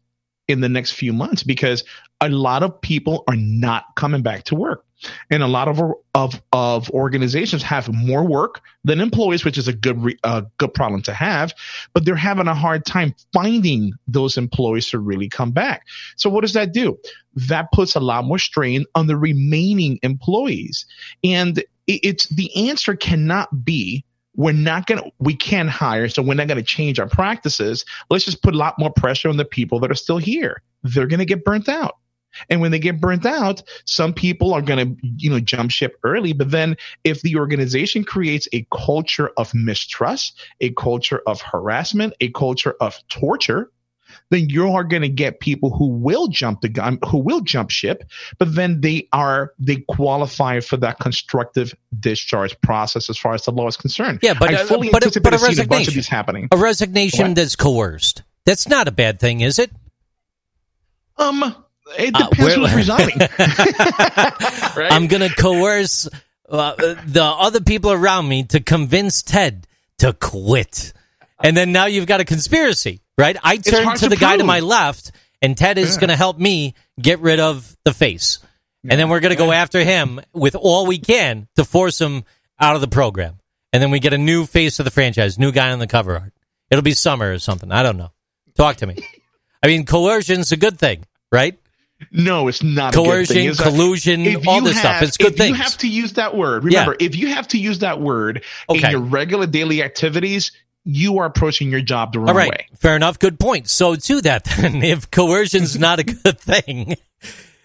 in 0.47 0.61
the 0.61 0.69
next 0.69 0.91
few 0.91 1.13
months 1.13 1.43
because 1.43 1.83
a 2.21 2.29
lot 2.29 2.63
of 2.63 2.81
people 2.81 3.23
are 3.27 3.35
not 3.35 3.83
coming 3.95 4.23
back 4.23 4.43
to 4.45 4.55
work 4.55 4.85
and 5.29 5.43
a 5.43 5.47
lot 5.47 5.67
of 5.67 5.81
of 6.13 6.41
of 6.51 6.89
organizations 6.91 7.63
have 7.63 7.93
more 7.93 8.25
work 8.25 8.61
than 8.83 8.99
employees, 8.99 9.45
which 9.45 9.57
is 9.57 9.67
a 9.67 9.73
good 9.73 10.01
re, 10.01 10.17
a 10.23 10.45
good 10.57 10.73
problem 10.73 11.01
to 11.03 11.13
have. 11.13 11.53
But 11.93 12.05
they're 12.05 12.15
having 12.15 12.47
a 12.47 12.55
hard 12.55 12.85
time 12.85 13.15
finding 13.33 13.93
those 14.07 14.37
employees 14.37 14.89
to 14.89 14.99
really 14.99 15.29
come 15.29 15.51
back. 15.51 15.85
So 16.15 16.29
what 16.29 16.41
does 16.41 16.53
that 16.53 16.73
do? 16.73 16.97
That 17.35 17.71
puts 17.71 17.95
a 17.95 17.99
lot 17.99 18.25
more 18.25 18.39
strain 18.39 18.85
on 18.95 19.07
the 19.07 19.17
remaining 19.17 19.99
employees. 20.03 20.85
And 21.23 21.59
it, 21.59 21.65
it's 21.87 22.27
the 22.29 22.69
answer 22.69 22.95
cannot 22.95 23.63
be 23.63 24.03
we're 24.35 24.53
not 24.53 24.85
going 24.85 25.01
to, 25.01 25.11
we 25.19 25.35
can't 25.35 25.69
hire, 25.69 26.07
so 26.07 26.21
we're 26.21 26.33
not 26.33 26.47
going 26.47 26.57
to 26.57 26.63
change 26.63 26.97
our 26.97 27.09
practices. 27.09 27.83
Let's 28.09 28.23
just 28.23 28.41
put 28.41 28.53
a 28.53 28.57
lot 28.57 28.79
more 28.79 28.89
pressure 28.89 29.27
on 29.27 29.35
the 29.35 29.43
people 29.43 29.81
that 29.81 29.91
are 29.91 29.95
still 29.95 30.17
here. 30.17 30.61
They're 30.81 31.07
going 31.07 31.19
to 31.19 31.25
get 31.25 31.43
burnt 31.43 31.67
out. 31.67 31.97
And 32.49 32.61
when 32.61 32.71
they 32.71 32.79
get 32.79 33.01
burnt 33.01 33.25
out, 33.25 33.63
some 33.85 34.13
people 34.13 34.53
are 34.53 34.61
going 34.61 34.95
to, 34.95 35.07
you 35.17 35.29
know, 35.29 35.39
jump 35.39 35.71
ship 35.71 35.97
early. 36.03 36.33
But 36.33 36.51
then 36.51 36.77
if 37.03 37.21
the 37.21 37.37
organization 37.37 38.03
creates 38.03 38.47
a 38.53 38.65
culture 38.71 39.31
of 39.37 39.53
mistrust, 39.53 40.39
a 40.61 40.71
culture 40.71 41.21
of 41.25 41.41
harassment, 41.41 42.13
a 42.19 42.29
culture 42.29 42.75
of 42.79 42.95
torture, 43.09 43.71
then 44.31 44.49
you 44.49 44.71
are 44.71 44.83
going 44.83 45.01
to 45.01 45.09
get 45.09 45.39
people 45.39 45.75
who 45.75 45.87
will 45.87 46.27
jump 46.27 46.61
the 46.61 46.69
gun, 46.69 46.99
who 47.07 47.17
will 47.17 47.41
jump 47.41 47.69
ship, 47.69 48.03
but 48.37 48.53
then 48.53 48.81
they 48.81 49.07
are, 49.11 49.53
they 49.59 49.77
qualify 49.87 50.59
for 50.59 50.77
that 50.77 50.99
constructive 50.99 51.73
discharge 51.99 52.59
process 52.61 53.09
as 53.09 53.17
far 53.17 53.33
as 53.33 53.45
the 53.45 53.51
law 53.51 53.67
is 53.67 53.77
concerned. 53.77 54.19
Yeah, 54.21 54.33
but, 54.39 54.53
I 54.53 54.61
uh, 54.61 54.65
fully 54.65 54.89
but, 54.89 55.03
anticipate 55.03 55.23
but 55.23 55.33
a 55.33 55.39
seeing 55.39 55.59
a 55.59 55.67
bunch 55.67 55.87
of 55.87 55.93
these 55.93 56.07
happening. 56.07 56.47
a 56.51 56.57
resignation 56.57 57.29
What? 57.29 57.35
that's 57.35 57.55
coerced. 57.55 58.23
That's 58.45 58.67
not 58.67 58.87
a 58.87 58.91
bad 58.91 59.19
thing, 59.19 59.41
is 59.41 59.59
it? 59.59 59.71
Um, 61.17 61.55
it 61.97 62.15
Uh, 62.15 62.29
depends 62.29 62.39
where- 62.39 62.67
who's 62.67 62.75
resigning. 62.75 63.17
right? 64.75 64.91
I'm 64.91 65.07
going 65.07 65.27
to 65.27 65.33
coerce 65.35 66.07
uh, 66.49 66.75
the 67.05 67.23
other 67.23 67.61
people 67.61 67.91
around 67.91 68.27
me 68.27 68.43
to 68.43 68.59
convince 68.59 69.21
Ted 69.21 69.67
to 69.99 70.13
quit. 70.13 70.93
And 71.43 71.55
then 71.55 71.71
now 71.71 71.85
you've 71.85 72.07
got 72.07 72.19
a 72.21 72.25
conspiracy, 72.25 73.01
right? 73.17 73.37
I 73.43 73.57
turn 73.57 73.83
hard 73.85 73.97
to 73.99 74.03
to 74.05 74.09
the 74.09 74.15
guy 74.17 74.37
to 74.37 74.43
my 74.43 74.59
left, 74.59 75.11
and 75.41 75.55
Ted 75.57 75.77
is 75.77 75.93
Yeah. 75.95 75.99
going 76.01 76.09
to 76.09 76.15
help 76.17 76.37
me 76.37 76.73
get 77.01 77.19
rid 77.19 77.39
of 77.39 77.75
the 77.85 77.93
face. 77.93 78.39
And 78.83 78.97
then 78.99 79.09
we're 79.09 79.19
going 79.19 79.31
to 79.33 79.37
go 79.37 79.51
after 79.51 79.83
him 79.83 80.21
with 80.33 80.55
all 80.55 80.85
we 80.85 80.99
can 80.99 81.47
to 81.57 81.65
force 81.65 81.99
him 81.99 82.23
out 82.59 82.75
of 82.75 82.81
the 82.81 82.87
program. 82.87 83.39
And 83.73 83.83
then 83.83 83.91
we 83.91 83.99
get 83.99 84.13
a 84.13 84.17
new 84.17 84.45
face 84.45 84.79
of 84.79 84.85
the 84.85 84.91
franchise, 84.91 85.37
new 85.37 85.51
guy 85.51 85.71
on 85.71 85.79
the 85.79 85.87
cover 85.87 86.13
art. 86.15 86.33
It'll 86.71 86.81
be 86.81 86.93
Sommer 86.93 87.33
or 87.33 87.39
something. 87.39 87.71
I 87.71 87.83
don't 87.83 87.97
know. 87.97 88.11
Talk 88.55 88.77
to 88.77 88.87
me. 88.87 88.95
I 89.61 89.67
mean, 89.67 89.85
coercion's 89.85 90.51
a 90.53 90.57
good 90.57 90.79
thing, 90.79 91.03
right? 91.31 91.59
No, 92.11 92.47
it's 92.47 92.63
not 92.63 92.93
a 92.93 92.97
good 92.97 93.05
Coercion, 93.05 93.55
collusion, 93.55 94.47
all 94.47 94.61
this 94.61 94.79
stuff. 94.79 95.01
It's 95.03 95.17
good 95.17 95.33
if 95.33 95.37
things. 95.37 95.49
You 95.57 95.63
have 95.63 95.77
to 95.79 95.87
use 95.87 96.13
that 96.13 96.35
word. 96.35 96.63
Remember, 96.63 96.95
if 96.99 97.15
you 97.15 97.27
have 97.27 97.47
to 97.49 97.57
use 97.57 97.79
that 97.79 97.99
word 97.99 98.43
Okay. 98.69 98.85
in 98.85 98.91
your 98.91 99.01
regular 99.01 99.45
daily 99.47 99.83
activities, 99.83 100.51
you 100.85 101.17
are 101.19 101.25
approaching 101.25 101.69
your 101.69 101.81
job 101.81 102.13
the 102.13 102.19
wrong 102.19 102.29
All 102.29 102.35
right, 102.35 102.49
way. 102.49 102.67
fair 102.77 102.95
enough. 102.95 103.19
Good 103.19 103.37
point. 103.39 103.69
So 103.69 103.95
to 103.95 104.21
that, 104.21 104.45
then, 104.45 104.75
if 104.83 105.11
coercion's 105.11 105.77
not 105.79 105.99
a 105.99 106.03
good 106.03 106.39
thing, 106.39 106.95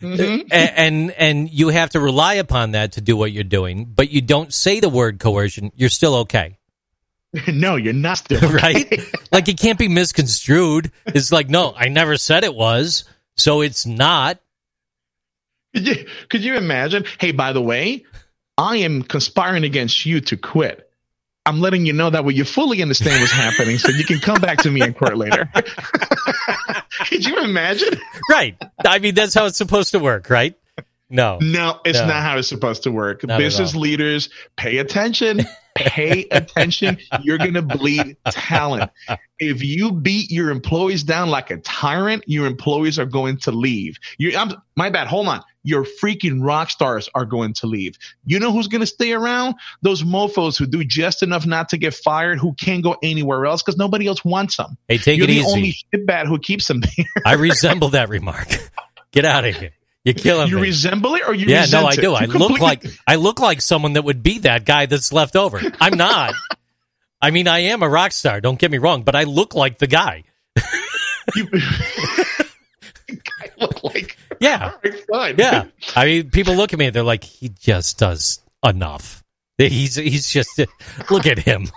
Mm-hmm. 0.03 0.49
and 0.51 1.11
and 1.13 1.51
you 1.51 1.69
have 1.69 1.91
to 1.91 2.01
rely 2.01 2.35
upon 2.35 2.73
that 2.73 2.93
to 2.93 3.01
do 3.01 3.17
what 3.17 3.33
you're 3.33 3.43
doing, 3.45 3.87
but 3.87 4.11
you 4.11 4.21
don't 4.21 4.53
say 4.53 4.81
the 4.81 4.89
word 4.91 5.19
coercion, 5.19 5.73
you're 5.77 5.89
still 5.89 6.17
okay, 6.17 6.59
no, 7.49 7.77
you're 7.77 7.95
not 7.95 8.19
still 8.19 8.41
right? 8.51 8.93
like 9.33 9.49
it 9.49 9.59
can't 9.59 9.79
be 9.79 9.89
misconstrued. 9.89 10.91
It's 11.07 11.33
like, 11.33 11.49
no, 11.49 11.73
I 11.75 11.89
never 11.89 12.19
said 12.19 12.45
it 12.45 12.55
was, 12.55 13.05
so 13.37 13.61
it's 13.61 13.87
not. 13.87 14.39
Could 15.75 15.87
you, 15.87 16.07
could 16.29 16.45
you 16.45 16.57
imagine? 16.57 17.05
Hey, 17.19 17.33
by 17.33 17.53
the 17.53 17.63
way, 17.63 18.05
I 18.57 18.79
am 18.79 19.03
conspiring 19.03 19.65
against 19.65 20.07
you 20.07 20.21
to 20.23 20.37
quit. 20.37 20.89
I'm 21.47 21.61
letting 21.61 21.85
you 21.85 21.93
know 21.93 22.09
that 22.09 22.25
way 22.25 22.33
you 22.33 22.45
fully 22.45 22.81
understand 22.81 23.21
what's 23.21 23.33
happening, 23.33 23.77
so 23.79 23.91
you 23.91 24.05
can 24.05 24.19
come 24.19 24.41
back 24.41 24.59
to 24.59 24.71
me 24.71 24.81
in 24.81 24.95
court 24.95 25.19
later. 25.19 25.51
could 27.09 27.25
you 27.25 27.39
imagine? 27.41 28.01
Right. 28.31 28.57
I 28.87 28.99
mean, 28.99 29.15
that's 29.15 29.35
how 29.35 29.45
it's 29.47 29.59
supposed 29.59 29.91
to 29.93 29.99
work, 29.99 30.31
right? 30.31 30.57
No. 31.11 31.39
No, 31.43 31.81
it's 31.85 31.99
No. 31.99 32.07
not 32.07 32.23
how 32.23 32.39
it's 32.39 32.49
supposed 32.49 32.85
to 32.85 32.93
work. 32.93 33.25
Not 33.25 33.39
Business 33.39 33.75
leaders, 33.75 34.31
pay 34.57 34.79
attention. 34.79 35.43
Pay 35.75 36.27
attention. 36.31 36.99
You're 37.23 37.39
going 37.39 37.55
to 37.55 37.63
bleed 37.63 38.17
talent. 38.31 38.91
If 39.39 39.63
you 39.63 39.93
beat 39.93 40.31
your 40.31 40.51
employees 40.51 41.03
down 41.03 41.31
like 41.31 41.51
a 41.51 41.57
tyrant, 41.59 42.25
your 42.27 42.47
employees 42.47 42.99
are 42.99 43.07
going 43.07 43.39
to 43.39 43.51
leave. 43.51 43.97
You, 44.19 44.37
I'm, 44.37 44.53
my 44.77 44.91
bad. 44.91 45.09
Hold 45.09 45.29
on. 45.29 45.43
Your 45.67 45.85
freaking 45.85 46.45
rock 46.45 46.71
stars 46.71 47.09
are 47.15 47.25
going 47.25 47.55
to 47.55 47.67
leave. 47.67 47.97
You 48.27 48.39
know 48.39 48.53
who's 48.53 48.69
going 48.69 48.83
to 48.83 48.87
stay 48.87 49.13
around? 49.13 49.55
Those 49.83 50.03
mofos 50.03 50.59
who 50.59 50.67
do 50.67 50.85
just 50.85 51.23
enough 51.23 51.47
not 51.47 51.71
to 51.71 51.79
get 51.79 51.95
fired, 51.95 52.39
who 52.39 52.53
can't 52.53 52.83
go 52.83 52.97
anywhere 53.03 53.47
else 53.47 53.63
because 53.63 53.79
nobody 53.79 54.07
else 54.07 54.25
wants 54.25 54.59
them. 54.59 54.77
Hey, 54.89 54.99
take 54.99 55.17
You're 55.17 55.25
it 55.25 55.29
the 55.29 55.37
easy. 55.39 55.51
only 55.51 55.77
shitbag 55.95 56.27
who 56.27 56.39
keeps 56.39 56.69
them 56.69 56.81
there. 56.97 57.07
I 57.25 57.33
resemble 57.35 57.89
that 57.91 58.11
remark. 58.11 58.49
Get 59.11 59.25
out 59.25 59.45
of 59.47 59.57
here. 59.57 59.71
You're 60.05 60.15
killing 60.15 60.49
You 60.49 60.57
me. 60.57 60.63
resemble 60.63 61.15
it 61.15 61.23
or 61.27 61.35
you 61.35 61.47
yeah, 61.47 61.65
no, 61.73 61.87
I 61.87 61.93
it? 61.93 62.01
do. 62.01 62.13
I 62.15 62.23
You 62.23 62.27
look 62.27 62.49
completely- 62.57 62.61
like 62.61 62.85
I 63.07 63.15
look 63.17 63.41
like 63.41 63.61
someone 63.63 63.95
that 63.95 64.03
would 64.05 64.23
be 64.23 64.39
that 64.41 64.65
guy 64.67 64.87
that's 64.87 65.13
left 65.13 65.35
over. 65.37 65.61
I'm 65.81 65.97
not. 65.97 66.35
I 67.23 67.31
mean, 67.31 67.49
I 67.49 67.61
am 67.61 67.83
a 67.83 67.89
rock 67.89 68.13
star. 68.13 68.41
Don't 68.43 68.59
get 68.59 68.71
me 68.71 68.77
wrong, 68.79 69.03
but 69.03 69.17
I 69.17 69.23
look 69.25 69.55
like 69.55 69.79
the 69.79 69.87
guy. 69.87 70.25
you 71.35 71.49
I 73.11 73.51
look 73.59 73.83
like 73.85 74.17
Yeah, 74.41 74.73
right, 74.85 75.05
fine. 75.11 75.35
yeah. 75.39 75.65
I 75.97 76.05
mean, 76.07 76.31
people 76.31 76.55
look 76.55 76.73
at 76.73 76.79
me. 76.79 76.91
They're 76.91 77.03
like, 77.03 77.25
he 77.25 77.49
just 77.49 77.99
does 77.99 78.41
enough. 78.65 79.23
He's 79.59 79.95
he's 79.97 80.29
just 80.29 80.61
look 81.11 81.27
at 81.27 81.39
him. 81.39 81.69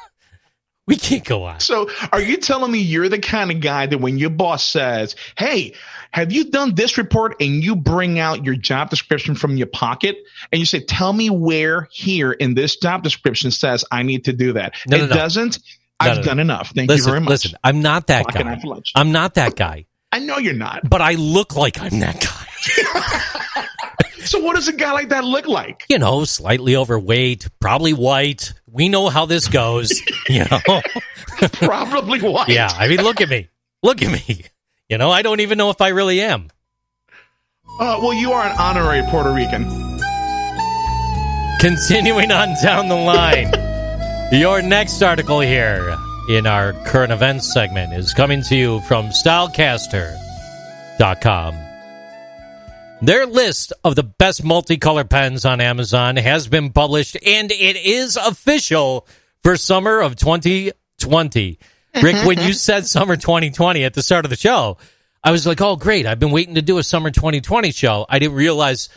We 0.88 0.96
can't 0.96 1.26
go 1.26 1.44
on. 1.44 1.60
So, 1.60 1.90
are 2.14 2.22
you 2.22 2.38
telling 2.38 2.72
me 2.72 2.80
you're 2.80 3.10
the 3.10 3.20
kind 3.20 3.52
of 3.52 3.60
guy 3.60 3.88
that 3.88 3.98
when 3.98 4.18
your 4.18 4.30
boss 4.30 4.64
says, 4.64 5.16
"Hey, 5.38 5.74
have 6.12 6.32
you 6.32 6.46
done 6.46 6.76
this 6.76 6.98
report?" 6.98 7.36
and 7.42 7.62
you 7.62 7.76
bring 7.76 8.20
out 8.20 8.46
your 8.46 8.56
job 8.56 8.90
description 8.90 9.36
from 9.36 9.58
your 9.58 9.68
pocket 9.68 10.18
and 10.52 10.60
you 10.60 10.66
say, 10.66 10.80
"Tell 10.80 11.12
me 11.12 11.30
where 11.30 11.90
here 11.92 12.32
in 12.32 12.54
this 12.54 12.78
job 12.78 13.04
description 13.04 13.52
says 13.52 13.84
I 13.92 14.04
need 14.04 14.26
to 14.26 14.34
do 14.34 14.54
that." 14.54 14.76
No, 14.88 14.96
it 14.96 15.00
no, 15.02 15.06
no. 15.08 15.14
doesn't. 15.14 15.60
I've 16.00 16.24
done 16.24 16.40
enough. 16.40 16.72
Thank 16.76 16.90
Listen, 16.90 17.08
you 17.08 17.12
very 17.12 17.22
much. 17.22 17.30
listen. 17.30 17.52
I'm 17.64 17.82
not 17.82 18.08
that 18.08 18.28
guy. 18.28 18.50
out 18.50 18.62
for 18.62 18.68
lunch. 18.68 18.92
I'm 18.96 19.12
not 19.12 19.34
that 19.34 19.56
guy. 19.56 19.86
I 20.12 20.20
know 20.20 20.38
you're 20.38 20.54
not. 20.54 20.90
But 20.90 21.02
I 21.02 21.14
look 21.14 21.56
like 21.56 21.82
I'm 21.82 22.00
that 22.00 22.22
guy. 22.22 23.66
So, 24.28 24.40
what 24.40 24.56
does 24.56 24.68
a 24.68 24.74
guy 24.74 24.92
like 24.92 25.10
that 25.10 25.24
look 25.24 25.48
like? 25.48 25.86
You 25.90 26.00
know, 26.00 26.26
slightly 26.26 26.76
overweight, 26.76 27.48
probably 27.60 27.94
white. 27.94 28.54
We 28.70 28.90
know 28.90 29.10
how 29.10 29.26
this 29.26 29.48
goes. 29.48 30.02
You 30.30 30.44
know. 30.52 30.60
Probably 31.54 32.20
white. 32.20 32.50
Yeah, 32.50 32.68
I 32.70 32.90
mean, 32.90 33.02
look 33.02 33.22
at 33.22 33.30
me. 33.30 33.48
Look 33.82 34.02
at 34.02 34.12
me. 34.12 34.44
You 34.90 34.98
know, 34.98 35.10
I 35.10 35.22
don't 35.22 35.40
even 35.40 35.58
know 35.58 35.70
if 35.70 35.80
I 35.80 35.88
really 35.90 36.20
am. 36.20 36.50
Uh, 37.80 37.98
well, 38.02 38.14
you 38.14 38.34
are 38.34 38.46
an 38.46 38.58
honorary 38.58 39.04
Puerto 39.10 39.32
Rican. 39.32 39.64
Continuing 41.62 42.30
on 42.32 42.56
down 42.62 42.90
the 42.90 42.96
line, 42.96 43.54
your 44.34 44.62
next 44.62 45.02
article 45.02 45.40
here 45.40 45.96
in 46.30 46.46
our 46.46 46.74
current 46.86 47.14
events 47.14 47.52
segment 47.54 47.94
is 47.94 48.14
coming 48.14 48.42
to 48.44 48.56
you 48.56 48.82
from 48.82 49.08
Stylecaster.com. 49.10 51.67
Their 53.02 53.28
list 53.28 53.74
of 53.84 53.96
the 53.96 54.04
best 54.04 54.44
multicolor 54.44 55.08
pens 55.08 55.46
on 55.46 55.62
Amazon 55.62 56.16
has 56.16 56.48
been 56.48 56.72
published 56.72 57.16
and 57.26 57.52
it 57.52 57.76
is 57.76 58.18
official 58.18 59.08
for 59.44 59.56
summer 59.56 60.02
of 60.02 60.16
2020. 60.16 61.60
Rick, 62.02 62.26
when 62.26 62.40
you 62.40 62.54
said 62.54 62.88
summer 62.88 63.16
2020 63.16 63.84
at 63.84 63.94
the 63.94 64.02
start 64.02 64.26
of 64.26 64.30
the 64.30 64.36
show, 64.36 64.78
I 65.24 65.32
was 65.32 65.46
like, 65.46 65.62
oh, 65.62 65.76
great. 65.76 66.08
I've 66.08 66.20
been 66.20 66.32
waiting 66.32 66.56
to 66.56 66.62
do 66.62 66.80
a 66.80 66.84
summer 66.84 67.12
2020 67.12 67.72
show. 67.72 68.06
I 68.10 68.18
didn't 68.18 68.36
realize 68.36 68.90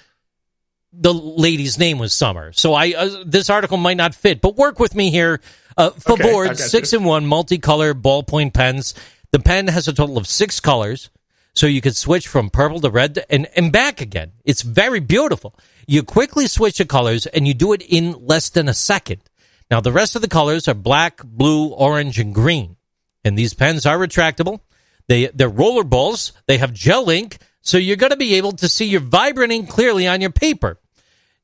the 0.92 1.12
lady's 1.12 1.78
name 1.78 1.98
was 1.98 2.12
Sommer. 2.12 2.52
So 2.52 2.74
I 2.74 2.94
uh, 2.96 3.22
this 3.24 3.50
article 3.50 3.76
might 3.76 3.96
not 3.96 4.14
fit, 4.14 4.40
but 4.40 4.56
work 4.56 4.80
with 4.80 4.94
me 4.94 5.10
here. 5.10 5.40
Uh, 5.76 5.90
for 5.90 6.12
Okay, 6.12 6.28
I 6.28 6.32
board 6.32 6.48
got 6.48 6.56
six 6.56 6.92
you. 6.92 6.98
in 6.98 7.04
one 7.04 7.26
multicolor 7.26 7.94
ballpoint 7.94 8.54
pens. 8.54 8.94
The 9.30 9.38
pen 9.38 9.68
has 9.68 9.86
a 9.86 9.92
total 9.92 10.18
of 10.18 10.26
six 10.26 10.58
colors, 10.58 11.10
so 11.54 11.66
you 11.66 11.80
could 11.80 11.96
switch 11.96 12.28
from 12.28 12.50
purple 12.50 12.80
to 12.80 12.90
red 12.90 13.24
and 13.28 13.48
and 13.56 13.72
back 13.72 14.00
again. 14.00 14.32
It's 14.44 14.62
very 14.62 15.00
beautiful. 15.00 15.54
You 15.86 16.02
quickly 16.02 16.46
switch 16.46 16.78
the 16.78 16.84
colors, 16.84 17.26
and 17.26 17.46
you 17.46 17.54
do 17.54 17.72
it 17.72 17.82
in 17.82 18.26
less 18.26 18.50
than 18.50 18.68
a 18.68 18.74
second. 18.74 19.22
Now 19.70 19.80
the 19.80 19.92
rest 19.92 20.16
of 20.16 20.22
the 20.22 20.28
colors 20.28 20.68
are 20.68 20.74
black, 20.74 21.22
blue, 21.24 21.68
orange, 21.68 22.18
and 22.18 22.34
green. 22.34 22.76
And 23.24 23.36
these 23.36 23.54
pens 23.54 23.86
are 23.86 23.98
retractable. 23.98 24.60
They 25.08 25.26
they're 25.26 25.48
roller 25.48 25.84
balls. 25.84 26.32
They 26.46 26.58
have 26.58 26.72
gel 26.72 27.10
ink, 27.10 27.38
so 27.62 27.78
you're 27.78 27.96
going 27.96 28.10
to 28.10 28.16
be 28.16 28.34
able 28.34 28.52
to 28.52 28.68
see 28.68 28.86
your 28.86 29.00
vibrant 29.00 29.52
ink 29.52 29.68
clearly 29.68 30.06
on 30.06 30.20
your 30.20 30.30
paper. 30.30 30.78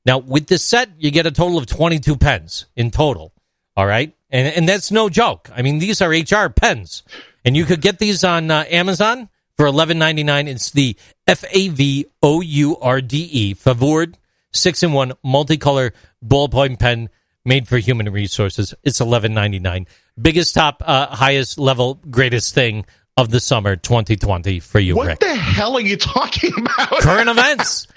Now, 0.04 0.18
with 0.18 0.46
this 0.46 0.62
set, 0.62 0.90
you 0.98 1.10
get 1.10 1.26
a 1.26 1.32
total 1.32 1.58
of 1.58 1.66
22 1.66 2.16
pens 2.16 2.66
in 2.76 2.92
total. 2.92 3.32
All 3.76 3.86
right. 3.86 4.14
And, 4.30 4.46
and 4.54 4.68
that's 4.68 4.90
no 4.92 5.08
joke. 5.08 5.50
I 5.54 5.62
mean, 5.62 5.80
these 5.80 6.00
are 6.00 6.10
HR 6.10 6.48
pens. 6.48 7.02
And 7.44 7.56
you 7.56 7.64
could 7.64 7.80
get 7.80 7.98
these 7.98 8.24
on 8.24 8.50
uh, 8.50 8.64
Amazon 8.70 9.28
for 9.56 9.66
$11.99. 9.66 10.48
It's 10.48 10.70
the 10.70 10.96
F 11.26 11.44
A 11.50 11.68
V 11.68 12.06
O 12.22 12.40
U 12.40 12.76
R 12.78 13.00
D 13.00 13.28
E, 13.32 13.54
Favord 13.54 14.14
6 14.52 14.82
in 14.82 14.92
1 14.92 15.12
multicolor 15.24 15.92
ballpoint 16.24 16.78
pen 16.78 17.08
made 17.44 17.68
for 17.68 17.78
human 17.78 18.10
resources. 18.10 18.74
It's 18.82 19.00
$11.99. 19.00 19.86
Biggest, 20.20 20.54
top, 20.54 20.82
uh, 20.84 21.06
highest 21.14 21.58
level, 21.58 22.00
greatest 22.10 22.54
thing 22.54 22.86
of 23.18 23.30
the 23.30 23.40
summer 23.40 23.76
2020 23.76 24.60
for 24.60 24.78
you, 24.78 24.96
What 24.96 25.06
Rick. 25.08 25.20
the 25.20 25.34
hell 25.34 25.76
are 25.76 25.80
you 25.80 25.96
talking 25.96 26.52
about? 26.58 27.00
Current 27.00 27.28
events. 27.30 27.86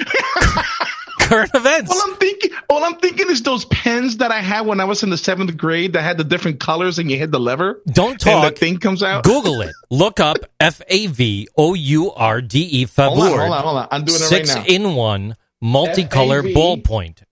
current 1.29 1.51
events. 1.53 1.91
All 1.91 2.01
I'm 2.11 2.15
thinking, 2.17 2.51
all 2.69 2.83
I'm 2.83 2.95
thinking 2.95 3.29
is 3.29 3.43
those 3.43 3.65
pens 3.65 4.17
that 4.17 4.31
I 4.31 4.41
had 4.41 4.61
when 4.65 4.79
I 4.79 4.85
was 4.85 5.03
in 5.03 5.09
the 5.09 5.17
seventh 5.17 5.55
grade 5.55 5.93
that 5.93 6.01
had 6.01 6.17
the 6.17 6.23
different 6.23 6.59
colors, 6.59 6.99
and 6.99 7.09
you 7.09 7.17
hit 7.17 7.31
the 7.31 7.39
lever. 7.39 7.81
Don't 7.87 8.11
and 8.11 8.19
talk. 8.19 8.53
the 8.53 8.59
thing 8.59 8.77
comes 8.77 9.03
out. 9.03 9.23
Google 9.23 9.61
it. 9.61 9.73
Look 9.89 10.19
up 10.19 10.37
F 10.59 10.81
A 10.87 11.07
V 11.07 11.47
O 11.57 11.73
U 11.73 12.11
R 12.11 12.41
D 12.41 12.67
E 12.81 12.87
Hold 12.95 13.19
on, 13.19 13.29
hold 13.29 13.39
on, 13.39 13.63
hold 13.63 13.77
on. 13.77 13.87
I'm 13.91 14.03
doing 14.03 14.15
it 14.15 14.25
Six 14.25 14.55
right 14.55 14.67
now. 14.67 14.73
in 14.75 14.95
one 14.95 15.35
multicolor 15.63 16.39
F-A-V. 16.39 16.53
ballpoint. 16.53 17.23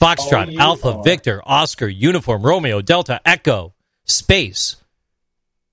Foxtrot, 0.00 0.48
O-U-R. 0.48 0.62
Alpha, 0.62 1.02
Victor, 1.02 1.40
Oscar, 1.46 1.86
Uniform, 1.86 2.42
Romeo, 2.42 2.82
Delta, 2.82 3.20
Echo, 3.24 3.74
Space. 4.04 4.76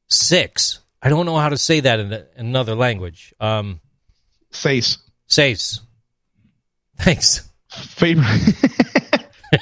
Six. 0.07 0.79
I 1.01 1.09
don't 1.09 1.25
know 1.25 1.37
how 1.37 1.49
to 1.49 1.57
say 1.57 1.79
that 1.81 1.99
in, 1.99 2.23
another 2.37 2.75
language. 2.75 3.33
Um, 3.39 3.81
Face. 4.51 4.97
Sace. 5.27 5.79
Thanks. 7.01 7.47
Favorite. 7.69 8.25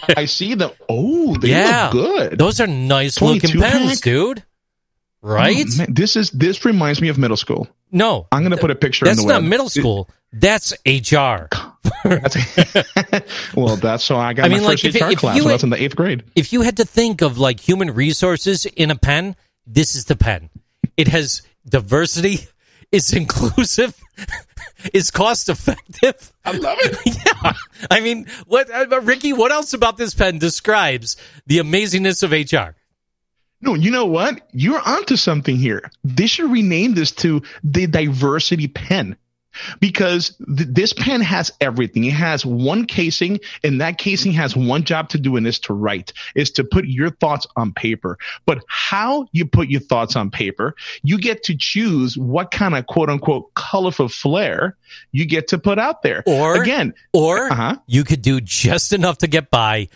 I 0.18 0.26
see 0.26 0.53
them. 0.56 0.72
Oh, 0.88 1.36
they 1.38 1.49
yeah. 1.49 1.90
look 1.91 2.06
good. 2.30 2.38
Those 2.40 2.60
are 2.60 2.68
nice 2.68 3.22
looking 3.22 3.60
pens, 3.60 3.95
pack? 3.95 4.02
dude. 4.03 4.44
Oh, 5.24 5.28
right? 5.30 5.66
Oh, 5.68 5.78
man, 5.78 5.94
this 5.94 6.16
is 6.16 6.30
this 6.32 6.64
reminds 6.66 7.02
me 7.02 7.10
of 7.10 7.18
middle 7.18 7.38
school. 7.38 7.68
no. 7.91 8.28
I'm 8.32 8.44
gonna 8.44 8.57
put 8.57 8.72
a 8.72 8.76
picture 8.76 9.06
That's 9.06 9.24
not 9.24 9.41
web. 9.41 9.44
middle 9.49 9.70
school. 9.70 10.10
That's 10.32 10.74
HR. 10.86 11.48
That's- 12.03 12.86
well, 13.56 13.76
that's 13.78 14.03
so 14.03 14.16
I 14.18 14.34
got 14.34 14.45
I 14.45 14.48
my 14.49 14.56
mean, 14.56 14.64
like, 14.64 14.80
first 14.80 14.86
if 14.86 14.95
it- 14.95 15.02
HR 15.02 15.11
if 15.11 15.20
class 15.20 15.36
you 15.38 15.44
when 15.44 15.49
I 15.49 15.52
had- 15.52 15.56
was 15.56 15.64
in 15.64 15.70
the 15.72 15.82
eighth 15.84 15.95
grade. 15.95 16.24
if 16.36 16.53
you 16.53 16.61
had 16.61 16.78
to 16.78 16.86
think 16.86 17.22
of 17.22 17.38
like 17.38 17.60
human 17.60 17.91
resources 17.94 18.66
in 18.66 18.91
a 18.91 18.95
pen, 18.95 19.36
this 19.66 19.95
is 19.95 20.06
the 20.06 20.16
pen. 20.16 20.49
It 20.98 21.07
has 21.10 21.41
diversity, 21.68 22.48
it's 22.91 23.14
inclusive, 23.22 23.99
it's 24.94 25.11
cost 25.11 25.49
effective. 25.49 26.34
I 26.45 26.52
love 26.52 26.78
it. 26.82 26.98
yeah. 27.26 27.53
I 27.90 27.99
mean, 27.99 28.28
what 28.45 28.70
uh, 28.72 29.02
Ricky, 29.02 29.34
what 29.34 29.52
else 29.52 29.74
about 29.74 29.98
this 29.98 30.14
pen 30.14 30.40
describes 30.40 31.18
the 31.45 31.60
amazingness 31.60 32.24
of 32.24 32.32
HR? 32.32 32.76
No, 33.61 33.74
you 33.74 33.91
know 33.91 34.06
what? 34.06 34.48
You're 34.53 34.80
onto 34.80 35.18
something 35.18 35.57
here. 35.57 35.91
They 36.03 36.28
should 36.28 36.49
rename 36.49 36.94
this 36.94 37.11
to 37.11 37.41
the 37.64 37.88
diversity 37.88 38.68
pen. 38.68 39.18
Because 39.80 40.35
th- 40.38 40.69
this 40.71 40.93
pen 40.93 41.21
has 41.21 41.51
everything. 41.59 42.03
It 42.05 42.13
has 42.13 42.45
one 42.45 42.85
casing, 42.85 43.39
and 43.63 43.81
that 43.81 43.97
casing 43.97 44.31
has 44.34 44.55
one 44.55 44.84
job 44.84 45.09
to 45.09 45.17
do, 45.17 45.35
and 45.38 45.47
is 45.47 45.59
to 45.61 45.73
write, 45.73 46.13
is 46.35 46.51
to 46.51 46.63
put 46.63 46.85
your 46.85 47.09
thoughts 47.09 47.47
on 47.55 47.73
paper. 47.73 48.17
But 48.45 48.59
how 48.67 49.27
you 49.31 49.45
put 49.45 49.69
your 49.69 49.81
thoughts 49.81 50.15
on 50.15 50.30
paper, 50.31 50.76
you 51.03 51.17
get 51.17 51.43
to 51.43 51.55
choose 51.57 52.17
what 52.17 52.51
kind 52.51 52.76
of 52.76 52.85
quote 52.88 53.09
unquote 53.09 53.53
colorful 53.55 54.07
flair 54.07 54.77
you 55.11 55.26
get 55.26 55.47
to 55.49 55.57
put 55.57 55.80
out 55.80 56.03
there. 56.03 56.23
Or 56.26 56.61
again, 56.61 56.93
or 57.13 57.51
Uh-huh. 57.51 57.76
you 57.88 58.03
could 58.03 58.21
do 58.21 58.39
just 58.41 58.93
enough 58.93 59.19
to 59.19 59.27
get 59.27 59.49
by 59.49 59.88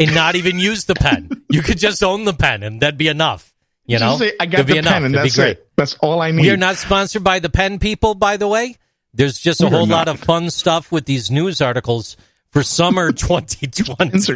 and 0.00 0.14
not 0.14 0.34
even 0.36 0.58
use 0.58 0.84
the 0.86 0.94
pen. 0.94 1.30
You 1.50 1.62
could 1.62 1.78
just 1.78 2.02
own 2.02 2.24
the 2.24 2.34
pen 2.34 2.62
and 2.62 2.80
that'd 2.80 2.98
be 2.98 3.08
enough. 3.08 3.52
You 3.86 3.98
know, 3.98 4.16
say, 4.16 4.32
I 4.38 4.46
got 4.46 4.60
It'd 4.60 4.66
be 4.68 4.72
the 4.74 4.78
enough. 4.78 4.92
pen, 4.94 5.04
and 5.04 5.14
It'd 5.14 5.24
that's 5.26 5.36
great. 5.36 5.50
it. 5.58 5.68
That's 5.76 5.94
all 6.00 6.20
I 6.22 6.30
need. 6.30 6.42
We 6.42 6.50
are 6.50 6.56
not 6.56 6.76
sponsored 6.76 7.24
by 7.24 7.40
the 7.40 7.50
pen 7.50 7.78
people, 7.78 8.14
by 8.14 8.36
the 8.36 8.46
way. 8.48 8.76
There's 9.14 9.38
just 9.38 9.60
a 9.62 9.66
are 9.66 9.70
whole 9.70 9.86
lot 9.86 10.08
of 10.08 10.20
fun 10.20 10.48
stuff 10.50 10.90
with 10.90 11.04
these 11.04 11.30
news 11.30 11.60
articles 11.60 12.16
for 12.50 12.62
summer 12.62 13.12
Pens 13.12 13.30
are 13.30 13.40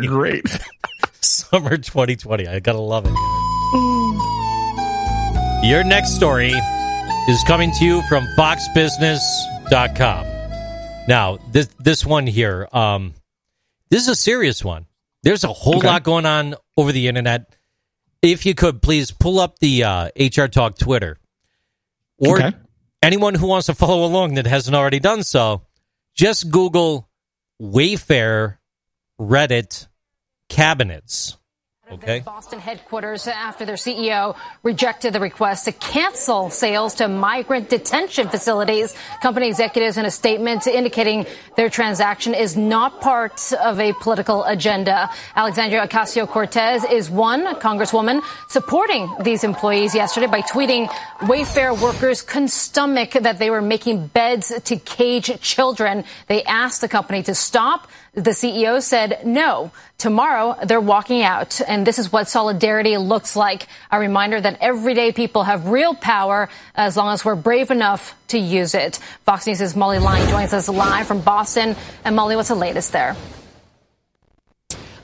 2020. 0.00 0.06
great. 0.06 0.44
summer 1.20 1.76
2020. 1.76 2.46
I 2.46 2.60
gotta 2.60 2.78
love 2.78 3.06
it. 3.06 3.12
Your 5.66 5.82
next 5.82 6.14
story 6.14 6.52
is 7.28 7.42
coming 7.46 7.72
to 7.72 7.84
you 7.84 8.02
from 8.08 8.24
FoxBusiness.com. 8.38 10.26
Now, 11.08 11.38
this 11.50 11.68
this 11.80 12.04
one 12.04 12.26
here, 12.26 12.68
um, 12.72 13.14
this 13.90 14.02
is 14.02 14.08
a 14.08 14.14
serious 14.14 14.62
one. 14.64 14.86
There's 15.22 15.42
a 15.44 15.48
whole 15.52 15.78
Okay. 15.78 15.86
lot 15.88 16.02
going 16.04 16.26
on 16.26 16.54
over 16.76 16.92
the 16.92 17.08
internet. 17.08 17.54
If 18.22 18.44
you 18.46 18.54
could 18.54 18.82
please 18.82 19.10
pull 19.10 19.40
up 19.40 19.58
the 19.58 19.84
uh, 19.84 20.08
HR 20.18 20.46
Talk 20.46 20.78
Twitter, 20.78 21.16
or 22.18 22.36
Okay. 22.38 22.52
Anyone 23.02 23.34
who 23.34 23.46
wants 23.46 23.66
to 23.66 23.74
follow 23.74 24.04
along 24.04 24.34
that 24.34 24.46
hasn't 24.46 24.76
already 24.76 25.00
done 25.00 25.22
so, 25.22 25.62
just 26.14 26.50
Google 26.50 27.08
Wayfair 27.60 28.58
Reddit 29.20 29.86
cabinets. 30.48 31.36
Okay. 31.88 32.18
Boston 32.18 32.58
headquarters 32.58 33.28
after 33.28 33.64
their 33.64 33.76
CEO 33.76 34.36
rejected 34.64 35.12
the 35.12 35.20
request 35.20 35.66
to 35.66 35.72
cancel 35.72 36.50
sales 36.50 36.94
to 36.94 37.06
migrant 37.06 37.68
detention 37.68 38.28
facilities. 38.28 38.92
Company 39.22 39.46
executives 39.46 39.96
in 39.96 40.04
a 40.04 40.10
statement 40.10 40.66
indicating 40.66 41.26
their 41.56 41.70
transaction 41.70 42.34
is 42.34 42.56
not 42.56 43.00
part 43.00 43.52
of 43.52 43.78
a 43.78 43.92
political 43.92 44.42
agenda. 44.44 45.08
Alexandria 45.36 45.86
Ocasio 45.86 46.26
Cortez 46.26 46.82
is 46.82 47.08
one 47.08 47.46
congresswoman 47.60 48.20
supporting 48.48 49.08
these 49.20 49.44
employees 49.44 49.94
yesterday 49.94 50.26
by 50.26 50.42
tweeting 50.42 50.88
Wayfair 51.20 51.80
workers 51.80 52.20
couldn't 52.20 52.48
stomach 52.48 53.12
that 53.12 53.38
they 53.38 53.48
were 53.48 53.62
making 53.62 54.08
beds 54.08 54.52
to 54.64 54.76
cage 54.76 55.40
children. 55.40 56.02
They 56.26 56.42
asked 56.42 56.80
the 56.80 56.88
company 56.88 57.22
to 57.22 57.34
stop. 57.34 57.86
The 58.16 58.30
CEO 58.30 58.82
said 58.82 59.26
no. 59.26 59.72
Tomorrow, 59.98 60.56
they're 60.64 60.80
walking 60.80 61.22
out, 61.22 61.60
and 61.60 61.86
this 61.86 61.98
is 61.98 62.10
what 62.10 62.28
solidarity 62.28 62.96
looks 62.96 63.36
like. 63.36 63.68
A 63.92 64.00
reminder 64.00 64.40
that 64.40 64.56
everyday 64.62 65.12
people 65.12 65.42
have 65.42 65.68
real 65.68 65.94
power 65.94 66.48
as 66.74 66.96
long 66.96 67.12
as 67.12 67.26
we're 67.26 67.34
brave 67.34 67.70
enough 67.70 68.16
to 68.28 68.38
use 68.38 68.74
it. 68.74 68.96
Fox 69.26 69.46
News' 69.46 69.76
Molly 69.76 69.98
Line 69.98 70.26
joins 70.30 70.54
us 70.54 70.66
live 70.66 71.06
from 71.06 71.20
Boston. 71.20 71.76
And 72.06 72.16
Molly, 72.16 72.36
what's 72.36 72.48
the 72.48 72.54
latest 72.54 72.90
there? 72.90 73.16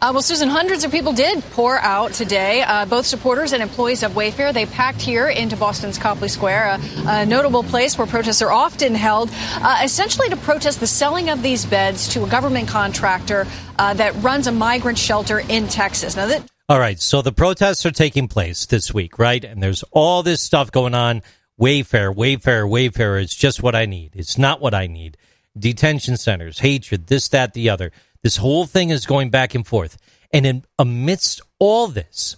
Uh, 0.03 0.11
well, 0.13 0.21
Susan, 0.21 0.49
hundreds 0.49 0.83
of 0.83 0.91
people 0.91 1.13
did 1.13 1.41
pour 1.51 1.79
out 1.79 2.13
today. 2.13 2.63
Uh, 2.63 2.85
both 2.85 3.07
supporters 3.07 3.53
and 3.53 3.63
employees 3.63 4.03
of 4.03 4.11
Wayfair, 4.15 4.53
they 4.53 4.67
packed 4.67 5.01
here 5.01 5.29
into 5.29 5.57
Boston's 5.57 5.97
Copley 5.97 6.27
Square, 6.29 6.81
a, 7.07 7.09
a 7.09 7.25
notable 7.25 7.63
place 7.63 7.97
where 7.97 8.09
protests 8.09 8.43
are 8.43 8.51
often 8.51 8.97
held, 8.97 9.31
uh, 9.33 9.81
essentially 9.85 10.29
to 10.29 10.37
protest 10.37 10.81
the 10.81 10.89
selling 10.89 11.31
of 11.31 11.41
these 11.41 11.65
beds 11.65 12.09
to 12.09 12.25
a 12.25 12.29
government 12.29 12.67
contractor 12.67 13.47
uh, 13.79 13.95
that 13.95 14.13
runs 14.25 14.49
a 14.49 14.53
migrant 14.53 14.99
shelter 14.99 15.39
in 15.39 15.69
Texas. 15.69 16.17
Now, 16.17 16.27
that 16.27 16.51
All 16.69 16.81
right, 16.81 16.99
so 16.99 17.23
the 17.23 17.31
protests 17.31 17.87
are 17.87 17.93
taking 17.93 18.27
place 18.27 18.67
this 18.67 18.93
week, 18.93 19.21
right? 19.21 19.45
And 19.45 19.63
there's 19.63 19.85
all 19.93 20.25
this 20.25 20.43
stuff 20.43 20.73
going 20.73 20.97
on. 20.97 21.23
Wayfair, 21.61 22.13
Wayfair, 22.13 22.69
Wayfair 22.69 23.23
is 23.23 23.33
just 23.33 23.63
what 23.63 23.77
I 23.77 23.87
need. 23.87 24.17
It's 24.17 24.37
not 24.37 24.61
what 24.61 24.75
I 24.75 24.89
need. 24.89 25.17
Detention 25.57 26.17
centers, 26.17 26.59
hatred, 26.59 27.07
this, 27.07 27.29
that, 27.29 27.53
the 27.53 27.71
other. 27.71 27.93
This 28.23 28.37
whole 28.37 28.67
thing 28.67 28.91
is 28.91 29.07
going 29.07 29.31
back 29.31 29.55
and 29.55 29.67
forth. 29.67 29.99
And 30.33 30.47
in, 30.47 30.65
amidst 30.79 31.41
all 31.59 31.89
this, 31.89 32.37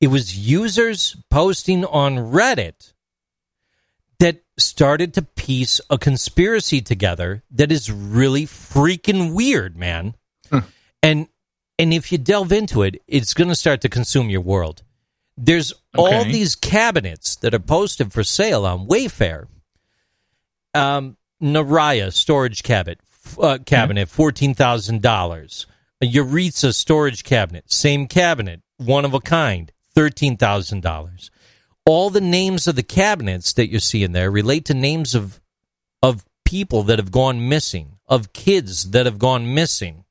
it 0.00 0.08
was 0.08 0.36
users 0.36 1.16
posting 1.30 1.84
on 1.84 2.16
Reddit 2.16 2.92
that 4.20 4.42
started 4.58 5.14
to 5.14 5.22
piece 5.22 5.80
a 5.90 5.98
conspiracy 5.98 6.80
together 6.80 7.42
that 7.50 7.72
is 7.72 7.90
really 7.90 8.46
freaking 8.46 9.34
weird, 9.34 9.76
man. 9.76 10.14
And 11.02 11.28
and 11.78 11.92
if 11.92 12.12
you 12.12 12.18
delve 12.18 12.52
into 12.52 12.82
it, 12.82 13.02
it's 13.08 13.34
going 13.34 13.48
to 13.48 13.56
start 13.56 13.80
to 13.80 13.88
consume 13.88 14.30
your 14.30 14.40
world. 14.40 14.82
There's 15.36 15.72
all 15.96 16.24
these 16.24 16.54
cabinets 16.54 17.34
that 17.36 17.52
are 17.52 17.58
posted 17.58 18.12
for 18.12 18.22
sale 18.22 18.64
on 18.64 18.86
Wayfair. 18.86 19.46
Um, 20.72 21.16
Naraya 21.42 22.12
storage 22.12 22.62
cabinet, 22.62 23.00
uh, 23.38 23.58
cabinet, 23.58 24.08
fourteen 24.08 24.54
thousand 24.54 25.02
dollars. 25.02 25.66
A 26.00 26.72
storage 26.72 27.24
cabinet, 27.24 27.72
same 27.72 28.06
cabinet, 28.06 28.60
one 28.76 29.04
of 29.04 29.14
a 29.14 29.20
kind, 29.20 29.72
thirteen 29.94 30.36
thousand 30.36 30.82
dollars. 30.82 31.30
All 31.86 32.10
the 32.10 32.20
names 32.20 32.66
of 32.66 32.76
the 32.76 32.82
cabinets 32.82 33.52
that 33.54 33.70
you 33.70 33.78
see 33.78 34.02
in 34.02 34.12
there 34.12 34.30
relate 34.30 34.64
to 34.66 34.74
names 34.74 35.14
of 35.14 35.40
of 36.02 36.24
people 36.44 36.82
that 36.84 36.98
have 36.98 37.10
gone 37.10 37.48
missing, 37.48 37.98
of 38.06 38.32
kids 38.32 38.90
that 38.90 39.06
have 39.06 39.18
gone 39.18 39.54
missing. 39.54 40.04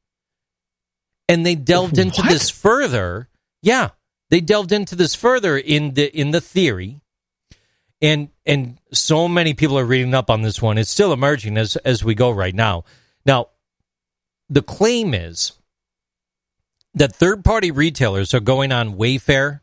And 1.29 1.45
they 1.45 1.55
delved 1.55 1.97
into 1.97 2.21
What? 2.21 2.29
this 2.29 2.49
further. 2.49 3.29
Yeah, 3.61 3.89
they 4.29 4.41
delved 4.41 4.71
into 4.71 4.95
this 4.95 5.15
further 5.15 5.57
in 5.57 5.93
the 5.93 6.15
in 6.17 6.31
the 6.31 6.41
theory 6.41 7.01
and 8.03 8.27
and 8.45 8.77
so 8.91 9.27
many 9.29 9.53
people 9.53 9.79
are 9.79 9.85
reading 9.85 10.13
up 10.13 10.29
on 10.29 10.41
this 10.41 10.61
one. 10.61 10.77
It's 10.77 10.91
still 10.91 11.13
emerging 11.13 11.57
as 11.57 11.77
as 11.77 12.03
we 12.03 12.13
go 12.13 12.29
right 12.29 12.53
now. 12.53 12.83
Now, 13.25 13.49
the 14.49 14.61
claim 14.61 15.13
is 15.13 15.53
that 16.93 17.15
third 17.15 17.43
party 17.43 17.71
retailers 17.71 18.33
are 18.33 18.39
going 18.39 18.71
on 18.71 18.95
Wayfair 18.95 19.61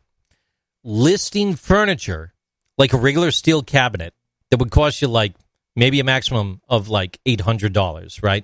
listing 0.83 1.55
furniture 1.55 2.33
like 2.77 2.93
a 2.93 2.97
regular 2.97 3.31
steel 3.31 3.61
cabinet 3.61 4.13
that 4.49 4.57
would 4.57 4.71
cost 4.71 5.01
you 5.01 5.07
like 5.07 5.33
maybe 5.75 5.99
a 5.99 6.03
maximum 6.03 6.61
of 6.67 6.89
like 6.89 7.19
eight 7.25 7.41
hundred 7.41 7.73
dollars, 7.73 8.21
right? 8.23 8.43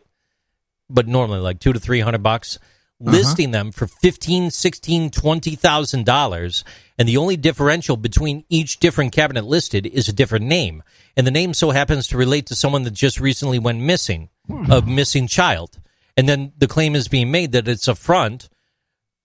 But 0.89 1.07
normally 1.07 1.39
like 1.39 1.59
two 1.59 1.73
to 1.73 1.79
three 1.79 1.99
hundred 1.99 2.23
bucks. 2.99 3.17
Listing 3.17 3.51
them 3.51 3.71
for 3.71 3.87
fifteen, 3.87 4.51
sixteen, 4.51 5.09
twenty 5.09 5.55
thousand 5.55 6.05
dollars, 6.05 6.63
and 6.97 7.07
the 7.07 7.17
only 7.17 7.37
differential 7.37 7.97
between 7.97 8.43
each 8.49 8.79
different 8.79 9.11
cabinet 9.11 9.45
listed 9.45 9.85
is 9.85 10.09
a 10.09 10.13
different 10.13 10.45
name, 10.45 10.83
and 11.15 11.25
the 11.27 11.31
name 11.31 11.53
so 11.53 11.71
happens 11.71 12.07
to 12.07 12.17
relate 12.17 12.45
to 12.47 12.55
someone 12.55 12.83
that 12.83 12.93
just 12.93 13.19
recently 13.19 13.59
went 13.59 13.79
missing, 13.79 14.29
a 14.69 14.81
missing 14.81 15.27
child, 15.27 15.79
and 16.15 16.27
then 16.27 16.53
the 16.57 16.67
claim 16.67 16.95
is 16.95 17.07
being 17.07 17.31
made 17.31 17.51
that 17.51 17.67
it's 17.67 17.87
a 17.87 17.95
front 17.95 18.49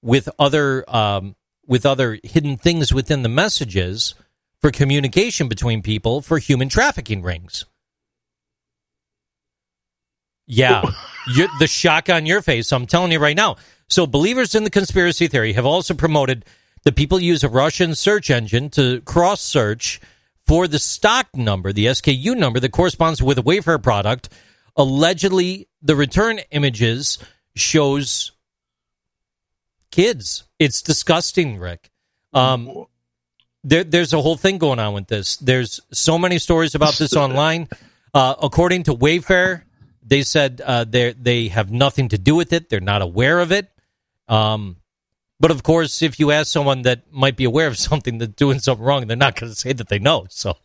with 0.02 0.28
other 0.38 0.84
um, 0.88 1.36
with 1.66 1.86
other 1.86 2.18
hidden 2.24 2.56
things 2.56 2.92
within 2.92 3.22
the 3.22 3.28
messages 3.28 4.14
for 4.60 4.70
communication 4.70 5.48
between 5.48 5.82
people 5.82 6.20
for 6.20 6.38
human 6.38 6.68
trafficking 6.68 7.22
rings. 7.22 7.64
Yeah, 10.52 10.82
you 11.34 11.48
the 11.58 11.66
shock 11.66 12.08
on 12.08 12.26
your 12.26 12.42
face. 12.42 12.72
I'm 12.72 12.86
telling 12.86 13.12
you 13.12 13.18
right 13.18 13.36
now. 13.36 13.56
So, 13.88 14.06
believers 14.06 14.54
in 14.54 14.64
the 14.64 14.70
conspiracy 14.70 15.28
theory 15.28 15.52
have 15.54 15.66
also 15.66 15.94
promoted 15.94 16.44
that 16.84 16.96
people 16.96 17.20
use 17.20 17.44
a 17.44 17.48
Russian 17.48 17.94
search 17.94 18.30
engine 18.30 18.70
to 18.70 19.00
cross 19.02 19.40
search 19.40 20.00
for 20.46 20.66
the 20.66 20.78
stock 20.78 21.28
number, 21.34 21.72
the 21.72 21.86
SKU 21.86 22.36
number 22.36 22.58
that 22.60 22.72
corresponds 22.72 23.22
with 23.22 23.38
a 23.38 23.42
Wayfair 23.42 23.82
product. 23.82 24.28
Allegedly, 24.76 25.68
the 25.80 25.94
return 25.94 26.40
images 26.50 27.18
shows 27.54 28.32
kids. 29.90 30.44
It's 30.58 30.82
disgusting, 30.82 31.58
Rick. 31.58 31.90
Um, 32.32 32.86
there, 33.62 33.84
there's 33.84 34.12
a 34.12 34.20
whole 34.20 34.36
thing 34.36 34.58
going 34.58 34.78
on 34.78 34.94
with 34.94 35.06
this. 35.06 35.36
There's 35.36 35.80
so 35.92 36.18
many 36.18 36.38
stories 36.38 36.74
about 36.74 36.94
this 36.94 37.14
online. 37.16 37.68
Uh, 38.14 38.34
according 38.42 38.84
to 38.84 38.94
Wayfair, 38.94 39.62
they 40.02 40.22
said 40.22 40.60
uh, 40.64 40.84
they 40.84 41.12
they 41.12 41.48
have 41.48 41.70
nothing 41.70 42.08
to 42.10 42.18
do 42.18 42.34
with 42.34 42.52
it. 42.52 42.68
They're 42.68 42.80
not 42.80 43.02
aware 43.02 43.40
of 43.40 43.52
it. 43.52 43.68
Um, 44.28 44.76
but 45.40 45.50
of 45.50 45.62
course, 45.62 46.02
if 46.02 46.18
you 46.20 46.30
ask 46.30 46.50
someone 46.52 46.82
that 46.82 47.12
might 47.12 47.36
be 47.36 47.44
aware 47.44 47.66
of 47.66 47.76
something 47.88 48.18
that's 48.18 48.34
doing 48.34 48.58
something 48.60 48.84
wrong, 48.84 49.06
they're 49.06 49.16
not 49.16 49.38
going 49.38 49.52
to 49.52 49.58
say 49.58 49.72
that 49.72 49.88
they 49.88 49.98
know. 49.98 50.26
So 50.30 50.56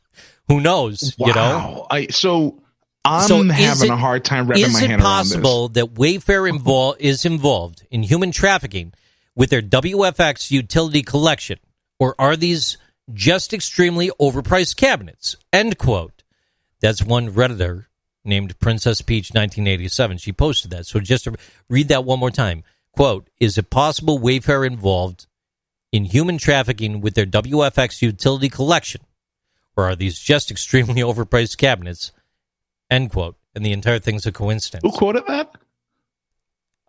who 0.47 0.59
knows? 0.61 1.15
Wow. 1.17 1.27
You 1.27 1.33
know. 1.33 1.87
I, 1.89 2.07
so 2.07 2.61
I'm 3.03 3.27
So 3.27 3.43
having 3.43 3.89
it- 3.89 3.93
a 3.93 3.97
hard 3.97 4.23
time 4.25 4.47
wrapping 4.47 4.71
my 4.73 4.79
hand 4.79 4.83
Is 4.83 4.89
my 4.89 4.95
it 4.95 5.01
possible 5.01 5.69
that 5.69 5.93
Wayfair 5.95 6.51
invol- 6.51 6.95
is 6.99 7.25
involved 7.25 7.85
in 7.89 8.03
human 8.03 8.31
trafficking 8.31 8.93
with 9.35 9.49
their 9.49 9.61
WFX 9.61 10.51
utility 10.51 11.01
collection, 11.03 11.59
or 11.99 12.15
are 12.19 12.35
these 12.35 12.77
just 13.13 13.53
extremely 13.53 14.09
overpriced 14.19 14.75
cabinets? 14.77 15.35
End 15.53 15.77
quote. 15.77 16.23
That's 16.81 17.03
one 17.03 17.31
redditor 17.31 17.85
named 18.27 18.59
Princess 18.59 19.01
Peach 19.01 19.29
1987. 19.31 20.17
She 20.17 20.31
posted 20.33 20.71
that. 20.71 20.85
So 20.85 20.99
just 20.99 21.23
to 21.23 21.35
read 21.69 21.87
that 21.87 22.05
one 22.05 22.19
more 22.19 22.31
time. 22.31 22.63
Quote: 22.91 23.27
Is 23.39 23.57
it 23.57 23.69
possible 23.69 24.19
Wayfair 24.19 24.65
involved 24.65 25.27
in 25.91 26.05
human 26.05 26.37
trafficking 26.37 26.99
with 26.99 27.13
their 27.13 27.25
WFX 27.25 28.01
utility 28.01 28.49
collection, 28.49 29.01
or 29.75 29.85
are 29.85 29.95
these 29.95 30.19
just 30.19 30.49
extremely 30.51 31.01
overpriced 31.01 31.57
cabinets? 31.57 32.11
End 32.89 33.11
quote. 33.11 33.35
And 33.55 33.65
the 33.65 33.71
entire 33.71 33.99
thing's 33.99 34.25
a 34.25 34.31
coincidence. 34.31 34.83
Who 34.83 34.91
quoted 34.91 35.25
that? 35.27 35.51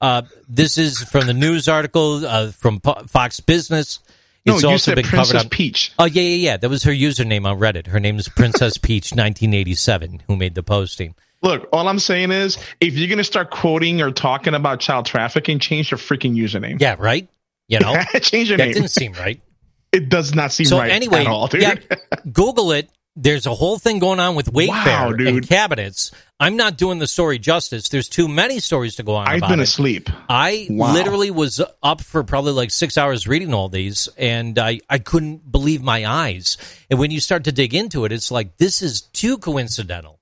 Uh, 0.01 0.23
this 0.49 0.79
is 0.79 1.03
from 1.03 1.27
the 1.27 1.35
news 1.35 1.69
article 1.69 2.25
uh, 2.27 2.51
from 2.53 2.79
Po- 2.81 3.03
Fox 3.09 3.41
Business. 3.41 4.01
No, 4.47 4.55
It's 4.55 4.63
you 4.63 4.69
also 4.71 4.91
said 4.91 4.95
been 4.97 5.05
Princess 5.05 5.33
covered 5.33 5.45
on. 5.47 5.51
Peach. 5.51 5.93
Oh 5.99 6.05
yeah, 6.05 6.23
yeah, 6.23 6.37
yeah. 6.51 6.57
That 6.57 6.71
was 6.71 6.85
her 6.85 6.93
username 6.93 7.45
on 7.47 7.59
Reddit. 7.59 7.89
Her 7.89 8.01
name 8.01 8.17
is 8.19 8.29
Princess 8.29 8.79
Peach 8.83 9.13
1987, 9.13 10.23
who 10.27 10.37
made 10.37 10.55
the 10.55 10.63
posting. 10.63 11.15
Look, 11.43 11.69
all 11.73 11.87
I'm 11.89 11.99
saying 12.01 12.33
is, 12.33 12.59
if 12.81 12.95
you're 12.97 13.09
gonna 13.09 13.23
start 13.25 13.51
quoting 13.51 14.01
or 14.03 14.11
talking 14.11 14.55
about 14.55 14.81
child 14.81 15.07
trafficking, 15.07 15.59
change 15.59 15.91
your 15.91 15.99
freaking 15.99 16.35
username. 16.35 16.81
Yeah, 16.81 16.97
right. 16.99 17.29
You 17.69 17.79
know 17.81 17.95
change 18.23 18.49
your 18.49 18.59
that 18.59 18.65
name. 18.65 18.73
That 18.75 18.81
didn't 18.81 18.91
seem 18.91 19.13
right. 19.13 19.41
It 19.91 20.11
does 20.11 20.35
not 20.35 20.53
seem 20.53 20.67
So 20.67 20.79
right 20.79 20.91
anyway, 20.91 21.21
at 21.23 21.27
all, 21.29 21.47
dude. 21.47 21.63
yeah, 21.63 21.75
Google 22.33 22.73
it. 22.73 22.91
There's 23.17 23.47
a 23.47 23.55
whole 23.55 23.79
thing 23.79 23.99
going 24.01 24.21
on 24.21 24.35
with 24.35 24.53
Wayfair 24.53 24.69
Wow, 24.69 25.09
and 25.13 25.49
cabinets. 25.49 26.11
I'm 26.39 26.57
not 26.57 26.77
doing 26.77 26.99
the 26.99 27.07
story 27.07 27.39
justice. 27.39 27.89
There's 27.89 28.09
too 28.09 28.29
many 28.29 28.61
stories 28.61 28.97
to 28.97 29.03
go 29.03 29.15
on. 29.17 29.27
I've 29.27 29.39
about 29.39 29.49
been 29.49 29.61
it. 29.61 29.63
asleep. 29.63 30.11
I 30.29 30.67
Wow. 30.71 30.93
literally 30.93 31.31
was 31.31 31.61
up 31.83 32.03
for 32.03 32.23
probably 32.23 32.53
like 32.53 32.71
six 32.71 32.99
hours 32.99 33.27
reading 33.27 33.55
all 33.55 33.71
these, 33.71 34.09
and 34.19 34.59
I, 34.59 34.81
I 34.91 34.99
couldn't 34.99 35.51
believe 35.51 35.83
my 35.83 36.05
eyes. 36.07 36.59
And 36.91 36.99
when 37.01 37.11
you 37.11 37.19
start 37.19 37.45
to 37.45 37.53
dig 37.53 37.75
into 37.75 38.05
it, 38.05 38.13
it's 38.13 38.31
like 38.31 38.59
this 38.59 38.83
is 38.83 39.01
too 39.01 39.39
coincidental, 39.39 40.21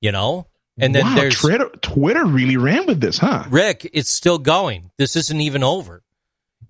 you 0.00 0.12
know. 0.12 0.46
And 0.78 0.94
then 0.94 1.04
wow, 1.04 1.14
there's 1.16 1.38
Twitter, 1.38 1.68
Twitter 1.80 2.24
really 2.24 2.56
ran 2.56 2.86
with 2.86 3.00
this, 3.00 3.18
huh? 3.18 3.44
Rick. 3.50 3.90
It's 3.92 4.10
still 4.10 4.38
going. 4.38 4.90
This 4.96 5.16
isn't 5.16 5.40
even 5.40 5.62
over. 5.64 6.02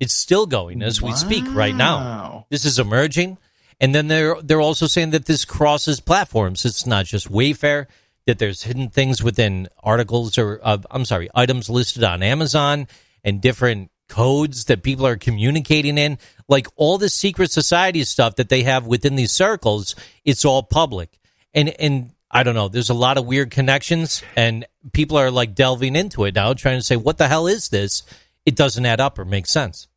It's 0.01 0.14
still 0.14 0.47
going 0.47 0.82
as 0.82 1.02
we 1.02 1.12
speak 1.12 1.44
right 1.48 1.74
now. 1.74 2.47
This 2.51 2.64
is 2.64 2.78
emerging, 2.78 3.36
and 3.80 3.94
then 3.94 4.06
they're 4.09 4.40
they're 4.43 4.60
also 4.60 4.86
saying 4.86 5.10
that 5.10 5.26
this 5.26 5.44
crosses 5.44 6.01
platforms. 6.01 6.64
It's 6.64 6.86
not 6.86 7.06
just 7.06 7.30
Wayfair. 7.30 7.86
That 8.26 8.39
there's 8.39 8.62
hidden 8.62 8.90
things 8.90 9.22
within 9.22 9.68
articles 9.82 10.36
or 10.39 10.60
uh, 10.62 10.78
I'm 10.90 11.05
sorry, 11.05 11.30
items 11.35 11.68
listed 11.68 12.05
on 12.05 12.22
Amazon 12.22 12.86
and 13.24 13.40
different 13.40 13.90
codes 14.09 14.66
that 14.66 14.82
people 14.82 15.06
are 15.06 15.16
communicating 15.16 15.98
in. 15.98 16.18
Like 16.47 16.66
all 16.76 16.98
the 16.98 17.09
secret 17.09 17.51
society 17.51 18.05
stuff 18.05 18.36
that 18.36 18.51
they 18.51 18.62
have 18.62 18.86
within 18.86 19.16
these 19.16 19.32
circles, 19.32 19.97
it's 20.24 20.44
all 20.44 20.62
public. 20.62 21.18
And 21.55 21.70
and 21.80 22.12
I 22.31 22.43
don't 22.43 22.55
know. 22.55 22.69
There's 22.69 22.91
a 22.91 22.95
lot 22.95 23.17
of 23.19 23.25
weird 23.27 23.51
connections, 23.51 24.23
and 24.37 24.67
people 24.93 25.17
are 25.17 25.31
like 25.31 25.55
delving 25.55 25.97
into 25.97 26.25
it 26.25 26.35
now, 26.35 26.53
trying 26.55 26.79
to 26.79 26.85
say, 26.85 26.97
"What 26.97 27.19
the 27.19 27.29
hell 27.29 27.47
is 27.47 27.69
this?" 27.71 28.03
It 28.45 28.55
doesn't 28.57 28.85
add 28.85 29.01
up 29.01 29.19
or 29.19 29.25
make 29.25 29.47
sense. 29.47 29.89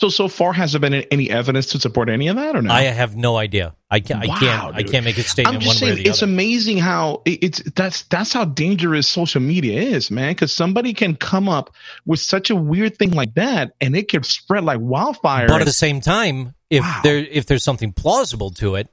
So 0.00 0.08
so 0.08 0.26
far, 0.26 0.52
has 0.52 0.72
there 0.72 0.80
been 0.80 0.94
any 0.94 1.30
evidence 1.30 1.66
to 1.66 1.78
support 1.80 2.08
any 2.08 2.26
of 2.26 2.34
that, 2.36 2.56
or 2.56 2.62
no? 2.62 2.72
I 2.72 2.82
have 2.82 3.14
no 3.16 3.36
idea. 3.36 3.74
I 3.88 4.00
can't. 4.00 4.24
I 4.24 4.26
Wow, 4.26 4.38
can't. 4.40 4.74
I 4.76 4.82
can't 4.82 5.04
make 5.04 5.18
a 5.18 5.22
statement 5.22 5.54
I'm 5.56 5.60
just 5.62 5.80
one 5.80 5.88
way 5.88 5.92
or 5.92 5.96
saying, 5.96 6.06
it's 6.08 6.22
other. 6.22 6.32
amazing 6.32 6.78
how 6.78 7.22
it's 7.24 7.62
that's 7.76 8.02
that's 8.02 8.32
how 8.32 8.44
dangerous 8.44 9.06
social 9.06 9.40
media 9.40 9.80
is, 9.80 10.10
man. 10.10 10.30
Because 10.32 10.52
somebody 10.52 10.94
can 10.94 11.14
come 11.14 11.48
up 11.48 11.70
with 12.06 12.18
such 12.18 12.50
a 12.50 12.56
weird 12.56 12.98
thing 12.98 13.12
like 13.12 13.34
that, 13.34 13.74
and 13.80 13.94
it 13.96 14.08
can 14.08 14.24
spread 14.24 14.64
like 14.64 14.78
wildfire. 14.80 15.46
but 15.46 15.60
at 15.60 15.66
the 15.66 15.72
same 15.72 16.00
time, 16.00 16.54
if 16.70 16.82
Wow. 16.82 17.00
there 17.04 17.18
if 17.18 17.46
there's 17.46 17.62
something 17.64 17.92
plausible 17.92 18.50
to 18.52 18.74
it, 18.74 18.88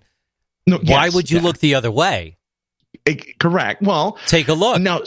No, 0.68 0.78
why 0.78 1.06
yes, 1.06 1.16
would 1.16 1.32
you 1.32 1.38
yeah. 1.38 1.44
look 1.44 1.58
the 1.60 1.74
other 1.76 1.90
way? 1.92 2.38
It- 3.06 3.40
correct. 3.40 3.82
Well, 3.82 4.18
Take 4.28 4.48
a 4.48 4.54
look. 4.54 4.82
now 4.82 5.02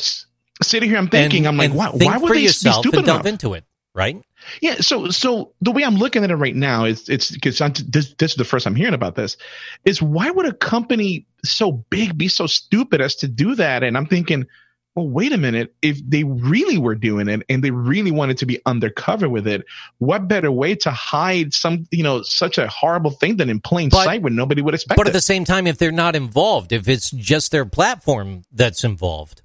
sitting 0.63 0.89
here, 0.89 0.99
I'm 0.99 1.09
thinking, 1.09 1.47
and, 1.47 1.49
I'm 1.49 1.57
like, 1.57 1.73
why, 1.73 1.91
think 1.97 2.13
why 2.13 2.19
would 2.19 2.33
they 2.33 2.43
be 2.43 2.49
stupid 2.49 3.01
enough? 3.01 3.27
into 3.27 3.55
it, 3.55 3.65
right? 3.95 4.21
Yeah, 4.61 4.77
so 4.77 5.09
so 5.09 5.53
the 5.61 5.73
way 5.73 5.85
I'm 5.85 5.97
looking 5.97 6.23
at 6.23 6.31
it 6.31 6.37
right 6.37 6.55
now 6.55 6.85
is 6.85 7.09
it's 7.09 7.31
because 7.31 7.59
this 7.59 8.15
this 8.19 8.33
is 8.33 8.37
the 8.37 8.45
first 8.45 8.67
I'm 8.67 8.75
hearing 8.75 8.95
about 8.95 9.15
this. 9.15 9.37
Is 9.85 10.03
why 10.03 10.31
would 10.31 10.47
a 10.47 10.53
company 10.53 11.27
so 11.45 11.73
big 11.73 12.19
be 12.19 12.29
so 12.29 12.47
stupid 12.47 13.01
as 13.01 13.17
to 13.17 13.29
do 13.29 13.55
that? 13.55 13.83
And 13.83 13.97
I'm 13.97 14.07
thinking, 14.07 14.47
well, 14.95 15.09
wait 15.09 15.33
a 15.33 15.37
minute. 15.39 15.75
If 15.83 15.99
they 16.09 16.23
really 16.25 16.79
were 16.79 16.95
doing 16.95 17.29
it 17.29 17.43
and 17.49 17.65
they 17.65 17.71
really 17.73 18.13
wanted 18.13 18.39
to 18.39 18.47
be 18.47 18.61
undercover 18.65 19.29
with 19.29 19.47
it, 19.49 19.65
what 19.99 20.29
better 20.29 20.53
way 20.53 20.77
to 20.77 20.91
hide 20.91 21.53
some 21.53 21.87
you 21.91 22.03
know 22.05 22.23
such 22.23 22.59
a 22.59 22.69
horrible 22.69 23.11
thing 23.11 23.37
than 23.39 23.51
in 23.51 23.61
plain 23.61 23.89
But- 23.89 24.05
sight 24.05 24.23
when 24.23 24.37
nobody 24.37 24.63
would 24.63 24.75
expect 24.75 24.97
But 24.97 25.03
it? 25.03 25.05
But 25.05 25.07
at 25.09 25.13
the 25.15 25.21
same 25.21 25.45
time, 25.45 25.67
if 25.67 25.79
they're 25.79 25.91
not 25.93 26.15
involved, 26.15 26.73
if 26.73 26.89
it's 26.89 27.11
just 27.11 27.51
their 27.51 27.65
platform 27.67 28.45
that's 28.53 28.85
involved, 28.85 29.43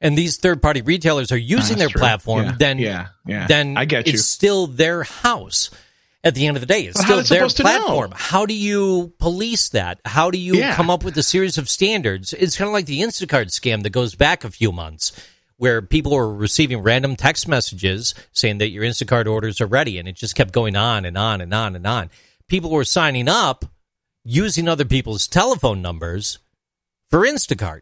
and 0.00 0.18
these 0.18 0.36
third 0.36 0.60
party 0.62 0.82
retailers 0.82 1.32
are 1.32 1.36
using 1.36 1.58
that's 1.76 1.78
their 1.78 1.88
true. 1.88 1.98
platform, 2.00 2.44
Yeah, 2.44 2.54
then 2.58 2.78
yeah, 2.78 3.06
yeah. 3.26 3.46
then 3.46 3.76
I 3.76 3.86
get 3.86 4.00
it's 4.06 4.12
you. 4.12 4.18
still 4.18 4.66
their 4.66 5.02
house. 5.02 5.70
At 6.24 6.34
the 6.34 6.46
end 6.46 6.56
of 6.56 6.62
the 6.62 6.66
day, 6.66 6.84
it's 6.86 6.96
But 6.96 7.04
still 7.04 7.16
their 7.18 7.24
supposed 7.48 7.56
to 7.58 7.62
know? 7.64 7.68
platform. 7.84 8.12
How 8.16 8.46
do 8.46 8.54
you 8.54 9.12
police 9.18 9.68
that? 9.68 10.00
How 10.06 10.30
do 10.30 10.38
you 10.38 10.56
Yeah. 10.56 10.74
come 10.74 10.88
up 10.88 11.04
with 11.04 11.16
a 11.18 11.22
series 11.22 11.58
of 11.58 11.68
standards? 11.68 12.32
It's 12.32 12.56
kind 12.56 12.66
of 12.66 12.72
like 12.72 12.86
the 12.86 13.00
Instacart 13.02 13.48
scam 13.50 13.82
that 13.82 13.90
goes 13.90 14.14
back 14.14 14.42
a 14.42 14.50
few 14.50 14.72
months, 14.72 15.12
where 15.58 15.82
people 15.82 16.12
were 16.12 16.34
receiving 16.34 16.78
random 16.78 17.14
text 17.14 17.46
messages 17.46 18.14
saying 18.32 18.56
that 18.58 18.70
your 18.70 18.84
Instacart 18.84 19.26
orders 19.26 19.60
are 19.60 19.66
ready, 19.66 19.98
and 19.98 20.08
it 20.08 20.16
just 20.16 20.34
kept 20.34 20.52
going 20.52 20.76
on 20.76 21.04
and 21.04 21.18
on 21.18 21.42
and 21.42 21.52
on 21.52 21.76
and 21.76 21.86
on. 21.86 22.08
People 22.48 22.70
were 22.70 22.84
signing 22.84 23.28
up 23.28 23.66
using 24.24 24.66
other 24.66 24.86
people's 24.86 25.26
telephone 25.28 25.82
numbers 25.82 26.38
for 27.10 27.20
Instacart. 27.26 27.80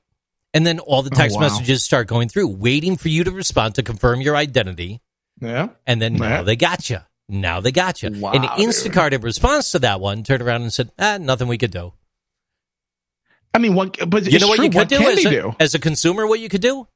And 0.52 0.66
then 0.66 0.80
all 0.80 1.02
the 1.02 1.10
oh, 1.14 1.16
text 1.16 1.36
Oh, 1.36 1.40
wow. 1.40 1.46
messages 1.48 1.82
start 1.84 2.08
going 2.08 2.28
through, 2.28 2.48
waiting 2.48 2.96
for 2.96 3.08
you 3.08 3.22
to 3.24 3.30
respond 3.30 3.76
to 3.76 3.82
confirm 3.84 4.20
your 4.20 4.34
identity. 4.36 5.00
yeah. 5.40 5.68
And 5.86 6.02
then 6.02 6.14
now 6.14 6.28
Yeah. 6.28 6.42
they 6.42 6.56
got 6.56 6.90
you. 6.90 6.98
Now 7.28 7.60
they 7.60 7.72
got 7.72 8.02
you. 8.02 8.10
Wow, 8.20 8.32
and 8.32 8.42
dude. 8.42 8.50
Instacart, 8.68 9.12
in 9.12 9.20
response 9.22 9.72
to 9.72 9.78
that 9.80 10.00
one, 10.00 10.22
turned 10.22 10.42
around 10.42 10.62
and 10.62 10.72
said, 10.72 10.90
ah, 10.98 11.18
nothing 11.20 11.48
we 11.48 11.58
could 11.58 11.70
do. 11.70 11.92
I 13.54 13.58
mean, 13.58 13.74
what? 13.74 13.98
But 14.08 14.30
You 14.30 14.38
know 14.38 14.48
what 14.48 14.56
true. 14.56 14.64
you 14.66 14.70
could 14.70 14.88
do 14.88 14.98
can 14.98 15.12
as, 15.18 15.24
a, 15.24 15.30
do? 15.30 15.56
as 15.60 15.74
a 15.74 15.78
consumer? 15.78 16.26
What 16.26 16.40
you 16.40 16.48
could 16.48 16.62
do? 16.62 16.88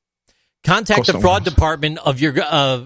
Contact 0.64 1.06
the 1.06 1.20
fraud 1.20 1.44
department 1.44 1.98
of 1.98 2.20
your 2.20 2.34
uh, 2.42 2.84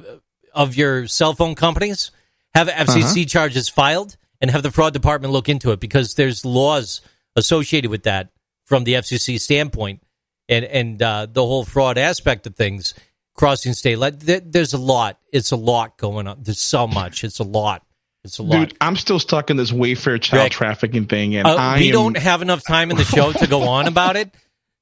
of 0.53 0.75
your 0.77 1.07
cell 1.07 1.35
phone 1.35 1.55
companies. 1.55 2.11
Have 2.55 2.69
FCC 2.69 3.21
Uh-huh. 3.23 3.25
charges 3.27 3.69
filed 3.69 4.17
and 4.41 4.51
have 4.51 4.63
the 4.65 4.73
fraud 4.73 4.93
department 4.93 5.33
look 5.33 5.49
into 5.49 5.71
it 5.71 5.79
because 5.81 6.15
there's 6.15 6.45
laws 6.45 7.01
associated 7.37 7.91
with 7.93 8.03
that 8.03 8.31
from 8.67 8.83
the 8.85 8.95
FCC 8.95 9.41
standpoint 9.41 10.03
and 10.49 10.65
and 10.65 11.01
uh, 11.01 11.27
the 11.31 11.47
whole 11.47 11.65
fraud 11.65 11.97
aspect 11.97 12.47
of 12.49 12.57
things 12.57 12.93
crossing 13.41 13.73
state. 13.73 13.97
Like 13.99 14.21
there, 14.21 14.41
there's 14.41 14.75
a 14.75 14.79
lot. 14.79 15.19
It's 15.33 15.51
a 15.51 15.57
lot 15.57 15.97
going 15.97 16.27
on. 16.29 16.43
There's 16.43 16.61
so 16.61 16.87
much. 16.87 17.25
It's 17.25 17.39
a 17.39 17.43
lot. 17.45 17.83
It's 18.23 18.39
a 18.39 18.43
lot. 18.43 18.69
Dude, 18.69 18.77
I'm 18.83 18.97
still 18.97 19.19
stuck 19.19 19.49
in 19.49 19.57
this 19.57 19.71
Wayfair 19.73 20.21
child 20.21 20.45
Rick, 20.45 20.53
trafficking 20.53 21.07
thing, 21.07 21.35
and 21.37 21.49
Uh, 21.49 21.57
I 21.57 21.79
we 21.79 21.87
am, 21.89 21.93
don't 21.95 22.17
have 22.19 22.43
enough 22.43 22.63
time 22.63 22.91
in 22.91 22.99
the 22.99 23.05
show 23.05 23.33
to 23.33 23.47
go 23.47 23.63
on 23.69 23.89
about 23.89 24.17
it. 24.17 24.31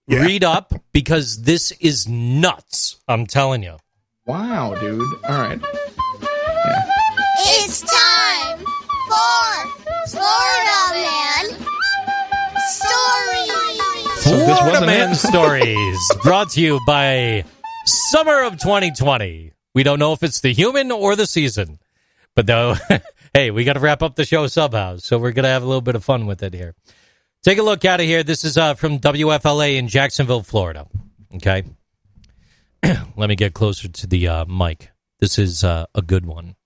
Yeah. 0.09 0.23
Read 0.23 0.43
up 0.43 0.73
because 0.93 1.43
this 1.43 1.71
is 1.81 2.09
nuts. 2.09 2.97
I'm 3.07 3.27
telling 3.27 3.63
you. 3.63 3.77
Wow, 4.27 4.75
dude. 4.75 5.03
All 5.29 5.39
right. 5.39 5.61
It's 7.61 7.81
time 7.81 8.59
for 8.59 9.69
Florida 10.09 10.81
Man 10.95 11.67
Stories. 12.69 14.23
So 14.25 14.31
Florida 14.31 14.65
wasn't 14.71 14.87
Man? 14.87 15.15
Stories, 15.15 15.99
brought 16.25 16.51
to 16.51 16.61
you 16.61 16.81
by 16.87 17.45
Summer 17.89 18.43
of 18.43 18.59
2020. 18.59 19.53
We 19.75 19.83
don't 19.83 19.99
know 19.99 20.13
if 20.13 20.23
it's 20.23 20.43
the 20.43 20.53
human 20.53 20.93
or 20.93 21.17
the 21.17 21.27
season, 21.27 21.79
but 22.35 22.47
though, 22.47 22.75
hey, 23.33 23.51
we 23.51 23.65
got 23.65 23.75
to 23.75 23.81
wrap 23.81 24.03
up 24.03 24.15
the 24.15 24.27
show 24.27 24.47
somehow, 24.47 24.99
so 24.99 25.19
we're 25.19 25.33
gonna 25.33 25.49
have 25.49 25.63
a 25.63 25.67
little 25.67 25.81
bit 25.81 25.95
of 25.95 26.05
fun 26.05 26.27
with 26.27 26.43
it 26.43 26.53
here. 26.53 26.75
Take 27.43 27.57
a 27.57 27.63
look 27.63 27.87
out 27.87 28.01
of 28.01 28.05
here. 28.05 28.23
This 28.23 28.45
is 28.45 28.59
uh, 28.59 28.75
from 28.75 28.99
WFLA 28.99 29.77
in 29.77 29.89
Jacksonville, 29.89 30.43
Florida. 30.43 30.87
Okay, 31.37 31.63
let 33.17 33.31
me 33.31 33.37
get 33.37 33.55
closer 33.55 33.89
to 33.89 34.07
the 34.07 34.29
uh, 34.29 34.45
mic. 34.45 34.91
This 35.21 35.39
is 35.39 35.65
uh, 35.65 35.87
a 35.95 36.03
good 36.03 36.27
one. 36.27 36.57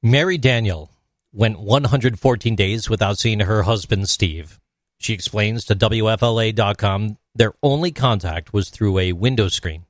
Mary 0.00 0.38
Daniel 0.38 0.88
went 1.32 1.58
114 1.58 2.54
days 2.54 2.88
without 2.88 3.18
seeing 3.18 3.40
her 3.40 3.64
husband, 3.64 4.08
Steve. 4.08 4.59
She 5.00 5.14
explains 5.14 5.64
to 5.64 5.74
WFLA.com 5.74 7.16
their 7.34 7.54
only 7.62 7.90
contact 7.90 8.52
was 8.52 8.68
through 8.68 8.98
a 8.98 9.12
window 9.12 9.48
screen. 9.48 9.86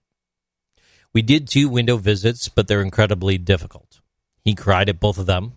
We 1.12 1.20
did 1.20 1.48
two 1.48 1.68
window 1.68 1.96
visits, 1.96 2.48
but 2.48 2.68
they're 2.68 2.80
incredibly 2.80 3.36
difficult. 3.36 4.00
He 4.44 4.54
cried 4.54 4.88
at 4.88 5.00
both 5.00 5.18
of 5.18 5.26
them. 5.26 5.54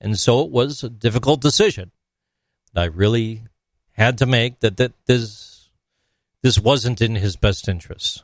And 0.00 0.16
so 0.16 0.42
it 0.42 0.52
was 0.52 0.84
a 0.84 0.88
difficult 0.88 1.40
decision 1.40 1.90
that 2.72 2.82
I 2.82 2.84
really 2.84 3.42
had 3.90 4.18
to 4.18 4.26
make 4.26 4.60
that, 4.60 4.76
that 4.76 4.92
this, 5.06 5.68
this 6.42 6.60
wasn't 6.60 7.02
in 7.02 7.16
his 7.16 7.34
best 7.34 7.68
interests. 7.68 8.22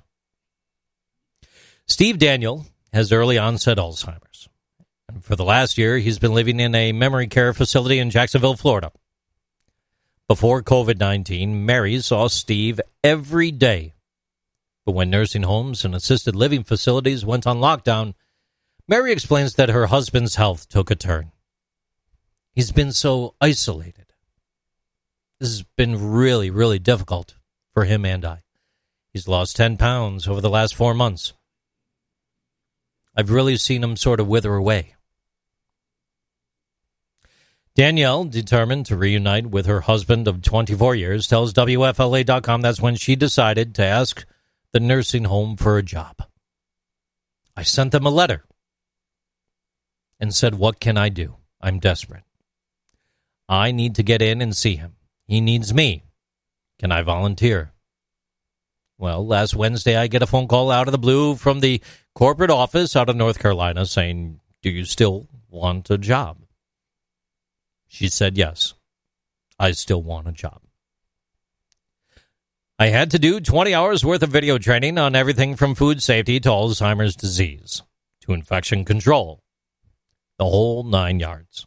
Steve 1.87 2.19
Daniel 2.19 2.67
has 2.93 3.11
early 3.11 3.37
onset 3.37 3.79
Alzheimer's. 3.79 4.49
And 5.09 5.25
for 5.25 5.35
the 5.35 5.45
last 5.45 5.77
year, 5.77 5.99
he's 5.99 6.21
been 6.21 6.35
living 6.35 6.61
in 6.61 6.73
a 6.77 6.93
memory 6.93 7.27
care 7.27 7.53
facility 7.53 7.99
in 7.99 8.11
Jacksonville, 8.11 8.57
Florida. 8.57 8.93
Before 10.33 10.63
COVID 10.63 10.99
19, 10.99 11.67
Mary 11.67 12.01
saw 12.01 12.27
Steve 12.27 12.81
every 13.05 13.51
day. 13.51 13.93
But 14.87 14.93
when 14.93 15.11
nursing 15.11 15.43
homes 15.43 15.85
and 15.85 15.95
assisted 15.95 16.35
living 16.35 16.65
facilities 16.65 17.23
went 17.23 17.47
on 17.47 17.59
lockdown, 17.59 18.15
Mary 18.89 19.13
explains 19.13 19.57
that 19.57 19.69
her 19.69 19.89
husband's 19.89 20.37
health 20.37 20.71
took 20.71 20.91
a 20.91 20.95
turn. 20.95 21.33
He's 22.55 22.73
been 22.73 22.93
so 22.93 23.35
isolated. 23.43 24.15
This 25.39 25.51
has 25.51 25.65
been 25.77 26.13
really, 26.13 26.49
really 26.49 26.79
difficult 26.79 27.35
for 27.75 27.85
him 27.85 28.07
and 28.07 28.25
I. 28.25 28.43
He's 29.13 29.29
lost 29.29 29.57
10 29.57 29.77
pounds 29.77 30.27
over 30.27 30.41
the 30.41 30.49
last 30.49 30.75
four 30.75 30.95
months. 30.95 31.35
I've 33.15 33.31
really 33.31 33.59
seen 33.59 33.85
him 33.85 33.97
sort 33.97 34.19
of 34.19 34.29
wither 34.29 34.55
away. 34.55 34.95
Danielle, 37.75 38.25
determined 38.25 38.85
to 38.87 38.97
reunite 38.97 39.47
with 39.47 39.65
her 39.65 39.81
husband 39.81 40.29
of 40.29 40.43
24 40.43 40.95
years, 40.95 41.27
tells 41.27 41.55
WFLA.com 41.55 42.61
that's 42.61 42.83
when 42.83 42.97
she 42.97 43.17
decided 43.17 43.75
to 43.75 43.85
ask 43.85 44.27
the 44.73 44.81
nursing 44.81 45.25
home 45.25 45.57
for 45.57 45.79
a 45.79 45.83
job. 45.83 46.23
I 47.57 47.63
sent 47.63 47.93
them 47.93 48.05
a 48.05 48.11
letter 48.11 48.45
and 50.21 50.35
said, 50.35 50.55
What 50.55 50.81
can 50.81 50.99
I 50.99 51.09
do? 51.09 51.37
I'm 51.61 51.79
desperate. 51.79 52.25
I 53.49 53.71
need 53.71 53.95
to 53.95 54.03
get 54.03 54.21
in 54.21 54.43
and 54.43 54.57
see 54.57 54.77
him. 54.77 54.97
He 55.27 55.41
needs 55.41 55.73
me. 55.73 56.05
Can 56.79 56.93
I 56.93 57.03
volunteer? 57.03 57.73
Well, 58.99 59.27
last 59.27 59.57
Wednesday, 59.57 59.97
I 59.97 60.09
get 60.09 60.23
a 60.23 60.27
phone 60.27 60.47
call 60.47 60.71
out 60.71 60.89
of 60.89 60.93
the 60.93 60.99
blue 60.99 61.37
from 61.37 61.61
the 61.61 61.81
corporate 62.15 62.51
office 62.51 62.95
out 62.97 63.09
of 63.09 63.17
North 63.17 63.39
Carolina 63.39 63.87
saying, 63.87 64.41
Do 64.63 64.71
you 64.71 64.85
still 64.85 65.27
want 65.49 65.91
a 65.91 65.99
job? 65.99 66.42
She 67.93 68.09
said, 68.09 68.39
Yes, 68.39 68.73
I 69.59 69.73
still 69.73 70.03
want 70.03 70.27
a 70.27 70.33
job. 70.33 70.63
I 72.79 72.87
had 72.87 73.11
to 73.11 73.19
do 73.19 73.39
20 73.39 73.75
hours 73.75 74.03
worth 74.03 74.23
of 74.23 74.31
video 74.31 74.57
training 74.57 74.97
on 74.97 75.15
everything 75.15 75.57
from 75.57 75.75
food 75.75 76.03
safety 76.03 76.41
to 76.41 76.49
Alzheimer's 76.49 77.15
disease 77.15 77.83
to 78.23 78.33
infection 78.33 78.87
control, 78.87 79.43
the 80.39 80.47
whole 80.47 80.85
nine 80.85 81.21
yards. 81.21 81.67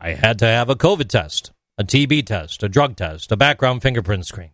I 0.00 0.14
had 0.14 0.38
to 0.38 0.46
have 0.46 0.70
a 0.70 0.74
COVID 0.74 1.08
test, 1.08 1.52
a 1.76 1.84
TB 1.84 2.24
test, 2.24 2.62
a 2.62 2.68
drug 2.68 2.96
test, 2.96 3.30
a 3.30 3.36
background 3.36 3.82
fingerprint 3.82 4.24
screen. 4.24 4.52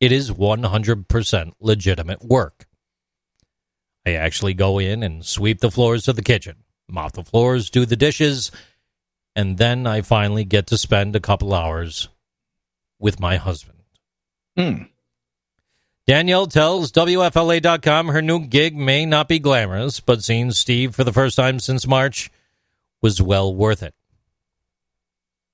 It 0.00 0.12
is 0.12 0.30
100% 0.30 1.52
legitimate 1.60 2.22
work. 2.22 2.66
I 4.04 4.12
actually 4.12 4.52
go 4.52 4.78
in 4.78 5.02
and 5.02 5.24
sweep 5.24 5.60
the 5.60 5.70
floors 5.70 6.08
of 6.08 6.16
the 6.16 6.22
kitchen, 6.22 6.56
mop 6.88 7.12
the 7.12 7.24
floors, 7.24 7.70
do 7.70 7.86
the 7.86 7.96
dishes, 7.96 8.52
and 9.38 9.56
then 9.56 9.86
I 9.86 10.00
finally 10.00 10.44
get 10.44 10.66
to 10.66 10.76
spend 10.76 11.14
a 11.14 11.20
couple 11.20 11.54
hours 11.54 12.08
with 12.98 13.20
my 13.20 13.36
husband. 13.36 13.78
Hmm. 14.56 14.82
Danielle 16.08 16.48
tells 16.48 16.90
WFLA.com 16.90 18.08
her 18.08 18.20
new 18.20 18.40
gig 18.40 18.76
may 18.76 19.06
not 19.06 19.28
be 19.28 19.38
glamorous, 19.38 20.00
but 20.00 20.24
seeing 20.24 20.50
Steve 20.50 20.92
for 20.92 21.04
the 21.04 21.12
first 21.12 21.36
time 21.36 21.60
since 21.60 21.86
March 21.86 22.32
was 23.00 23.22
well 23.22 23.54
worth 23.54 23.80
it. 23.80 23.94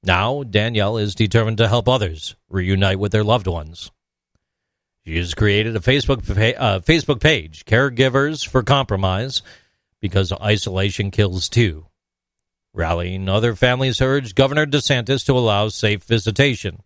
Now, 0.03 0.45
Danielle 0.45 0.97
is 0.97 1.15
determined 1.15 1.59
to 1.59 1.69
help 1.69 1.87
others 1.87 2.37
reunite 2.49 2.99
with 2.99 3.13
their 3.13 3.23
loved 3.23 3.47
ones. 3.47 3.91
She 5.05 5.19
has 5.19 5.35
created 5.35 5.77
a 5.77 5.81
Facebook 5.81 6.27
pa- 6.27 6.59
uh, 6.59 6.81
Facebook 6.81 7.21
page, 7.21 7.67
Caregivers 7.67 8.49
for 8.49 8.63
Compromise, 8.63 9.43
because 10.01 10.33
isolation 10.33 11.11
kills 11.11 11.51
too. 11.51 11.85
Rallying 12.75 13.29
other 13.29 13.55
families 13.55 14.01
urged 14.01 14.35
Governor 14.35 14.67
DeSantis 14.67 15.25
to 15.27 15.33
allow 15.39 15.69
safe 15.69 16.03
visitation. 16.03 16.83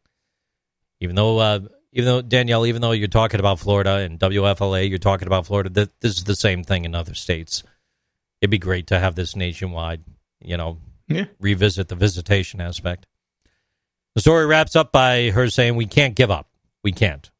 Even 1.00 1.16
though, 1.16 1.38
uh, 1.38 1.60
even 1.92 2.04
though 2.04 2.20
Danielle, 2.20 2.66
even 2.66 2.82
though 2.82 2.92
you're 2.92 3.08
talking 3.08 3.40
about 3.40 3.58
Florida 3.58 3.94
and 3.96 4.18
WFLA, 4.20 4.88
you're 4.88 4.98
talking 4.98 5.26
about 5.26 5.46
Florida. 5.46 5.70
Th- 5.70 5.88
this 6.00 6.18
is 6.18 6.24
the 6.24 6.36
same 6.36 6.62
thing 6.62 6.84
in 6.84 6.94
other 6.94 7.14
states. 7.14 7.62
It'd 8.42 8.50
be 8.50 8.58
great 8.58 8.88
to 8.88 8.98
have 8.98 9.14
this 9.14 9.34
nationwide. 9.34 10.04
You 10.42 10.58
know, 10.58 10.78
Yeah. 11.08 11.24
revisit 11.40 11.88
the 11.88 11.94
visitation 11.94 12.60
aspect. 12.60 13.06
The 14.14 14.20
story 14.20 14.44
wraps 14.44 14.76
up 14.76 14.92
by 14.92 15.30
her 15.30 15.48
saying, 15.48 15.74
"We 15.74 15.86
can't 15.86 16.14
give 16.14 16.30
up. 16.30 16.50
We 16.82 16.92
can't. 16.92 17.30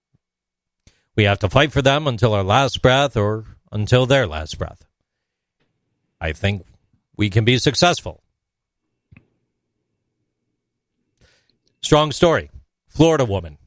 We 1.16 1.24
have 1.24 1.40
to 1.40 1.50
fight 1.50 1.70
for 1.72 1.82
them 1.82 2.06
until 2.06 2.32
our 2.32 2.44
last 2.44 2.80
breath, 2.80 3.14
or 3.16 3.44
until 3.70 4.06
their 4.06 4.26
last 4.26 4.56
breath. 4.58 4.86
I 6.18 6.32
think 6.32 6.64
we 7.14 7.28
can 7.28 7.44
be 7.44 7.58
successful." 7.58 8.22
Strong 11.82 12.12
story. 12.12 12.50
Florida 12.88 13.24
woman. 13.24 13.58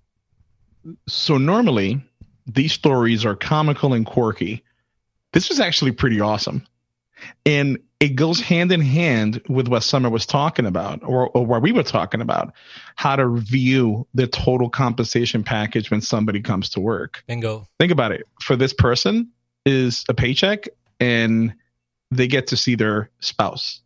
So 1.07 1.37
normally 1.37 2.03
these 2.47 2.73
stories 2.73 3.25
are 3.25 3.35
comical 3.35 3.93
and 3.93 4.05
quirky. 4.05 4.63
This 5.33 5.49
was 5.49 5.59
actually 5.59 5.91
pretty 5.91 6.19
awesome. 6.19 6.65
And 7.45 7.77
it 7.99 8.15
goes 8.15 8.41
hand 8.41 8.71
in 8.71 8.81
hand 8.81 9.41
with 9.47 9.67
what 9.67 9.83
Sommer 9.83 10.09
was 10.09 10.25
talking 10.25 10.65
about, 10.65 11.01
or, 11.03 11.29
or 11.29 11.45
what 11.45 11.61
we 11.61 11.71
were 11.71 11.83
talking 11.83 12.19
about, 12.19 12.51
how 12.95 13.15
to 13.15 13.37
view 13.37 14.07
the 14.15 14.25
total 14.25 14.69
compensation 14.69 15.43
package 15.43 15.91
when 15.91 16.01
somebody 16.01 16.41
comes 16.41 16.69
to 16.71 16.79
work. 16.79 17.23
Bingo. 17.27 17.67
Think 17.79 17.91
about 17.91 18.11
it. 18.11 18.27
For 18.41 18.55
this 18.55 18.73
person 18.73 19.29
is 19.67 20.03
a 20.09 20.15
paycheck 20.15 20.67
and 20.99 21.53
they 22.09 22.27
get 22.27 22.47
to 22.47 22.57
see 22.57 22.73
their 22.73 23.11
spouse. 23.19 23.81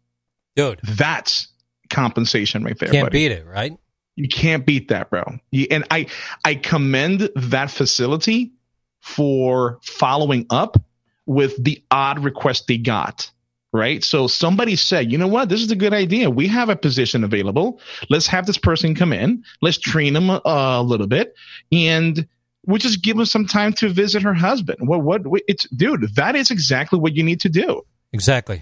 Dude, 0.56 0.80
That's 0.84 1.50
compensation 1.90 2.64
right 2.64 2.80
there. 2.80 2.90
can't 2.90 3.08
buddy. 3.08 3.20
beat 3.28 3.32
it, 3.34 3.46
right? 3.46 3.78
You 4.16 4.28
can't 4.28 4.66
beat 4.66 4.90
that, 4.90 5.10
bro. 5.10 5.24
You, 5.52 5.68
and 5.72 5.86
I 5.92 6.08
I 6.44 6.56
commend 6.56 7.30
that 7.36 7.70
facility 7.72 8.54
for 9.02 9.80
following 9.84 10.46
up 10.50 10.78
with 11.26 11.62
the 11.64 11.84
odd 11.92 12.24
request 12.24 12.68
they 12.68 12.78
got. 12.78 13.30
Right. 13.74 14.06
So 14.06 14.28
somebody 14.28 14.78
said, 14.78 15.12
you 15.12 15.18
know 15.18 15.28
what? 15.28 15.50
This 15.50 15.62
is 15.62 15.70
a 15.70 15.76
good 15.76 15.94
idea. 15.94 16.30
We 16.30 16.48
have 16.48 16.70
a 16.70 16.78
position 16.78 17.26
available. 17.26 17.82
Let's 18.10 18.28
have 18.28 18.46
this 18.46 18.58
person 18.58 18.96
come 18.96 19.12
in. 19.12 19.44
Let's 19.62 19.78
train 19.78 20.14
them 20.14 20.30
a, 20.30 20.42
a 20.46 20.82
little 20.82 21.08
bit. 21.08 21.36
And 21.74 22.26
we'll 22.66 22.78
just 22.78 23.04
give 23.04 23.18
them 23.18 23.26
some 23.26 23.48
time 23.48 23.74
to 23.74 23.90
visit 23.90 24.22
her 24.22 24.34
husband. 24.34 24.88
Well, 24.88 25.02
what 25.02 25.24
it's 25.50 25.68
dude, 25.70 26.16
that 26.16 26.38
is 26.38 26.52
exactly 26.52 27.00
what 27.00 27.16
you 27.18 27.24
need 27.24 27.42
to 27.42 27.50
do 27.50 27.82
Exactly. 28.14 28.62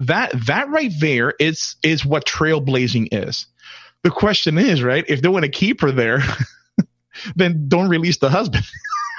that 0.00 0.32
that 0.46 0.68
right 0.68 0.92
there 1.00 1.32
is 1.40 1.76
is 1.82 2.04
what 2.04 2.26
trailblazing 2.26 3.08
is. 3.12 3.46
The 4.04 4.10
question 4.10 4.56
is, 4.58 4.82
right? 4.82 5.04
If 5.08 5.20
they 5.22 5.28
want 5.28 5.44
to 5.44 5.50
keep 5.50 5.80
her 5.80 5.90
there, 5.90 6.20
then 7.36 7.66
don't 7.68 7.88
release 7.88 8.18
the 8.18 8.30
husband. 8.30 8.64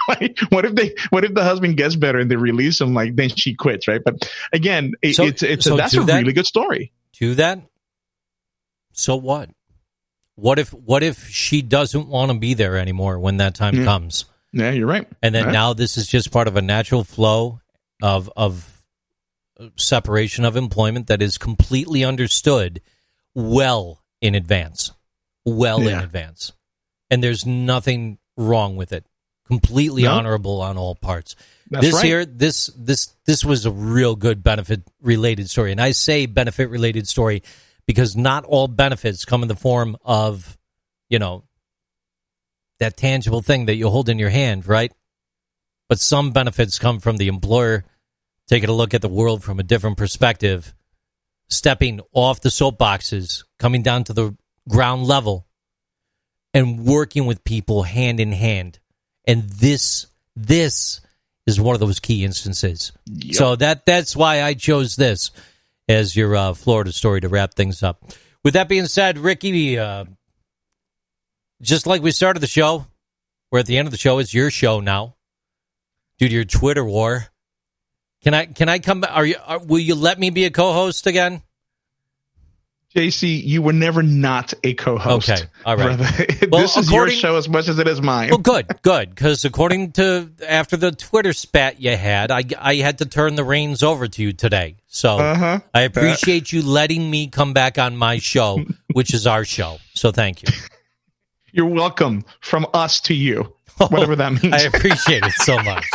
Like, 0.07 0.37
what 0.49 0.65
if 0.65 0.75
they? 0.75 0.93
What 1.09 1.25
if 1.25 1.33
the 1.33 1.43
husband 1.43 1.77
gets 1.77 1.95
better 1.95 2.19
and 2.19 2.29
they 2.29 2.35
release 2.35 2.79
him? 2.79 2.93
Like 2.93 3.15
then 3.15 3.29
she 3.29 3.55
quits, 3.55 3.87
right? 3.87 4.01
But 4.05 4.31
again, 4.53 4.91
it, 5.01 5.15
So- 5.15 5.23
it's 5.23 5.41
it's 5.41 5.65
so 5.65 5.73
a, 5.73 5.77
that's 5.77 5.97
a 5.97 6.01
that? 6.03 6.19
really 6.19 6.31
good 6.33 6.45
story. 6.45 6.93
Do 7.13 7.33
that. 7.33 7.59
So 8.93 9.15
what? 9.15 9.49
What 10.35 10.59
if 10.59 10.71
what 10.71 11.01
if 11.01 11.27
she 11.29 11.63
doesn't 11.63 12.07
want 12.07 12.31
to 12.31 12.37
be 12.37 12.53
there 12.53 12.77
anymore 12.77 13.17
when 13.19 13.37
that 13.37 13.55
time 13.55 13.77
Yeah. 13.77 13.85
comes? 13.85 14.25
Yeah, 14.53 14.69
you're 14.69 14.85
right. 14.85 15.07
And 15.23 15.33
then 15.33 15.45
Yeah. 15.45 15.51
now 15.53 15.73
this 15.73 15.97
is 15.97 16.07
just 16.07 16.31
part 16.31 16.47
of 16.47 16.55
a 16.55 16.61
natural 16.61 17.03
flow 17.03 17.61
of 18.03 18.29
of 18.37 18.83
uh, 19.59 19.69
separation 19.75 20.45
of 20.45 20.55
employment 20.55 21.07
that 21.07 21.23
is 21.23 21.39
completely 21.39 22.03
understood 22.03 22.79
well 23.33 24.03
in 24.25 24.35
advance. 24.35 24.91
Well 25.45 25.87
in 25.87 25.97
advance. 25.99 26.53
And 27.09 27.23
there's 27.23 27.45
nothing 27.45 28.17
wrong 28.35 28.75
with 28.75 28.91
it. 28.91 29.05
Completely 29.47 30.03
No. 30.03 30.11
honorable 30.13 30.61
on 30.61 30.77
all 30.77 30.95
parts. 30.95 31.35
That's 31.69 31.85
this 31.85 31.93
right. 31.95 32.05
here 32.05 32.25
this 32.25 32.67
this 32.75 33.13
this 33.25 33.45
was 33.45 33.65
a 33.65 33.71
real 33.71 34.15
good 34.15 34.43
benefit 34.43 34.81
related 35.01 35.49
story. 35.49 35.71
And 35.71 35.79
I 35.79 35.91
say 35.91 36.25
benefit 36.25 36.69
related 36.69 37.07
story 37.07 37.43
because 37.85 38.15
not 38.15 38.43
all 38.45 38.67
benefits 38.67 39.23
come 39.25 39.43
in 39.43 39.47
the 39.47 39.55
form 39.55 39.97
of, 40.03 40.57
you 41.09 41.19
know, 41.19 41.43
that 42.79 42.97
tangible 42.97 43.41
thing 43.41 43.67
that 43.67 43.75
you 43.75 43.89
hold 43.89 44.09
in 44.09 44.17
your 44.19 44.29
hand, 44.29 44.67
right? 44.67 44.91
But 45.87 45.99
some 45.99 46.31
benefits 46.31 46.79
come 46.79 46.99
from 46.99 47.17
the 47.17 47.27
employer 47.27 47.85
taking 48.47 48.69
a 48.69 48.73
look 48.73 48.93
at 48.93 49.01
the 49.01 49.09
world 49.09 49.43
from 49.43 49.59
a 49.59 49.63
different 49.63 49.97
perspective, 49.97 50.73
stepping 51.49 52.01
off 52.13 52.41
the 52.41 52.49
soapboxes, 52.49 53.43
coming 53.59 53.83
down 53.83 54.03
to 54.05 54.13
the 54.13 54.35
ground 54.67 55.03
level, 55.05 55.47
and 56.53 56.85
working 56.85 57.25
with 57.25 57.43
people 57.43 57.83
hand 57.83 58.19
in 58.19 58.31
hand. 58.31 58.79
And 59.25 59.43
this, 59.43 60.07
this 60.35 61.01
is 61.45 61.59
one 61.59 61.75
of 61.75 61.79
those 61.79 61.99
key 61.99 62.23
instances. 62.23 62.91
So 63.31 63.55
that 63.57 63.85
that's 63.85 64.15
why 64.15 64.41
I 64.41 64.53
chose 64.53 64.95
this 64.95 65.31
as 65.87 66.15
your 66.15 66.35
uh, 66.35 66.53
Florida 66.53 66.91
story 66.91 67.21
to 67.21 67.29
wrap 67.29 67.53
things 67.53 67.83
up. 67.83 68.03
With 68.43 68.53
that 68.53 68.69
being 68.69 68.87
said, 68.87 69.17
Ricky, 69.17 69.77
uh, 69.77 70.05
just 71.61 71.87
like 71.87 72.01
we 72.01 72.11
started 72.11 72.39
the 72.39 72.47
show, 72.47 72.85
we're 73.51 73.59
at 73.59 73.65
the 73.65 73.77
end 73.77 73.87
of 73.87 73.91
the 73.91 73.97
show. 73.97 74.19
It's 74.19 74.33
your 74.33 74.51
show 74.51 74.79
now, 74.79 75.15
due 76.17 76.27
to 76.27 76.33
your 76.33 76.45
Twitter 76.45 76.83
war. 76.83 77.27
Can 78.23 78.33
I 78.33 78.45
can 78.45 78.69
I 78.69 78.79
come? 78.79 79.01
back? 79.01 79.11
Are 79.13 79.25
you? 79.25 79.35
Are, 79.45 79.59
will 79.59 79.79
you 79.79 79.95
let 79.95 80.19
me 80.19 80.29
be 80.29 80.45
a 80.45 80.51
co-host 80.51 81.07
again? 81.07 81.41
JC, 82.95 83.43
you 83.43 83.61
were 83.61 83.73
never 83.73 84.01
not 84.01 84.53
a 84.63 84.73
co-host. 84.73 85.29
Okay, 85.29 85.41
all 85.65 85.75
right. 85.75 85.99
Well, 86.49 86.61
this 86.61 86.77
is 86.77 86.89
your 86.89 87.09
show 87.09 87.35
as 87.35 87.49
much 87.49 87.67
as 87.67 87.77
it 87.77 87.89
is 87.89 88.01
mine. 88.01 88.29
Well, 88.29 88.37
good, 88.37 88.67
good. 88.83 89.09
Because 89.09 89.43
according 89.43 89.91
to 89.93 90.31
after 90.47 90.77
the 90.77 90.91
Twitter 90.93 91.33
spat 91.33 91.81
you 91.81 91.95
had, 91.97 92.31
I 92.31 92.43
I 92.57 92.75
had 92.75 92.99
to 92.99 93.05
turn 93.05 93.35
the 93.35 93.43
reins 93.43 93.83
over 93.83 94.07
to 94.07 94.21
you 94.23 94.31
today. 94.31 94.77
So 94.87 95.17
Uh-huh. 95.19 95.59
I 95.73 95.81
appreciate 95.81 96.53
you 96.53 96.61
letting 96.61 97.11
me 97.11 97.27
come 97.27 97.51
back 97.51 97.77
on 97.77 97.97
my 97.97 98.17
show, 98.19 98.63
which 98.93 99.13
is 99.13 99.27
our 99.27 99.43
show. 99.43 99.77
So 99.93 100.11
thank 100.13 100.41
you. 100.41 100.47
You're 101.51 101.65
welcome 101.67 102.23
from 102.39 102.65
us 102.73 103.01
to 103.01 103.13
you, 103.13 103.53
whatever 103.77 104.15
that 104.15 104.41
means. 104.41 104.53
I 104.53 104.61
appreciate 104.61 105.23
it 105.25 105.33
so 105.33 105.61
much. 105.61 105.85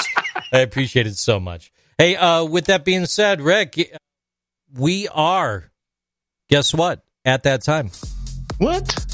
I 0.52 0.58
appreciate 0.60 1.06
it 1.06 1.16
so 1.16 1.40
much. 1.40 1.72
Hey, 2.00 2.16
uh, 2.16 2.44
with 2.44 2.68
that 2.68 2.86
being 2.86 3.04
said, 3.04 3.42
Rick, 3.42 3.94
we 4.74 5.06
are. 5.08 5.70
Guess 6.48 6.72
what? 6.72 7.04
At 7.26 7.42
that 7.42 7.62
time, 7.62 7.90
what? 8.56 9.04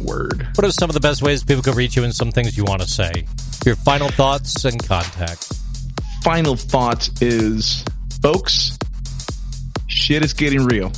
Word. 0.00 0.48
what 0.54 0.64
are 0.64 0.72
some 0.72 0.88
of 0.88 0.94
the 0.94 1.00
best 1.00 1.20
ways 1.20 1.44
people 1.44 1.62
can 1.62 1.74
reach 1.74 1.94
you 1.94 2.02
and 2.02 2.14
some 2.14 2.32
things 2.32 2.56
you 2.56 2.64
want 2.64 2.80
to 2.80 2.88
say? 2.88 3.26
Your 3.66 3.76
final 3.76 4.08
thoughts 4.08 4.64
and 4.64 4.82
contact. 4.82 5.52
Final 6.22 6.56
thought 6.56 7.10
is, 7.20 7.84
folks, 8.22 8.78
shit 9.86 10.24
is 10.24 10.32
getting 10.32 10.64
real. 10.64 10.92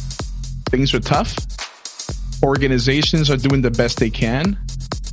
Things 0.71 0.95
are 0.95 1.01
tough. 1.01 1.35
Organizations 2.41 3.31
are 3.31 3.37
doing 3.37 3.63
the 3.63 3.73
best 3.73 3.99
they 3.99 4.11
can. 4.11 4.57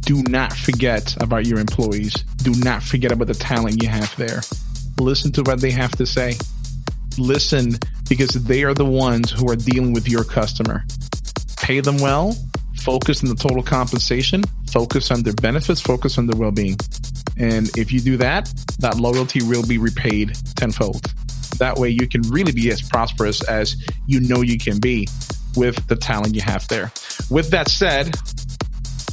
Do 0.01 0.21
not 0.29 0.53
forget 0.53 1.19
about 1.19 1.47
your 1.47 1.57
employees. 1.57 2.13
Do 2.43 2.53
not 2.63 2.83
forget 2.83 3.11
about 3.11 3.29
the 3.29 3.33
talent 3.33 3.81
you 3.81 3.89
have 3.89 4.15
there. 4.15 4.41
Listen 5.01 5.31
to 5.31 5.41
what 5.41 5.59
they 5.59 5.71
have 5.71 5.91
to 5.93 6.05
say. 6.05 6.35
Listen 7.17 7.73
because 8.07 8.29
they 8.29 8.63
are 8.63 8.75
the 8.75 8.85
ones 8.85 9.31
who 9.31 9.49
are 9.49 9.55
dealing 9.55 9.93
with 9.93 10.07
your 10.07 10.23
customer. 10.23 10.85
Pay 11.57 11.79
them 11.79 11.97
well. 11.97 12.35
Focus 12.77 13.23
on 13.23 13.29
the 13.29 13.35
total 13.35 13.63
compensation. 13.63 14.43
Focus 14.71 15.09
on 15.09 15.23
their 15.23 15.33
benefits. 15.33 15.81
Focus 15.81 16.19
on 16.19 16.27
their 16.27 16.39
well-being. 16.39 16.77
And 17.35 17.75
if 17.75 17.91
you 17.91 17.99
do 17.99 18.15
that, 18.17 18.45
that 18.77 18.97
loyalty 18.97 19.41
will 19.41 19.65
be 19.65 19.79
repaid 19.79 20.35
tenfold. 20.55 21.01
That 21.57 21.79
way 21.79 21.89
you 21.89 22.07
can 22.07 22.21
really 22.23 22.51
be 22.51 22.69
as 22.69 22.83
prosperous 22.83 23.43
as 23.47 23.75
you 24.05 24.19
know 24.19 24.41
you 24.41 24.59
can 24.59 24.79
be 24.79 25.07
with 25.55 25.87
the 25.87 25.95
talent 25.95 26.35
you 26.35 26.41
have 26.41 26.67
there. 26.67 26.91
With 27.31 27.49
that 27.49 27.69
said, 27.69 28.13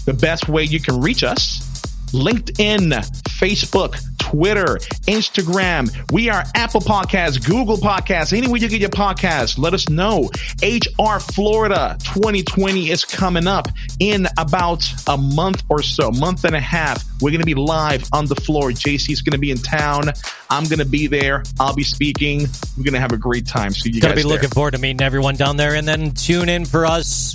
the 0.05 0.13
best 0.13 0.51
way 0.51 0.65
you 0.65 0.81
can 0.81 1.01
reach 1.01 1.25
us 1.25 1.65
LinkedIn, 2.13 2.93
Facebook, 3.39 4.03
Twitter, 4.31 4.77
Instagram. 5.07 6.13
We 6.13 6.29
are 6.29 6.45
Apple 6.55 6.81
Podcasts, 6.83 7.43
Google 7.45 7.79
Podcasts, 7.79 8.37
anywhere 8.37 8.59
you 8.59 8.69
get 8.69 8.81
your 8.81 8.91
podcasts. 8.91 9.59
Let 9.59 9.73
us 9.73 9.89
know. 9.89 10.31
HR 10.63 11.19
Florida 11.19 11.97
2020 12.05 12.91
is 12.91 13.05
coming 13.07 13.47
up 13.47 13.69
in 14.01 14.27
about 14.37 14.85
a 15.09 15.17
month 15.17 15.63
or 15.71 15.83
so, 15.83 16.11
month 16.11 16.45
and 16.45 16.55
a 16.55 16.61
half. 16.61 17.03
We're 17.23 17.31
going 17.31 17.41
to 17.41 17.47
be 17.47 17.55
live 17.55 18.05
on 18.13 18.27
the 18.27 18.35
floor. 18.37 18.71
JC's 18.71 19.23
going 19.23 19.33
to 19.33 19.39
be 19.39 19.51
in 19.51 19.59
town. 19.59 20.11
I'm 20.51 20.65
going 20.65 20.79
to 20.79 20.85
be 20.85 21.07
there. 21.07 21.43
I'll 21.59 21.75
be 21.75 21.85
speaking. 21.85 22.47
We're 22.77 22.85
going 22.85 22.95
to 22.95 23.01
have 23.01 23.13
a 23.13 23.17
great 23.17 23.47
time. 23.47 23.73
So 23.73 23.89
you 23.89 24.01
Gonna 24.01 24.15
guys 24.15 24.25
be 24.25 24.29
there. 24.29 24.37
looking 24.37 24.51
forward 24.51 24.73
to 24.73 24.79
meeting 24.79 25.01
everyone 25.01 25.37
down 25.37 25.57
there, 25.57 25.75
and 25.75 25.89
then 25.89 26.13
tune 26.13 26.49
in 26.51 26.67
for 26.67 26.85
us 26.85 27.33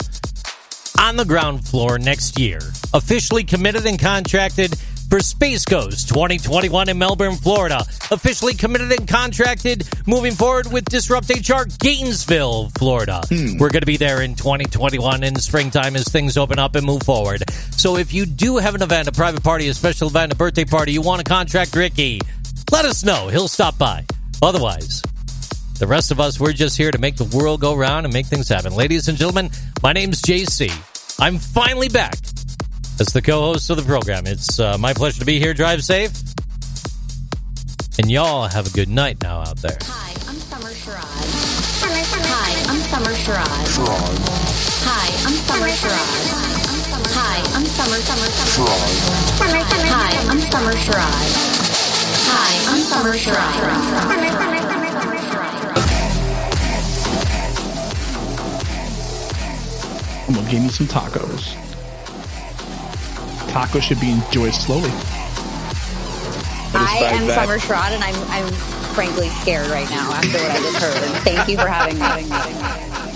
on 0.99 1.15
the 1.17 1.25
ground 1.25 1.67
floor 1.67 1.97
next 1.97 2.37
year. 2.39 2.59
Officially 2.93 3.43
committed 3.43 3.85
and 3.87 3.99
contracted 3.99 4.75
for 5.13 5.19
Space 5.19 5.63
Coast 5.63 6.09
2021 6.09 6.89
in 6.89 6.97
Melbourne, 6.97 7.35
Florida. 7.35 7.85
Officially 8.09 8.55
committed 8.55 8.91
and 8.93 9.07
contracted 9.07 9.87
moving 10.07 10.31
forward 10.33 10.71
with 10.71 10.85
Disrupt 10.85 11.29
HR 11.29 11.65
Gainesville, 11.79 12.69
Florida. 12.79 13.21
Hmm. 13.29 13.59
We're 13.59 13.69
going 13.69 13.81
to 13.81 13.85
be 13.85 13.97
there 13.97 14.23
in 14.23 14.33
2021 14.33 15.21
in 15.21 15.35
springtime 15.35 15.95
as 15.95 16.05
things 16.05 16.35
open 16.35 16.57
up 16.57 16.73
and 16.73 16.83
move 16.83 17.03
forward. 17.03 17.43
So 17.51 17.97
if 17.97 18.11
you 18.11 18.25
do 18.25 18.57
have 18.57 18.73
an 18.73 18.81
event, 18.81 19.07
a 19.07 19.11
private 19.11 19.43
party, 19.43 19.67
a 19.67 19.75
special 19.75 20.07
event, 20.07 20.33
a 20.33 20.35
birthday 20.35 20.65
party, 20.65 20.93
you 20.93 21.03
want 21.03 21.23
to 21.23 21.31
contract 21.31 21.75
Ricky, 21.75 22.19
let 22.71 22.85
us 22.85 23.03
know. 23.03 23.27
He'll 23.27 23.47
stop 23.47 23.77
by. 23.77 24.05
Otherwise, 24.41 25.03
the 25.77 25.85
rest 25.85 26.09
of 26.09 26.19
us, 26.19 26.39
we're 26.39 26.53
just 26.53 26.75
here 26.75 26.89
to 26.89 26.97
make 26.97 27.17
the 27.17 27.37
world 27.37 27.61
go 27.61 27.75
round 27.75 28.07
and 28.07 28.13
make 28.15 28.25
things 28.25 28.49
happen. 28.49 28.73
Ladies 28.73 29.07
and 29.07 29.15
gentlemen, 29.15 29.51
my 29.83 29.93
name's 29.93 30.23
JC. 30.23 30.71
I'm 31.19 31.37
finally 31.37 31.89
back 31.89 32.15
as 32.99 33.07
the 33.07 33.21
co-host 33.21 33.69
of 33.69 33.77
the 33.77 33.83
program. 33.83 34.27
It's 34.27 34.59
uh, 34.59 34.77
my 34.77 34.93
pleasure 34.93 35.19
to 35.19 35.25
be 35.25 35.39
here. 35.39 35.53
Drive 35.53 35.83
safe. 35.83 36.11
And 37.99 38.09
y'all 38.09 38.47
have 38.47 38.67
a 38.67 38.71
good 38.71 38.89
night 38.89 39.21
now 39.21 39.39
out 39.41 39.57
there. 39.57 39.77
Hi, 39.81 40.13
I'm 40.27 40.35
Sommer 40.35 40.69
Sherrod. 40.69 41.03
Hi, 41.83 42.53
I'm 42.71 42.79
Sommer 42.79 43.13
Sherrod. 43.13 43.67
Hi, 44.85 45.07
I'm 45.25 45.33
Sommer 45.33 45.69
Sherrod. 45.69 46.53
Hi, 47.13 47.37
I'm 47.55 47.65
Sommer 47.65 47.97
Sommer 48.01 48.29
Sommer. 48.29 48.67
Hi, 49.93 50.11
I'm 50.29 50.39
Sommer 50.39 50.73
Sherrod. 50.73 51.27
Hi, 52.29 52.51
I'm 52.73 52.81
Sommer 52.81 53.13
Sherrod. 53.13 53.61
I'm 60.27 60.33
gonna 60.33 60.49
give 60.49 60.61
me 60.63 60.69
some 60.69 60.87
tacos. 60.87 61.62
Tacos 63.53 63.83
should 63.83 63.99
be 63.99 64.09
enjoyed 64.09 64.55
slowly. 64.55 64.89
I 66.73 67.11
am 67.13 67.27
that. 67.27 67.45
Sommer 67.45 67.59
Sherrod, 67.59 67.91
and 67.91 68.03
I'm 68.03 68.15
I'm 68.31 68.51
frankly 68.95 69.29
scared 69.29 69.67
right 69.67 69.87
now 69.91 70.11
after 70.11 70.39
what 70.39 70.49
I 70.49 70.57
just 70.57 70.77
heard. 70.77 71.21
Thank 71.21 71.47
you 71.47 71.57
for 71.57 71.67
having 71.67 71.99
me. 71.99 73.09